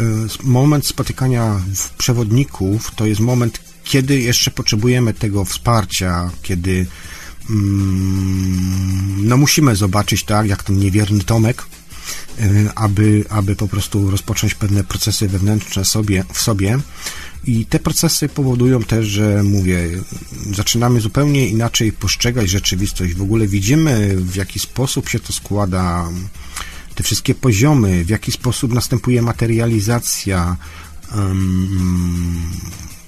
y, 0.00 0.04
moment 0.42 0.86
spotykania 0.86 1.60
przewodników 1.98 2.90
to 2.96 3.06
jest 3.06 3.20
moment, 3.20 3.60
kiedy 3.84 4.20
jeszcze 4.20 4.50
potrzebujemy 4.50 5.14
tego 5.14 5.44
wsparcia, 5.44 6.30
kiedy 6.42 6.86
Mm, 6.86 6.86
no 9.18 9.36
musimy 9.36 9.76
zobaczyć, 9.76 10.24
tak, 10.24 10.48
jak 10.48 10.62
ten 10.62 10.78
niewierny 10.78 11.24
Tomek 11.24 11.66
aby, 12.74 13.24
aby 13.28 13.56
po 13.56 13.68
prostu 13.68 14.10
rozpocząć 14.10 14.54
pewne 14.54 14.84
procesy 14.84 15.28
wewnętrzne 15.28 15.84
sobie, 15.84 16.24
w 16.32 16.40
sobie. 16.40 16.78
I 17.44 17.66
te 17.66 17.78
procesy 17.78 18.28
powodują 18.28 18.82
też, 18.82 19.06
że 19.06 19.42
mówię, 19.42 19.88
zaczynamy 20.52 21.00
zupełnie 21.00 21.48
inaczej 21.48 21.92
postrzegać 21.92 22.50
rzeczywistość. 22.50 23.14
W 23.14 23.22
ogóle 23.22 23.46
widzimy, 23.46 24.16
w 24.16 24.36
jaki 24.36 24.58
sposób 24.58 25.08
się 25.08 25.20
to 25.20 25.32
składa, 25.32 26.08
te 26.94 27.02
wszystkie 27.02 27.34
poziomy, 27.34 28.04
w 28.04 28.08
jaki 28.08 28.32
sposób 28.32 28.72
następuje 28.72 29.22
materializacja. 29.22 30.56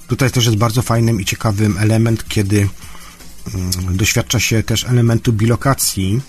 Tutaj 0.07 0.31
też 0.31 0.45
jest 0.47 0.59
bardzo 0.59 0.83
fajnym 0.83 1.21
i 1.21 1.25
ciekawym 1.25 1.79
element, 1.79 2.29
kiedy 2.29 2.69
doświadcza 3.91 4.41
się 4.41 4.63
też 4.63 4.85
elementu 4.85 5.33
bilokacji. 5.33 6.21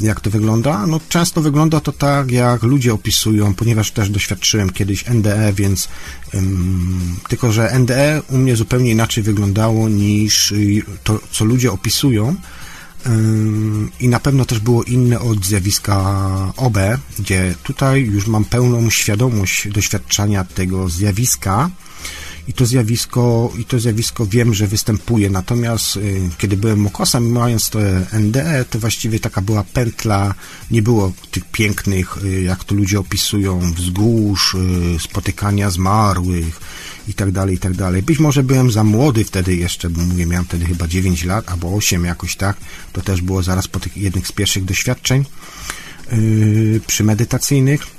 Jak 0.00 0.20
to 0.20 0.30
wygląda? 0.30 0.86
No 0.86 1.00
często 1.08 1.42
wygląda 1.42 1.80
to 1.80 1.92
tak, 1.92 2.30
jak 2.30 2.62
ludzie 2.62 2.94
opisują, 2.94 3.54
ponieważ 3.54 3.90
też 3.90 4.10
doświadczyłem 4.10 4.70
kiedyś 4.70 5.04
NDE, 5.08 5.52
więc 5.52 5.88
um, 6.34 7.16
tylko, 7.28 7.52
że 7.52 7.78
NDE 7.78 8.22
u 8.28 8.38
mnie 8.38 8.56
zupełnie 8.56 8.90
inaczej 8.90 9.22
wyglądało 9.22 9.88
niż 9.88 10.54
to, 11.04 11.20
co 11.30 11.44
ludzie 11.44 11.72
opisują 11.72 12.36
i 14.00 14.08
na 14.08 14.20
pewno 14.20 14.44
też 14.44 14.58
było 14.58 14.84
inne 14.84 15.20
od 15.20 15.44
zjawiska 15.44 16.52
OB, 16.56 16.78
gdzie 17.18 17.54
tutaj 17.62 18.04
już 18.04 18.26
mam 18.26 18.44
pełną 18.44 18.90
świadomość 18.90 19.68
doświadczania 19.68 20.44
tego 20.44 20.88
zjawiska, 20.88 21.70
i 22.48 22.52
to 22.52 22.66
zjawisko, 22.66 23.52
i 23.58 23.64
to 23.64 23.80
zjawisko 23.80 24.26
wiem, 24.26 24.54
że 24.54 24.66
występuje. 24.66 25.30
Natomiast 25.30 25.96
y, 25.96 26.30
kiedy 26.38 26.56
byłem 26.56 26.80
mokosem, 26.80 27.32
mając 27.32 27.70
to 27.70 27.78
NDE, 28.12 28.64
to 28.70 28.78
właściwie 28.78 29.20
taka 29.20 29.40
była 29.40 29.64
pętla, 29.64 30.34
nie 30.70 30.82
było 30.82 31.12
tych 31.30 31.44
pięknych, 31.44 32.18
y, 32.24 32.42
jak 32.42 32.64
to 32.64 32.74
ludzie 32.74 32.98
opisują, 32.98 33.72
wzgórz, 33.72 34.54
y, 34.54 34.98
spotykania 35.00 35.70
zmarłych 35.70 36.60
i 37.08 37.14
tak 37.14 37.30
dalej, 37.30 37.54
i 37.54 37.58
tak 37.58 37.74
dalej. 37.74 38.02
Być 38.02 38.18
może 38.18 38.42
byłem 38.42 38.70
za 38.70 38.84
młody 38.84 39.24
wtedy 39.24 39.56
jeszcze, 39.56 39.90
bo 39.90 40.02
mówię, 40.02 40.26
miałem 40.26 40.44
wtedy 40.44 40.66
chyba 40.66 40.88
9 40.88 41.24
lat 41.24 41.50
albo 41.50 41.74
8 41.74 42.04
jakoś 42.04 42.36
tak. 42.36 42.56
To 42.92 43.00
też 43.00 43.20
było 43.20 43.42
zaraz 43.42 43.68
po 43.68 43.80
tych 43.80 43.96
jednych 43.96 44.26
z 44.26 44.32
pierwszych 44.32 44.64
doświadczeń 44.64 45.24
yy, 46.12 46.80
przy 46.86 47.04
medytacyjnych 47.04 47.96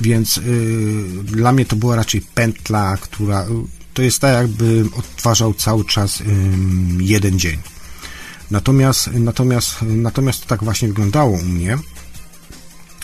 więc 0.00 0.36
yy, 0.36 1.24
dla 1.24 1.52
mnie 1.52 1.64
to 1.64 1.76
była 1.76 1.96
raczej 1.96 2.20
pętla, 2.20 2.96
która 2.96 3.46
to 3.94 4.02
jest 4.02 4.18
tak, 4.18 4.34
jakby 4.34 4.84
odtwarzał 4.96 5.54
cały 5.54 5.84
czas 5.84 6.22
jeden 6.98 7.38
dzień. 7.38 7.58
Natomiast, 8.50 9.10
natomiast, 9.12 9.76
natomiast 9.82 10.40
to 10.40 10.46
tak 10.46 10.64
właśnie 10.64 10.88
wyglądało 10.88 11.30
u 11.30 11.44
mnie. 11.44 11.78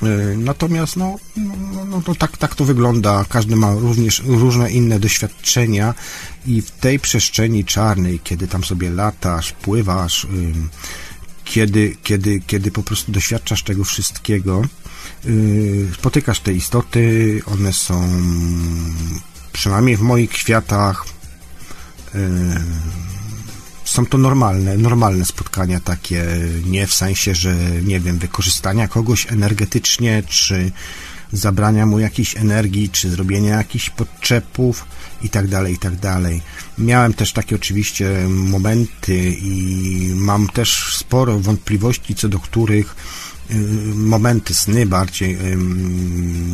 E, 0.03 0.37
natomiast 0.37 0.97
no, 0.97 1.17
no, 1.37 1.85
no, 1.85 2.03
no, 2.07 2.15
tak, 2.15 2.37
tak 2.37 2.55
to 2.55 2.65
wygląda. 2.65 3.25
Każdy 3.29 3.57
ma 3.57 3.75
również 3.75 4.23
różne 4.27 4.71
inne 4.71 5.01
doświadczenia 5.01 5.95
i 6.47 6.63
w 6.63 6.71
tej 6.71 7.01
przestrzeni 7.01 7.65
czarnej, 7.65 8.21
kiedy 8.25 8.49
tam 8.49 8.65
sobie 8.65 8.91
latasz, 8.91 9.53
pływasz, 9.53 10.27
kiedy, 11.45 11.97
kiedy, 12.03 12.41
kiedy 12.47 12.71
po 12.71 12.83
prostu 12.83 13.13
doświadczasz 13.13 13.63
tego 13.63 13.85
wszystkiego, 13.85 14.63
y, 15.27 15.89
spotykasz 15.99 16.41
te 16.41 16.53
istoty, 16.53 17.43
one 17.47 17.73
są 17.73 18.09
przynajmniej 19.53 19.97
w 19.97 20.01
moich 20.01 20.31
kwiatach 20.31 21.05
yy, 22.15 22.21
są 23.97 24.07
to 24.07 24.19
normalne, 24.19 24.77
normalne 24.77 25.25
spotkania 25.25 25.81
takie, 25.81 26.25
nie 26.67 26.87
w 26.87 26.95
sensie, 26.95 27.35
że 27.35 27.55
nie 27.83 28.01
wiem, 28.01 28.19
wykorzystania 28.19 28.89
kogoś 28.89 29.33
energetycznie, 29.33 30.23
czy 30.29 30.73
zabrania 31.33 31.87
mu 31.87 31.99
jakiejś 31.99 32.37
energii, 32.37 32.89
czy 32.89 33.11
zrobienia 33.11 33.57
jakichś 33.57 33.91
podczepów 33.91 34.85
i 35.23 35.29
tak 35.29 35.49
dalej, 35.49 35.75
i 35.75 35.79
tak 35.79 35.97
dalej. 35.97 36.43
Miałem 36.79 37.13
też 37.15 37.33
takie 37.33 37.57
oczywiście 37.57 38.29
momenty 38.29 39.31
i 39.31 40.13
mam 40.15 40.49
też 40.49 40.97
sporo 40.97 41.39
wątpliwości, 41.39 42.15
co 42.15 42.29
do 42.29 42.39
których 42.39 42.97
y, 43.51 43.55
momenty, 43.95 44.55
sny 44.55 44.87
bardziej, 44.87 45.39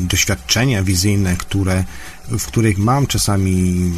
doświadczenia 0.08 0.82
wizyjne, 0.82 1.36
które 1.36 1.84
w 2.28 2.46
których 2.46 2.78
mam 2.78 3.06
czasami, 3.06 3.90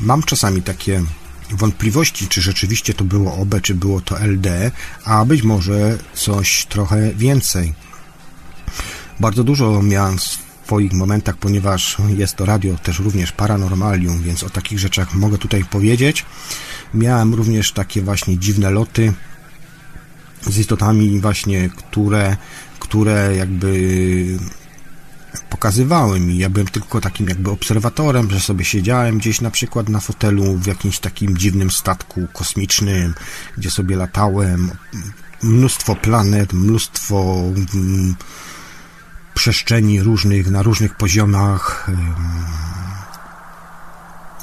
mam 0.00 0.22
czasami 0.22 0.62
takie 0.62 1.04
wątpliwości, 1.50 2.28
czy 2.28 2.42
rzeczywiście 2.42 2.94
to 2.94 3.04
było 3.04 3.34
OB, 3.34 3.60
czy 3.62 3.74
było 3.74 4.00
to 4.00 4.20
LD, 4.20 4.70
a 5.04 5.24
być 5.24 5.42
może 5.42 5.98
coś 6.14 6.66
trochę 6.66 7.14
więcej. 7.14 7.74
Bardzo 9.20 9.44
dużo 9.44 9.82
miałem 9.82 10.18
w 10.18 10.22
swoich 10.68 10.92
momentach, 10.92 11.36
ponieważ 11.36 11.96
jest 12.16 12.36
to 12.36 12.44
radio 12.44 12.76
też 12.76 12.98
również 12.98 13.32
paranormalium, 13.32 14.22
więc 14.22 14.42
o 14.42 14.50
takich 14.50 14.78
rzeczach 14.78 15.14
mogę 15.14 15.38
tutaj 15.38 15.64
powiedzieć. 15.64 16.24
Miałem 16.94 17.34
również 17.34 17.72
takie 17.72 18.02
właśnie 18.02 18.38
dziwne 18.38 18.70
loty 18.70 19.12
z 20.46 20.58
istotami 20.58 21.20
właśnie, 21.20 21.70
które, 21.76 22.36
które 22.78 23.36
jakby 23.36 24.38
pokazywały 25.50 26.20
mi. 26.20 26.38
Ja 26.38 26.50
byłem 26.50 26.66
tylko 26.66 27.00
takim 27.00 27.28
jakby 27.28 27.50
obserwatorem, 27.50 28.30
że 28.30 28.40
sobie 28.40 28.64
siedziałem 28.64 29.18
gdzieś 29.18 29.40
na 29.40 29.50
przykład 29.50 29.88
na 29.88 30.00
fotelu 30.00 30.56
w 30.56 30.66
jakimś 30.66 30.98
takim 30.98 31.36
dziwnym 31.36 31.70
statku 31.70 32.26
kosmicznym, 32.32 33.14
gdzie 33.58 33.70
sobie 33.70 33.96
latałem. 33.96 34.70
Mnóstwo 35.42 35.96
planet, 35.96 36.52
mnóstwo 36.52 37.42
mm, 37.74 38.14
przestrzeni 39.34 40.02
różnych, 40.02 40.50
na 40.50 40.62
różnych 40.62 40.94
poziomach 40.94 41.90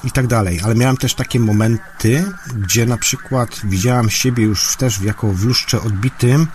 i 0.04 0.12
tak 0.12 0.28
dalej. 0.28 0.60
Ale 0.64 0.76
miałem 0.76 0.98
też 0.98 1.14
takie 1.14 1.40
momenty, 1.40 2.32
gdzie 2.56 2.86
na 2.86 2.98
przykład 2.98 3.62
widziałem 3.64 4.10
siebie 4.10 4.44
już 4.44 4.76
też 4.76 5.02
jako 5.02 5.28
w 5.28 5.44
lustrze 5.44 5.82
odbitym, 5.82 6.48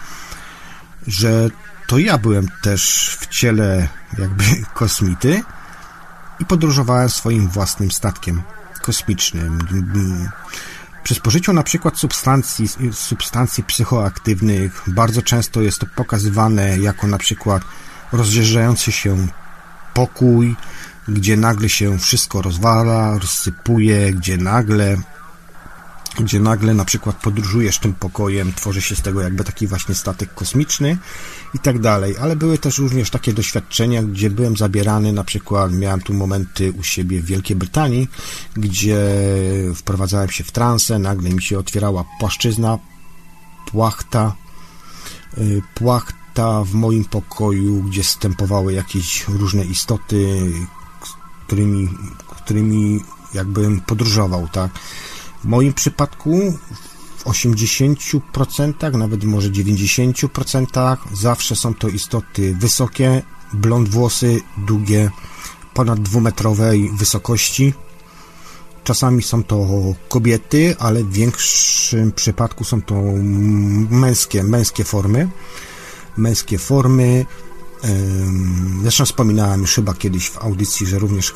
że 1.07 1.51
to 1.91 1.99
ja 1.99 2.19
byłem 2.19 2.49
też 2.63 3.11
w 3.21 3.27
ciele 3.27 3.89
jakby 4.19 4.45
kosmity 4.75 5.43
i 6.41 6.45
podróżowałem 6.45 7.09
swoim 7.09 7.49
własnym 7.49 7.91
statkiem 7.91 8.43
kosmicznym. 8.83 9.59
Przy 11.03 11.15
spożyciu 11.15 11.53
na 11.53 11.63
przykład 11.63 11.99
substancji, 11.99 12.69
substancji 12.93 13.65
psychoaktywnych 13.65 14.83
bardzo 14.87 15.23
często 15.23 15.63
jest 15.63 15.79
to 15.79 15.87
pokazywane 15.97 16.79
jako 16.79 17.07
na 17.07 17.19
przykład 17.19 17.63
rozjeżdżający 18.13 18.93
się 18.93 19.27
pokój, 19.95 20.57
gdzie 21.09 21.37
nagle 21.37 21.69
się 21.69 21.99
wszystko 21.99 22.43
rozwala, 22.43 23.19
rozsypuje, 23.19 24.13
gdzie 24.13 24.37
nagle 24.37 24.97
gdzie 26.19 26.41
nagle 26.41 26.75
na 26.75 26.85
przykład 26.85 27.17
podróżujesz 27.17 27.79
tym 27.79 27.93
pokojem, 27.95 28.53
tworzy 28.53 28.83
się 28.83 28.97
z 28.97 29.03
tego 29.03 29.21
jakby 29.21 29.45
taki 29.45 29.67
właśnie 29.67 29.95
statek 29.95 30.35
kosmiczny 30.35 30.99
i 31.55 31.59
tak 31.59 31.79
dalej, 31.79 32.15
ale 32.21 32.37
były 32.37 32.59
też 32.59 32.79
również 32.79 33.11
takie 33.11 33.33
doświadczenia, 33.33 34.03
gdzie 34.03 34.31
byłem 34.31 34.57
zabierany, 34.57 35.13
na 35.13 35.25
przykład 35.25 35.73
miałem 35.73 36.01
tu 36.01 36.15
momenty 36.15 36.73
u 36.73 36.83
siebie 36.83 37.23
w 37.23 37.25
Wielkiej 37.25 37.57
Brytanii, 37.57 38.09
gdzie 38.55 38.99
wprowadzałem 39.75 40.31
się 40.31 40.45
w 40.45 40.53
transę, 40.53 40.99
nagle 40.99 41.31
mi 41.31 41.43
się 41.43 41.59
otwierała 41.59 42.05
płaszczyzna, 42.21 42.79
płachta, 43.67 44.37
y, 45.39 45.63
płachta 45.75 46.65
w 46.65 46.75
moim 46.75 47.05
pokoju, 47.05 47.83
gdzie 47.83 48.05
stępowały 48.05 48.73
jakieś 48.73 49.29
różne 49.29 49.65
istoty, 49.65 50.53
którymi, 51.47 51.89
którymi 52.45 53.01
jakbym 53.35 53.81
podróżował, 53.81 54.49
tak, 54.53 54.71
w 55.45 55.45
moim 55.45 55.73
przypadku 55.73 56.59
w 57.21 57.25
80%, 57.25 58.99
nawet 58.99 59.25
może 59.25 59.51
90% 59.51 60.97
zawsze 61.13 61.57
są 61.57 61.75
to 61.75 61.89
istoty 61.89 62.55
wysokie, 62.55 63.23
blond 63.53 63.89
włosy, 63.89 64.41
długie, 64.59 65.11
ponad 65.75 66.01
dwumetrowej 66.01 66.91
wysokości. 66.93 67.75
Czasami 68.85 69.23
są 69.23 69.45
to 69.45 69.67
kobiety, 70.09 70.77
ale 70.79 71.05
w 71.05 71.13
większym 71.13 72.13
przypadku 72.13 72.65
są 72.65 72.83
to 72.83 73.03
męskie, 73.91 74.43
męskie 74.43 74.85
formy. 74.85 75.29
Męskie 76.17 76.59
formy. 76.59 77.27
Zresztą 78.83 79.05
wspominałem 79.05 79.61
już 79.61 79.75
chyba 79.75 79.95
kiedyś 79.95 80.31
w 80.31 80.39
audycji, 80.39 80.87
że 80.87 80.99
również 80.99 81.35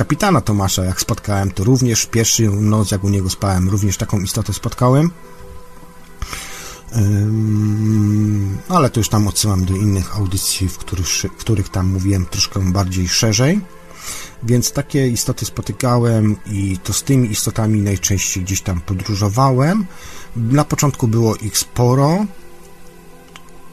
kapitana 0.00 0.40
Tomasza, 0.40 0.84
jak 0.84 1.00
spotkałem, 1.00 1.50
to 1.50 1.64
również 1.64 2.06
pierwszy 2.06 2.50
noc, 2.50 2.90
jak 2.90 3.04
u 3.04 3.08
niego 3.08 3.30
spałem, 3.30 3.68
również 3.68 3.96
taką 3.96 4.20
istotę 4.20 4.52
spotkałem. 4.52 5.10
ale 8.68 8.90
to 8.90 9.00
już 9.00 9.08
tam 9.08 9.28
odsyłam 9.28 9.64
do 9.64 9.74
innych 9.74 10.16
audycji, 10.16 10.68
w 10.68 10.78
których, 10.78 11.06
w 11.08 11.36
których 11.36 11.68
tam 11.68 11.86
mówiłem 11.86 12.26
troszkę 12.26 12.72
bardziej 12.72 13.08
szerzej. 13.08 13.60
Więc 14.42 14.72
takie 14.72 15.08
istoty 15.08 15.46
spotykałem 15.46 16.36
i 16.46 16.78
to 16.84 16.92
z 16.92 17.02
tymi 17.02 17.30
istotami 17.30 17.80
najczęściej 17.80 18.44
gdzieś 18.44 18.62
tam 18.62 18.80
podróżowałem. 18.80 19.86
Na 20.36 20.64
początku 20.64 21.08
było 21.08 21.36
ich 21.36 21.58
sporo, 21.58 22.26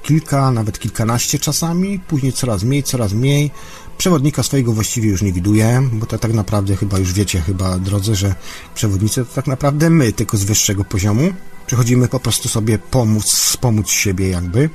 kilka, 0.04 0.52
nawet 0.52 0.80
kilkanaście 0.80 1.40
czasami, 1.40 2.00
później 2.00 2.34
coraz 2.34 2.64
mniej, 2.64 2.84
coraz 2.84 3.14
mniej. 3.14 3.52
Przewodnika 3.98 4.44
swojego 4.44 4.74
właściwie 4.74 5.10
już 5.10 5.22
nie 5.22 5.34
widuję, 5.34 5.90
bo 5.94 6.06
to 6.06 6.18
tak 6.18 6.34
naprawdę 6.34 6.76
chyba 6.76 7.00
już 7.00 7.14
wiecie, 7.14 7.42
chyba 7.42 7.78
drodzy, 7.78 8.16
że 8.16 8.36
przewodnicy 8.76 9.26
to 9.26 9.34
tak 9.34 9.48
naprawdę 9.48 9.90
my, 9.90 10.14
tylko 10.14 10.38
z 10.38 10.44
wyższego 10.44 10.84
poziomu. 10.84 11.34
Przychodzimy 11.68 12.08
po 12.08 12.20
prostu 12.20 12.50
sobie 12.50 12.78
pomóc, 12.78 13.26
wspomóc 13.26 13.90
siebie 13.90 14.30
jakby. 14.30 14.70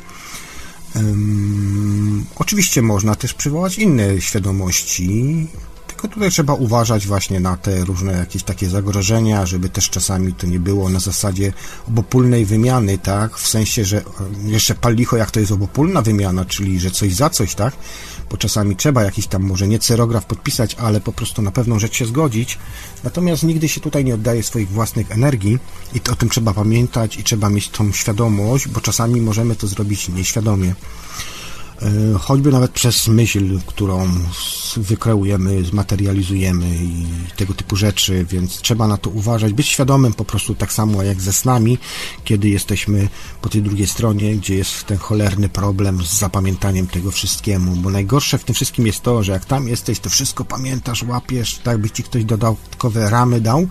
Um, 0.97 2.25
oczywiście 2.37 2.83
można 2.83 3.15
też 3.15 3.35
przywołać 3.35 3.79
inne 3.79 4.21
świadomości, 4.21 5.47
tylko 6.03 6.15
tutaj 6.15 6.31
trzeba 6.31 6.55
uważać 6.55 7.07
właśnie 7.07 7.41
na 7.41 7.57
te 7.57 7.85
różne 7.85 8.13
jakieś 8.13 8.43
takie 8.43 8.69
zagrożenia, 8.69 9.47
żeby 9.47 9.69
też 9.69 9.91
czasami 9.91 10.35
to 10.35 10.47
nie 10.47 10.61
było 10.61 10.89
na 10.89 11.01
zasadzie 11.01 11.53
obopólnej 11.89 12.47
wymiany, 12.47 12.99
tak? 12.99 13.37
W 13.39 13.49
sensie, 13.49 13.85
że 13.85 14.03
jeszcze 14.45 14.75
pal 14.75 14.95
licho, 14.95 15.17
jak 15.17 15.31
to 15.31 15.41
jest 15.41 15.53
obopólna 15.53 16.03
wymiana, 16.03 16.45
czyli 16.45 16.81
że 16.81 16.91
coś 16.91 17.15
za 17.15 17.31
coś, 17.31 17.55
tak? 17.55 17.75
Bo 18.31 18.37
czasami 18.37 18.77
trzeba 18.77 19.03
jakiś 19.03 19.27
tam 19.27 19.43
może 19.43 19.69
nie 19.69 19.79
cerograf 19.79 20.25
podpisać, 20.25 20.75
ale 20.75 21.01
po 21.01 21.13
prostu 21.13 21.43
na 21.43 21.51
pewną 21.51 21.79
rzecz 21.79 21.97
się 21.97 22.07
zgodzić. 22.07 22.59
Natomiast 23.05 23.43
nigdy 23.43 23.69
się 23.69 23.81
tutaj 23.81 24.05
nie 24.05 24.15
oddaje 24.15 24.43
swoich 24.43 24.71
własnych 24.71 25.11
energii 25.11 25.59
i 25.95 26.01
to, 26.01 26.13
o 26.13 26.17
tym 26.17 26.29
trzeba 26.29 26.55
pamiętać 26.55 27.17
i 27.17 27.25
trzeba 27.25 27.51
mieć 27.51 27.69
tą 27.69 27.93
świadomość, 27.93 28.69
bo 28.69 28.81
czasami 28.81 29.21
możemy 29.21 29.57
to 29.57 29.67
zrobić 29.67 30.09
nieświadomie. 30.09 30.75
E, 31.83 32.19
choćby 32.19 32.53
nawet 32.53 32.71
przez 32.71 33.09
myśl, 33.09 33.61
którą 33.67 34.09
wykreujemy, 34.77 35.65
zmaterializujemy 35.65 36.67
i 36.67 37.07
tego 37.37 37.55
typu 37.55 37.77
rzeczy, 37.77 38.27
więc 38.31 38.61
trzeba 38.61 38.87
na 38.87 38.97
to 38.97 39.11
uważać, 39.11 39.53
być 39.53 39.69
świadomym 39.69 40.13
po 40.13 40.25
prostu 40.25 40.55
tak 40.55 40.73
samo 40.73 41.03
jak 41.03 41.21
ze 41.21 41.33
snami, 41.33 41.79
kiedy 42.25 42.49
jesteśmy 42.49 43.09
po 43.41 43.49
tej 43.49 43.63
drugiej 43.63 43.87
stronie, 43.87 44.37
gdzie 44.37 44.55
jest 44.55 44.85
ten 44.85 44.99
cholerny 44.99 45.49
problem 45.49 46.03
z 46.03 46.19
zapamiętaniem 46.19 46.87
tego 46.87 47.11
wszystkiemu, 47.11 47.77
bo 47.77 47.91
najgorsze 47.91 48.39
w 48.39 48.45
tym 48.45 48.55
wszystkim 48.55 48.87
jest 48.87 49.01
to, 49.01 49.23
że 49.23 49.33
jak 49.33 49.45
tam 49.45 49.69
jesteś, 49.69 50.01
to 50.01 50.11
wszystko 50.11 50.45
pamiętasz, 50.45 51.03
łapiesz, 51.03 51.59
tak 51.65 51.79
by 51.79 51.91
ci 51.91 52.03
ktoś 52.03 52.25
dodatkowe 52.25 53.11
ramy 53.11 53.41
dał, 53.41 53.69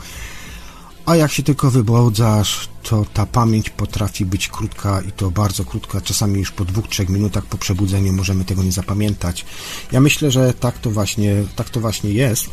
a 1.06 1.16
jak 1.16 1.32
się 1.32 1.44
tylko 1.44 1.72
wybłądzasz, 1.72 2.70
to 2.84 3.06
ta 3.14 3.26
pamięć 3.26 3.70
potrafi 3.70 4.26
być 4.26 4.48
krótka 4.48 5.02
i 5.02 5.12
to 5.12 5.32
bardzo 5.32 5.66
krótka. 5.66 6.02
Czasami 6.02 6.40
już 6.40 6.52
po 6.52 6.66
dwóch, 6.66 6.88
trzech 6.88 7.10
minutach 7.10 7.46
po 7.46 7.58
przebudzeniu 7.58 8.14
możemy 8.14 8.46
tego 8.46 8.64
nie 8.64 8.72
zapamiętać. 8.72 9.46
Ja 9.92 10.00
myślę, 10.00 10.32
że 10.32 10.54
tak 10.54 10.78
to 10.78 10.92
właśnie, 10.92 11.36
tak 11.56 11.70
to 11.70 11.80
właśnie 11.80 12.12
jest. 12.12 12.50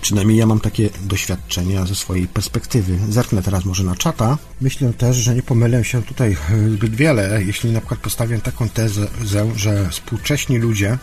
Przynajmniej 0.00 0.38
ja 0.38 0.46
mam 0.46 0.60
takie 0.60 0.90
doświadczenia 1.00 1.86
ze 1.86 1.94
swojej 1.94 2.28
perspektywy. 2.28 2.98
Zerknę 3.08 3.42
teraz 3.42 3.64
może 3.64 3.84
na 3.84 3.96
czata. 3.96 4.38
Myślę 4.60 4.92
też, 4.92 5.16
że 5.16 5.34
nie 5.34 5.42
pomylę 5.42 5.84
się 5.84 6.02
tutaj 6.02 6.36
zbyt 6.74 6.94
wiele, 6.94 7.42
jeśli 7.42 7.70
na 7.70 7.80
przykład 7.80 8.00
postawię 8.00 8.38
taką 8.38 8.68
tezę, 8.68 9.06
że 9.56 9.88
współcześni 9.90 10.58
ludzie 10.58 10.98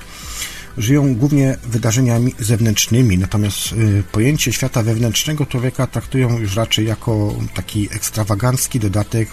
żyją 0.77 1.15
głównie 1.15 1.57
wydarzeniami 1.63 2.35
zewnętrznymi, 2.39 3.17
natomiast 3.17 3.71
y, 3.71 4.03
pojęcie 4.11 4.53
świata 4.53 4.83
wewnętrznego 4.83 5.45
człowieka 5.45 5.87
traktują 5.87 6.39
już 6.39 6.55
raczej 6.55 6.85
jako 6.85 7.35
taki 7.53 7.89
ekstrawagancki 7.91 8.79
dodatek, 8.79 9.29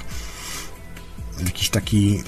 jakiś 1.45 1.69
taki 1.69 2.23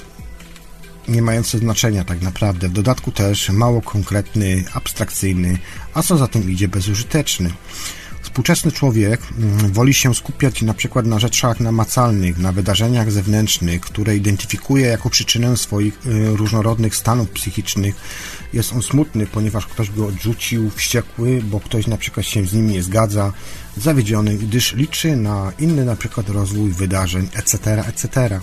nie 1.09 1.23
mający 1.23 1.59
znaczenia 1.59 2.05
tak 2.05 2.23
naprawdę. 2.23 2.69
W 2.69 2.73
dodatku 2.73 3.13
też 3.13 3.51
mało 3.51 3.83
konkretny, 3.83 4.65
abstrakcyjny, 4.75 5.59
a 5.95 6.03
co 6.03 6.17
za 6.17 6.29
tym 6.29 6.51
idzie 6.51 6.69
bezużyteczny. 6.69 7.51
Współczesny 8.23 8.73
człowiek 8.73 9.21
mm, 9.39 9.73
woli 9.73 9.95
się 9.95 10.15
skupiać 10.15 10.63
na 10.63 10.75
przykład 10.75 11.07
na 11.07 11.19
rzeczach 11.19 11.61
namacalnych, 11.61 12.39
na 12.39 12.53
wydarzeniach 12.53 13.11
zewnętrznych, 13.11 13.81
które 13.81 14.17
identyfikuje 14.17 14.87
jako 14.87 15.11
przyczynę 15.11 15.57
swoich 15.57 16.07
y, 16.07 16.37
różnorodnych 16.37 16.97
stanów 16.97 17.31
psychicznych. 17.31 17.95
Jest 18.53 18.73
on 18.73 18.83
smutny, 18.83 19.27
ponieważ 19.27 19.66
ktoś 19.66 19.91
go 19.91 20.07
odrzucił, 20.07 20.70
wściekły, 20.70 21.43
bo 21.43 21.61
ktoś 21.61 21.87
na 21.87 21.97
przykład 21.97 22.27
się 22.27 22.45
z 22.45 22.53
nim 22.53 22.70
nie 22.70 22.83
zgadza, 22.83 23.33
zawiedziony, 23.77 24.35
gdyż 24.39 24.74
liczy 24.74 25.16
na 25.16 25.53
inny 25.59 25.85
na 25.85 25.97
przykład 25.97 26.29
rozwój 26.29 26.70
wydarzeń, 26.70 27.29
etc., 27.35 27.85
etc. 27.89 28.41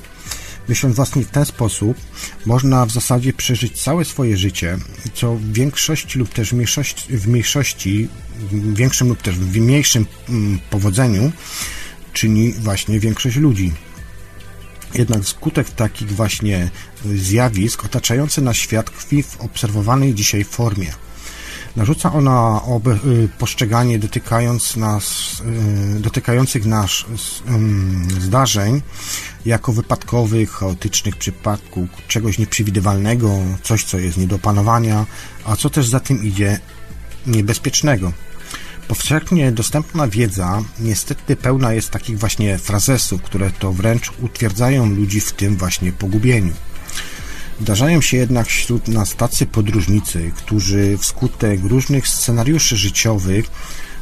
Myśląc 0.70 0.96
właśnie 0.96 1.24
w 1.24 1.32
ten 1.32 1.46
sposób, 1.46 1.98
można 2.46 2.86
w 2.86 2.92
zasadzie 2.92 3.34
przeżyć 3.34 3.82
całe 3.82 4.06
swoje 4.06 4.38
życie, 4.38 4.78
co 5.14 5.36
w 5.36 5.54
większości 5.54 6.20
lub 6.20 6.30
też 6.30 6.50
w 6.50 6.54
mniejszości, 6.54 7.18
w, 7.18 7.28
mniejszości, 7.28 8.08
w 8.52 8.76
większym 8.76 9.08
lub 9.10 9.22
też 9.22 9.36
w 9.36 9.58
mniejszym 9.58 10.06
mm, 10.30 10.60
powodzeniu 10.70 11.32
czyni 12.14 12.54
właśnie 12.54 13.00
większość 13.00 13.38
ludzi. 13.38 13.74
Jednak 14.94 15.26
skutek 15.26 15.70
takich 15.70 16.12
właśnie 16.12 16.70
zjawisk 17.06 17.86
otaczający 17.86 18.42
nas 18.42 18.58
świat 18.58 18.86
tkwi 18.86 19.24
w 19.24 19.42
obserwowanej 19.42 20.14
dzisiaj 20.14 20.44
formie. 20.44 20.94
Narzuca 21.76 22.14
ona 22.14 22.62
y, 23.06 23.30
postrzeganie 23.38 24.00
dotykając 24.00 24.76
nas, 24.76 25.34
y, 25.98 26.00
dotykających 26.00 26.66
nas 26.66 26.92
zdarzeń 28.20 28.82
jako 29.46 29.74
wypadkowych, 29.74 30.52
chaotycznych 30.52 31.16
przypadków, 31.16 31.90
czegoś 32.08 32.38
nieprzewidywalnego, 32.38 33.38
coś, 33.64 33.84
co 33.84 34.00
jest 34.00 34.18
nie 34.18 34.28
do 34.28 34.36
opanowania, 34.36 35.06
a 35.46 35.56
co 35.56 35.70
też 35.70 35.88
za 35.88 36.00
tym 36.00 36.24
idzie, 36.24 36.60
niebezpiecznego. 37.28 38.14
Powszechnie 38.90 39.52
dostępna 39.52 40.08
wiedza 40.08 40.64
niestety 40.80 41.36
pełna 41.36 41.74
jest 41.74 41.90
takich 41.90 42.20
właśnie 42.20 42.58
frazesów, 42.58 43.22
które 43.22 43.52
to 43.52 43.74
wręcz 43.74 44.12
utwierdzają 44.22 44.90
ludzi 44.90 45.22
w 45.22 45.32
tym 45.32 45.58
właśnie 45.58 45.92
pogubieniu. 45.92 46.54
Zdarzają 47.62 48.02
się 48.02 48.18
jednak 48.18 48.48
wśród 48.48 48.88
nas 48.88 49.16
tacy 49.16 49.46
podróżnicy, 49.46 50.32
którzy 50.36 50.98
wskutek 50.98 51.64
różnych 51.64 52.08
scenariuszy 52.08 52.78
życiowych 52.78 53.46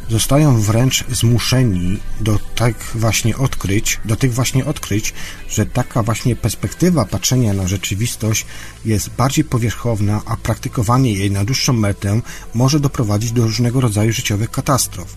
zostają 0.09 0.61
wręcz 0.61 1.05
zmuszeni 1.07 1.99
do 2.19 2.39
tak 2.55 2.75
właśnie 2.95 3.38
odkryć, 3.38 3.99
do 4.05 4.15
tych 4.15 4.34
właśnie 4.34 4.65
odkryć, 4.65 5.13
że 5.49 5.65
taka 5.65 6.03
właśnie 6.03 6.35
perspektywa 6.35 7.05
patrzenia 7.05 7.53
na 7.53 7.67
rzeczywistość 7.67 8.45
jest 8.85 9.09
bardziej 9.09 9.45
powierzchowna, 9.45 10.21
a 10.25 10.38
praktykowanie 10.38 11.13
jej 11.13 11.31
na 11.31 11.45
dłuższą 11.45 11.73
metę 11.73 12.21
może 12.53 12.79
doprowadzić 12.79 13.31
do 13.31 13.43
różnego 13.43 13.81
rodzaju 13.81 14.11
życiowych 14.11 14.51
katastrof. 14.51 15.15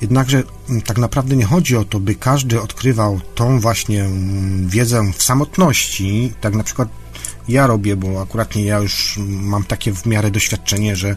Jednakże 0.00 0.42
mm, 0.68 0.82
tak 0.82 0.98
naprawdę 0.98 1.36
nie 1.36 1.44
chodzi 1.44 1.76
o 1.76 1.84
to, 1.84 2.00
by 2.00 2.14
każdy 2.14 2.60
odkrywał 2.60 3.20
tą 3.34 3.60
właśnie 3.60 4.04
mm, 4.04 4.68
wiedzę 4.68 5.12
w 5.16 5.22
samotności, 5.22 6.32
tak 6.40 6.54
na 6.54 6.64
przykład 6.64 6.88
ja 7.48 7.66
robię, 7.66 7.96
bo 7.96 8.22
akurat 8.22 8.54
nie 8.54 8.64
ja 8.64 8.78
już 8.78 9.18
mam 9.26 9.64
takie 9.64 9.94
w 9.94 10.06
miarę 10.06 10.30
doświadczenie, 10.30 10.96
że 10.96 11.16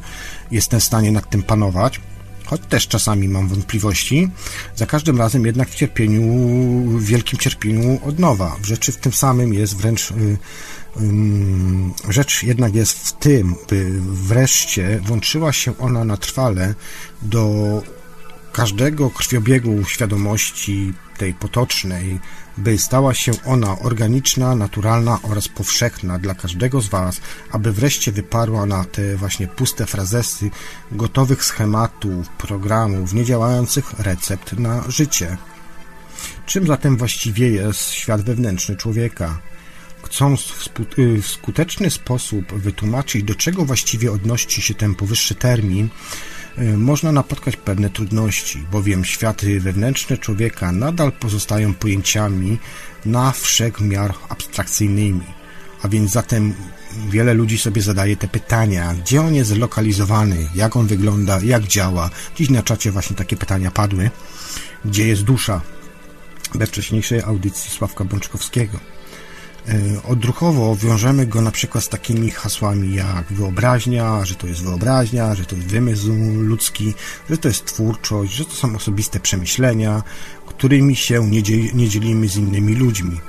jestem 0.52 0.80
w 0.80 0.84
stanie 0.84 1.11
nad 1.11 1.30
tym 1.30 1.44
panować, 1.44 1.99
choć 2.45 2.61
też 2.70 2.88
czasami 2.88 3.28
mam 3.28 3.48
wątpliwości, 3.48 4.30
za 4.76 4.86
każdym 4.86 5.18
razem 5.18 5.45
jednak 5.45 5.70
w 5.70 5.76
cierpieniu, 5.76 6.24
w 6.99 7.03
wielkim 7.03 7.40
cierpieniu 7.40 7.99
od 8.06 8.20
nowa. 8.20 8.56
Rzeczy 8.64 8.91
w 8.91 8.98
tym 8.98 9.14
samym 9.14 9.53
jest 9.53 9.78
wręcz 9.78 10.11
y, 10.11 10.38
rzecz 12.10 12.44
jednak 12.44 12.76
jest 12.76 13.07
w 13.07 13.14
tym, 13.14 13.56
by 13.70 14.02
wreszcie 14.02 14.99
włączyła 15.06 15.53
się 15.53 15.78
ona 15.78 16.06
na 16.06 16.18
trwale 16.18 16.76
do 17.22 17.82
każdego 18.54 19.10
krwiobiegu 19.10 19.86
świadomości 19.86 20.94
tej 21.18 21.34
potocznej, 21.34 22.20
by 22.58 22.78
stała 22.78 23.14
się 23.14 23.32
ona 23.46 23.80
organiczna, 23.80 24.56
naturalna 24.56 25.20
oraz 25.24 25.48
powszechna 25.48 26.20
dla 26.20 26.36
każdego 26.36 26.82
z 26.82 26.88
Was, 26.88 27.22
aby 27.52 27.72
wreszcie 27.72 28.12
wyparła 28.12 28.66
na 28.66 28.84
te 28.84 29.18
właśnie 29.18 29.48
puste 29.48 29.86
frazesy 29.86 30.50
gotowych 30.92 31.46
schematów, 31.46 32.30
programów, 32.30 33.14
niedziałających 33.14 34.00
recept 34.00 34.54
na 34.54 34.84
życie. 34.92 35.38
Czym 36.46 36.68
zatem 36.68 36.98
właściwie 36.98 37.50
jest 37.50 37.92
świat 37.92 38.22
wewnętrzny 38.22 38.76
człowieka? 38.76 39.40
Chcąc 40.04 40.70
y, 41.00 41.22
w 41.22 41.28
skuteczny 41.28 41.90
sposób 41.90 42.54
wytłumaczyć, 42.54 43.24
do 43.24 43.36
czego 43.36 43.66
właściwie 43.66 44.12
odnosi 44.12 44.62
się 44.62 44.74
ten 44.74 44.96
powyższy 44.96 45.36
termin, 45.36 45.90
można 46.78 47.12
napotkać 47.12 47.56
pewne 47.56 47.90
trudności, 47.90 48.66
bowiem 48.72 49.06
światy 49.06 49.60
wewnętrzne 49.60 50.18
człowieka 50.18 50.72
nadal 50.72 51.12
pozostają 51.12 51.74
pojęciami 51.74 52.58
na 53.06 53.32
wszechmiar 53.32 54.14
abstrakcyjnymi. 54.30 55.24
A 55.84 55.88
więc 55.88 56.12
zatem 56.12 56.54
wiele 57.10 57.34
ludzi 57.34 57.58
sobie 57.58 57.82
zadaje 57.82 58.18
te 58.18 58.28
pytania, 58.28 58.94
gdzie 58.94 59.22
on 59.22 59.36
jest 59.36 59.50
zlokalizowany, 59.50 60.50
jak 60.56 60.76
on 60.76 60.88
wygląda, 60.88 61.40
jak 61.44 61.64
działa. 61.64 62.10
Dziś 62.36 62.50
na 62.50 62.64
czacie 62.64 62.92
właśnie 62.92 63.16
takie 63.16 63.38
pytania 63.38 63.72
padły. 63.72 64.10
Gdzie 64.86 65.08
jest 65.08 65.24
dusza? 65.24 65.62
We 66.56 66.66
wcześniejszej 66.66 67.22
audycji 67.22 67.72
Sławka 67.72 68.04
Bączkowskiego. 68.04 68.93
E, 69.68 70.03
odruchowo 70.03 70.76
wiążemy 70.76 71.27
go 71.27 71.41
na 71.41 71.52
przykład 71.52 71.84
z 71.84 71.90
takimi 71.90 72.31
hasłami 72.31 72.95
jak 72.95 73.26
wyobraźnia, 73.34 74.26
że 74.26 74.35
to 74.35 74.48
jest 74.48 74.64
wyobraźnia, 74.64 75.35
że 75.35 75.45
to 75.45 75.56
jest 75.56 75.68
wymysł 75.68 76.14
ludzki, 76.38 76.94
że 77.30 77.38
to 77.38 77.48
jest 77.48 77.65
twórczość, 77.65 78.34
że 78.34 78.45
to 78.45 78.52
są 78.52 78.76
osobiste 78.76 79.19
przemyślenia, 79.19 80.03
którymi 80.45 80.95
się 80.95 81.30
nie 81.73 81.90
dzielimy 81.90 82.27
z 82.27 82.35
innymi 82.35 82.76
ludźmi. 82.76 83.19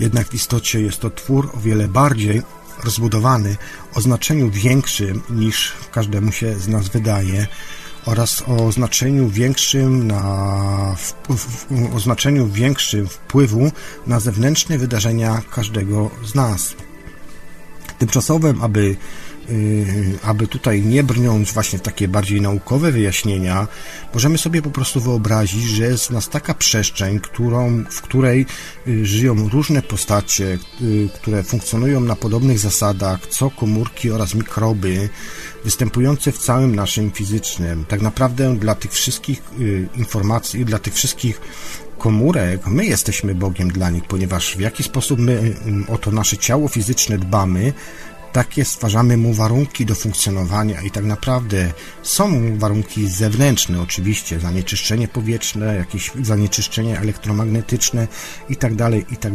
Jednak 0.00 0.28
w 0.28 0.34
istocie 0.34 0.80
jest 0.80 1.00
to 1.00 1.10
twór 1.10 1.50
o 1.54 1.60
wiele 1.60 1.88
bardziej 1.88 2.42
rozbudowany, 2.84 3.56
o 3.94 4.00
znaczeniu 4.00 4.50
większym 4.50 5.22
niż 5.30 5.72
każdemu 5.92 6.32
się 6.32 6.54
z 6.54 6.68
nas 6.68 6.88
wydaje, 6.88 7.46
oraz 8.06 8.42
o 8.46 8.72
znaczeniu 8.72 9.28
większym 9.28 10.06
na 10.06 10.96
o 11.94 12.00
znaczeniu 12.00 12.48
większym 12.48 13.08
wpływu 13.08 13.72
na 14.06 14.20
zewnętrzne 14.20 14.78
wydarzenia 14.78 15.42
każdego 15.50 16.10
z 16.24 16.34
nas. 16.34 16.74
Tymczasowym, 17.98 18.62
aby 18.62 18.96
aby 20.22 20.46
tutaj 20.46 20.82
nie 20.82 21.02
brnąć 21.02 21.52
właśnie 21.52 21.78
w 21.78 21.82
takie 21.82 22.08
bardziej 22.08 22.40
naukowe 22.40 22.92
wyjaśnienia, 22.92 23.66
możemy 24.14 24.38
sobie 24.38 24.62
po 24.62 24.70
prostu 24.70 25.00
wyobrazić, 25.00 25.64
że 25.64 25.84
jest 25.84 26.10
nas 26.10 26.28
taka 26.28 26.54
przestrzeń, 26.54 27.20
którą, 27.20 27.84
w 27.90 28.02
której 28.02 28.46
y, 28.88 29.06
żyją 29.06 29.48
różne 29.48 29.82
postacie, 29.82 30.58
y, 30.82 31.08
które 31.14 31.42
funkcjonują 31.42 32.00
na 32.00 32.16
podobnych 32.16 32.58
zasadach, 32.58 33.26
co 33.26 33.50
komórki 33.50 34.10
oraz 34.10 34.34
mikroby, 34.34 35.08
występujące 35.64 36.32
w 36.32 36.38
całym 36.38 36.74
naszym 36.74 37.10
fizycznym. 37.10 37.84
Tak 37.88 38.02
naprawdę 38.02 38.56
dla 38.56 38.74
tych 38.74 38.92
wszystkich 38.92 39.42
informacji, 39.96 40.64
dla 40.64 40.78
tych 40.78 40.94
wszystkich 40.94 41.40
komórek, 41.98 42.66
my 42.66 42.86
jesteśmy 42.86 43.34
Bogiem 43.34 43.68
dla 43.70 43.90
nich, 43.90 44.04
ponieważ 44.04 44.56
w 44.56 44.60
jaki 44.60 44.82
sposób 44.82 45.18
my 45.18 45.56
o 45.88 45.98
to 45.98 46.10
nasze 46.10 46.36
ciało 46.36 46.68
fizyczne 46.68 47.18
dbamy, 47.18 47.72
takie 48.32 48.64
stwarzamy 48.64 49.16
mu 49.16 49.34
warunki 49.34 49.86
do 49.86 49.94
funkcjonowania 49.94 50.80
i 50.82 50.90
tak 50.90 51.04
naprawdę 51.04 51.72
są 52.02 52.58
warunki 52.58 53.08
zewnętrzne 53.08 53.80
oczywiście, 53.80 54.40
zanieczyszczenie 54.40 55.08
powietrzne, 55.08 55.76
jakieś 55.76 56.10
zanieczyszczenie 56.22 56.98
elektromagnetyczne 56.98 58.08
i 58.48 58.56
tak 58.56 58.74
dalej, 58.74 59.06
i 59.10 59.16
tak 59.16 59.32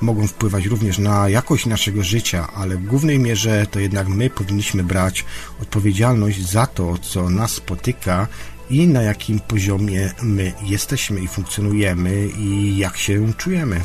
mogą 0.00 0.26
wpływać 0.26 0.66
również 0.66 0.98
na 0.98 1.28
jakość 1.28 1.66
naszego 1.66 2.02
życia, 2.02 2.48
ale 2.54 2.76
w 2.76 2.86
głównej 2.86 3.18
mierze 3.18 3.66
to 3.70 3.80
jednak 3.80 4.08
my 4.08 4.30
powinniśmy 4.30 4.84
brać 4.84 5.24
odpowiedzialność 5.62 6.48
za 6.48 6.66
to, 6.66 6.98
co 6.98 7.30
nas 7.30 7.50
spotyka 7.50 8.26
i 8.70 8.86
na 8.86 9.02
jakim 9.02 9.40
poziomie 9.40 10.10
my 10.22 10.52
jesteśmy 10.62 11.20
i 11.20 11.28
funkcjonujemy 11.28 12.28
i 12.28 12.76
jak 12.76 12.96
się 12.96 13.32
czujemy. 13.34 13.80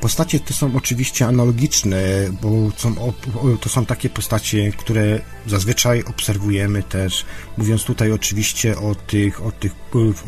Postacie 0.00 0.40
te 0.40 0.54
są 0.54 0.76
oczywiście 0.76 1.26
analogiczne, 1.26 2.00
bo 2.42 2.48
są, 2.76 3.12
to 3.60 3.68
są 3.68 3.86
takie 3.86 4.10
postacie, 4.10 4.72
które 4.72 5.20
zazwyczaj 5.46 6.04
obserwujemy 6.04 6.82
też, 6.82 7.24
mówiąc 7.56 7.84
tutaj 7.84 8.12
oczywiście 8.12 8.78
o 8.78 8.94
tych, 8.94 9.42
o 9.42 9.52
tych, 9.52 9.72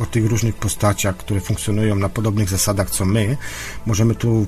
o 0.00 0.06
tych 0.06 0.26
różnych 0.26 0.54
postaciach, 0.54 1.16
które 1.16 1.40
funkcjonują 1.40 1.96
na 1.96 2.08
podobnych 2.08 2.48
zasadach 2.48 2.90
co 2.90 3.04
my. 3.04 3.36
Możemy 3.86 4.14
tu 4.14 4.46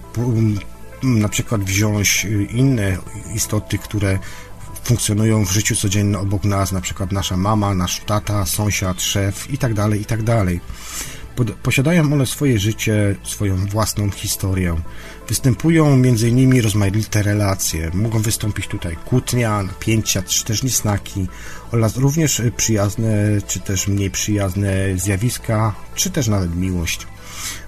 na 1.02 1.28
przykład 1.28 1.64
wziąć 1.64 2.26
inne 2.50 2.96
istoty, 3.34 3.78
które 3.78 4.18
funkcjonują 4.84 5.44
w 5.44 5.52
życiu 5.52 5.76
codziennym 5.76 6.20
obok 6.20 6.44
nas, 6.44 6.72
na 6.72 6.80
przykład 6.80 7.12
nasza 7.12 7.36
mama, 7.36 7.74
nasz 7.74 8.00
tata, 8.00 8.46
sąsiad, 8.46 9.02
szef 9.02 9.50
i 9.50 9.58
tak 9.58 9.74
Posiadają 11.62 12.12
one 12.12 12.26
swoje 12.26 12.58
życie, 12.58 13.16
swoją 13.22 13.66
własną 13.66 14.10
historię. 14.10 14.76
Występują 15.28 15.96
między 15.96 16.28
innymi 16.28 16.60
rozmaite 16.60 17.22
relacje. 17.22 17.90
Mogą 17.94 18.22
wystąpić 18.22 18.66
tutaj 18.68 18.96
kłótnia, 19.04 19.62
napięcia, 19.62 20.22
czy 20.22 20.44
też 20.44 20.62
niesnaki 20.62 21.26
oraz 21.72 21.96
również 21.96 22.42
przyjazne, 22.56 23.42
czy 23.46 23.60
też 23.60 23.88
mniej 23.88 24.10
przyjazne 24.10 24.74
zjawiska, 24.96 25.74
czy 25.94 26.10
też 26.10 26.28
nawet 26.28 26.56
miłość. 26.56 27.06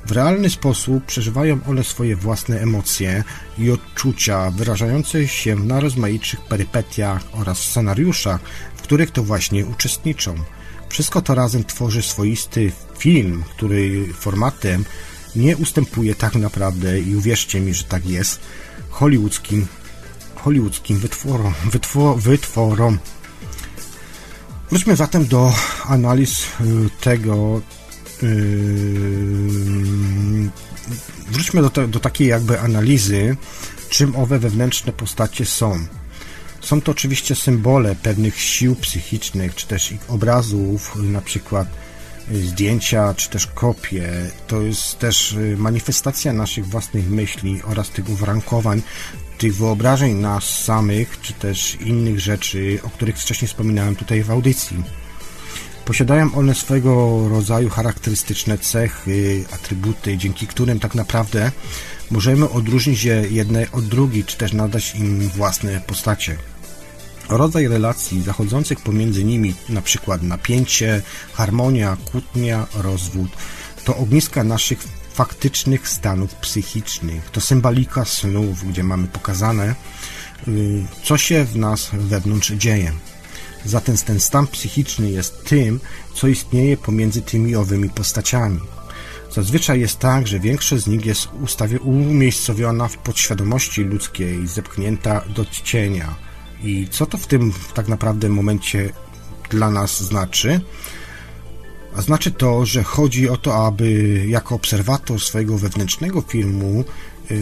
W 0.06 0.12
realny 0.12 0.50
sposób 0.50 1.04
przeżywają 1.04 1.58
one 1.68 1.84
swoje 1.84 2.16
własne 2.16 2.60
emocje 2.60 3.24
i 3.58 3.70
odczucia 3.70 4.50
wyrażające 4.50 5.28
się 5.28 5.56
na 5.56 5.80
rozmaitych 5.80 6.40
perypetiach 6.40 7.22
oraz 7.32 7.58
scenariuszach, 7.58 8.40
w 8.76 8.82
których 8.82 9.10
to 9.10 9.22
właśnie 9.22 9.66
uczestniczą. 9.66 10.34
Wszystko 10.94 11.22
to 11.22 11.34
razem 11.34 11.64
tworzy 11.64 12.02
swoisty 12.02 12.72
film, 12.98 13.44
który 13.50 14.12
formatem 14.14 14.84
nie 15.36 15.56
ustępuje 15.56 16.14
tak 16.14 16.34
naprawdę 16.34 17.00
i 17.00 17.16
uwierzcie 17.16 17.60
mi, 17.60 17.74
że 17.74 17.84
tak 17.84 18.06
jest 18.06 18.40
hollywoodzkim 18.90 19.66
hollywoodzkim 20.34 20.98
wytworom, 20.98 21.54
wytwor, 21.70 22.18
wytworom. 22.18 22.98
Wróćmy 24.70 24.96
zatem 24.96 25.26
do 25.26 25.52
analiz 25.84 26.40
y, 26.40 26.44
tego 27.00 27.60
yy, 28.22 28.28
wróćmy 31.30 31.62
do, 31.62 31.70
te, 31.70 31.88
do 31.88 32.00
takiej 32.00 32.28
jakby 32.28 32.60
analizy 32.60 33.36
czym 33.88 34.16
owe 34.16 34.38
wewnętrzne 34.38 34.92
postacie 34.92 35.46
są 35.46 35.86
są 36.64 36.80
to 36.80 36.92
oczywiście 36.92 37.34
symbole 37.34 37.96
pewnych 38.02 38.40
sił 38.40 38.76
psychicznych, 38.76 39.54
czy 39.54 39.66
też 39.66 39.92
ich 39.92 40.10
obrazów, 40.10 40.96
na 40.96 41.20
przykład 41.20 41.68
zdjęcia, 42.32 43.14
czy 43.14 43.30
też 43.30 43.46
kopie. 43.46 44.10
To 44.46 44.62
jest 44.62 44.98
też 44.98 45.32
y, 45.32 45.56
manifestacja 45.58 46.32
naszych 46.32 46.66
własnych 46.66 47.10
myśli 47.10 47.62
oraz 47.64 47.90
tych 47.90 48.08
uwarunkowań, 48.08 48.82
tych 49.38 49.56
wyobrażeń 49.56 50.14
nas 50.14 50.44
samych, 50.44 51.20
czy 51.20 51.32
też 51.32 51.74
innych 51.80 52.20
rzeczy, 52.20 52.78
o 52.82 52.90
których 52.90 53.18
wcześniej 53.18 53.48
wspominałem 53.48 53.96
tutaj 53.96 54.22
w 54.22 54.30
audycji. 54.30 54.76
Posiadają 55.84 56.34
one 56.34 56.54
swego 56.54 57.24
rodzaju 57.28 57.70
charakterystyczne 57.70 58.58
cechy, 58.58 59.44
atrybuty, 59.52 60.18
dzięki 60.18 60.46
którym 60.46 60.80
tak 60.80 60.94
naprawdę 60.94 61.52
możemy 62.10 62.50
odróżnić 62.50 63.04
je 63.04 63.24
jedne 63.30 63.66
od 63.72 63.84
drugiej, 63.84 64.24
czy 64.24 64.36
też 64.36 64.52
nadać 64.52 64.94
im 64.94 65.28
własne 65.28 65.80
postacie. 65.80 66.36
Rodzaj 67.28 67.68
relacji 67.68 68.22
zachodzących 68.22 68.80
pomiędzy 68.80 69.24
nimi, 69.24 69.54
np. 69.70 70.18
napięcie, 70.22 71.02
harmonia, 71.32 71.96
kłótnia, 72.04 72.66
rozwód, 72.74 73.30
to 73.84 73.96
ogniska 73.96 74.44
naszych 74.44 74.78
faktycznych 75.12 75.88
stanów 75.88 76.34
psychicznych, 76.34 77.30
to 77.30 77.40
symbolika 77.40 78.04
snów, 78.04 78.68
gdzie 78.68 78.82
mamy 78.82 79.06
pokazane, 79.06 79.74
y, 80.48 80.84
co 81.04 81.18
się 81.18 81.44
w 81.44 81.56
nas 81.56 81.90
wewnątrz 81.92 82.52
dzieje. 82.52 82.92
Zatem 83.64 83.96
ten 83.96 84.20
stan 84.20 84.46
psychiczny 84.46 85.10
jest 85.10 85.44
tym, 85.44 85.80
co 86.14 86.28
istnieje 86.28 86.76
pomiędzy 86.76 87.22
tymi 87.22 87.56
owymi 87.56 87.90
postaciami. 87.90 88.60
Zazwyczaj 89.32 89.80
jest 89.80 89.98
tak, 89.98 90.26
że 90.26 90.40
większość 90.40 90.84
z 90.84 90.86
nich 90.86 91.06
jest 91.06 91.28
umiejscowiona 91.80 92.88
w 92.88 92.96
podświadomości 92.96 93.82
ludzkiej, 93.82 94.46
zepchnięta 94.46 95.20
do 95.20 95.44
cienia, 95.44 96.14
i 96.64 96.88
co 96.90 97.06
to 97.06 97.18
w 97.18 97.26
tym 97.26 97.52
tak 97.74 97.88
naprawdę 97.88 98.28
momencie 98.28 98.92
dla 99.50 99.70
nas 99.70 100.02
znaczy? 100.02 100.60
A 101.96 102.02
znaczy 102.02 102.30
to, 102.30 102.66
że 102.66 102.82
chodzi 102.82 103.28
o 103.28 103.36
to, 103.36 103.66
aby 103.66 104.20
jako 104.28 104.54
obserwator 104.54 105.20
swojego 105.20 105.58
wewnętrznego 105.58 106.20
filmu, 106.20 106.84
yy, 107.30 107.36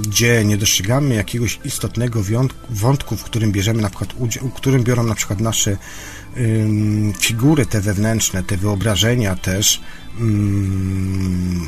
gdzie 0.00 0.44
nie 0.44 0.56
dostrzegamy 0.56 1.14
jakiegoś 1.14 1.60
istotnego 1.64 2.22
wątku, 2.70 3.16
w 3.16 3.24
którym 3.24 3.52
bierzemy 3.52 3.82
na 3.82 3.90
przykład 3.90 4.14
w 4.40 4.52
którym 4.52 4.84
biorą 4.84 5.02
na 5.02 5.14
przykład 5.14 5.40
nasze 5.40 5.76
yy, 6.36 7.12
figury 7.20 7.66
te 7.66 7.80
wewnętrzne, 7.80 8.42
te 8.42 8.56
wyobrażenia 8.56 9.36
też, 9.36 9.80
yy, 10.20 10.26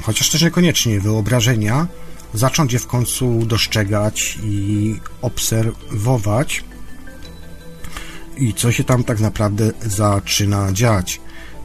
chociaż 0.03 0.31
też 0.31 0.43
niekoniecznie 0.43 1.01
wyobrażenia, 1.01 1.87
zacząć 2.35 2.73
je 2.73 2.79
w 2.79 2.87
końcu 2.87 3.47
dostrzegać 3.47 4.39
i 4.45 5.01
obserwować 5.23 6.65
i 8.37 8.55
co 8.55 8.73
się 8.73 8.85
tam 8.85 9.05
tak 9.05 9.21
naprawdę 9.21 9.73
zaczyna 9.83 10.73
dziać. 10.73 11.21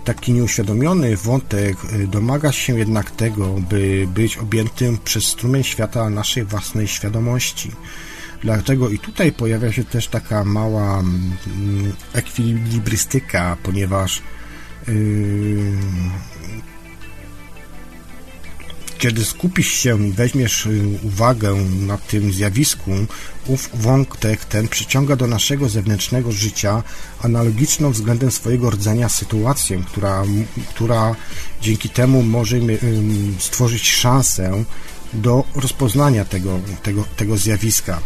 Taki 0.05 0.33
nieuświadomiony 0.33 1.17
wątek 1.17 1.77
y, 1.93 2.07
domaga 2.07 2.51
się 2.51 2.77
jednak 2.79 3.11
tego, 3.11 3.47
by 3.69 4.07
być 4.13 4.37
objętym 4.37 4.97
przez 4.97 5.25
strumień 5.25 5.63
świata 5.63 6.09
naszej 6.09 6.45
własnej 6.45 6.87
świadomości. 6.87 7.71
Dlatego 8.41 8.89
i 8.89 8.99
tutaj 8.99 9.31
pojawia 9.31 9.71
się 9.71 9.83
też 9.83 10.07
taka 10.07 10.43
mała 10.43 10.99
mm, 10.99 11.93
ekwilibrystyka, 12.13 13.57
ponieważ 13.63 14.21
yy, 14.87 14.93
kiedy 19.03 19.25
skupisz 19.25 19.67
się 19.67 20.07
i 20.07 20.11
weźmiesz 20.11 20.65
y, 20.65 20.99
uwagę 21.03 21.55
na 21.79 21.97
tym 21.97 22.33
zjawisku, 22.33 22.91
ów 23.47 23.69
wątek 23.73 24.45
ten 24.45 24.67
przyciąga 24.67 25.15
do 25.15 25.27
naszego 25.27 25.69
zewnętrznego 25.69 26.31
życia 26.31 26.83
analogiczną 27.21 27.91
względem 27.91 28.31
swojego 28.31 28.69
rdzenia 28.69 29.09
sytuację, 29.09 29.83
która, 29.87 30.23
która 30.69 31.15
dzięki 31.61 31.89
temu 31.89 32.23
może 32.23 32.57
stworzyć 33.39 33.91
szansę 33.91 34.63
do 35.13 35.43
rozpoznania 35.55 36.25
tego, 36.25 36.59
tego, 36.83 37.03
tego 37.17 37.37
zjawiska. 37.37 37.99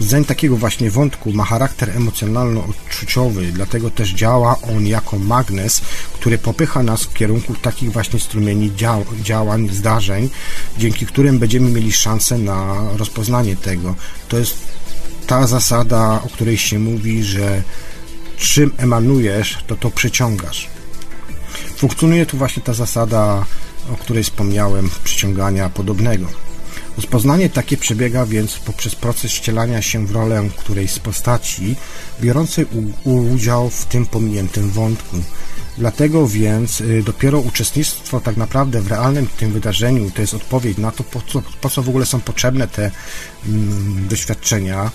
Rdzeń 0.00 0.24
takiego 0.24 0.56
właśnie 0.56 0.90
wątku 0.90 1.32
ma 1.32 1.44
charakter 1.44 1.90
emocjonalno-odczuciowy, 1.96 3.52
dlatego 3.52 3.90
też 3.90 4.10
działa 4.10 4.56
on 4.60 4.86
jako 4.86 5.18
magnes, 5.18 5.80
który 6.12 6.38
popycha 6.38 6.82
nas 6.82 7.02
w 7.02 7.14
kierunku 7.14 7.54
takich 7.54 7.92
właśnie 7.92 8.20
strumieni 8.20 8.76
dział, 8.76 9.04
działań, 9.22 9.68
zdarzeń, 9.72 10.28
dzięki 10.78 11.06
którym 11.06 11.38
będziemy 11.38 11.70
mieli 11.70 11.92
szansę 11.92 12.38
na 12.38 12.74
rozpoznanie 12.96 13.56
tego. 13.56 13.94
To 14.28 14.38
jest 14.38 14.56
ta 15.26 15.46
zasada, 15.46 16.22
o 16.24 16.28
której 16.28 16.58
się 16.58 16.78
mówi, 16.78 17.24
że 17.24 17.62
czym 18.36 18.72
emanujesz, 18.76 19.58
to 19.66 19.76
to 19.76 19.90
przyciągasz. 19.90 20.68
Funkcjonuje 21.76 22.26
tu 22.26 22.36
właśnie 22.36 22.62
ta 22.62 22.74
zasada, 22.74 23.44
o 23.92 23.96
której 23.96 24.24
wspomniałem, 24.24 24.90
przyciągania 25.04 25.70
podobnego. 25.70 26.26
Rozpoznanie 26.96 27.50
takie 27.50 27.76
przebiega 27.76 28.26
więc 28.26 28.58
poprzez 28.58 28.94
proces 28.94 29.32
wcielania 29.32 29.82
się 29.82 30.06
w 30.06 30.12
rolę 30.12 30.48
którejś 30.56 30.90
z 30.90 30.98
postaci, 30.98 31.76
biorącej 32.20 32.66
udział 33.04 33.70
w 33.70 33.84
tym 33.84 34.06
pominiętym 34.06 34.70
wątku. 34.70 35.16
Dlatego 35.78 36.28
więc 36.28 36.80
y, 36.80 37.02
dopiero 37.02 37.40
uczestnictwo 37.40 38.20
tak 38.20 38.36
naprawdę 38.36 38.80
w 38.80 38.88
realnym 38.88 39.26
tym 39.26 39.52
wydarzeniu 39.52 40.10
to 40.10 40.20
jest 40.20 40.34
odpowiedź 40.34 40.78
na 40.78 40.90
to, 40.90 41.04
po 41.04 41.20
co, 41.20 41.42
po 41.60 41.70
co 41.70 41.82
w 41.82 41.88
ogóle 41.88 42.06
są 42.06 42.20
potrzebne 42.20 42.68
te 42.68 42.90
mm, 43.46 44.08
doświadczenia, 44.08 44.90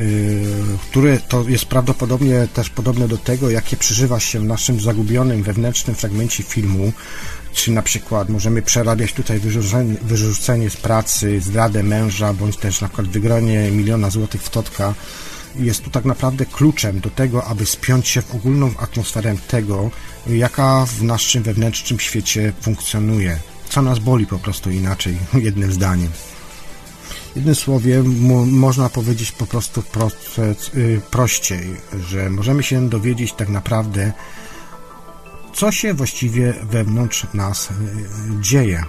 Y, 0.00 0.44
które 0.90 1.18
to 1.18 1.48
jest 1.48 1.64
prawdopodobnie 1.64 2.48
też 2.54 2.70
podobne 2.70 3.08
do 3.08 3.18
tego, 3.18 3.50
jakie 3.50 3.76
przeżywa 3.76 4.20
się 4.20 4.40
w 4.40 4.44
naszym 4.44 4.80
zagubionym 4.80 5.42
wewnętrznym 5.42 5.96
fragmencie 5.96 6.42
filmu, 6.42 6.92
czy 7.54 7.72
na 7.72 7.82
przykład 7.82 8.28
możemy 8.28 8.62
przerabiać 8.62 9.12
tutaj 9.12 9.38
wyrzucenie, 9.40 9.94
wyrzucenie 10.02 10.70
z 10.70 10.76
pracy, 10.76 11.40
zdradę 11.40 11.82
męża, 11.82 12.32
bądź 12.32 12.56
też 12.56 12.80
na 12.80 12.88
przykład 12.88 13.08
wygranie 13.08 13.70
miliona 13.70 14.10
złotych 14.10 14.42
w 14.42 14.50
totka. 14.50 14.94
Jest 15.56 15.84
tu 15.84 15.90
tak 15.90 16.04
naprawdę 16.04 16.46
kluczem 16.46 17.00
do 17.00 17.10
tego, 17.10 17.44
aby 17.44 17.66
spiąć 17.66 18.08
się 18.08 18.22
w 18.22 18.34
ogólną 18.34 18.70
atmosferę 18.78 19.34
tego, 19.48 19.90
jaka 20.26 20.86
w 20.86 21.02
naszym 21.02 21.42
wewnętrznym 21.42 22.00
świecie 22.00 22.52
funkcjonuje. 22.60 23.38
Co 23.68 23.82
nas 23.82 23.98
boli 23.98 24.26
po 24.26 24.38
prostu 24.38 24.70
inaczej, 24.70 25.16
jednym 25.48 25.72
zdaniem. 25.72 26.10
Jednym 27.36 27.54
słowie, 27.54 28.02
można 28.46 28.88
powiedzieć 28.88 29.32
po 29.32 29.46
prostu 29.46 29.82
proces, 29.82 30.70
y, 30.74 31.00
prościej, 31.10 31.76
że 32.08 32.30
możemy 32.30 32.62
się 32.62 32.88
dowiedzieć 32.88 33.32
tak 33.32 33.48
naprawdę, 33.48 34.12
co 35.54 35.72
się 35.72 35.94
właściwie 35.94 36.54
wewnątrz 36.62 37.26
nas 37.34 37.70
y, 37.70 37.74
dzieje. 38.40 38.84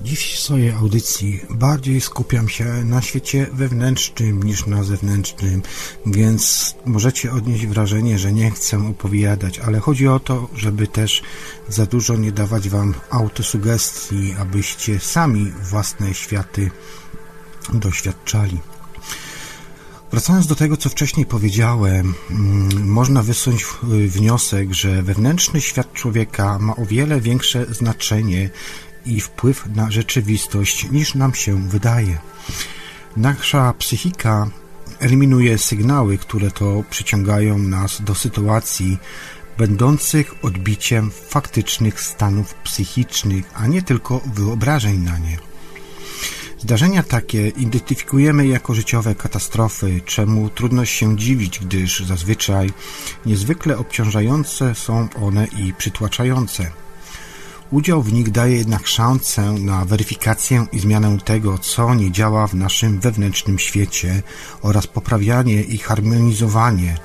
Dziś 0.00 0.34
w 0.34 0.40
swojej 0.40 0.70
audycji 0.70 1.40
bardziej 1.50 2.00
skupiam 2.00 2.48
się 2.48 2.64
na 2.64 3.02
świecie 3.02 3.46
wewnętrznym 3.52 4.42
niż 4.42 4.66
na 4.66 4.84
zewnętrznym, 4.84 5.62
więc 6.06 6.74
możecie 6.84 7.32
odnieść 7.32 7.66
wrażenie, 7.66 8.18
że 8.18 8.32
nie 8.32 8.50
chcę 8.50 8.88
opowiadać, 8.88 9.58
ale 9.58 9.80
chodzi 9.80 10.08
o 10.08 10.20
to, 10.20 10.48
żeby 10.56 10.86
też 10.86 11.22
za 11.68 11.86
dużo 11.86 12.16
nie 12.16 12.32
dawać 12.32 12.68
wam 12.68 12.94
autosugestii, 13.10 14.34
abyście 14.40 15.00
sami 15.00 15.52
własne 15.70 16.14
światy 16.14 16.70
doświadczali. 17.72 18.58
Wracając 20.10 20.46
do 20.46 20.54
tego, 20.54 20.76
co 20.76 20.88
wcześniej 20.88 21.26
powiedziałem, 21.26 22.14
mm, 22.30 22.88
można 22.88 23.22
wysunąć 23.22 23.66
wniosek, 24.08 24.72
że 24.72 25.02
wewnętrzny 25.02 25.60
świat 25.60 25.92
człowieka 25.92 26.58
ma 26.58 26.76
o 26.76 26.86
wiele 26.86 27.20
większe 27.20 27.66
znaczenie 27.74 28.50
i 29.06 29.20
wpływ 29.20 29.66
na 29.74 29.90
rzeczywistość 29.90 30.90
niż 30.90 31.14
nam 31.14 31.34
się 31.34 31.68
wydaje. 31.68 32.18
Nasza 33.16 33.74
psychika 33.78 34.50
eliminuje 34.98 35.58
sygnały, 35.58 36.18
które 36.18 36.50
to 36.50 36.84
przyciągają 36.90 37.58
nas 37.58 38.02
do 38.02 38.14
sytuacji 38.14 38.98
będących 39.58 40.44
odbiciem 40.44 41.10
faktycznych 41.10 42.00
stanów 42.00 42.54
psychicznych, 42.54 43.50
a 43.54 43.66
nie 43.66 43.82
tylko 43.82 44.20
wyobrażeń 44.34 44.98
na 44.98 45.18
nie. 45.18 45.38
Zdarzenia 46.58 47.02
takie 47.02 47.48
identyfikujemy 47.48 48.46
jako 48.46 48.74
życiowe 48.74 49.14
katastrofy, 49.14 50.00
czemu 50.04 50.50
trudno 50.50 50.84
się 50.84 51.16
dziwić, 51.16 51.58
gdyż 51.58 52.00
zazwyczaj 52.00 52.70
niezwykle 53.26 53.78
obciążające 53.78 54.74
są 54.74 55.08
one 55.22 55.46
i 55.46 55.74
przytłaczające. 55.74 56.70
Udział 57.70 58.02
w 58.02 58.12
nich 58.12 58.30
daje 58.30 58.56
jednak 58.56 58.86
szansę 58.86 59.52
na 59.52 59.84
weryfikację 59.84 60.66
i 60.72 60.78
zmianę 60.78 61.18
tego, 61.24 61.58
co 61.58 61.94
nie 61.94 62.12
działa 62.12 62.46
w 62.46 62.54
naszym 62.54 63.00
wewnętrznym 63.00 63.58
świecie 63.58 64.22
oraz 64.62 64.86
poprawianie 64.86 65.62
i 65.62 65.78
harmonizowanie. 65.78 66.96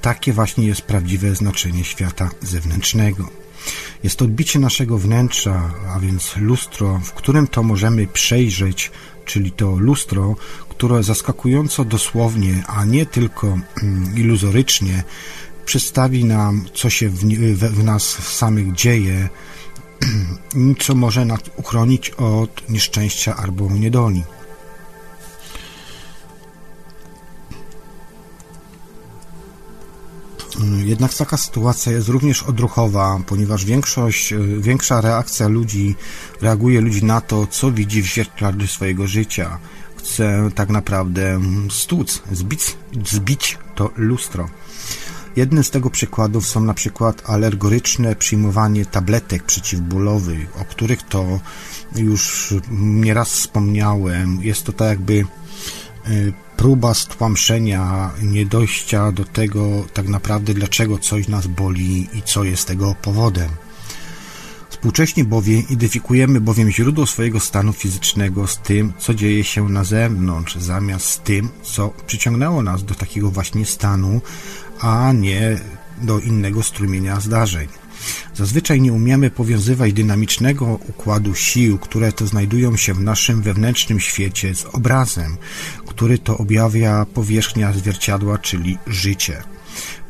Takie 0.00 0.32
właśnie 0.32 0.66
jest 0.66 0.82
prawdziwe 0.82 1.34
znaczenie 1.34 1.84
świata 1.84 2.30
zewnętrznego. 2.40 3.41
Jest 4.02 4.16
to 4.16 4.24
odbicie 4.24 4.58
naszego 4.58 4.98
wnętrza, 4.98 5.70
a 5.88 6.00
więc 6.00 6.36
lustro, 6.36 7.00
w 7.04 7.12
którym 7.12 7.46
to 7.46 7.62
możemy 7.62 8.06
przejrzeć, 8.06 8.90
czyli 9.24 9.52
to 9.52 9.76
lustro, 9.76 10.36
które 10.68 11.02
zaskakująco 11.02 11.84
dosłownie, 11.84 12.64
a 12.66 12.84
nie 12.84 13.06
tylko 13.06 13.46
mm, 13.46 14.16
iluzorycznie 14.16 15.04
przedstawi 15.64 16.24
nam, 16.24 16.64
co 16.74 16.90
się 16.90 17.08
w, 17.08 17.24
w, 17.54 17.58
w 17.58 17.84
nas 17.84 18.02
samych 18.36 18.72
dzieje, 18.72 19.28
co 20.82 20.94
może 20.94 21.24
nas 21.24 21.40
uchronić 21.56 22.10
od 22.10 22.70
nieszczęścia 22.70 23.36
albo 23.36 23.70
niedoli. 23.70 24.22
Jednak 30.84 31.14
taka 31.14 31.36
sytuacja 31.36 31.92
jest 31.92 32.08
również 32.08 32.42
odruchowa, 32.42 33.20
ponieważ 33.26 33.64
większość, 33.64 34.34
większa 34.58 35.00
reakcja 35.00 35.48
ludzi 35.48 35.94
reaguje 36.40 36.80
ludzi 36.80 37.04
na 37.04 37.20
to, 37.20 37.46
co 37.46 37.72
widzi 37.72 38.02
w 38.02 38.06
zwierciadle 38.06 38.66
swojego 38.66 39.06
życia. 39.06 39.58
Chce 39.96 40.50
tak 40.54 40.68
naprawdę 40.68 41.40
stłuc, 41.70 42.22
zbić, 42.32 42.76
zbić 43.04 43.58
to 43.74 43.90
lustro. 43.96 44.48
Jednym 45.36 45.64
z 45.64 45.70
tego 45.70 45.90
przykładów 45.90 46.46
są 46.46 46.60
na 46.60 46.74
przykład 46.74 47.30
alergoryczne 47.30 48.16
przyjmowanie 48.16 48.86
tabletek 48.86 49.42
przeciwbólowych, 49.42 50.60
o 50.60 50.64
których 50.64 51.02
to 51.02 51.40
już 51.96 52.54
nieraz 52.80 53.30
wspomniałem. 53.30 54.42
Jest 54.42 54.64
to 54.64 54.72
tak 54.72 54.88
jakby 54.88 55.12
y, 56.08 56.32
próba 56.62 56.94
stłamszenia, 56.94 58.10
niedojścia 58.22 59.12
do 59.12 59.24
tego 59.24 59.84
tak 59.92 60.08
naprawdę, 60.08 60.54
dlaczego 60.54 60.98
coś 60.98 61.28
nas 61.28 61.46
boli 61.46 62.08
i 62.14 62.22
co 62.22 62.44
jest 62.44 62.66
tego 62.68 62.94
powodem. 63.02 63.48
Współcześnie 64.70 65.24
bowiem 65.24 65.62
identyfikujemy 65.68 66.40
bowiem 66.40 66.70
źródło 66.70 67.06
swojego 67.06 67.40
stanu 67.40 67.72
fizycznego 67.72 68.46
z 68.46 68.58
tym, 68.58 68.92
co 68.98 69.14
dzieje 69.14 69.44
się 69.44 69.68
na 69.68 69.84
zewnątrz, 69.84 70.54
zamiast 70.54 71.06
z 71.06 71.18
tym, 71.18 71.48
co 71.62 71.92
przyciągnęło 72.06 72.62
nas 72.62 72.84
do 72.84 72.94
takiego 72.94 73.30
właśnie 73.30 73.66
stanu, 73.66 74.20
a 74.80 75.12
nie 75.12 75.58
do 76.02 76.18
innego 76.18 76.62
strumienia 76.62 77.20
zdarzeń. 77.20 77.68
Zazwyczaj 78.34 78.80
nie 78.80 78.92
umiemy 78.92 79.30
powiązywać 79.30 79.92
dynamicznego 79.92 80.78
układu 80.88 81.34
sił, 81.34 81.78
które 81.78 82.12
to 82.12 82.26
znajdują 82.26 82.76
się 82.76 82.94
w 82.94 83.00
naszym 83.00 83.42
wewnętrznym 83.42 84.00
świecie 84.00 84.54
z 84.54 84.64
obrazem, 84.64 85.36
który 85.92 86.18
to 86.18 86.38
objawia 86.38 87.06
powierzchnia 87.14 87.72
zwierciadła, 87.72 88.38
czyli 88.38 88.78
życie. 88.86 89.42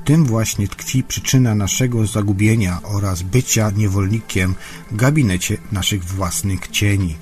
Tym 0.04 0.24
właśnie 0.24 0.68
tkwi 0.68 1.02
przyczyna 1.02 1.54
naszego 1.54 2.06
zagubienia 2.06 2.80
oraz 2.82 3.22
bycia 3.22 3.70
niewolnikiem 3.76 4.54
w 4.90 4.96
gabinecie 4.96 5.56
naszych 5.72 6.04
własnych 6.04 6.68
cieni. 6.68 7.16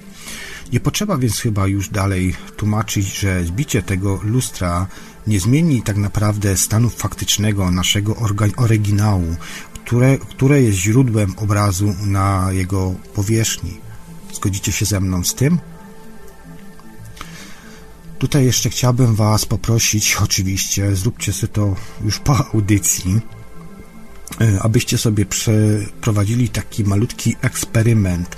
Nie 0.72 0.80
potrzeba 0.80 1.16
więc 1.16 1.38
chyba 1.38 1.66
już 1.66 1.88
dalej 1.88 2.34
tłumaczyć, 2.56 3.18
że 3.18 3.44
zbicie 3.44 3.82
tego 3.82 4.20
lustra 4.22 4.86
nie 5.26 5.40
zmieni 5.40 5.82
tak 5.82 5.96
naprawdę 5.96 6.56
stanu 6.56 6.90
faktycznego 6.90 7.70
naszego 7.70 8.16
oryginału, 8.56 9.36
które, 9.74 10.18
które 10.18 10.62
jest 10.62 10.78
źródłem 10.78 11.34
obrazu 11.36 11.94
na 12.06 12.48
jego 12.52 12.94
powierzchni. 13.14 13.78
Zgodzicie 14.34 14.72
się 14.72 14.84
ze 14.86 15.00
mną 15.00 15.24
z 15.24 15.34
tym? 15.34 15.58
Tutaj 18.20 18.44
jeszcze 18.44 18.70
chciałbym 18.70 19.14
Was 19.14 19.46
poprosić, 19.46 20.16
oczywiście, 20.16 20.96
zróbcie 20.96 21.32
sobie 21.32 21.52
to 21.52 21.76
już 22.04 22.18
po 22.18 22.46
audycji, 22.54 23.20
e, 24.40 24.62
abyście 24.62 24.98
sobie 24.98 25.26
przeprowadzili 25.26 26.48
taki 26.48 26.84
malutki 26.84 27.36
eksperyment. 27.42 28.36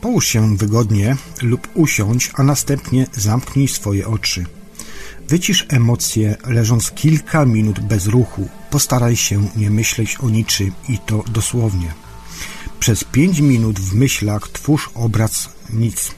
Połóż 0.00 0.26
się 0.26 0.56
wygodnie 0.56 1.16
lub 1.42 1.68
usiądź, 1.74 2.30
a 2.34 2.42
następnie 2.42 3.06
zamknij 3.12 3.68
swoje 3.68 4.08
oczy. 4.08 4.44
Wycisz 5.28 5.66
emocje, 5.68 6.36
leżąc 6.46 6.90
kilka 6.90 7.44
minut 7.46 7.80
bez 7.80 8.06
ruchu. 8.06 8.48
Postaraj 8.70 9.16
się 9.16 9.48
nie 9.56 9.70
myśleć 9.70 10.16
o 10.20 10.30
niczym 10.30 10.72
i 10.88 10.98
to 10.98 11.24
dosłownie. 11.32 12.03
Przez 12.84 13.04
pięć 13.04 13.40
minut 13.40 13.80
w 13.80 13.94
myślach 13.94 14.48
twórz 14.48 14.90
obraz 14.94 15.48
nic. 15.70 16.12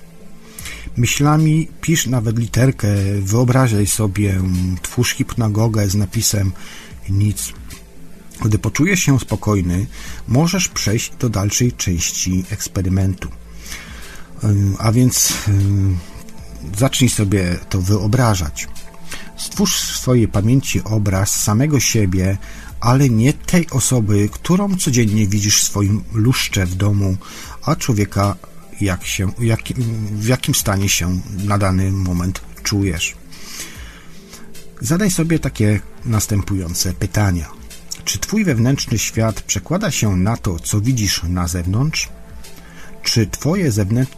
Myślami 0.97 1.69
pisz 1.81 2.07
nawet 2.07 2.39
literkę, 2.39 2.89
wyobrażaj 3.21 3.87
sobie, 3.87 4.43
twórz 4.83 5.15
hipnagogę 5.15 5.89
z 5.89 5.95
napisem 5.95 6.53
nic. 7.09 7.53
Gdy 8.45 8.59
poczujesz 8.59 9.01
się 9.01 9.21
spokojny, 9.21 9.87
możesz 10.29 10.69
przejść 10.69 11.13
do 11.19 11.29
dalszej 11.29 11.73
części 11.73 12.45
eksperymentu. 12.51 13.29
A 14.79 14.93
więc 14.93 15.33
zacznij 16.79 17.11
sobie 17.11 17.59
to 17.69 17.83
wyobrażać. 17.83 18.69
Stwórz 19.37 19.81
w 19.81 19.97
swojej 19.97 20.29
pamięci 20.29 20.85
obraz 20.85 21.43
samego 21.43 21.81
siebie, 21.81 22.39
ale 22.81 23.09
nie 23.09 23.33
tej 23.33 23.71
osoby, 23.71 24.29
którą 24.33 24.77
codziennie 24.77 25.27
widzisz 25.27 25.61
w 25.61 25.65
swoim 25.65 26.05
luszcze 26.13 26.67
w 26.67 26.75
domu, 26.75 27.17
a 27.63 27.77
człowieka, 27.77 28.37
jak 28.81 29.07
się, 29.07 29.33
jak, 29.39 29.61
w 30.11 30.27
jakim 30.27 30.55
stanie 30.55 30.89
się 30.89 31.21
na 31.45 31.59
dany 31.59 31.93
moment 31.93 32.41
czujesz. 32.63 33.15
Zadaj 34.81 35.11
sobie 35.11 35.39
takie 35.39 35.81
następujące 36.05 36.93
pytania. 36.93 37.51
Czy 38.05 38.19
Twój 38.19 38.45
wewnętrzny 38.45 38.99
świat 38.99 39.43
przekłada 39.43 39.91
się 39.91 40.17
na 40.17 40.37
to, 40.37 40.59
co 40.59 40.81
widzisz 40.81 41.23
na 41.23 41.49
zewnątrz? 41.49 42.09
Czy, 43.03 43.27
twoje 43.27 43.73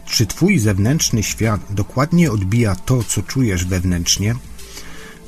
czy 0.05 0.25
Twój 0.25 0.59
zewnętrzny 0.59 1.23
świat 1.23 1.61
dokładnie 1.69 2.31
odbija 2.31 2.75
to, 2.75 3.03
co 3.03 3.21
czujesz 3.21 3.65
wewnętrznie? 3.65 4.35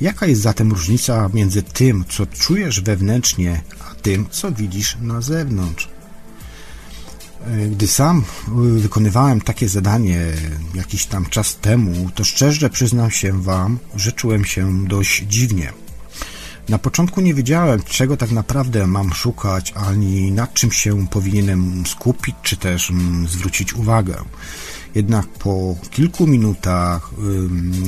Jaka 0.02 0.26
jest 0.26 0.42
zatem 0.42 0.72
różnica 0.72 1.30
między 1.34 1.64
tym, 1.64 2.06
co 2.10 2.26
czujesz 2.26 2.82
wewnętrznie, 2.82 3.62
a 3.92 3.96
tym, 3.96 4.26
co 4.32 4.52
widzisz 4.52 4.98
na 5.02 5.22
zewnątrz? 5.22 5.90
Gdy 7.72 7.88
sam 7.88 8.24
wykonywałem 8.78 9.42
takie 9.42 9.70
zadanie 9.70 10.20
jakiś 10.74 11.06
tam 11.06 11.26
czas 11.26 11.56
temu, 11.56 12.10
to 12.16 12.24
szczerze 12.24 12.70
przyznam 12.70 13.12
się 13.12 13.42
Wam, 13.42 13.80
że 13.96 14.12
czułem 14.12 14.46
się 14.46 14.88
dość 14.88 15.24
dziwnie. 15.28 15.74
Na 16.70 16.78
początku 16.78 17.22
nie 17.22 17.34
wiedziałem, 17.34 17.84
czego 17.84 18.18
tak 18.18 18.32
naprawdę 18.32 18.88
mam 18.88 19.14
szukać, 19.14 19.74
ani 19.76 20.32
nad 20.32 20.54
czym 20.54 20.72
się 20.72 21.08
powinienem 21.08 21.84
skupić, 21.86 22.36
czy 22.44 22.58
też 22.58 22.92
mm, 22.92 23.28
zwrócić 23.28 23.74
uwagę. 23.74 24.16
Jednak 24.96 25.28
po 25.28 25.76
kilku 25.92 26.28
minutach 26.28 27.12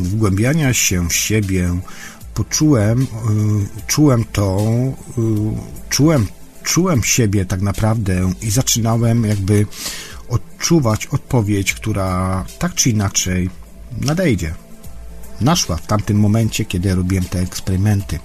wgłębiania 0.04 0.74
się 0.74 1.10
w 1.10 1.14
siebie 1.14 1.80
poczułem, 2.34 3.02
y, 3.02 3.06
czułem 3.88 4.26
to, 4.32 4.58
y, 5.18 5.90
czułem, 5.90 6.28
czułem 6.64 7.04
siebie 7.04 7.46
tak 7.46 7.62
naprawdę 7.62 8.34
i 8.42 8.52
zaczynałem 8.52 9.24
jakby 9.24 9.66
odczuwać 10.30 11.08
odpowiedź, 11.08 11.74
która 11.74 12.46
tak 12.60 12.74
czy 12.74 12.90
inaczej 12.90 13.50
nadejdzie. 14.02 14.54
Naszła 15.42 15.76
w 15.78 15.88
tamtym 15.88 16.20
momencie, 16.20 16.66
kiedy 16.66 16.96
robiłem 16.96 17.26
te 17.26 17.40
eksperymenty. 17.40 18.20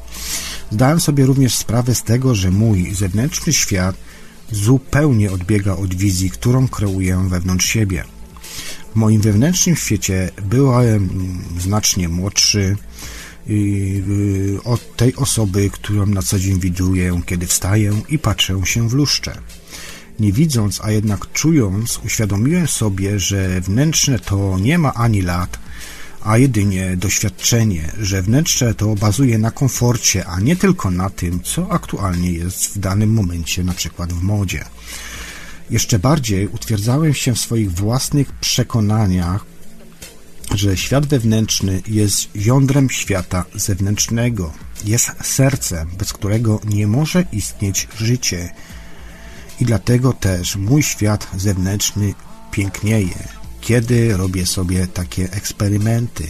Zdałem 0.70 1.00
sobie 1.00 1.26
również 1.26 1.54
sprawę 1.54 1.94
z 1.94 2.02
tego, 2.02 2.34
że 2.34 2.50
mój 2.50 2.94
zewnętrzny 2.94 3.52
świat 3.52 3.96
zupełnie 4.52 5.32
odbiega 5.32 5.76
od 5.76 5.94
wizji, 5.94 6.30
którą 6.30 6.68
kreuję 6.68 7.26
wewnątrz 7.28 7.66
siebie. 7.66 8.04
W 8.92 8.96
moim 8.96 9.20
wewnętrznym 9.20 9.76
świecie 9.76 10.30
byłem 10.42 11.08
znacznie 11.58 12.08
młodszy 12.08 12.76
od 14.64 14.96
tej 14.96 15.16
osoby, 15.16 15.70
którą 15.70 16.06
na 16.06 16.22
co 16.22 16.38
dzień 16.38 16.60
widuję, 16.60 17.20
kiedy 17.26 17.46
wstaję 17.46 18.02
i 18.08 18.18
patrzę 18.18 18.60
się 18.64 18.88
w 18.88 18.92
luszcze. 18.92 19.38
Nie 20.20 20.32
widząc, 20.32 20.80
a 20.84 20.90
jednak 20.90 21.32
czując, 21.32 22.00
uświadomiłem 22.04 22.68
sobie, 22.68 23.20
że 23.20 23.60
wnętrzne 23.60 24.18
to 24.18 24.58
nie 24.58 24.78
ma 24.78 24.94
ani 24.94 25.22
lat, 25.22 25.58
a 26.22 26.38
jedynie 26.38 26.96
doświadczenie, 26.96 27.92
że 28.00 28.22
wnętrze 28.22 28.74
to 28.74 28.94
bazuje 28.94 29.38
na 29.38 29.50
komforcie, 29.50 30.26
a 30.26 30.40
nie 30.40 30.56
tylko 30.56 30.90
na 30.90 31.10
tym, 31.10 31.40
co 31.42 31.72
aktualnie 31.72 32.32
jest 32.32 32.74
w 32.74 32.78
danym 32.78 33.12
momencie, 33.12 33.64
na 33.64 33.74
przykład 33.74 34.12
w 34.12 34.22
modzie. 34.22 34.64
Jeszcze 35.70 35.98
bardziej 35.98 36.46
utwierdzałem 36.48 37.14
się 37.14 37.34
w 37.34 37.38
swoich 37.38 37.72
własnych 37.72 38.32
przekonaniach, 38.32 39.44
że 40.54 40.76
świat 40.76 41.06
wewnętrzny 41.06 41.82
jest 41.86 42.28
jądrem 42.34 42.90
świata 42.90 43.44
zewnętrznego, 43.54 44.52
jest 44.84 45.10
sercem, 45.22 45.90
bez 45.98 46.12
którego 46.12 46.60
nie 46.64 46.86
może 46.86 47.24
istnieć 47.32 47.88
życie. 47.96 48.54
I 49.60 49.64
dlatego 49.64 50.12
też 50.12 50.56
mój 50.56 50.82
świat 50.82 51.28
zewnętrzny 51.36 52.14
pięknieje, 52.50 53.28
kiedy 53.60 54.16
robię 54.16 54.46
sobie 54.46 54.86
takie 54.86 55.32
eksperymenty. 55.32 56.24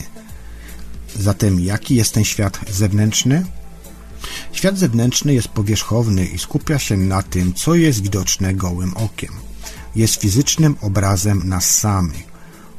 Zatem 1.16 1.60
jaki 1.60 1.94
jest 1.94 2.15
ten 2.15 2.24
świat 2.24 2.60
zewnętrzny? 2.70 3.44
Świat 4.52 4.78
zewnętrzny 4.78 5.34
jest 5.34 5.48
powierzchowny 5.48 6.26
i 6.26 6.38
skupia 6.38 6.78
się 6.78 6.96
na 6.96 7.22
tym, 7.22 7.54
co 7.54 7.74
jest 7.74 8.02
widoczne 8.02 8.54
gołym 8.54 8.96
okiem. 8.96 9.32
Jest 9.96 10.20
fizycznym 10.20 10.76
obrazem 10.80 11.48
nas 11.48 11.78
samych. 11.78 12.28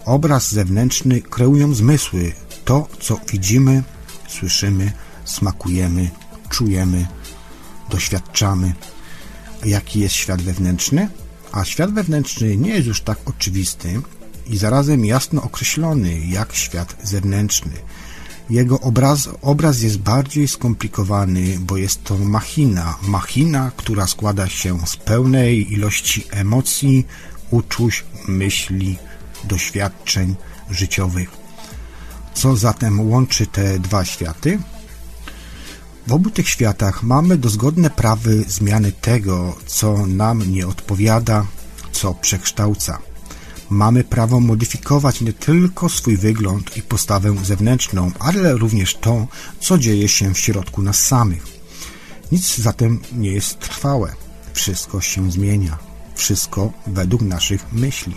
Obraz 0.05 0.51
zewnętrzny 0.51 1.21
kreują 1.21 1.73
zmysły, 1.73 2.31
to 2.65 2.87
co 2.99 3.17
widzimy, 3.31 3.83
słyszymy, 4.27 4.91
smakujemy, 5.25 6.09
czujemy, 6.49 7.07
doświadczamy. 7.89 8.73
Jaki 9.65 9.99
jest 9.99 10.15
świat 10.15 10.41
wewnętrzny? 10.41 11.09
A 11.51 11.65
świat 11.65 11.93
wewnętrzny 11.93 12.57
nie 12.57 12.69
jest 12.69 12.87
już 12.87 13.01
tak 13.01 13.17
oczywisty, 13.25 14.01
i 14.49 14.57
zarazem 14.57 15.05
jasno 15.05 15.41
określony 15.43 16.19
jak 16.19 16.53
świat 16.53 16.95
zewnętrzny. 17.03 17.71
Jego 18.49 18.79
obraz, 18.79 19.29
obraz 19.41 19.81
jest 19.81 19.97
bardziej 19.97 20.47
skomplikowany, 20.47 21.59
bo 21.59 21.77
jest 21.77 22.03
to 22.03 22.17
machina, 22.17 22.97
machina, 23.01 23.71
która 23.77 24.07
składa 24.07 24.47
się 24.47 24.87
z 24.87 24.95
pełnej 24.97 25.73
ilości 25.73 26.23
emocji, 26.31 27.07
uczuć, 27.51 28.05
myśli, 28.27 28.97
doświadczeń 29.43 30.35
życiowych. 30.69 31.29
Co 32.33 32.55
zatem 32.55 33.09
łączy 33.09 33.47
te 33.47 33.79
dwa 33.79 34.05
światy? 34.05 34.59
W 36.07 36.13
obu 36.13 36.29
tych 36.29 36.49
światach 36.49 37.03
mamy 37.03 37.37
dozgodne 37.37 37.89
prawy 37.89 38.43
zmiany 38.47 38.91
tego, 38.91 39.55
co 39.65 40.05
nam 40.05 40.51
nie 40.51 40.67
odpowiada, 40.67 41.45
co 41.91 42.13
przekształca. 42.13 43.08
Mamy 43.69 44.03
prawo 44.03 44.39
modyfikować 44.39 45.21
nie 45.21 45.33
tylko 45.33 45.89
swój 45.89 46.17
wygląd 46.17 46.77
i 46.77 46.81
postawę 46.81 47.35
zewnętrzną, 47.43 48.11
ale 48.19 48.53
również 48.53 48.95
to, 48.95 49.27
co 49.59 49.77
dzieje 49.77 50.07
się 50.07 50.33
w 50.33 50.39
środku 50.39 50.81
nas 50.81 51.07
samych. 51.07 51.45
Nic 52.31 52.57
zatem 52.57 52.99
nie 53.11 53.31
jest 53.31 53.59
trwałe. 53.59 54.13
Wszystko 54.53 55.01
się 55.01 55.31
zmienia. 55.31 55.77
Wszystko 56.15 56.71
według 56.87 57.21
naszych 57.21 57.73
myśli. 57.73 58.15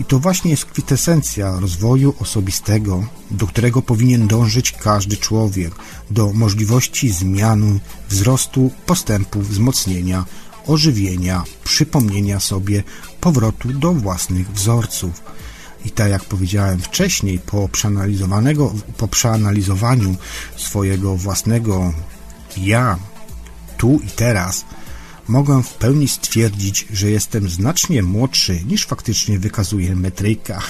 I 0.00 0.04
to 0.04 0.18
właśnie 0.18 0.50
jest 0.50 0.64
kwintesencja 0.64 1.60
rozwoju 1.60 2.14
osobistego, 2.20 3.06
do 3.30 3.46
którego 3.46 3.82
powinien 3.82 4.28
dążyć 4.28 4.72
każdy 4.72 5.16
człowiek, 5.16 5.74
do 6.10 6.32
możliwości 6.32 7.10
zmiany, 7.10 7.80
wzrostu, 8.08 8.70
postępu, 8.86 9.40
wzmocnienia, 9.40 10.24
ożywienia, 10.66 11.44
przypomnienia 11.64 12.40
sobie 12.40 12.82
powrotu 13.20 13.72
do 13.72 13.92
własnych 13.92 14.52
wzorców. 14.52 15.22
I 15.84 15.90
tak 15.90 16.10
jak 16.10 16.24
powiedziałem 16.24 16.78
wcześniej, 16.80 17.38
po, 17.38 17.68
przeanalizowanego, 17.68 18.74
po 18.96 19.08
przeanalizowaniu 19.08 20.16
swojego 20.56 21.16
własnego 21.16 21.92
ja, 22.56 22.98
tu 23.76 24.00
i 24.06 24.08
teraz, 24.08 24.64
mogę 25.28 25.62
w 25.62 25.74
pełni 25.74 26.08
stwierdzić, 26.08 26.86
że 26.92 27.10
jestem 27.10 27.48
znacznie 27.48 28.02
młodszy 28.02 28.64
niż 28.64 28.86
faktycznie 28.86 29.38
wykazuje 29.38 29.96
metryka. 29.96 30.62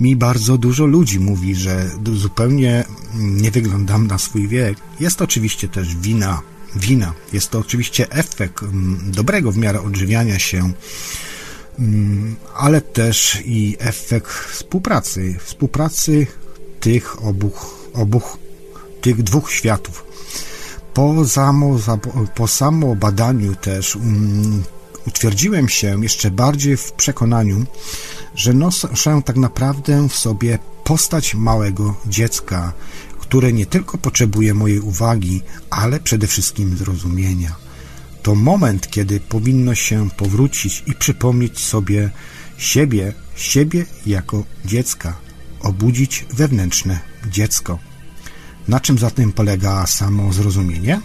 Mi 0.00 0.16
bardzo 0.16 0.58
dużo 0.58 0.86
ludzi 0.86 1.20
mówi, 1.20 1.54
że 1.54 1.90
zupełnie 2.14 2.84
nie 3.14 3.50
wyglądam 3.50 4.06
na 4.06 4.18
swój 4.18 4.48
wiek. 4.48 4.78
Jest 5.00 5.22
oczywiście 5.22 5.68
też 5.68 5.96
wina 5.96 6.40
wina. 6.76 7.12
Jest 7.32 7.50
to 7.50 7.58
oczywiście 7.58 8.10
efekt 8.10 8.62
mm, 8.62 9.00
dobrego 9.06 9.52
w 9.52 9.56
miarę 9.56 9.80
odżywiania 9.80 10.38
się, 10.38 10.72
mm, 11.78 12.36
ale 12.56 12.80
też 12.80 13.42
i 13.44 13.76
efekt 13.78 14.30
współpracy, 14.30 15.36
współpracy 15.44 16.26
tych 16.80 17.24
obu, 17.24 17.52
obu 17.94 18.22
tych 19.00 19.22
dwóch 19.22 19.52
światów. 19.52 20.04
Po, 20.94 21.28
samo, 21.28 21.78
po 22.34 22.48
samo 22.48 22.94
badaniu 22.96 23.54
też 23.54 23.96
um, 23.96 24.62
utwierdziłem 25.06 25.68
się 25.68 26.02
jeszcze 26.02 26.30
bardziej 26.30 26.76
w 26.76 26.92
przekonaniu, 26.92 27.66
że 28.34 28.52
noszę 28.52 29.22
tak 29.24 29.36
naprawdę 29.36 30.08
w 30.08 30.16
sobie 30.16 30.58
postać 30.84 31.34
małego 31.34 31.94
dziecka, 32.06 32.72
które 33.30 33.52
nie 33.52 33.66
tylko 33.66 33.98
potrzebuje 33.98 34.54
mojej 34.54 34.80
uwagi, 34.80 35.42
ale 35.70 36.00
przede 36.00 36.26
wszystkim 36.26 36.76
zrozumienia. 36.76 37.56
To 38.22 38.34
moment, 38.34 38.90
kiedy 38.90 39.20
powinno 39.20 39.74
się 39.74 40.10
powrócić 40.10 40.82
i 40.86 40.94
przypomnieć 40.94 41.64
sobie 41.64 42.10
siebie, 42.58 43.12
siebie 43.36 43.86
jako 44.06 44.44
dziecka, 44.64 45.16
obudzić 45.60 46.26
wewnętrzne 46.34 46.98
dziecko. 47.30 47.78
Na 48.68 48.80
czym 48.80 48.98
zatem 48.98 49.32
polega 49.32 49.86
samo 49.86 50.32
zrozumienie? 50.32 51.00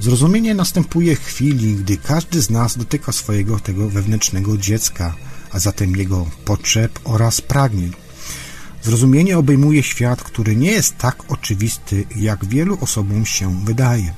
Zrozumienie 0.00 0.54
następuje 0.54 1.16
w 1.16 1.24
chwili, 1.24 1.74
gdy 1.74 1.96
każdy 1.96 2.42
z 2.42 2.50
nas 2.50 2.78
dotyka 2.78 3.12
swojego 3.12 3.60
tego 3.60 3.88
wewnętrznego 3.88 4.58
dziecka, 4.58 5.14
a 5.52 5.58
zatem 5.58 5.96
jego 5.96 6.26
potrzeb 6.44 6.98
oraz 7.04 7.40
pragnień. 7.40 7.92
Zrozumienie 8.82 9.38
obejmuje 9.38 9.82
świat, 9.82 10.22
który 10.22 10.56
nie 10.56 10.70
jest 10.70 10.98
tak 10.98 11.32
oczywisty, 11.32 12.04
jak 12.16 12.44
wielu 12.44 12.78
osobom 12.80 13.26
się 13.26 13.64
wydaje. 13.64 14.14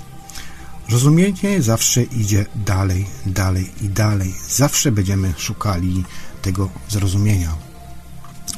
Rozumienie 0.91 1.63
zawsze 1.63 2.03
idzie 2.03 2.47
dalej, 2.67 3.07
dalej 3.27 3.71
i 3.83 3.89
dalej. 3.89 4.35
Zawsze 4.49 4.93
będziemy 4.93 5.35
szukali 5.37 6.05
tego 6.43 6.71
zrozumienia. 6.89 7.55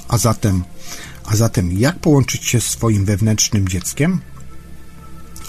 A 0.09 0.19
zatem, 0.19 0.65
a 1.25 1.37
zatem 1.37 1.73
jak 1.73 1.99
połączyć 1.99 2.45
się 2.45 2.61
z 2.61 2.67
swoim 2.67 3.05
wewnętrznym 3.05 3.69
dzieckiem? 3.69 4.21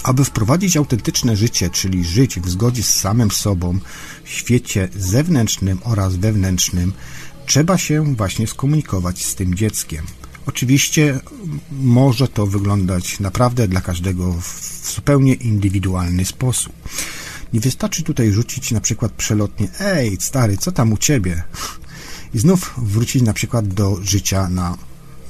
Aby 0.02 0.24
wprowadzić 0.24 0.76
autentyczne 0.76 1.36
życie, 1.36 1.70
czyli 1.70 2.04
żyć 2.04 2.40
w 2.40 2.48
zgodzie 2.48 2.82
z 2.82 2.94
samym 2.94 3.30
sobą, 3.30 3.78
w 4.24 4.28
świecie 4.30 4.88
zewnętrznym 4.96 5.78
oraz 5.84 6.16
wewnętrznym, 6.16 6.92
trzeba 7.46 7.78
się 7.78 8.14
właśnie 8.14 8.46
skomunikować 8.46 9.24
z 9.24 9.34
tym 9.34 9.54
dzieckiem. 9.54 10.06
Oczywiście 10.46 11.20
może 11.72 12.28
to 12.28 12.46
wyglądać 12.46 13.20
naprawdę 13.20 13.68
dla 13.68 13.80
każdego 13.80 14.32
w 14.32 14.92
zupełnie 14.94 15.34
indywidualny 15.34 16.24
sposób. 16.24 16.72
Nie 17.52 17.60
wystarczy 17.60 18.02
tutaj 18.02 18.32
rzucić 18.32 18.70
na 18.70 18.80
przykład 18.80 19.12
przelotnie 19.12 19.68
Ej, 19.80 20.16
stary, 20.20 20.56
co 20.56 20.72
tam 20.72 20.92
u 20.92 20.96
ciebie? 20.96 21.42
I 22.34 22.38
znów 22.38 22.74
wrócić 22.78 23.22
na 23.22 23.32
przykład 23.32 23.68
do 23.68 23.98
życia 24.02 24.48
na, 24.48 24.76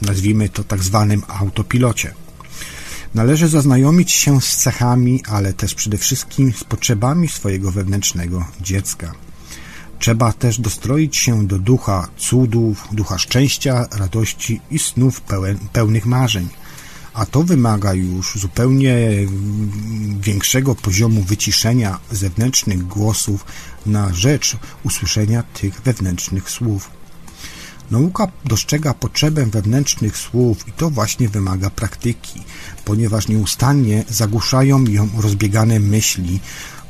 nazwijmy 0.02 0.48
to 0.48 0.64
tak 0.64 0.82
zwanym 0.82 1.22
autopilocie. 1.28 2.14
Należy 3.14 3.48
zaznajomić 3.48 4.12
się 4.12 4.40
z 4.40 4.56
cechami, 4.56 5.22
ale 5.28 5.52
też 5.52 5.74
przede 5.74 5.98
wszystkim 5.98 6.52
z 6.52 6.64
potrzebami 6.64 7.28
swojego 7.28 7.72
wewnętrznego 7.72 8.46
dziecka. 8.60 9.25
Trzeba 9.98 10.32
też 10.32 10.60
dostroić 10.60 11.16
się 11.16 11.46
do 11.46 11.58
ducha 11.58 12.08
cudów, 12.16 12.88
ducha 12.92 13.18
szczęścia, 13.18 13.88
radości 13.92 14.60
i 14.70 14.78
snów 14.78 15.20
pełen, 15.20 15.58
pełnych 15.72 16.06
marzeń. 16.06 16.48
A 17.14 17.26
to 17.26 17.42
wymaga 17.42 17.94
już 17.94 18.38
zupełnie 18.38 18.96
większego 20.20 20.74
poziomu 20.74 21.22
wyciszenia 21.22 21.98
zewnętrznych 22.10 22.86
głosów 22.86 23.44
na 23.86 24.14
rzecz 24.14 24.56
usłyszenia 24.84 25.42
tych 25.42 25.80
wewnętrznych 25.80 26.50
słów. 26.50 26.90
Nauka 27.90 28.28
dostrzega 28.44 28.94
potrzebę 28.94 29.46
wewnętrznych 29.46 30.16
słów 30.16 30.68
i 30.68 30.72
to 30.72 30.90
właśnie 30.90 31.28
wymaga 31.28 31.70
praktyki, 31.70 32.42
ponieważ 32.84 33.28
nieustannie 33.28 34.04
zagłuszają 34.08 34.84
ją 34.84 35.08
rozbiegane 35.18 35.80
myśli, 35.80 36.40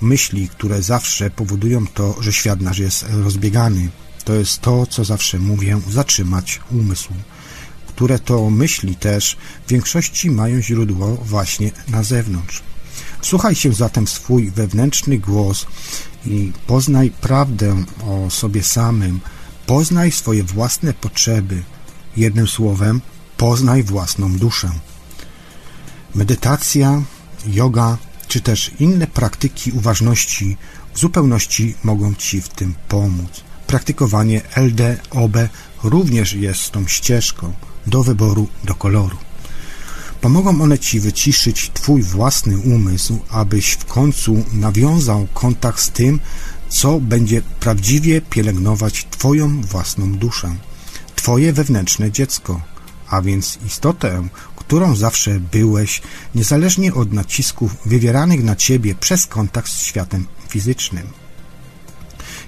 myśli, 0.00 0.48
które 0.48 0.82
zawsze 0.82 1.30
powodują 1.30 1.86
to, 1.86 2.22
że 2.22 2.32
świat 2.32 2.60
nasz 2.60 2.78
jest 2.78 3.04
rozbiegany. 3.10 3.88
To 4.24 4.34
jest 4.34 4.60
to, 4.60 4.86
co 4.86 5.04
zawsze 5.04 5.38
mówię, 5.38 5.80
zatrzymać 5.90 6.60
umysł. 6.70 7.12
Które 7.86 8.18
to 8.18 8.50
myśli 8.50 8.96
też 8.96 9.36
w 9.66 9.70
większości 9.70 10.30
mają 10.30 10.62
źródło 10.62 11.16
właśnie 11.16 11.70
na 11.88 12.02
zewnątrz. 12.02 12.62
Słuchaj 13.22 13.54
się 13.54 13.72
zatem 13.72 14.06
swój 14.06 14.50
wewnętrzny 14.50 15.18
głos 15.18 15.66
i 16.26 16.52
poznaj 16.66 17.10
prawdę 17.10 17.84
o 18.06 18.30
sobie 18.30 18.62
samym, 18.62 19.20
poznaj 19.66 20.12
swoje 20.12 20.44
własne 20.44 20.94
potrzeby. 20.94 21.62
Jednym 22.16 22.46
słowem, 22.46 23.00
poznaj 23.36 23.82
własną 23.82 24.38
duszę. 24.38 24.70
Medytacja, 26.14 27.02
yoga 27.46 27.98
czy 28.28 28.40
też 28.40 28.70
inne 28.80 29.06
praktyki 29.06 29.72
uważności 29.72 30.56
w 30.94 30.98
zupełności 30.98 31.74
mogą 31.84 32.14
Ci 32.14 32.40
w 32.40 32.48
tym 32.48 32.74
pomóc. 32.88 33.30
Praktykowanie 33.66 34.42
LD, 34.56 34.96
OB 35.10 35.36
również 35.84 36.32
jest 36.32 36.70
tą 36.70 36.86
ścieżką 36.86 37.52
do 37.86 38.02
wyboru, 38.02 38.48
do 38.64 38.74
koloru. 38.74 39.16
Pomogą 40.20 40.62
one 40.62 40.78
Ci 40.78 41.00
wyciszyć 41.00 41.70
Twój 41.74 42.02
własny 42.02 42.58
umysł, 42.58 43.18
abyś 43.30 43.70
w 43.72 43.84
końcu 43.84 44.44
nawiązał 44.52 45.26
kontakt 45.34 45.80
z 45.80 45.90
tym, 45.90 46.20
co 46.68 47.00
będzie 47.00 47.42
prawdziwie 47.60 48.20
pielęgnować 48.20 49.06
Twoją 49.10 49.62
własną 49.62 50.12
duszę, 50.12 50.56
Twoje 51.16 51.52
wewnętrzne 51.52 52.10
dziecko, 52.12 52.60
a 53.08 53.22
więc 53.22 53.58
istotę, 53.66 54.28
którą 54.66 54.96
zawsze 54.96 55.40
byłeś, 55.40 56.02
niezależnie 56.34 56.94
od 56.94 57.12
nacisków 57.12 57.76
wywieranych 57.84 58.44
na 58.44 58.56
ciebie 58.56 58.94
przez 58.94 59.26
kontakt 59.26 59.70
z 59.72 59.82
światem 59.82 60.26
fizycznym. 60.48 61.06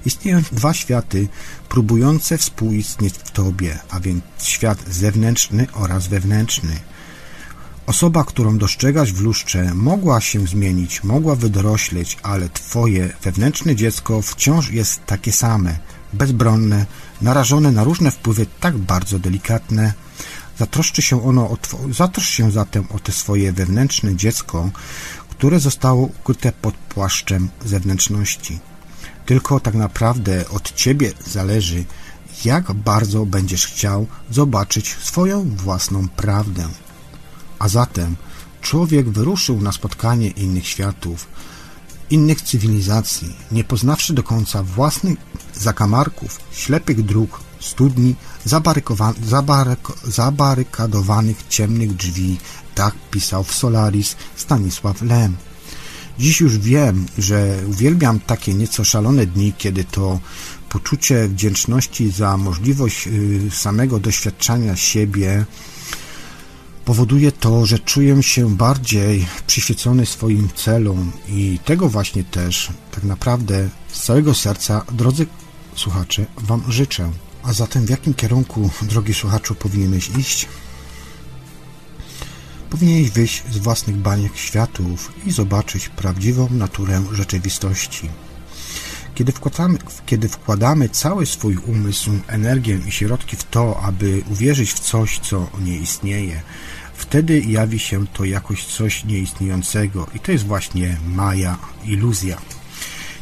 Istnieją 0.06 0.42
dwa 0.52 0.74
światy 0.74 1.28
próbujące 1.68 2.38
współistnieć 2.38 3.14
w 3.14 3.30
tobie, 3.30 3.78
a 3.90 4.00
więc 4.00 4.22
świat 4.42 4.78
zewnętrzny 4.90 5.66
oraz 5.72 6.06
wewnętrzny. 6.06 6.80
Osoba, 7.86 8.24
którą 8.24 8.58
dostrzegasz 8.58 9.12
w 9.12 9.20
lustrze, 9.20 9.74
mogła 9.74 10.20
się 10.20 10.46
zmienić, 10.46 11.04
mogła 11.04 11.34
wydorośleć, 11.34 12.18
ale 12.22 12.48
twoje 12.48 13.12
wewnętrzne 13.22 13.76
dziecko 13.76 14.22
wciąż 14.22 14.70
jest 14.70 15.06
takie 15.06 15.32
same, 15.32 15.78
bezbronne, 16.12 16.86
narażone 17.22 17.72
na 17.72 17.84
różne 17.84 18.10
wpływy 18.10 18.46
tak 18.60 18.78
bardzo 18.78 19.18
delikatne, 19.18 19.92
Zatroszczy 20.58 21.02
się 21.02 21.24
ono 21.24 21.50
o 21.50 21.58
zatrosz 21.92 22.28
się 22.28 22.50
zatem 22.50 22.84
o 22.90 22.98
te 22.98 23.12
swoje 23.12 23.52
wewnętrzne 23.52 24.16
dziecko, 24.16 24.70
które 25.30 25.60
zostało 25.60 26.02
ukryte 26.02 26.52
pod 26.52 26.74
płaszczem 26.74 27.48
zewnętrzności. 27.64 28.58
Tylko 29.26 29.60
tak 29.60 29.74
naprawdę 29.74 30.48
od 30.48 30.72
ciebie 30.72 31.12
zależy, 31.26 31.84
jak 32.44 32.72
bardzo 32.72 33.26
będziesz 33.26 33.66
chciał 33.66 34.06
zobaczyć 34.30 34.96
swoją 35.02 35.56
własną 35.56 36.08
prawdę. 36.08 36.68
A 37.58 37.68
zatem 37.68 38.16
człowiek 38.60 39.08
wyruszył 39.08 39.60
na 39.60 39.72
spotkanie 39.72 40.28
innych 40.28 40.68
światów, 40.68 41.26
innych 42.10 42.42
cywilizacji, 42.42 43.36
nie 43.52 43.64
poznawszy 43.64 44.14
do 44.14 44.22
końca 44.22 44.62
własnych 44.62 45.18
zakamarków, 45.54 46.40
ślepych 46.52 47.02
dróg, 47.02 47.40
studni, 47.60 48.14
zabaryk 48.44 48.88
zabarykadowanych 50.04 51.48
ciemnych 51.48 51.96
drzwi, 51.96 52.38
tak 52.74 52.94
pisał 53.10 53.44
w 53.44 53.54
Solaris 53.54 54.16
Stanisław 54.36 55.02
Lem. 55.02 55.36
Dziś 56.18 56.40
już 56.40 56.58
wiem, 56.58 57.06
że 57.18 57.56
uwielbiam 57.66 58.20
takie 58.20 58.54
nieco 58.54 58.84
szalone 58.84 59.26
dni, 59.26 59.52
kiedy 59.58 59.84
to 59.84 60.20
poczucie 60.68 61.28
wdzięczności 61.28 62.10
za 62.10 62.36
możliwość 62.36 63.06
y, 63.06 63.50
samego 63.50 63.98
doświadczania 63.98 64.76
siebie 64.76 65.44
powoduje 66.84 67.32
to, 67.32 67.66
że 67.66 67.78
czuję 67.78 68.22
się 68.22 68.56
bardziej 68.56 69.26
przyświecony 69.46 70.06
swoim 70.06 70.48
celom 70.54 71.12
i 71.28 71.58
tego 71.64 71.88
właśnie 71.88 72.24
też 72.24 72.68
tak 72.92 73.04
naprawdę 73.04 73.68
z 73.92 74.02
całego 74.02 74.34
serca, 74.34 74.84
drodzy 74.92 75.26
słuchacze, 75.74 76.26
Wam 76.36 76.62
życzę. 76.68 77.10
A 77.42 77.52
zatem 77.52 77.86
w 77.86 77.90
jakim 77.90 78.14
kierunku, 78.14 78.70
drogi 78.82 79.14
słuchaczu, 79.14 79.54
powinieneś 79.54 80.08
iść? 80.08 80.48
Powinieneś 82.70 83.10
wyjść 83.10 83.42
z 83.50 83.58
własnych 83.58 83.96
baniek 83.96 84.36
światów 84.36 85.12
i 85.26 85.32
zobaczyć 85.32 85.88
prawdziwą 85.88 86.48
naturę 86.50 87.04
rzeczywistości. 87.12 88.10
Kiedy 89.14 89.32
wkładamy, 89.32 89.78
kiedy 90.06 90.28
wkładamy 90.28 90.88
cały 90.88 91.26
swój 91.26 91.56
umysł, 91.56 92.10
energię 92.26 92.80
i 92.88 92.92
środki 92.92 93.36
w 93.36 93.44
to, 93.44 93.80
aby 93.82 94.22
uwierzyć 94.30 94.72
w 94.72 94.80
coś, 94.80 95.18
co 95.18 95.50
nie 95.64 95.76
istnieje, 95.76 96.42
wtedy 96.94 97.40
jawi 97.40 97.78
się 97.78 98.06
to 98.06 98.24
jakoś 98.24 98.66
coś 98.66 99.04
nieistniejącego 99.04 100.06
i 100.14 100.20
to 100.20 100.32
jest 100.32 100.46
właśnie 100.46 100.96
maja, 101.06 101.58
iluzja. 101.84 102.38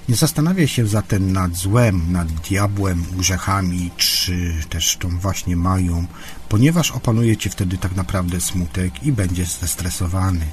Nie 0.09 0.17
zastanawia 0.17 0.67
się 0.67 0.87
zatem 0.87 1.33
nad 1.33 1.57
złem, 1.57 2.13
nad 2.13 2.29
diabłem, 2.33 3.05
grzechami, 3.17 3.91
czy 3.97 4.55
też 4.69 4.97
tą 4.97 5.19
właśnie 5.19 5.57
mają, 5.57 6.07
ponieważ 6.49 6.91
opanuje 6.91 7.37
cię 7.37 7.51
wtedy 7.51 7.79
tak 7.79 7.97
naprawdę 7.97 8.41
smutek 8.41 9.03
i 9.03 9.13
będziesz 9.13 9.53
zestresowany. 9.53 10.47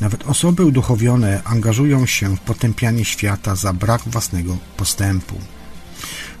Nawet 0.00 0.26
osoby 0.26 0.64
uduchowione 0.64 1.42
angażują 1.44 2.06
się 2.06 2.36
w 2.36 2.40
potępianie 2.40 3.04
świata 3.04 3.56
za 3.56 3.72
brak 3.72 4.02
własnego 4.06 4.56
postępu. 4.76 5.34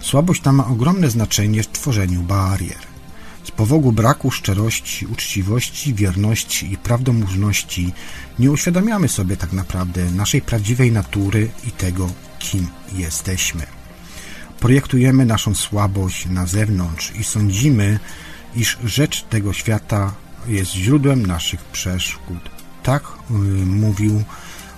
Słabość 0.00 0.42
ta 0.42 0.52
ma 0.52 0.66
ogromne 0.66 1.10
znaczenie 1.10 1.62
w 1.62 1.68
tworzeniu 1.68 2.22
barier. 2.22 2.78
Z 3.44 3.50
powodu 3.50 3.92
braku 3.92 4.30
szczerości, 4.30 5.06
uczciwości, 5.06 5.94
wierności 5.94 6.72
i 6.72 6.76
prawdomówności 6.76 7.92
nie 8.38 8.50
uświadamiamy 8.50 9.08
sobie 9.08 9.36
tak 9.36 9.52
naprawdę 9.52 10.10
naszej 10.10 10.42
prawdziwej 10.42 10.92
natury 10.92 11.50
i 11.66 11.70
tego, 11.70 12.10
kim 12.38 12.68
jesteśmy. 12.92 13.66
Projektujemy 14.60 15.26
naszą 15.26 15.54
słabość 15.54 16.26
na 16.26 16.46
zewnątrz 16.46 17.12
i 17.20 17.24
sądzimy, 17.24 17.98
iż 18.56 18.78
rzecz 18.84 19.22
tego 19.22 19.52
świata 19.52 20.14
jest 20.46 20.72
źródłem 20.72 21.26
naszych 21.26 21.64
przeszkód. 21.64 22.50
Tak 22.82 23.02
yy, 23.30 23.36
mówił 23.66 24.24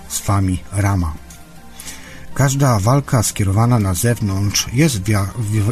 Swami 0.09 0.59
Rama. 0.73 1.15
Każda 2.35 2.79
walka 2.79 3.23
skierowana 3.23 3.79
na 3.79 3.95
zewnątrz 3.95 4.67
jest, 4.73 5.01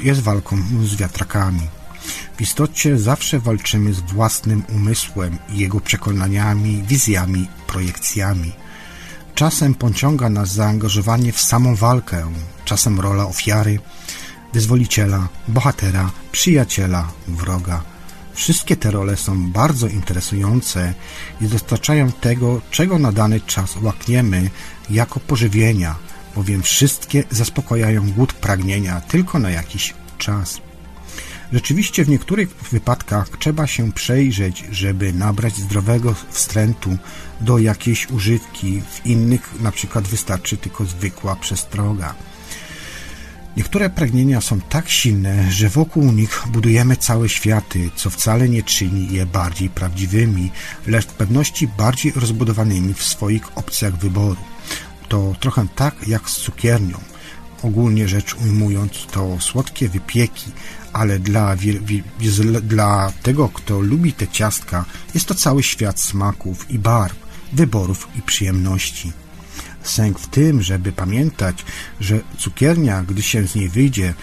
jest 0.02 0.20
walką 0.20 0.56
z 0.84 0.96
wiatrakami. 0.96 1.68
W 2.36 2.40
istocie 2.40 2.98
zawsze 2.98 3.38
walczymy 3.38 3.94
z 3.94 4.00
własnym 4.00 4.62
umysłem 4.74 5.38
jego 5.50 5.80
przekonaniami, 5.80 6.82
wizjami, 6.82 7.48
projekcjami. 7.66 8.52
Czasem 9.36 9.74
pociąga 9.74 10.28
nas 10.30 10.52
zaangażowanie 10.52 11.32
w 11.32 11.40
samą 11.40 11.74
walkę, 11.74 12.32
czasem 12.64 13.00
rola 13.00 13.26
ofiary, 13.26 13.78
wyzwoliciela, 14.52 15.28
bohatera, 15.48 16.10
przyjaciela, 16.32 17.08
wroga. 17.28 17.82
Wszystkie 18.34 18.76
te 18.76 18.90
role 18.90 19.16
są 19.16 19.50
bardzo 19.50 19.88
interesujące 19.88 20.94
i 21.40 21.46
dostarczają 21.46 22.12
tego, 22.12 22.60
czego 22.70 22.98
na 22.98 23.12
dany 23.12 23.40
czas 23.40 23.76
łakniemy 23.82 24.50
jako 24.90 25.20
pożywienia, 25.20 25.94
bowiem 26.34 26.62
wszystkie 26.62 27.24
zaspokajają 27.30 28.12
głód 28.12 28.32
pragnienia 28.32 29.00
tylko 29.00 29.38
na 29.38 29.50
jakiś 29.50 29.94
czas. 30.18 30.60
Rzeczywiście 31.52 32.04
w 32.04 32.08
niektórych 32.08 32.48
wypadkach 32.70 33.28
trzeba 33.38 33.66
się 33.66 33.92
przejrzeć, 33.92 34.64
żeby 34.70 35.12
nabrać 35.12 35.56
zdrowego 35.56 36.14
wstrętu 36.30 36.98
do 37.40 37.58
jakiejś 37.58 38.10
używki, 38.10 38.82
w 38.90 39.06
innych 39.06 39.60
na 39.60 39.72
przykład 39.72 40.08
wystarczy 40.08 40.56
tylko 40.56 40.84
zwykła 40.84 41.36
przestroga. 41.36 42.14
Niektóre 43.56 43.90
pragnienia 43.90 44.40
są 44.40 44.60
tak 44.60 44.88
silne, 44.88 45.52
że 45.52 45.68
wokół 45.68 46.12
nich 46.12 46.42
budujemy 46.48 46.96
całe 46.96 47.28
światy, 47.28 47.90
co 47.96 48.10
wcale 48.10 48.48
nie 48.48 48.62
czyni 48.62 49.12
je 49.12 49.26
bardziej 49.26 49.70
prawdziwymi, 49.70 50.50
lecz 50.86 51.06
w 51.06 51.14
pewności 51.14 51.68
bardziej 51.68 52.12
rozbudowanymi 52.16 52.94
w 52.94 53.04
swoich 53.04 53.58
opcjach 53.58 53.96
wyboru. 53.96 54.40
To 55.08 55.34
trochę 55.40 55.66
tak 55.76 56.08
jak 56.08 56.30
z 56.30 56.34
cukiernią. 56.34 56.98
Ogólnie 57.62 58.08
rzecz 58.08 58.34
ujmując, 58.34 58.92
to 59.10 59.40
słodkie 59.40 59.88
wypieki, 59.88 60.50
ale 60.92 61.18
dla, 61.18 61.56
dla 62.62 63.12
tego, 63.22 63.48
kto 63.48 63.80
lubi 63.80 64.12
te 64.12 64.28
ciastka, 64.28 64.84
jest 65.14 65.26
to 65.26 65.34
cały 65.34 65.62
świat 65.62 66.00
smaków 66.00 66.70
i 66.70 66.78
barw, 66.78 67.25
wyborów 67.52 68.08
i 68.18 68.22
przyjemności. 68.22 69.12
Sęk 69.82 70.18
w 70.18 70.26
tym, 70.26 70.62
żeby 70.62 70.92
pamiętać, 70.92 71.64
że 72.00 72.20
cukiernia, 72.38 73.02
gdy 73.02 73.22
się 73.22 73.48
z 73.48 73.54
niej 73.54 73.68
wyjdzie, 73.68 74.14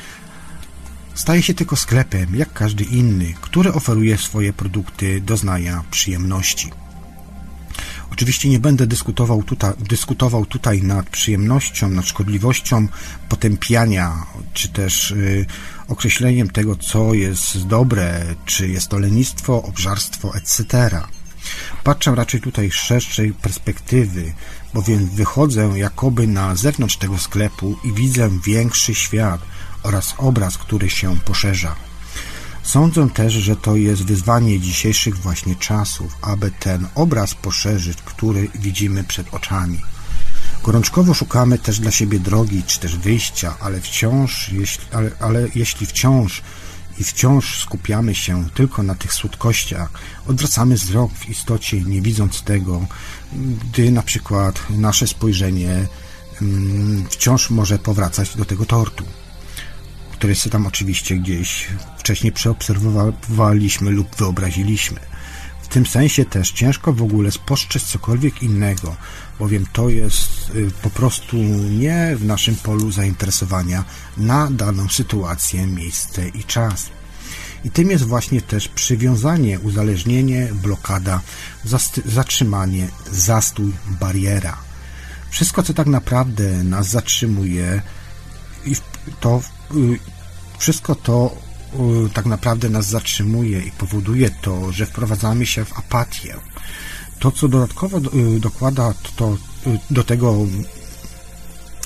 staje 1.14 1.44
się 1.44 1.54
tylko 1.54 1.76
sklepem, 1.76 2.36
jak 2.36 2.54
każdy 2.54 2.84
inny, 2.84 3.34
który 3.42 3.74
oferuje 3.74 4.18
swoje 4.18 4.54
produkty 4.54 5.22
doznania 5.22 5.84
przyjemności. 5.92 6.72
Oczywiście 8.14 8.50
nie 8.50 8.60
będę 8.60 8.88
dyskutował 8.88 9.44
tutaj, 9.44 9.74
dyskutował 9.80 10.46
tutaj 10.46 10.84
nad 10.84 11.10
przyjemnością, 11.10 11.90
nad 11.90 12.06
szkodliwością 12.06 12.88
potępiania, 13.30 14.26
czy 14.54 14.70
też 14.70 15.12
y, 15.12 15.46
określeniem 15.88 16.50
tego, 16.50 16.76
co 16.76 17.14
jest 17.14 17.68
dobre, 17.68 18.26
czy 18.46 18.68
jest 18.68 18.88
to 18.88 19.00
lenistwo, 19.00 19.64
obżarstwo, 19.64 20.36
etc. 20.36 20.90
Patrzę 21.84 22.16
raczej 22.16 22.42
tutaj 22.42 22.72
z 22.72 22.74
szerszej 22.74 23.34
perspektywy, 23.34 24.34
bowiem 24.74 25.10
wychodzę 25.10 25.72
jakoby 25.76 26.28
na 26.28 26.56
zewnątrz 26.56 26.98
tego 26.98 27.18
sklepu 27.18 27.76
i 27.84 27.94
widzę 27.94 28.30
większy 28.46 28.96
świat 28.96 29.42
oraz 29.84 30.14
obraz, 30.18 30.58
który 30.58 30.90
się 30.90 31.18
poszerza. 31.26 31.76
Sądzę 32.64 33.10
też, 33.10 33.34
że 33.34 33.56
to 33.56 33.76
jest 33.76 34.04
wyzwanie 34.04 34.60
dzisiejszych 34.60 35.18
właśnie 35.18 35.56
czasów, 35.56 36.18
aby 36.22 36.52
ten 36.60 36.88
obraz 36.96 37.36
poszerzyć, 37.36 37.98
który 38.06 38.50
widzimy 38.56 39.04
przed 39.04 39.34
oczami. 39.34 39.82
Gorączkowo 40.64 41.14
szukamy 41.14 41.60
też 41.60 41.80
dla 41.80 41.92
siebie 41.92 42.20
drogi, 42.20 42.64
czy 42.64 42.80
też 42.80 42.98
wyjścia, 42.98 43.56
ale 43.60 43.82
wciąż, 43.82 44.50
jeśli, 44.50 44.86
ale, 44.92 45.12
ale 45.20 45.48
jeśli 45.56 45.86
wciąż 45.86 46.42
i 47.00 47.04
wciąż 47.04 47.60
skupiamy 47.60 48.16
się 48.16 48.50
tylko 48.54 48.84
na 48.84 48.96
tych 48.96 49.14
słodkościach, 49.14 49.90
odwracamy 50.28 50.76
wzrok 50.76 51.12
w 51.14 51.30
istocie, 51.30 51.82
nie 51.82 52.02
widząc 52.02 52.42
tego, 52.44 52.86
gdy 53.34 53.92
na 53.92 54.02
przykład 54.02 54.70
nasze 54.70 55.08
spojrzenie 55.08 55.88
mm, 56.42 57.06
wciąż 57.10 57.50
może 57.50 57.80
powracać 57.80 58.36
do 58.36 58.46
tego 58.46 58.66
tortu, 58.66 59.06
który 60.12 60.36
sobie 60.36 60.52
tam 60.52 60.68
oczywiście 60.68 61.16
gdzieś 61.16 61.68
wcześniej 61.98 62.32
przeobserwowaliśmy 62.32 63.92
lub 63.92 64.16
wyobraziliśmy. 64.16 65.00
W 65.62 65.68
tym 65.68 65.86
sensie 65.86 66.26
też 66.26 66.52
ciężko 66.52 66.94
w 66.94 67.04
ogóle 67.04 67.32
spostrzec 67.32 67.84
cokolwiek 67.84 68.44
innego, 68.44 68.96
bowiem 69.40 69.66
to 69.74 69.90
jest 69.90 70.50
y, 70.56 70.72
po 70.82 70.90
prostu 70.90 71.38
nie 71.70 72.16
w 72.16 72.26
naszym 72.26 72.56
polu 72.56 72.92
zainteresowania 72.92 73.84
na 74.18 74.52
daną 74.52 74.90
sytuację, 74.90 75.68
miejsce 75.68 76.28
i 76.28 76.44
czas. 76.44 76.90
I 77.66 77.72
tym 77.72 77.92
jest 77.92 78.04
właśnie 78.04 78.42
też 78.42 78.68
przywiązanie, 78.68 79.60
uzależnienie, 79.60 80.50
blokada, 80.54 81.22
zatrzymanie, 82.06 82.88
zastój, 83.12 83.74
bariera. 84.00 84.58
Wszystko, 85.30 85.64
co 85.64 85.74
tak 85.74 85.88
naprawdę 85.88 86.64
nas 86.64 86.88
zatrzymuje, 86.90 87.82
to 89.20 89.42
y, 89.76 90.00
wszystko 90.58 90.96
to 90.96 91.36
y, 92.08 92.10
tak 92.10 92.26
naprawdę 92.26 92.70
nas 92.70 92.86
zatrzymuje 92.86 93.60
i 93.60 93.72
powoduje 93.72 94.30
to, 94.42 94.72
że 94.72 94.86
wprowadzamy 94.86 95.46
się 95.46 95.66
w 95.66 95.80
apatię. 95.80 96.36
To, 97.20 97.32
co 97.32 97.48
dodatkowo 97.48 97.98
y, 97.98 98.40
dokłada 98.40 98.94
to, 99.16 99.38
do 99.92 100.04
tego 100.04 100.38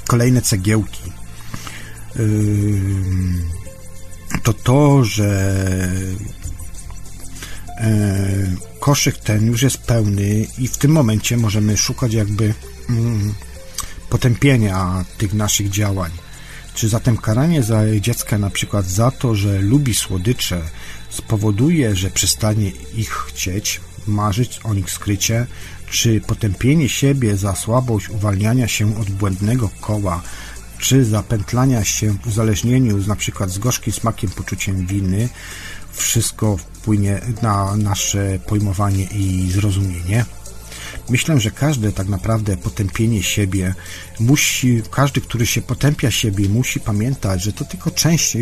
kolejne 0.08 0.42
cegiełki, 0.42 1.12
to 4.44 4.54
to, 4.54 5.04
że 5.04 5.58
e, 7.78 8.56
koszyk 8.80 9.18
ten 9.18 9.48
już 9.48 9.62
jest 9.62 9.78
pełny 9.78 10.48
i 10.58 10.68
w 10.68 10.78
tym 10.78 10.92
momencie 10.92 11.38
możemy 11.38 11.78
szukać 11.78 12.14
jakby 12.14 12.54
mm, 12.90 13.34
potępienia 14.10 15.06
tych 15.18 15.34
naszych 15.34 15.70
działań. 15.70 16.12
Czy 16.74 16.90
zatem 16.90 17.18
karanie 17.18 17.64
za 17.64 17.82
dziecka 18.02 18.38
na 18.38 18.50
przykład 18.50 18.86
za 18.86 19.12
to, 19.12 19.36
że 19.36 19.62
lubi 19.62 19.94
słodycze 19.94 20.62
spowoduje, 21.10 21.96
że 21.96 22.10
przestanie 22.10 22.72
ich 22.96 23.12
chcieć, 23.12 23.82
marzyć 24.08 24.60
o 24.64 24.74
nich 24.74 24.92
skrycie, 24.92 25.48
czy 25.90 26.22
potępienie 26.22 26.90
siebie 26.90 27.38
za 27.38 27.56
słabość 27.56 28.10
uwalniania 28.10 28.68
się 28.68 29.00
od 29.00 29.10
błędnego 29.10 29.70
koła 29.82 30.22
czy 30.78 31.06
zapętlania 31.06 31.84
się 31.84 32.14
w 32.14 32.28
uzależnieniu 32.28 33.02
z 33.02 33.18
przykład 33.18 33.50
z 33.50 33.58
gorzkim 33.58 33.94
smakiem, 33.94 34.30
poczuciem 34.30 34.86
winy, 34.86 35.30
wszystko 35.92 36.58
wpłynie 36.58 37.22
na 37.42 37.76
nasze 37.76 38.40
pojmowanie 38.48 39.04
i 39.04 39.52
zrozumienie. 39.52 40.26
Myślę, 41.10 41.40
że 41.40 41.52
każde 41.52 41.92
tak 41.92 42.08
naprawdę 42.08 42.58
potępienie 42.58 43.24
siebie 43.24 43.74
musi, 44.20 44.82
każdy, 44.92 45.22
który 45.22 45.46
się 45.46 45.62
potępia 45.62 46.12
siebie, 46.12 46.50
musi 46.50 46.80
pamiętać, 46.80 47.44
że 47.44 47.54
to 47.54 47.66
tylko 47.66 47.92
część, 47.92 48.36
e, 48.36 48.40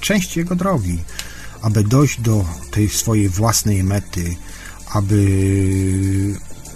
część 0.00 0.36
jego 0.36 0.56
drogi, 0.56 0.98
aby 1.62 1.84
dojść 1.84 2.20
do 2.20 2.44
tej 2.70 2.88
swojej 2.88 3.28
własnej 3.28 3.84
mety, 3.84 4.36
aby 4.92 5.16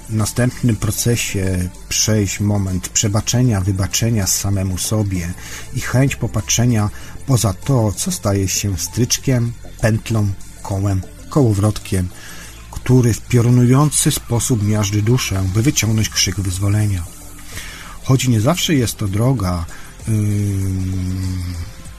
w 0.09 0.15
następnym 0.15 0.77
procesie 0.77 1.69
przejść 1.89 2.41
moment 2.41 2.89
przebaczenia, 2.89 3.61
wybaczenia 3.61 4.27
samemu 4.27 4.79
sobie 4.79 5.33
i 5.75 5.81
chęć 5.81 6.17
popatrzenia 6.17 6.91
poza 7.27 7.53
to, 7.53 7.93
co 7.93 8.13
staje 8.13 8.49
się 8.49 8.79
stryczkiem, 8.79 9.53
pętlą, 9.81 10.29
kołem, 10.63 11.01
kołowrotkiem, 11.29 12.09
który 12.71 13.15
w 13.15 13.21
piorunujący 13.21 14.11
sposób 14.11 14.63
miażdży 14.63 15.03
duszę, 15.03 15.45
by 15.55 15.63
wyciągnąć 15.63 16.09
krzyk 16.09 16.41
wyzwolenia. 16.41 17.05
Choć 18.05 18.29
nie 18.29 18.41
zawsze 18.41 18.75
jest 18.75 18.97
to 18.97 19.09
droga 19.09 19.65
yy, 20.09 20.15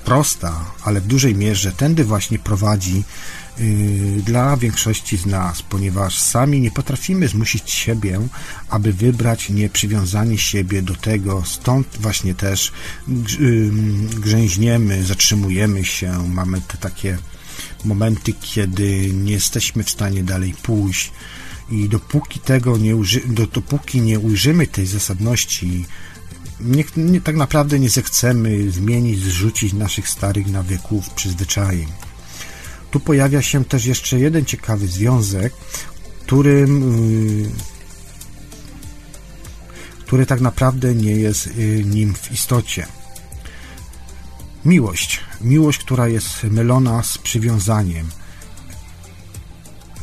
prosta, 0.06 0.66
ale 0.84 1.02
w 1.02 1.08
dużej 1.08 1.36
mierze 1.36 1.72
tędy 1.72 2.04
właśnie 2.04 2.40
prowadzi 2.40 3.04
dla 4.26 4.58
większości 4.58 5.18
z 5.18 5.26
nas, 5.26 5.62
ponieważ 5.62 6.20
sami 6.20 6.62
nie 6.62 6.72
potrafimy 6.72 7.28
zmusić 7.28 7.72
siebie, 7.72 8.20
aby 8.70 8.94
wybrać 8.94 9.50
nieprzywiązanie 9.50 10.38
siebie 10.38 10.82
do 10.82 10.96
tego, 10.96 11.44
stąd 11.46 11.88
właśnie 12.00 12.36
też 12.36 12.72
y, 13.40 13.72
grzęźniemy, 14.20 15.04
zatrzymujemy 15.04 15.86
się, 15.86 16.30
mamy 16.30 16.62
te 16.62 16.78
takie 16.78 17.18
momenty, 17.86 18.34
kiedy 18.34 19.10
nie 19.14 19.34
jesteśmy 19.34 19.84
w 19.84 19.90
stanie 19.90 20.24
dalej 20.24 20.54
pójść. 20.64 21.12
I 21.70 21.90
dopóki 21.90 22.40
tego 22.40 22.78
nie, 22.78 22.96
uży, 22.96 23.22
dopóki 23.54 24.02
nie 24.02 24.20
ujrzymy 24.20 24.68
tej 24.68 24.86
zasadności, 24.86 25.86
nie, 26.62 26.84
nie, 26.98 27.22
tak 27.22 27.36
naprawdę 27.36 27.80
nie 27.80 27.90
zechcemy 27.90 28.72
zmienić, 28.72 29.20
zrzucić 29.20 29.74
naszych 29.74 30.10
starych 30.10 30.48
nawyków, 30.48 31.10
przyzwyczajeń. 31.10 31.88
Tu 32.96 33.00
pojawia 33.00 33.42
się 33.42 33.66
też 33.66 33.86
jeszcze 33.86 34.20
jeden 34.20 34.46
ciekawy 34.46 34.88
związek, 34.88 35.54
którym, 36.20 36.82
yy, 37.44 37.50
który 40.06 40.26
tak 40.26 40.42
naprawdę 40.42 40.96
nie 40.96 41.12
jest 41.12 41.58
yy, 41.58 41.84
nim 41.84 42.14
w 42.14 42.32
istocie. 42.32 42.88
Miłość. 44.66 45.20
Miłość, 45.42 45.80
która 45.80 46.08
jest 46.08 46.44
mylona 46.44 47.04
z 47.04 47.18
przywiązaniem. 47.18 48.10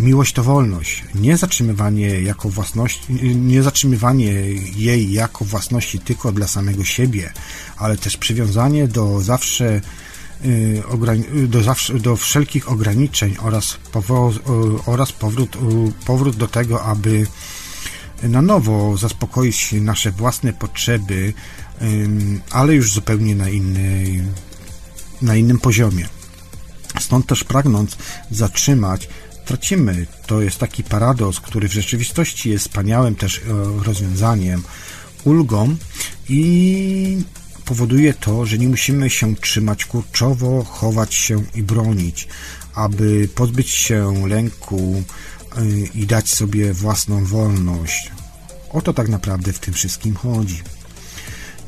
Miłość 0.01 0.33
to 0.33 0.43
wolność, 0.43 1.05
nie 1.15 1.37
zatrzymywanie 1.37 2.09
jako 2.21 2.49
własności, 2.49 3.13
nie 3.35 3.63
zatrzymywanie 3.63 4.33
jej 4.77 5.13
jako 5.13 5.45
własności 5.45 5.99
tylko 5.99 6.33
dla 6.33 6.49
samego 6.49 6.85
siebie, 6.85 7.33
ale 7.77 7.97
też 7.97 8.17
przywiązanie 8.17 8.89
do 8.89 9.21
zawsze 9.21 9.77
y, 9.77 10.12
do, 11.49 11.63
zawsze, 11.63 11.95
do 11.95 12.17
wszelkich 12.17 12.69
ograniczeń 12.71 13.37
oraz, 13.41 13.77
powo, 13.93 14.33
oraz 14.87 15.13
powrót, 15.13 15.57
powrót 16.07 16.37
do 16.37 16.49
tego, 16.49 16.85
aby 16.85 17.27
na 18.23 18.43
nowo 18.43 18.97
zaspokoić 18.97 19.73
nasze 19.73 20.11
własne 20.11 20.53
potrzeby, 20.53 21.35
ale 22.51 22.75
już 22.75 22.93
zupełnie 22.93 23.35
na 23.37 23.49
innej 23.49 24.23
na 25.23 25.37
innym 25.37 25.59
poziomie. 25.59 26.09
Stąd 27.01 27.27
też 27.27 27.45
pragnąc 27.45 27.97
zatrzymać, 28.31 29.09
tracimy. 29.45 30.07
To 30.27 30.41
jest 30.43 30.59
taki 30.59 30.85
paradoks, 30.85 31.41
który 31.41 31.69
w 31.69 31.73
rzeczywistości 31.73 32.51
jest 32.51 32.65
wspaniałym 32.65 33.15
też 33.15 33.41
rozwiązaniem, 33.83 34.63
ulgą 35.25 35.77
i 36.29 37.23
powoduje 37.65 38.15
to, 38.15 38.47
że 38.47 38.59
nie 38.59 38.69
musimy 38.69 39.11
się 39.11 39.37
trzymać 39.37 39.85
kurczowo, 39.85 40.65
chować 40.65 41.15
się 41.15 41.43
i 41.55 41.63
bronić, 41.63 42.29
aby 42.75 43.29
pozbyć 43.35 43.71
się 43.71 44.27
lęku 44.27 45.03
e, 45.57 45.65
i 45.95 46.07
dać 46.07 46.31
sobie 46.31 46.73
własną 46.73 47.25
wolność. 47.25 48.13
O 48.71 48.83
to 48.83 48.93
tak 48.93 49.09
naprawdę 49.09 49.53
w 49.53 49.59
tym 49.59 49.75
wszystkim 49.75 50.15
chodzi. 50.15 50.63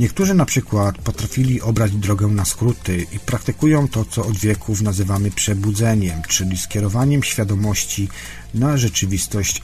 Niektórzy 0.01 0.35
na 0.35 0.45
przykład 0.45 0.99
potrafili 0.99 1.61
obrać 1.61 1.93
drogę 1.93 2.27
na 2.27 2.45
skróty 2.45 3.07
i 3.13 3.19
praktykują 3.19 3.89
to, 3.89 4.05
co 4.05 4.27
od 4.27 4.37
wieków 4.37 4.81
nazywamy 4.81 5.31
przebudzeniem, 5.31 6.23
czyli 6.29 6.59
skierowaniem 6.59 7.23
świadomości 7.23 8.09
na 8.55 8.77
rzeczywistość 8.77 9.63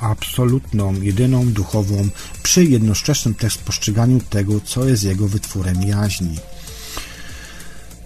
absolutną, 0.00 0.94
jedyną, 1.00 1.52
duchową, 1.52 2.08
przy 2.42 2.64
jednoczesnym 2.64 3.34
też 3.34 3.58
postrzeganiu 3.58 4.20
tego, 4.20 4.60
co 4.60 4.84
jest 4.84 5.02
jego 5.02 5.28
wytwórem 5.28 5.82
jaźni. 5.82 6.38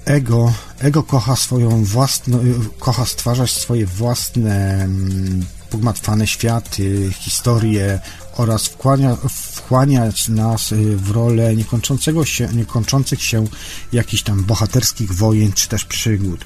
Ego, 0.05 0.53
ego 0.79 1.03
kocha 1.03 1.37
swoją 1.37 1.85
własną, 1.85 2.41
kocha 2.79 3.05
stwarzać 3.05 3.51
swoje 3.51 3.87
własne 3.87 4.85
mm, 4.85 5.45
pogmatwane 5.71 6.27
światy, 6.27 7.11
historie 7.19 8.01
oraz 8.37 8.67
wchłania, 8.67 9.17
wchłaniać 9.55 10.29
nas 10.29 10.73
y, 10.73 10.97
w 10.97 11.11
rolę 11.11 11.57
niekończącego 11.57 12.25
się, 12.25 12.49
niekończących 12.53 13.23
się 13.23 13.47
jakichś 13.93 14.23
tam 14.23 14.45
bohaterskich 14.45 15.13
wojen 15.13 15.53
czy 15.53 15.69
też 15.69 15.85
przygód. 15.85 16.45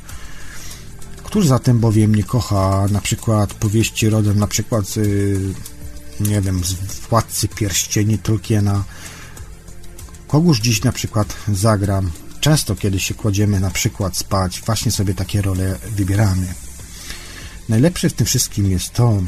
Któż 1.22 1.46
zatem 1.46 1.78
bowiem 1.78 2.14
nie 2.14 2.24
kocha 2.24 2.86
na 2.90 3.00
przykład 3.00 3.54
powieści 3.54 4.08
rodem 4.08 4.38
na 4.38 4.46
przykład 4.46 4.84
nie 6.20 6.40
wiem, 6.40 6.64
z 6.64 6.74
Władcy 7.10 7.48
Pierścieni 7.48 8.18
Tolkiena? 8.18 8.84
Kogoż 10.28 10.60
dziś 10.60 10.82
na 10.82 10.92
przykład 10.92 11.34
zagram? 11.52 12.10
Często, 12.40 12.76
kiedy 12.76 13.00
się 13.00 13.14
kładziemy 13.14 13.60
na 13.60 13.70
przykład 13.70 14.16
spać, 14.16 14.62
właśnie 14.66 14.92
sobie 14.92 15.14
takie 15.14 15.42
role 15.42 15.78
wybieramy. 15.96 16.46
Najlepsze 17.68 18.10
w 18.10 18.12
tym 18.12 18.26
wszystkim 18.26 18.70
jest 18.70 18.92
to, 18.92 19.22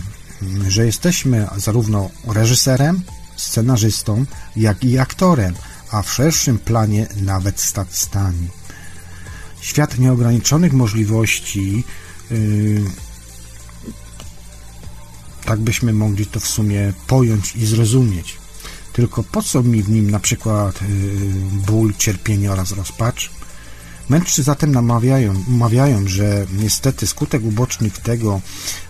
że 0.68 0.86
jesteśmy 0.86 1.46
zarówno 1.56 2.10
reżyserem, 2.26 3.02
scenarzystą, 3.36 4.24
jak 4.56 4.84
i 4.84 4.98
aktorem, 4.98 5.54
a 5.90 6.02
w 6.02 6.12
szerszym 6.12 6.58
planie 6.58 7.06
nawet 7.16 7.60
statystami. 7.60 8.48
Świat 9.60 9.98
nieograniczonych 9.98 10.72
możliwości, 10.72 11.84
yy, 12.30 12.84
tak 15.44 15.60
byśmy 15.60 15.92
mogli 15.92 16.26
to 16.26 16.40
w 16.40 16.48
sumie 16.48 16.92
pojąć 17.06 17.56
i 17.56 17.66
zrozumieć. 17.66 18.38
Tylko 18.92 19.22
po 19.22 19.42
co 19.42 19.62
mi 19.62 19.82
w 19.82 19.88
nim 19.88 20.10
na 20.10 20.20
przykład 20.20 20.82
yy, 20.82 20.88
ból, 21.66 21.94
cierpienie 21.98 22.52
oraz 22.52 22.72
rozpacz? 22.72 23.30
Mędrcy 24.10 24.42
zatem 24.42 24.72
namawiają, 24.72 25.44
mawiają, 25.48 26.08
że 26.08 26.46
niestety 26.52 27.06
skutek 27.06 27.44
uboczny 27.44 27.90
tego, 27.90 28.40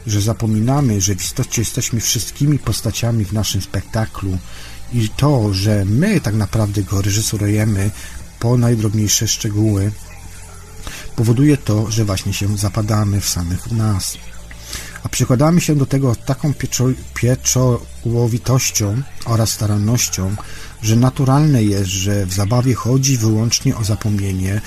że 0.06 0.20
zapominamy, 0.20 1.01
że 1.01 1.14
w 1.14 1.24
istocie 1.24 1.62
jesteśmy 1.62 2.01
wszystkimi 2.01 2.59
postaciami 2.59 3.24
w 3.24 3.32
naszym 3.32 3.62
spektaklu 3.62 4.38
i 4.92 5.09
to, 5.09 5.55
że 5.55 5.84
my 5.84 6.20
tak 6.20 6.34
naprawdę 6.34 6.82
go 6.82 7.02
reżyserujemy 7.02 7.90
po 8.38 8.56
najdrobniejsze 8.56 9.28
szczegóły, 9.28 9.92
powoduje 11.16 11.56
to, 11.56 11.90
że 11.90 12.05
właśnie 12.05 12.32
się 12.32 12.56
zapadamy 12.56 13.20
w 13.20 13.28
samych 13.28 13.72
nas. 13.72 14.18
A 15.02 15.09
przykładamy 15.09 15.60
się 15.60 15.76
do 15.76 15.86
tego 15.86 16.16
taką 16.16 16.55
pieczo, 16.55 16.84
pieczołowitością 17.14 19.02
oraz 19.24 19.51
starannością, 19.51 20.36
że 20.82 20.97
naturalne 20.97 21.62
jest, 21.62 21.90
że 21.90 22.26
w 22.26 22.32
zabawie 22.32 22.74
chodzi 22.74 23.16
wyłącznie 23.16 23.76
o 23.76 23.84
zapomnienie 23.84 24.60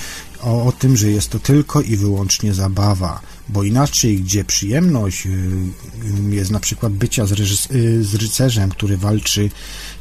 o, 0.44 0.66
o 0.66 0.72
tym, 0.72 0.98
że 0.98 1.12
jest 1.12 1.30
to 1.30 1.40
tylko 1.40 1.82
i 1.82 1.98
wyłącznie 1.98 2.54
zabawa, 2.54 3.22
bo 3.50 3.64
inaczej, 3.64 4.22
gdzie 4.22 4.44
przyjemność 4.44 5.26
y, 5.26 5.30
y, 5.30 6.36
jest 6.36 6.52
na 6.52 6.60
przykład 6.60 6.94
bycia 6.94 7.26
z, 7.26 7.32
y, 7.32 8.04
z 8.04 8.16
rycerzem, 8.16 8.70
który 8.70 8.98
walczy 8.98 9.50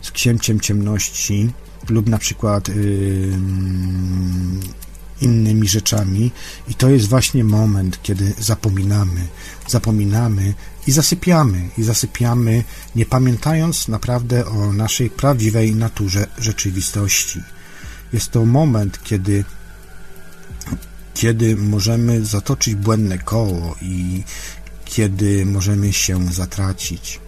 z 0.03 0.11
księciem 0.11 0.61
ciemności, 0.61 1.51
lub 1.89 2.09
na 2.09 2.19
przykład 2.19 2.69
yy, 2.69 3.39
innymi 5.21 5.69
rzeczami, 5.69 6.31
i 6.69 6.75
to 6.75 6.91
jest 6.91 7.09
właśnie 7.09 7.45
moment, 7.45 8.03
kiedy 8.03 8.35
zapominamy, 8.39 9.27
zapominamy 9.69 10.55
i 10.87 10.93
zasypiamy, 10.93 11.69
i 11.79 11.83
zasypiamy, 11.83 12.65
nie 12.97 13.07
pamiętając 13.07 13.89
naprawdę 13.89 14.47
o 14.47 14.73
naszej 14.73 15.11
prawdziwej 15.11 15.75
naturze 15.75 16.27
rzeczywistości. 16.39 17.41
Jest 18.13 18.31
to 18.31 18.45
moment, 18.45 19.03
kiedy 19.05 19.45
kiedy 21.15 21.57
możemy 21.57 22.25
zatoczyć 22.25 22.75
błędne 22.75 23.19
koło 23.19 23.77
i 23.83 24.23
kiedy 24.85 25.47
możemy 25.47 25.93
się 25.93 26.33
zatracić. 26.33 27.21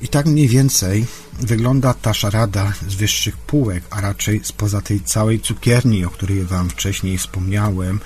I 0.00 0.08
tak 0.08 0.26
mniej 0.26 0.48
więcej 0.48 1.06
wygląda 1.40 1.94
ta 1.94 2.14
szarada 2.14 2.72
z 2.88 2.94
wyższych 2.94 3.36
półek, 3.36 3.84
a 3.90 4.00
raczej 4.00 4.40
spoza 4.44 4.80
tej 4.80 5.00
całej 5.00 5.40
cukierni, 5.40 6.04
o 6.04 6.10
której 6.10 6.44
Wam 6.44 6.70
wcześniej 6.70 7.18
wspomniałem, 7.18 8.00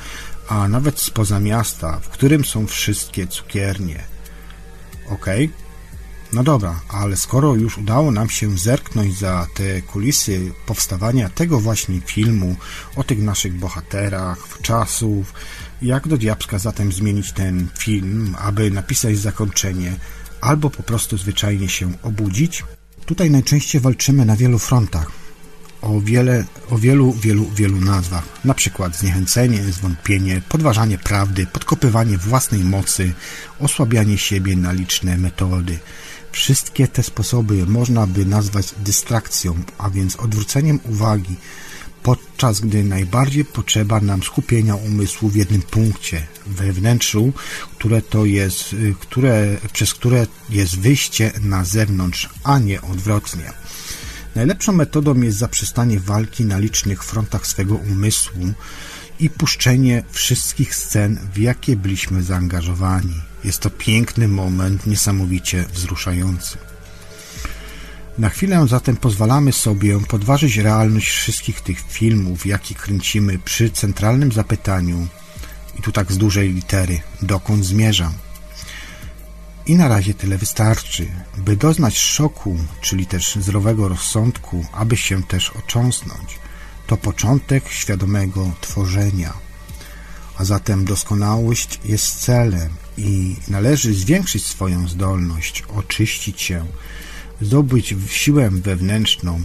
a 0.48 0.68
nawet 0.68 1.00
spoza 1.00 1.40
miasta, 1.40 2.00
w 2.00 2.08
którym 2.08 2.44
są 2.44 2.66
wszystkie 2.66 3.26
cukiernie. 3.26 4.04
Ok? 5.08 5.26
No 6.32 6.42
dobra, 6.42 6.80
ale 6.88 7.16
skoro 7.16 7.54
już 7.54 7.78
udało 7.78 8.10
nam 8.10 8.30
się 8.30 8.58
zerknąć 8.58 9.18
za 9.18 9.46
te 9.54 9.82
kulisy 9.82 10.52
powstawania 10.66 11.28
tego 11.28 11.60
właśnie 11.60 12.00
filmu 12.00 12.56
o 12.96 13.04
tych 13.04 13.18
naszych 13.18 13.58
bohaterach, 13.58 14.38
czasów, 14.62 15.32
jak 15.82 16.08
do 16.08 16.16
diabska 16.16 16.58
zatem 16.58 16.92
zmienić 16.92 17.32
ten 17.32 17.68
film, 17.78 18.36
aby 18.38 18.70
napisać 18.70 19.18
zakończenie, 19.18 19.96
albo 20.40 20.70
po 20.70 20.82
prostu 20.82 21.18
zwyczajnie 21.18 21.68
się 21.68 21.92
obudzić? 22.02 22.64
Tutaj 23.06 23.30
najczęściej 23.30 23.80
walczymy 23.80 24.24
na 24.24 24.36
wielu 24.36 24.58
frontach, 24.58 25.10
o, 25.82 26.00
wiele, 26.00 26.44
o 26.70 26.78
wielu, 26.78 27.12
wielu, 27.12 27.50
wielu 27.50 27.80
nazwach. 27.80 28.24
Na 28.44 28.54
przykład 28.54 28.96
zniechęcenie, 28.96 29.62
zwątpienie, 29.62 30.42
podważanie 30.48 30.98
prawdy, 30.98 31.46
podkopywanie 31.46 32.18
własnej 32.18 32.64
mocy, 32.64 33.12
osłabianie 33.58 34.18
siebie 34.18 34.56
na 34.56 34.72
liczne 34.72 35.18
metody. 35.18 35.78
Wszystkie 36.32 36.88
te 36.88 37.02
sposoby 37.02 37.66
można 37.66 38.06
by 38.06 38.26
nazwać 38.26 38.74
dystrakcją, 38.84 39.54
a 39.78 39.90
więc 39.90 40.16
odwróceniem 40.16 40.80
uwagi, 40.84 41.36
podczas 42.02 42.60
gdy 42.60 42.84
najbardziej 42.84 43.44
potrzeba 43.44 44.00
nam 44.00 44.22
skupienia 44.22 44.74
umysłu 44.74 45.28
w 45.28 45.36
jednym 45.36 45.62
punkcie, 45.62 46.26
we 46.46 46.72
wnętrzu, 46.72 47.32
które 47.78 48.02
to 48.02 48.24
jest, 48.24 48.72
y, 48.72 48.94
które, 49.00 49.56
przez 49.72 49.94
które 49.94 50.26
jest 50.50 50.78
wyjście 50.78 51.32
na 51.40 51.64
zewnątrz, 51.64 52.28
a 52.44 52.58
nie 52.58 52.82
odwrotnie. 52.82 53.52
Najlepszą 54.34 54.72
metodą 54.72 55.20
jest 55.20 55.38
zaprzestanie 55.38 56.00
walki 56.00 56.44
na 56.44 56.58
licznych 56.58 57.04
frontach 57.04 57.46
swego 57.46 57.74
umysłu 57.74 58.52
i 59.20 59.30
puszczenie 59.30 60.02
wszystkich 60.10 60.74
scen, 60.74 61.18
w 61.34 61.38
jakie 61.38 61.76
byliśmy 61.76 62.22
zaangażowani. 62.22 63.31
Jest 63.44 63.60
to 63.60 63.70
piękny 63.70 64.28
moment, 64.28 64.86
niesamowicie 64.86 65.64
wzruszający. 65.72 66.58
Na 68.18 68.28
chwilę 68.28 68.66
zatem 68.68 68.96
pozwalamy 68.96 69.52
sobie 69.52 70.00
podważyć 70.00 70.56
realność 70.56 71.10
wszystkich 71.10 71.60
tych 71.60 71.80
filmów, 71.80 72.46
jakie 72.46 72.74
kręcimy 72.74 73.38
przy 73.38 73.70
centralnym 73.70 74.32
zapytaniu, 74.32 75.06
i 75.78 75.82
tu 75.82 75.92
tak 75.92 76.12
z 76.12 76.18
dużej 76.18 76.52
litery, 76.52 77.00
dokąd 77.22 77.64
zmierzam. 77.64 78.12
I 79.66 79.76
na 79.76 79.88
razie 79.88 80.14
tyle 80.14 80.38
wystarczy, 80.38 81.08
by 81.36 81.56
doznać 81.56 81.98
szoku, 81.98 82.56
czyli 82.80 83.06
też 83.06 83.34
zdrowego 83.34 83.88
rozsądku, 83.88 84.64
aby 84.72 84.96
się 84.96 85.22
też 85.22 85.50
ocząsnąć. 85.50 86.38
To 86.86 86.96
początek 86.96 87.68
świadomego 87.68 88.52
tworzenia. 88.60 89.32
A 90.38 90.44
zatem 90.44 90.84
doskonałość 90.84 91.80
jest 91.84 92.20
celem 92.20 92.81
i 92.96 93.36
należy 93.48 93.94
zwiększyć 93.94 94.46
swoją 94.46 94.88
zdolność, 94.88 95.62
oczyścić 95.68 96.40
się, 96.40 96.66
zdobyć 97.40 97.94
siłę 98.06 98.50
wewnętrzną. 98.50 99.42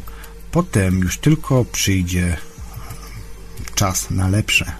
Potem 0.51 0.99
już 0.99 1.17
tylko 1.17 1.65
przyjdzie 1.65 2.37
czas 3.75 4.09
na 4.09 4.27
lepsze. 4.27 4.71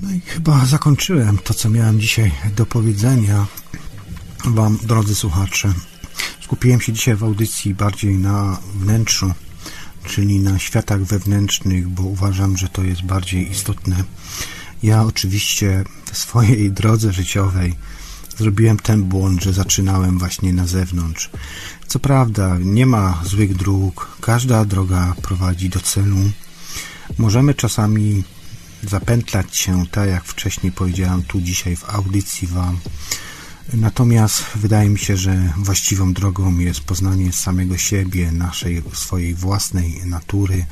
No 0.00 0.12
i 0.12 0.20
chyba 0.20 0.66
zakończyłem 0.66 1.38
to, 1.38 1.54
co 1.54 1.70
miałem 1.70 2.00
dzisiaj 2.00 2.32
do 2.56 2.66
powiedzenia 2.66 3.46
Wam, 4.44 4.78
drodzy 4.82 5.14
słuchacze. 5.14 5.72
Skupiłem 6.44 6.80
się 6.80 6.92
dzisiaj 6.92 7.16
w 7.16 7.24
audycji 7.24 7.74
bardziej 7.74 8.14
na 8.18 8.58
wnętrzu, 8.74 9.32
czyli 10.04 10.40
na 10.40 10.58
światach 10.58 11.04
wewnętrznych, 11.04 11.88
bo 11.88 12.02
uważam, 12.02 12.56
że 12.56 12.68
to 12.68 12.82
jest 12.82 13.02
bardziej 13.02 13.50
istotne. 13.50 14.04
Ja 14.82 15.02
oczywiście 15.02 15.84
w 16.12 16.18
swojej 16.18 16.72
drodze 16.72 17.12
życiowej 17.12 17.74
zrobiłem 18.38 18.76
ten 18.76 19.02
błąd, 19.04 19.42
że 19.42 19.52
zaczynałem 19.52 20.18
właśnie 20.18 20.52
na 20.52 20.66
zewnątrz. 20.66 21.30
Co 21.86 21.98
prawda, 21.98 22.58
nie 22.60 22.86
ma 22.86 23.22
złych 23.24 23.56
dróg, 23.56 24.16
każda 24.20 24.64
droga 24.64 25.14
prowadzi 25.22 25.68
do 25.68 25.80
celu. 25.80 26.16
Możemy 27.18 27.54
czasami 27.54 28.24
zapętlać 28.82 29.56
się, 29.56 29.86
tak 29.90 30.08
jak 30.08 30.24
wcześniej 30.24 30.72
powiedziałem 30.72 31.22
tu 31.22 31.40
dzisiaj 31.40 31.76
w 31.76 31.90
audycji 31.90 32.48
Wam. 32.48 32.78
Natomiast 33.72 34.44
wydaje 34.54 34.88
mi 34.88 34.98
się, 34.98 35.16
że 35.16 35.52
właściwą 35.56 36.12
drogą 36.12 36.58
jest 36.58 36.80
poznanie 36.80 37.32
samego 37.32 37.76
siebie, 37.76 38.32
naszej, 38.32 38.82
swojej 38.92 39.34
własnej 39.34 40.00
natury, 40.04 40.66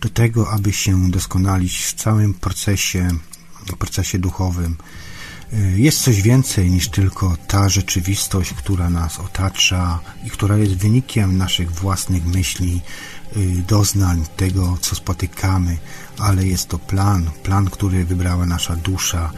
do 0.00 0.08
tego, 0.08 0.50
aby 0.50 0.72
się 0.72 1.10
doskonalić 1.10 1.78
w 1.78 1.94
całym 1.94 2.34
procesie, 2.34 3.08
procesie 3.78 4.18
duchowym. 4.18 4.76
Jest 5.76 6.02
coś 6.02 6.22
więcej 6.22 6.70
niż 6.70 6.88
tylko 6.88 7.36
ta 7.46 7.68
rzeczywistość, 7.68 8.54
która 8.54 8.90
nas 8.90 9.20
otacza 9.20 9.98
i 10.24 10.30
która 10.30 10.56
jest 10.56 10.76
wynikiem 10.76 11.38
naszych 11.38 11.72
własnych 11.72 12.26
myśli, 12.26 12.80
y, 13.36 13.62
doznań, 13.68 14.24
tego, 14.36 14.78
co 14.80 14.96
spotykamy, 14.96 15.78
ale 16.18 16.46
jest 16.46 16.68
to 16.68 16.78
plan, 16.78 17.30
plan, 17.42 17.70
który 17.70 18.04
wybrała 18.04 18.46
nasza 18.46 18.76
dusza 18.76 19.32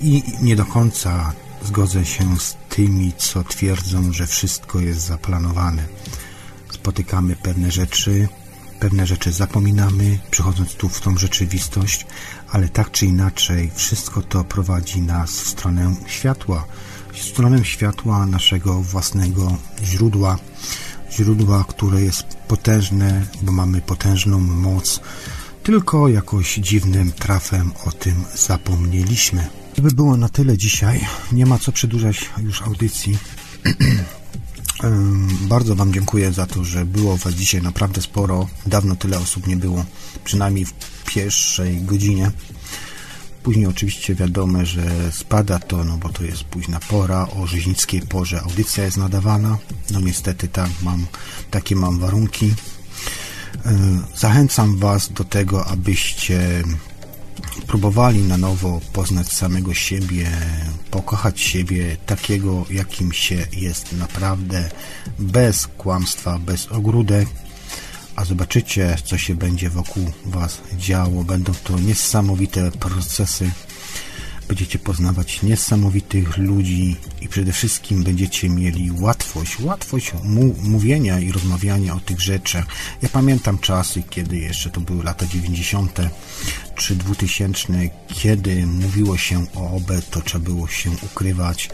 i 0.00 0.22
nie 0.42 0.56
do 0.56 0.64
końca 0.64 1.32
zgodzę 1.64 2.04
się 2.04 2.38
z 2.38 2.56
tymi, 2.68 3.12
co 3.16 3.44
twierdzą, 3.44 4.12
że 4.12 4.26
wszystko 4.26 4.80
jest 4.80 5.00
zaplanowane. 5.00 5.84
Spotykamy 6.72 7.36
pewne 7.36 7.70
rzeczy, 7.70 8.28
pewne 8.80 9.06
rzeczy 9.06 9.32
zapominamy, 9.32 10.18
przychodząc 10.30 10.74
tu 10.74 10.88
w 10.88 11.00
tą 11.00 11.18
rzeczywistość, 11.18 12.06
ale 12.52 12.68
tak 12.68 12.90
czy 12.90 13.06
inaczej 13.06 13.70
wszystko 13.74 14.22
to 14.22 14.44
prowadzi 14.44 15.02
nas 15.02 15.30
w 15.30 15.48
stronę 15.48 15.94
światła, 16.06 16.66
w 17.12 17.18
stronę 17.18 17.64
światła 17.64 18.26
naszego 18.26 18.82
własnego 18.82 19.56
źródła, 19.84 20.38
źródła, 21.12 21.64
które 21.68 22.02
jest 22.02 22.24
potężne, 22.48 23.26
bo 23.42 23.52
mamy 23.52 23.80
potężną 23.80 24.40
moc, 24.40 25.00
tylko 25.62 26.08
jakoś 26.08 26.54
dziwnym 26.54 27.12
trafem 27.12 27.72
o 27.86 27.92
tym 27.92 28.24
zapomnieliśmy. 28.34 29.46
To 29.74 29.82
by 29.82 29.90
było 29.90 30.16
na 30.16 30.28
tyle 30.28 30.58
dzisiaj. 30.58 31.06
Nie 31.32 31.46
ma 31.46 31.58
co 31.58 31.72
przedłużać 31.72 32.30
już 32.42 32.62
audycji. 32.62 33.18
Bardzo 35.48 35.76
Wam 35.76 35.92
dziękuję 35.92 36.32
za 36.32 36.46
to, 36.46 36.64
że 36.64 36.84
było 36.84 37.16
Was 37.16 37.34
dzisiaj 37.34 37.62
naprawdę 37.62 38.02
sporo. 38.02 38.48
Dawno 38.66 38.96
tyle 38.96 39.18
osób 39.18 39.46
nie 39.46 39.56
było, 39.56 39.84
przynajmniej 40.24 40.64
w 40.64 40.72
pierwszej 41.14 41.82
godzinie. 41.82 42.30
Później 43.42 43.66
oczywiście 43.66 44.14
wiadomo, 44.14 44.64
że 44.64 45.12
spada 45.12 45.58
to, 45.58 45.84
no 45.84 45.96
bo 45.98 46.08
to 46.08 46.24
jest 46.24 46.44
późna 46.44 46.80
pora, 46.80 47.28
o 47.28 47.46
rzeźnickiej 47.46 48.00
porze 48.00 48.40
audycja 48.40 48.84
jest 48.84 48.96
nadawana. 48.96 49.58
No 49.90 50.00
niestety 50.00 50.48
tak 50.48 50.70
mam, 50.82 51.06
takie 51.50 51.76
mam 51.76 51.98
warunki. 51.98 52.54
Zachęcam 54.16 54.76
Was 54.76 55.12
do 55.12 55.24
tego, 55.24 55.66
abyście 55.66 56.62
próbowali 57.66 58.22
na 58.22 58.36
nowo 58.36 58.80
poznać 58.92 59.32
samego 59.32 59.74
siebie, 59.74 60.30
pokochać 60.90 61.40
siebie 61.40 61.96
takiego, 62.06 62.66
jakim 62.70 63.12
się 63.12 63.46
jest 63.52 63.92
naprawdę, 63.92 64.70
bez 65.18 65.66
kłamstwa, 65.66 66.38
bez 66.38 66.66
ogródek, 66.68 67.28
a 68.20 68.24
zobaczycie, 68.24 68.96
co 69.04 69.18
się 69.18 69.34
będzie 69.34 69.70
wokół 69.70 70.10
Was 70.24 70.60
działo. 70.76 71.24
Będą 71.24 71.52
to 71.64 71.78
niesamowite 71.78 72.70
procesy. 72.70 73.50
Będziecie 74.48 74.78
poznawać 74.78 75.42
niesamowitych 75.42 76.38
ludzi 76.38 76.96
i 77.20 77.28
przede 77.28 77.52
wszystkim 77.52 78.04
będziecie 78.04 78.48
mieli 78.48 78.90
łatwość, 79.00 79.60
łatwość 79.60 80.12
mówienia 80.62 81.20
i 81.20 81.32
rozmawiania 81.32 81.94
o 81.94 82.00
tych 82.00 82.20
rzeczach. 82.20 82.66
Ja 83.02 83.08
pamiętam 83.08 83.58
czasy, 83.58 84.02
kiedy 84.10 84.36
jeszcze 84.36 84.70
to 84.70 84.80
były 84.80 85.04
lata 85.04 85.26
90 85.26 85.98
czy 86.74 86.96
2000, 86.96 87.72
kiedy 88.08 88.66
mówiło 88.66 89.16
się 89.16 89.46
o 89.54 89.70
OB, 89.70 89.90
to 90.10 90.20
trzeba 90.20 90.44
było 90.44 90.68
się 90.68 90.90
ukrywać 90.90 91.70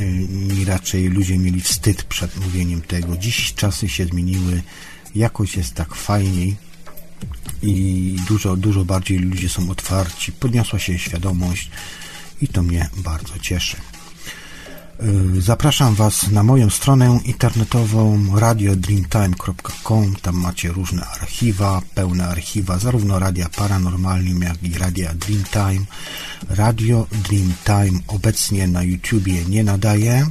y, 0.00 0.04
i 0.60 0.64
raczej 0.64 1.08
ludzie 1.08 1.38
mieli 1.38 1.60
wstyd 1.60 2.02
przed 2.02 2.36
mówieniem 2.36 2.80
tego. 2.80 3.16
Dziś 3.16 3.54
czasy 3.54 3.88
się 3.88 4.06
zmieniły, 4.06 4.62
jakoś 5.14 5.56
jest 5.56 5.74
tak 5.74 5.94
fajniej 5.94 6.56
i 7.62 8.16
dużo, 8.28 8.56
dużo 8.56 8.84
bardziej 8.84 9.18
ludzie 9.18 9.48
są 9.48 9.70
otwarci, 9.70 10.32
podniosła 10.32 10.78
się 10.78 10.98
świadomość 10.98 11.70
i 12.42 12.48
to 12.48 12.62
mnie 12.62 12.88
bardzo 12.96 13.38
cieszy. 13.38 13.76
Y, 15.02 15.40
zapraszam 15.40 15.94
Was 15.94 16.30
na 16.30 16.42
moją 16.42 16.70
stronę 16.70 17.20
internetową 17.24 18.26
radiodreamtime.com. 18.38 20.16
Tam 20.22 20.36
macie 20.36 20.68
różne 20.68 21.06
archiwa, 21.06 21.82
pełne 21.94 22.28
archiwa, 22.28 22.78
zarówno 22.78 23.18
Radia 23.18 23.48
Paranormalium, 23.48 24.42
jak 24.42 24.62
i 24.62 24.78
Radia 24.78 25.14
Dreamtime. 25.14 25.86
Radio 26.48 27.06
Dreamtime 27.12 28.00
obecnie 28.06 28.68
na 28.68 28.82
YouTubie 28.82 29.44
nie 29.44 29.64
nadaje. 29.64 30.26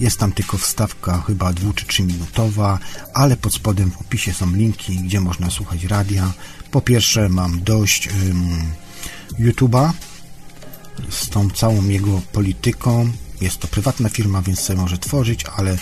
Jest 0.00 0.18
tam 0.18 0.32
tylko 0.32 0.58
wstawka 0.58 1.22
chyba 1.26 1.52
2 1.52 1.72
czy 1.74 1.86
3 1.86 2.02
minutowa, 2.02 2.78
ale 3.14 3.36
pod 3.36 3.54
spodem 3.54 3.90
w 3.90 4.00
opisie 4.00 4.32
są 4.32 4.52
linki, 4.52 4.96
gdzie 4.96 5.20
można 5.20 5.50
słuchać 5.50 5.84
radia. 5.84 6.32
Po 6.70 6.80
pierwsze 6.80 7.28
mam 7.28 7.62
dość 7.62 8.08
um, 8.08 8.58
YouTube'a 9.38 9.90
z 11.10 11.28
tą 11.28 11.50
całą 11.50 11.88
jego 11.88 12.20
polityką, 12.32 13.12
jest 13.40 13.58
to 13.58 13.68
prywatna 13.68 14.08
firma, 14.08 14.42
więc 14.42 14.60
sobie 14.60 14.80
może 14.80 14.98
tworzyć, 14.98 15.44
ale 15.56 15.76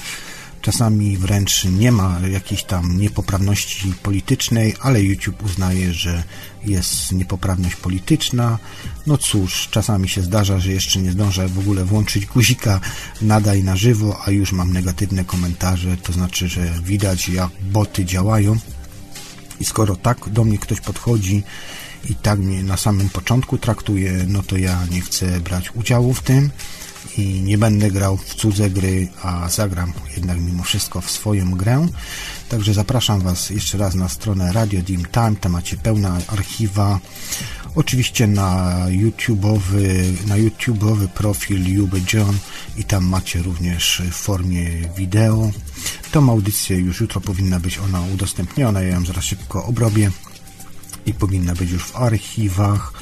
czasami 0.62 1.16
wręcz 1.16 1.64
nie 1.64 1.92
ma 1.92 2.20
jakiejś 2.32 2.64
tam 2.64 2.98
niepoprawności 2.98 3.92
politycznej, 4.02 4.74
ale 4.80 5.02
YouTube 5.02 5.42
uznaje, 5.42 5.94
że 5.94 6.22
jest 6.64 7.12
niepoprawność 7.12 7.76
polityczna. 7.76 8.58
No 9.06 9.18
cóż, 9.18 9.68
czasami 9.70 10.08
się 10.08 10.22
zdarza, 10.22 10.58
że 10.58 10.72
jeszcze 10.72 11.00
nie 11.00 11.12
zdążę 11.12 11.48
w 11.48 11.58
ogóle 11.58 11.84
włączyć 11.84 12.26
guzika 12.26 12.80
nadaj 13.22 13.64
na 13.64 13.76
żywo, 13.76 14.20
a 14.24 14.30
już 14.30 14.52
mam 14.52 14.72
negatywne 14.72 15.24
komentarze, 15.24 15.96
to 15.96 16.12
znaczy, 16.12 16.48
że 16.48 16.74
widać 16.84 17.28
jak 17.28 17.50
boty 17.62 18.04
działają. 18.04 18.56
I 19.60 19.64
skoro 19.64 19.96
tak 19.96 20.28
do 20.28 20.44
mnie 20.44 20.58
ktoś 20.58 20.80
podchodzi 20.80 21.42
i 22.10 22.14
tak 22.14 22.38
mnie 22.38 22.62
na 22.62 22.76
samym 22.76 23.08
początku 23.08 23.58
traktuje, 23.58 24.24
no 24.28 24.42
to 24.42 24.56
ja 24.56 24.86
nie 24.90 25.00
chcę 25.00 25.40
brać 25.40 25.74
udziału 25.74 26.14
w 26.14 26.22
tym 26.22 26.50
i 27.16 27.40
nie 27.40 27.58
będę 27.58 27.90
grał 27.90 28.16
w 28.16 28.34
cudze 28.34 28.70
gry, 28.70 29.08
a 29.22 29.48
zagram 29.48 29.92
jednak 30.16 30.40
mimo 30.40 30.62
wszystko 30.62 31.00
w 31.00 31.10
swoją 31.10 31.50
grę. 31.50 31.86
Także 32.48 32.74
zapraszam 32.74 33.20
Was 33.20 33.50
jeszcze 33.50 33.78
raz 33.78 33.94
na 33.94 34.08
stronę 34.08 34.52
Radio 34.52 34.82
Dim 34.82 35.04
Time, 35.04 35.36
tam 35.40 35.52
macie 35.52 35.76
pełne 35.76 36.20
archiwa. 36.26 37.00
Oczywiście 37.74 38.26
na 38.26 38.76
YouTube'owy, 38.88 40.12
na 40.26 40.34
YouTube'owy 40.36 41.08
profil 41.08 41.72
Juby 41.74 42.00
John 42.12 42.38
i 42.76 42.84
tam 42.84 43.04
macie 43.04 43.42
również 43.42 44.02
w 44.10 44.14
formie 44.14 44.70
wideo. 44.96 45.50
Tą 46.12 46.30
audycję 46.30 46.76
już 46.76 47.00
jutro 47.00 47.20
powinna 47.20 47.60
być 47.60 47.78
ona 47.78 48.00
udostępniona, 48.14 48.82
ja 48.82 48.88
ją 48.88 49.04
zaraz 49.04 49.24
szybko 49.24 49.64
obrobię 49.64 50.10
i 51.06 51.14
powinna 51.14 51.54
być 51.54 51.70
już 51.70 51.84
w 51.84 51.96
archiwach. 51.96 52.92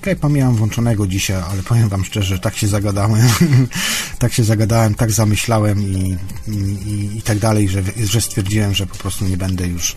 Skype'a 0.00 0.30
miałem 0.30 0.56
włączonego 0.56 1.06
dzisiaj, 1.06 1.42
ale 1.50 1.62
powiem 1.62 1.88
Wam 1.88 2.04
szczerze, 2.04 2.38
tak 2.38 2.56
się 2.56 2.68
zagadałem, 2.68 3.28
tak 4.18 4.32
się 4.32 4.44
zagadałem, 4.44 4.94
tak 4.94 5.10
zamyślałem 5.10 5.82
i, 5.82 6.16
i, 6.48 7.18
i 7.18 7.22
tak 7.22 7.38
dalej, 7.38 7.68
że, 7.68 7.82
że 8.04 8.20
stwierdziłem, 8.20 8.74
że 8.74 8.86
po 8.86 8.96
prostu 8.96 9.24
nie 9.24 9.36
będę 9.36 9.66
już 9.66 9.96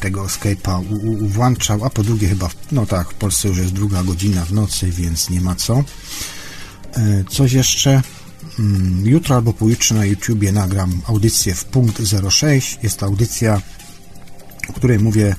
tego 0.00 0.24
Skype'a 0.24 0.82
włączał, 1.28 1.84
a 1.84 1.90
po 1.90 2.02
drugie 2.02 2.28
chyba, 2.28 2.48
no 2.72 2.86
tak, 2.86 3.10
w 3.10 3.14
Polsce 3.14 3.48
już 3.48 3.58
jest 3.58 3.72
druga 3.72 4.02
godzina 4.02 4.44
w 4.44 4.52
nocy, 4.52 4.90
więc 4.90 5.30
nie 5.30 5.40
ma 5.40 5.54
co. 5.54 5.84
E, 6.96 7.24
coś 7.30 7.52
jeszcze? 7.52 8.02
Mm, 8.58 9.06
jutro 9.06 9.36
albo 9.36 9.52
pojutrze 9.52 9.94
na 9.94 10.04
YouTubie 10.04 10.52
nagram 10.52 11.02
audycję 11.06 11.54
w 11.54 11.64
punkt 11.64 12.02
06. 12.30 12.78
Jest 12.82 12.98
to 12.98 13.06
audycja, 13.06 13.62
o 14.68 14.72
której 14.72 14.98
mówię 14.98 15.36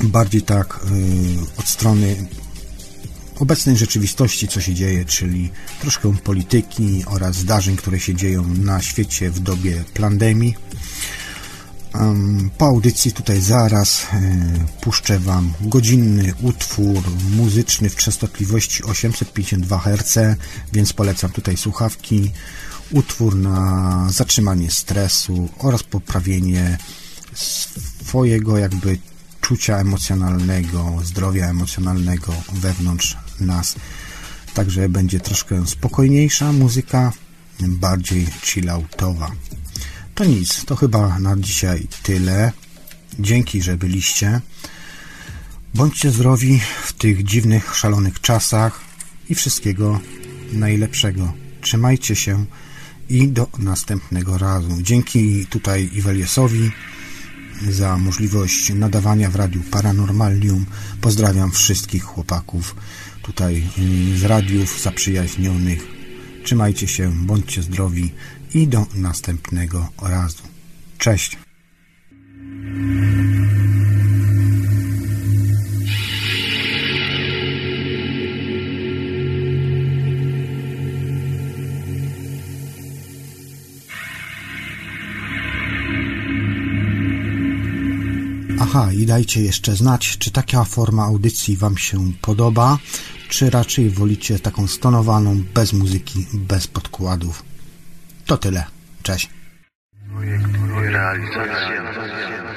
bardziej 0.00 0.42
tak 0.42 0.84
um, 0.84 1.46
od 1.56 1.68
strony 1.68 2.26
obecnej 3.38 3.76
rzeczywistości, 3.76 4.48
co 4.48 4.60
się 4.60 4.74
dzieje, 4.74 5.04
czyli 5.04 5.50
troszkę 5.80 6.16
polityki 6.16 7.04
oraz 7.06 7.36
zdarzeń, 7.36 7.76
które 7.76 8.00
się 8.00 8.14
dzieją 8.14 8.48
na 8.48 8.82
świecie 8.82 9.30
w 9.30 9.40
dobie 9.40 9.84
pandemii. 9.94 10.54
Po 12.58 12.66
audycji 12.66 13.12
tutaj 13.12 13.40
zaraz 13.40 14.06
e, 14.12 14.20
puszczę 14.80 15.18
Wam 15.18 15.52
godzinny 15.60 16.34
utwór 16.42 17.02
muzyczny 17.36 17.90
w 17.90 17.96
częstotliwości 17.96 18.82
852 18.82 19.78
Hz, 19.78 20.38
więc 20.72 20.92
polecam 20.92 21.30
tutaj 21.30 21.56
słuchawki. 21.56 22.30
Utwór 22.90 23.36
na 23.36 24.06
zatrzymanie 24.10 24.70
stresu 24.70 25.48
oraz 25.58 25.82
poprawienie 25.82 26.78
swojego 27.34 28.58
jakby 28.58 28.98
czucia 29.44 29.78
emocjonalnego, 29.78 30.98
zdrowia 31.02 31.46
emocjonalnego 31.48 32.32
wewnątrz 32.52 33.16
nas. 33.40 33.74
Także 34.54 34.88
będzie 34.88 35.20
troszkę 35.20 35.66
spokojniejsza 35.66 36.52
muzyka, 36.52 37.12
bardziej 37.60 38.26
chilloutowa. 38.42 39.30
To 40.14 40.24
nic, 40.24 40.64
to 40.64 40.76
chyba 40.76 41.18
na 41.18 41.36
dzisiaj 41.36 41.86
tyle. 42.02 42.52
Dzięki, 43.18 43.62
że 43.62 43.76
byliście. 43.76 44.40
Bądźcie 45.74 46.10
zdrowi 46.10 46.60
w 46.84 46.92
tych 46.92 47.24
dziwnych, 47.24 47.76
szalonych 47.76 48.20
czasach 48.20 48.80
i 49.28 49.34
wszystkiego 49.34 50.00
najlepszego. 50.52 51.32
Trzymajcie 51.60 52.16
się 52.16 52.44
i 53.08 53.28
do 53.28 53.48
następnego 53.58 54.38
razu. 54.38 54.82
Dzięki 54.82 55.46
tutaj 55.46 55.90
Iweliesowi 55.92 56.70
za 57.70 57.98
możliwość 57.98 58.74
nadawania 58.74 59.30
w 59.30 59.36
Radiu 59.36 59.62
Paranormalium. 59.70 60.66
Pozdrawiam 61.00 61.50
wszystkich 61.50 62.02
chłopaków 62.02 62.76
tutaj 63.22 63.68
z 64.16 64.24
radiów 64.24 64.82
zaprzyjaźnionych. 64.82 65.86
Trzymajcie 66.44 66.88
się, 66.88 67.12
bądźcie 67.12 67.62
zdrowi 67.62 68.12
i 68.54 68.68
do 68.68 68.86
następnego 68.94 69.88
razu. 70.02 70.42
Cześć! 70.98 71.38
Aha, 88.76 88.92
i 88.92 89.06
dajcie 89.06 89.42
jeszcze 89.42 89.76
znać, 89.76 90.18
czy 90.18 90.30
taka 90.30 90.64
forma 90.64 91.04
audycji 91.04 91.56
Wam 91.56 91.78
się 91.78 92.12
podoba, 92.20 92.78
czy 93.28 93.50
raczej 93.50 93.90
wolicie 93.90 94.38
taką 94.38 94.66
stonowaną, 94.66 95.42
bez 95.54 95.72
muzyki, 95.72 96.26
bez 96.32 96.66
podkładów. 96.66 97.42
To 98.26 98.36
tyle. 98.36 98.64
Cześć. 99.02 99.30
Realizacja. 100.74 102.53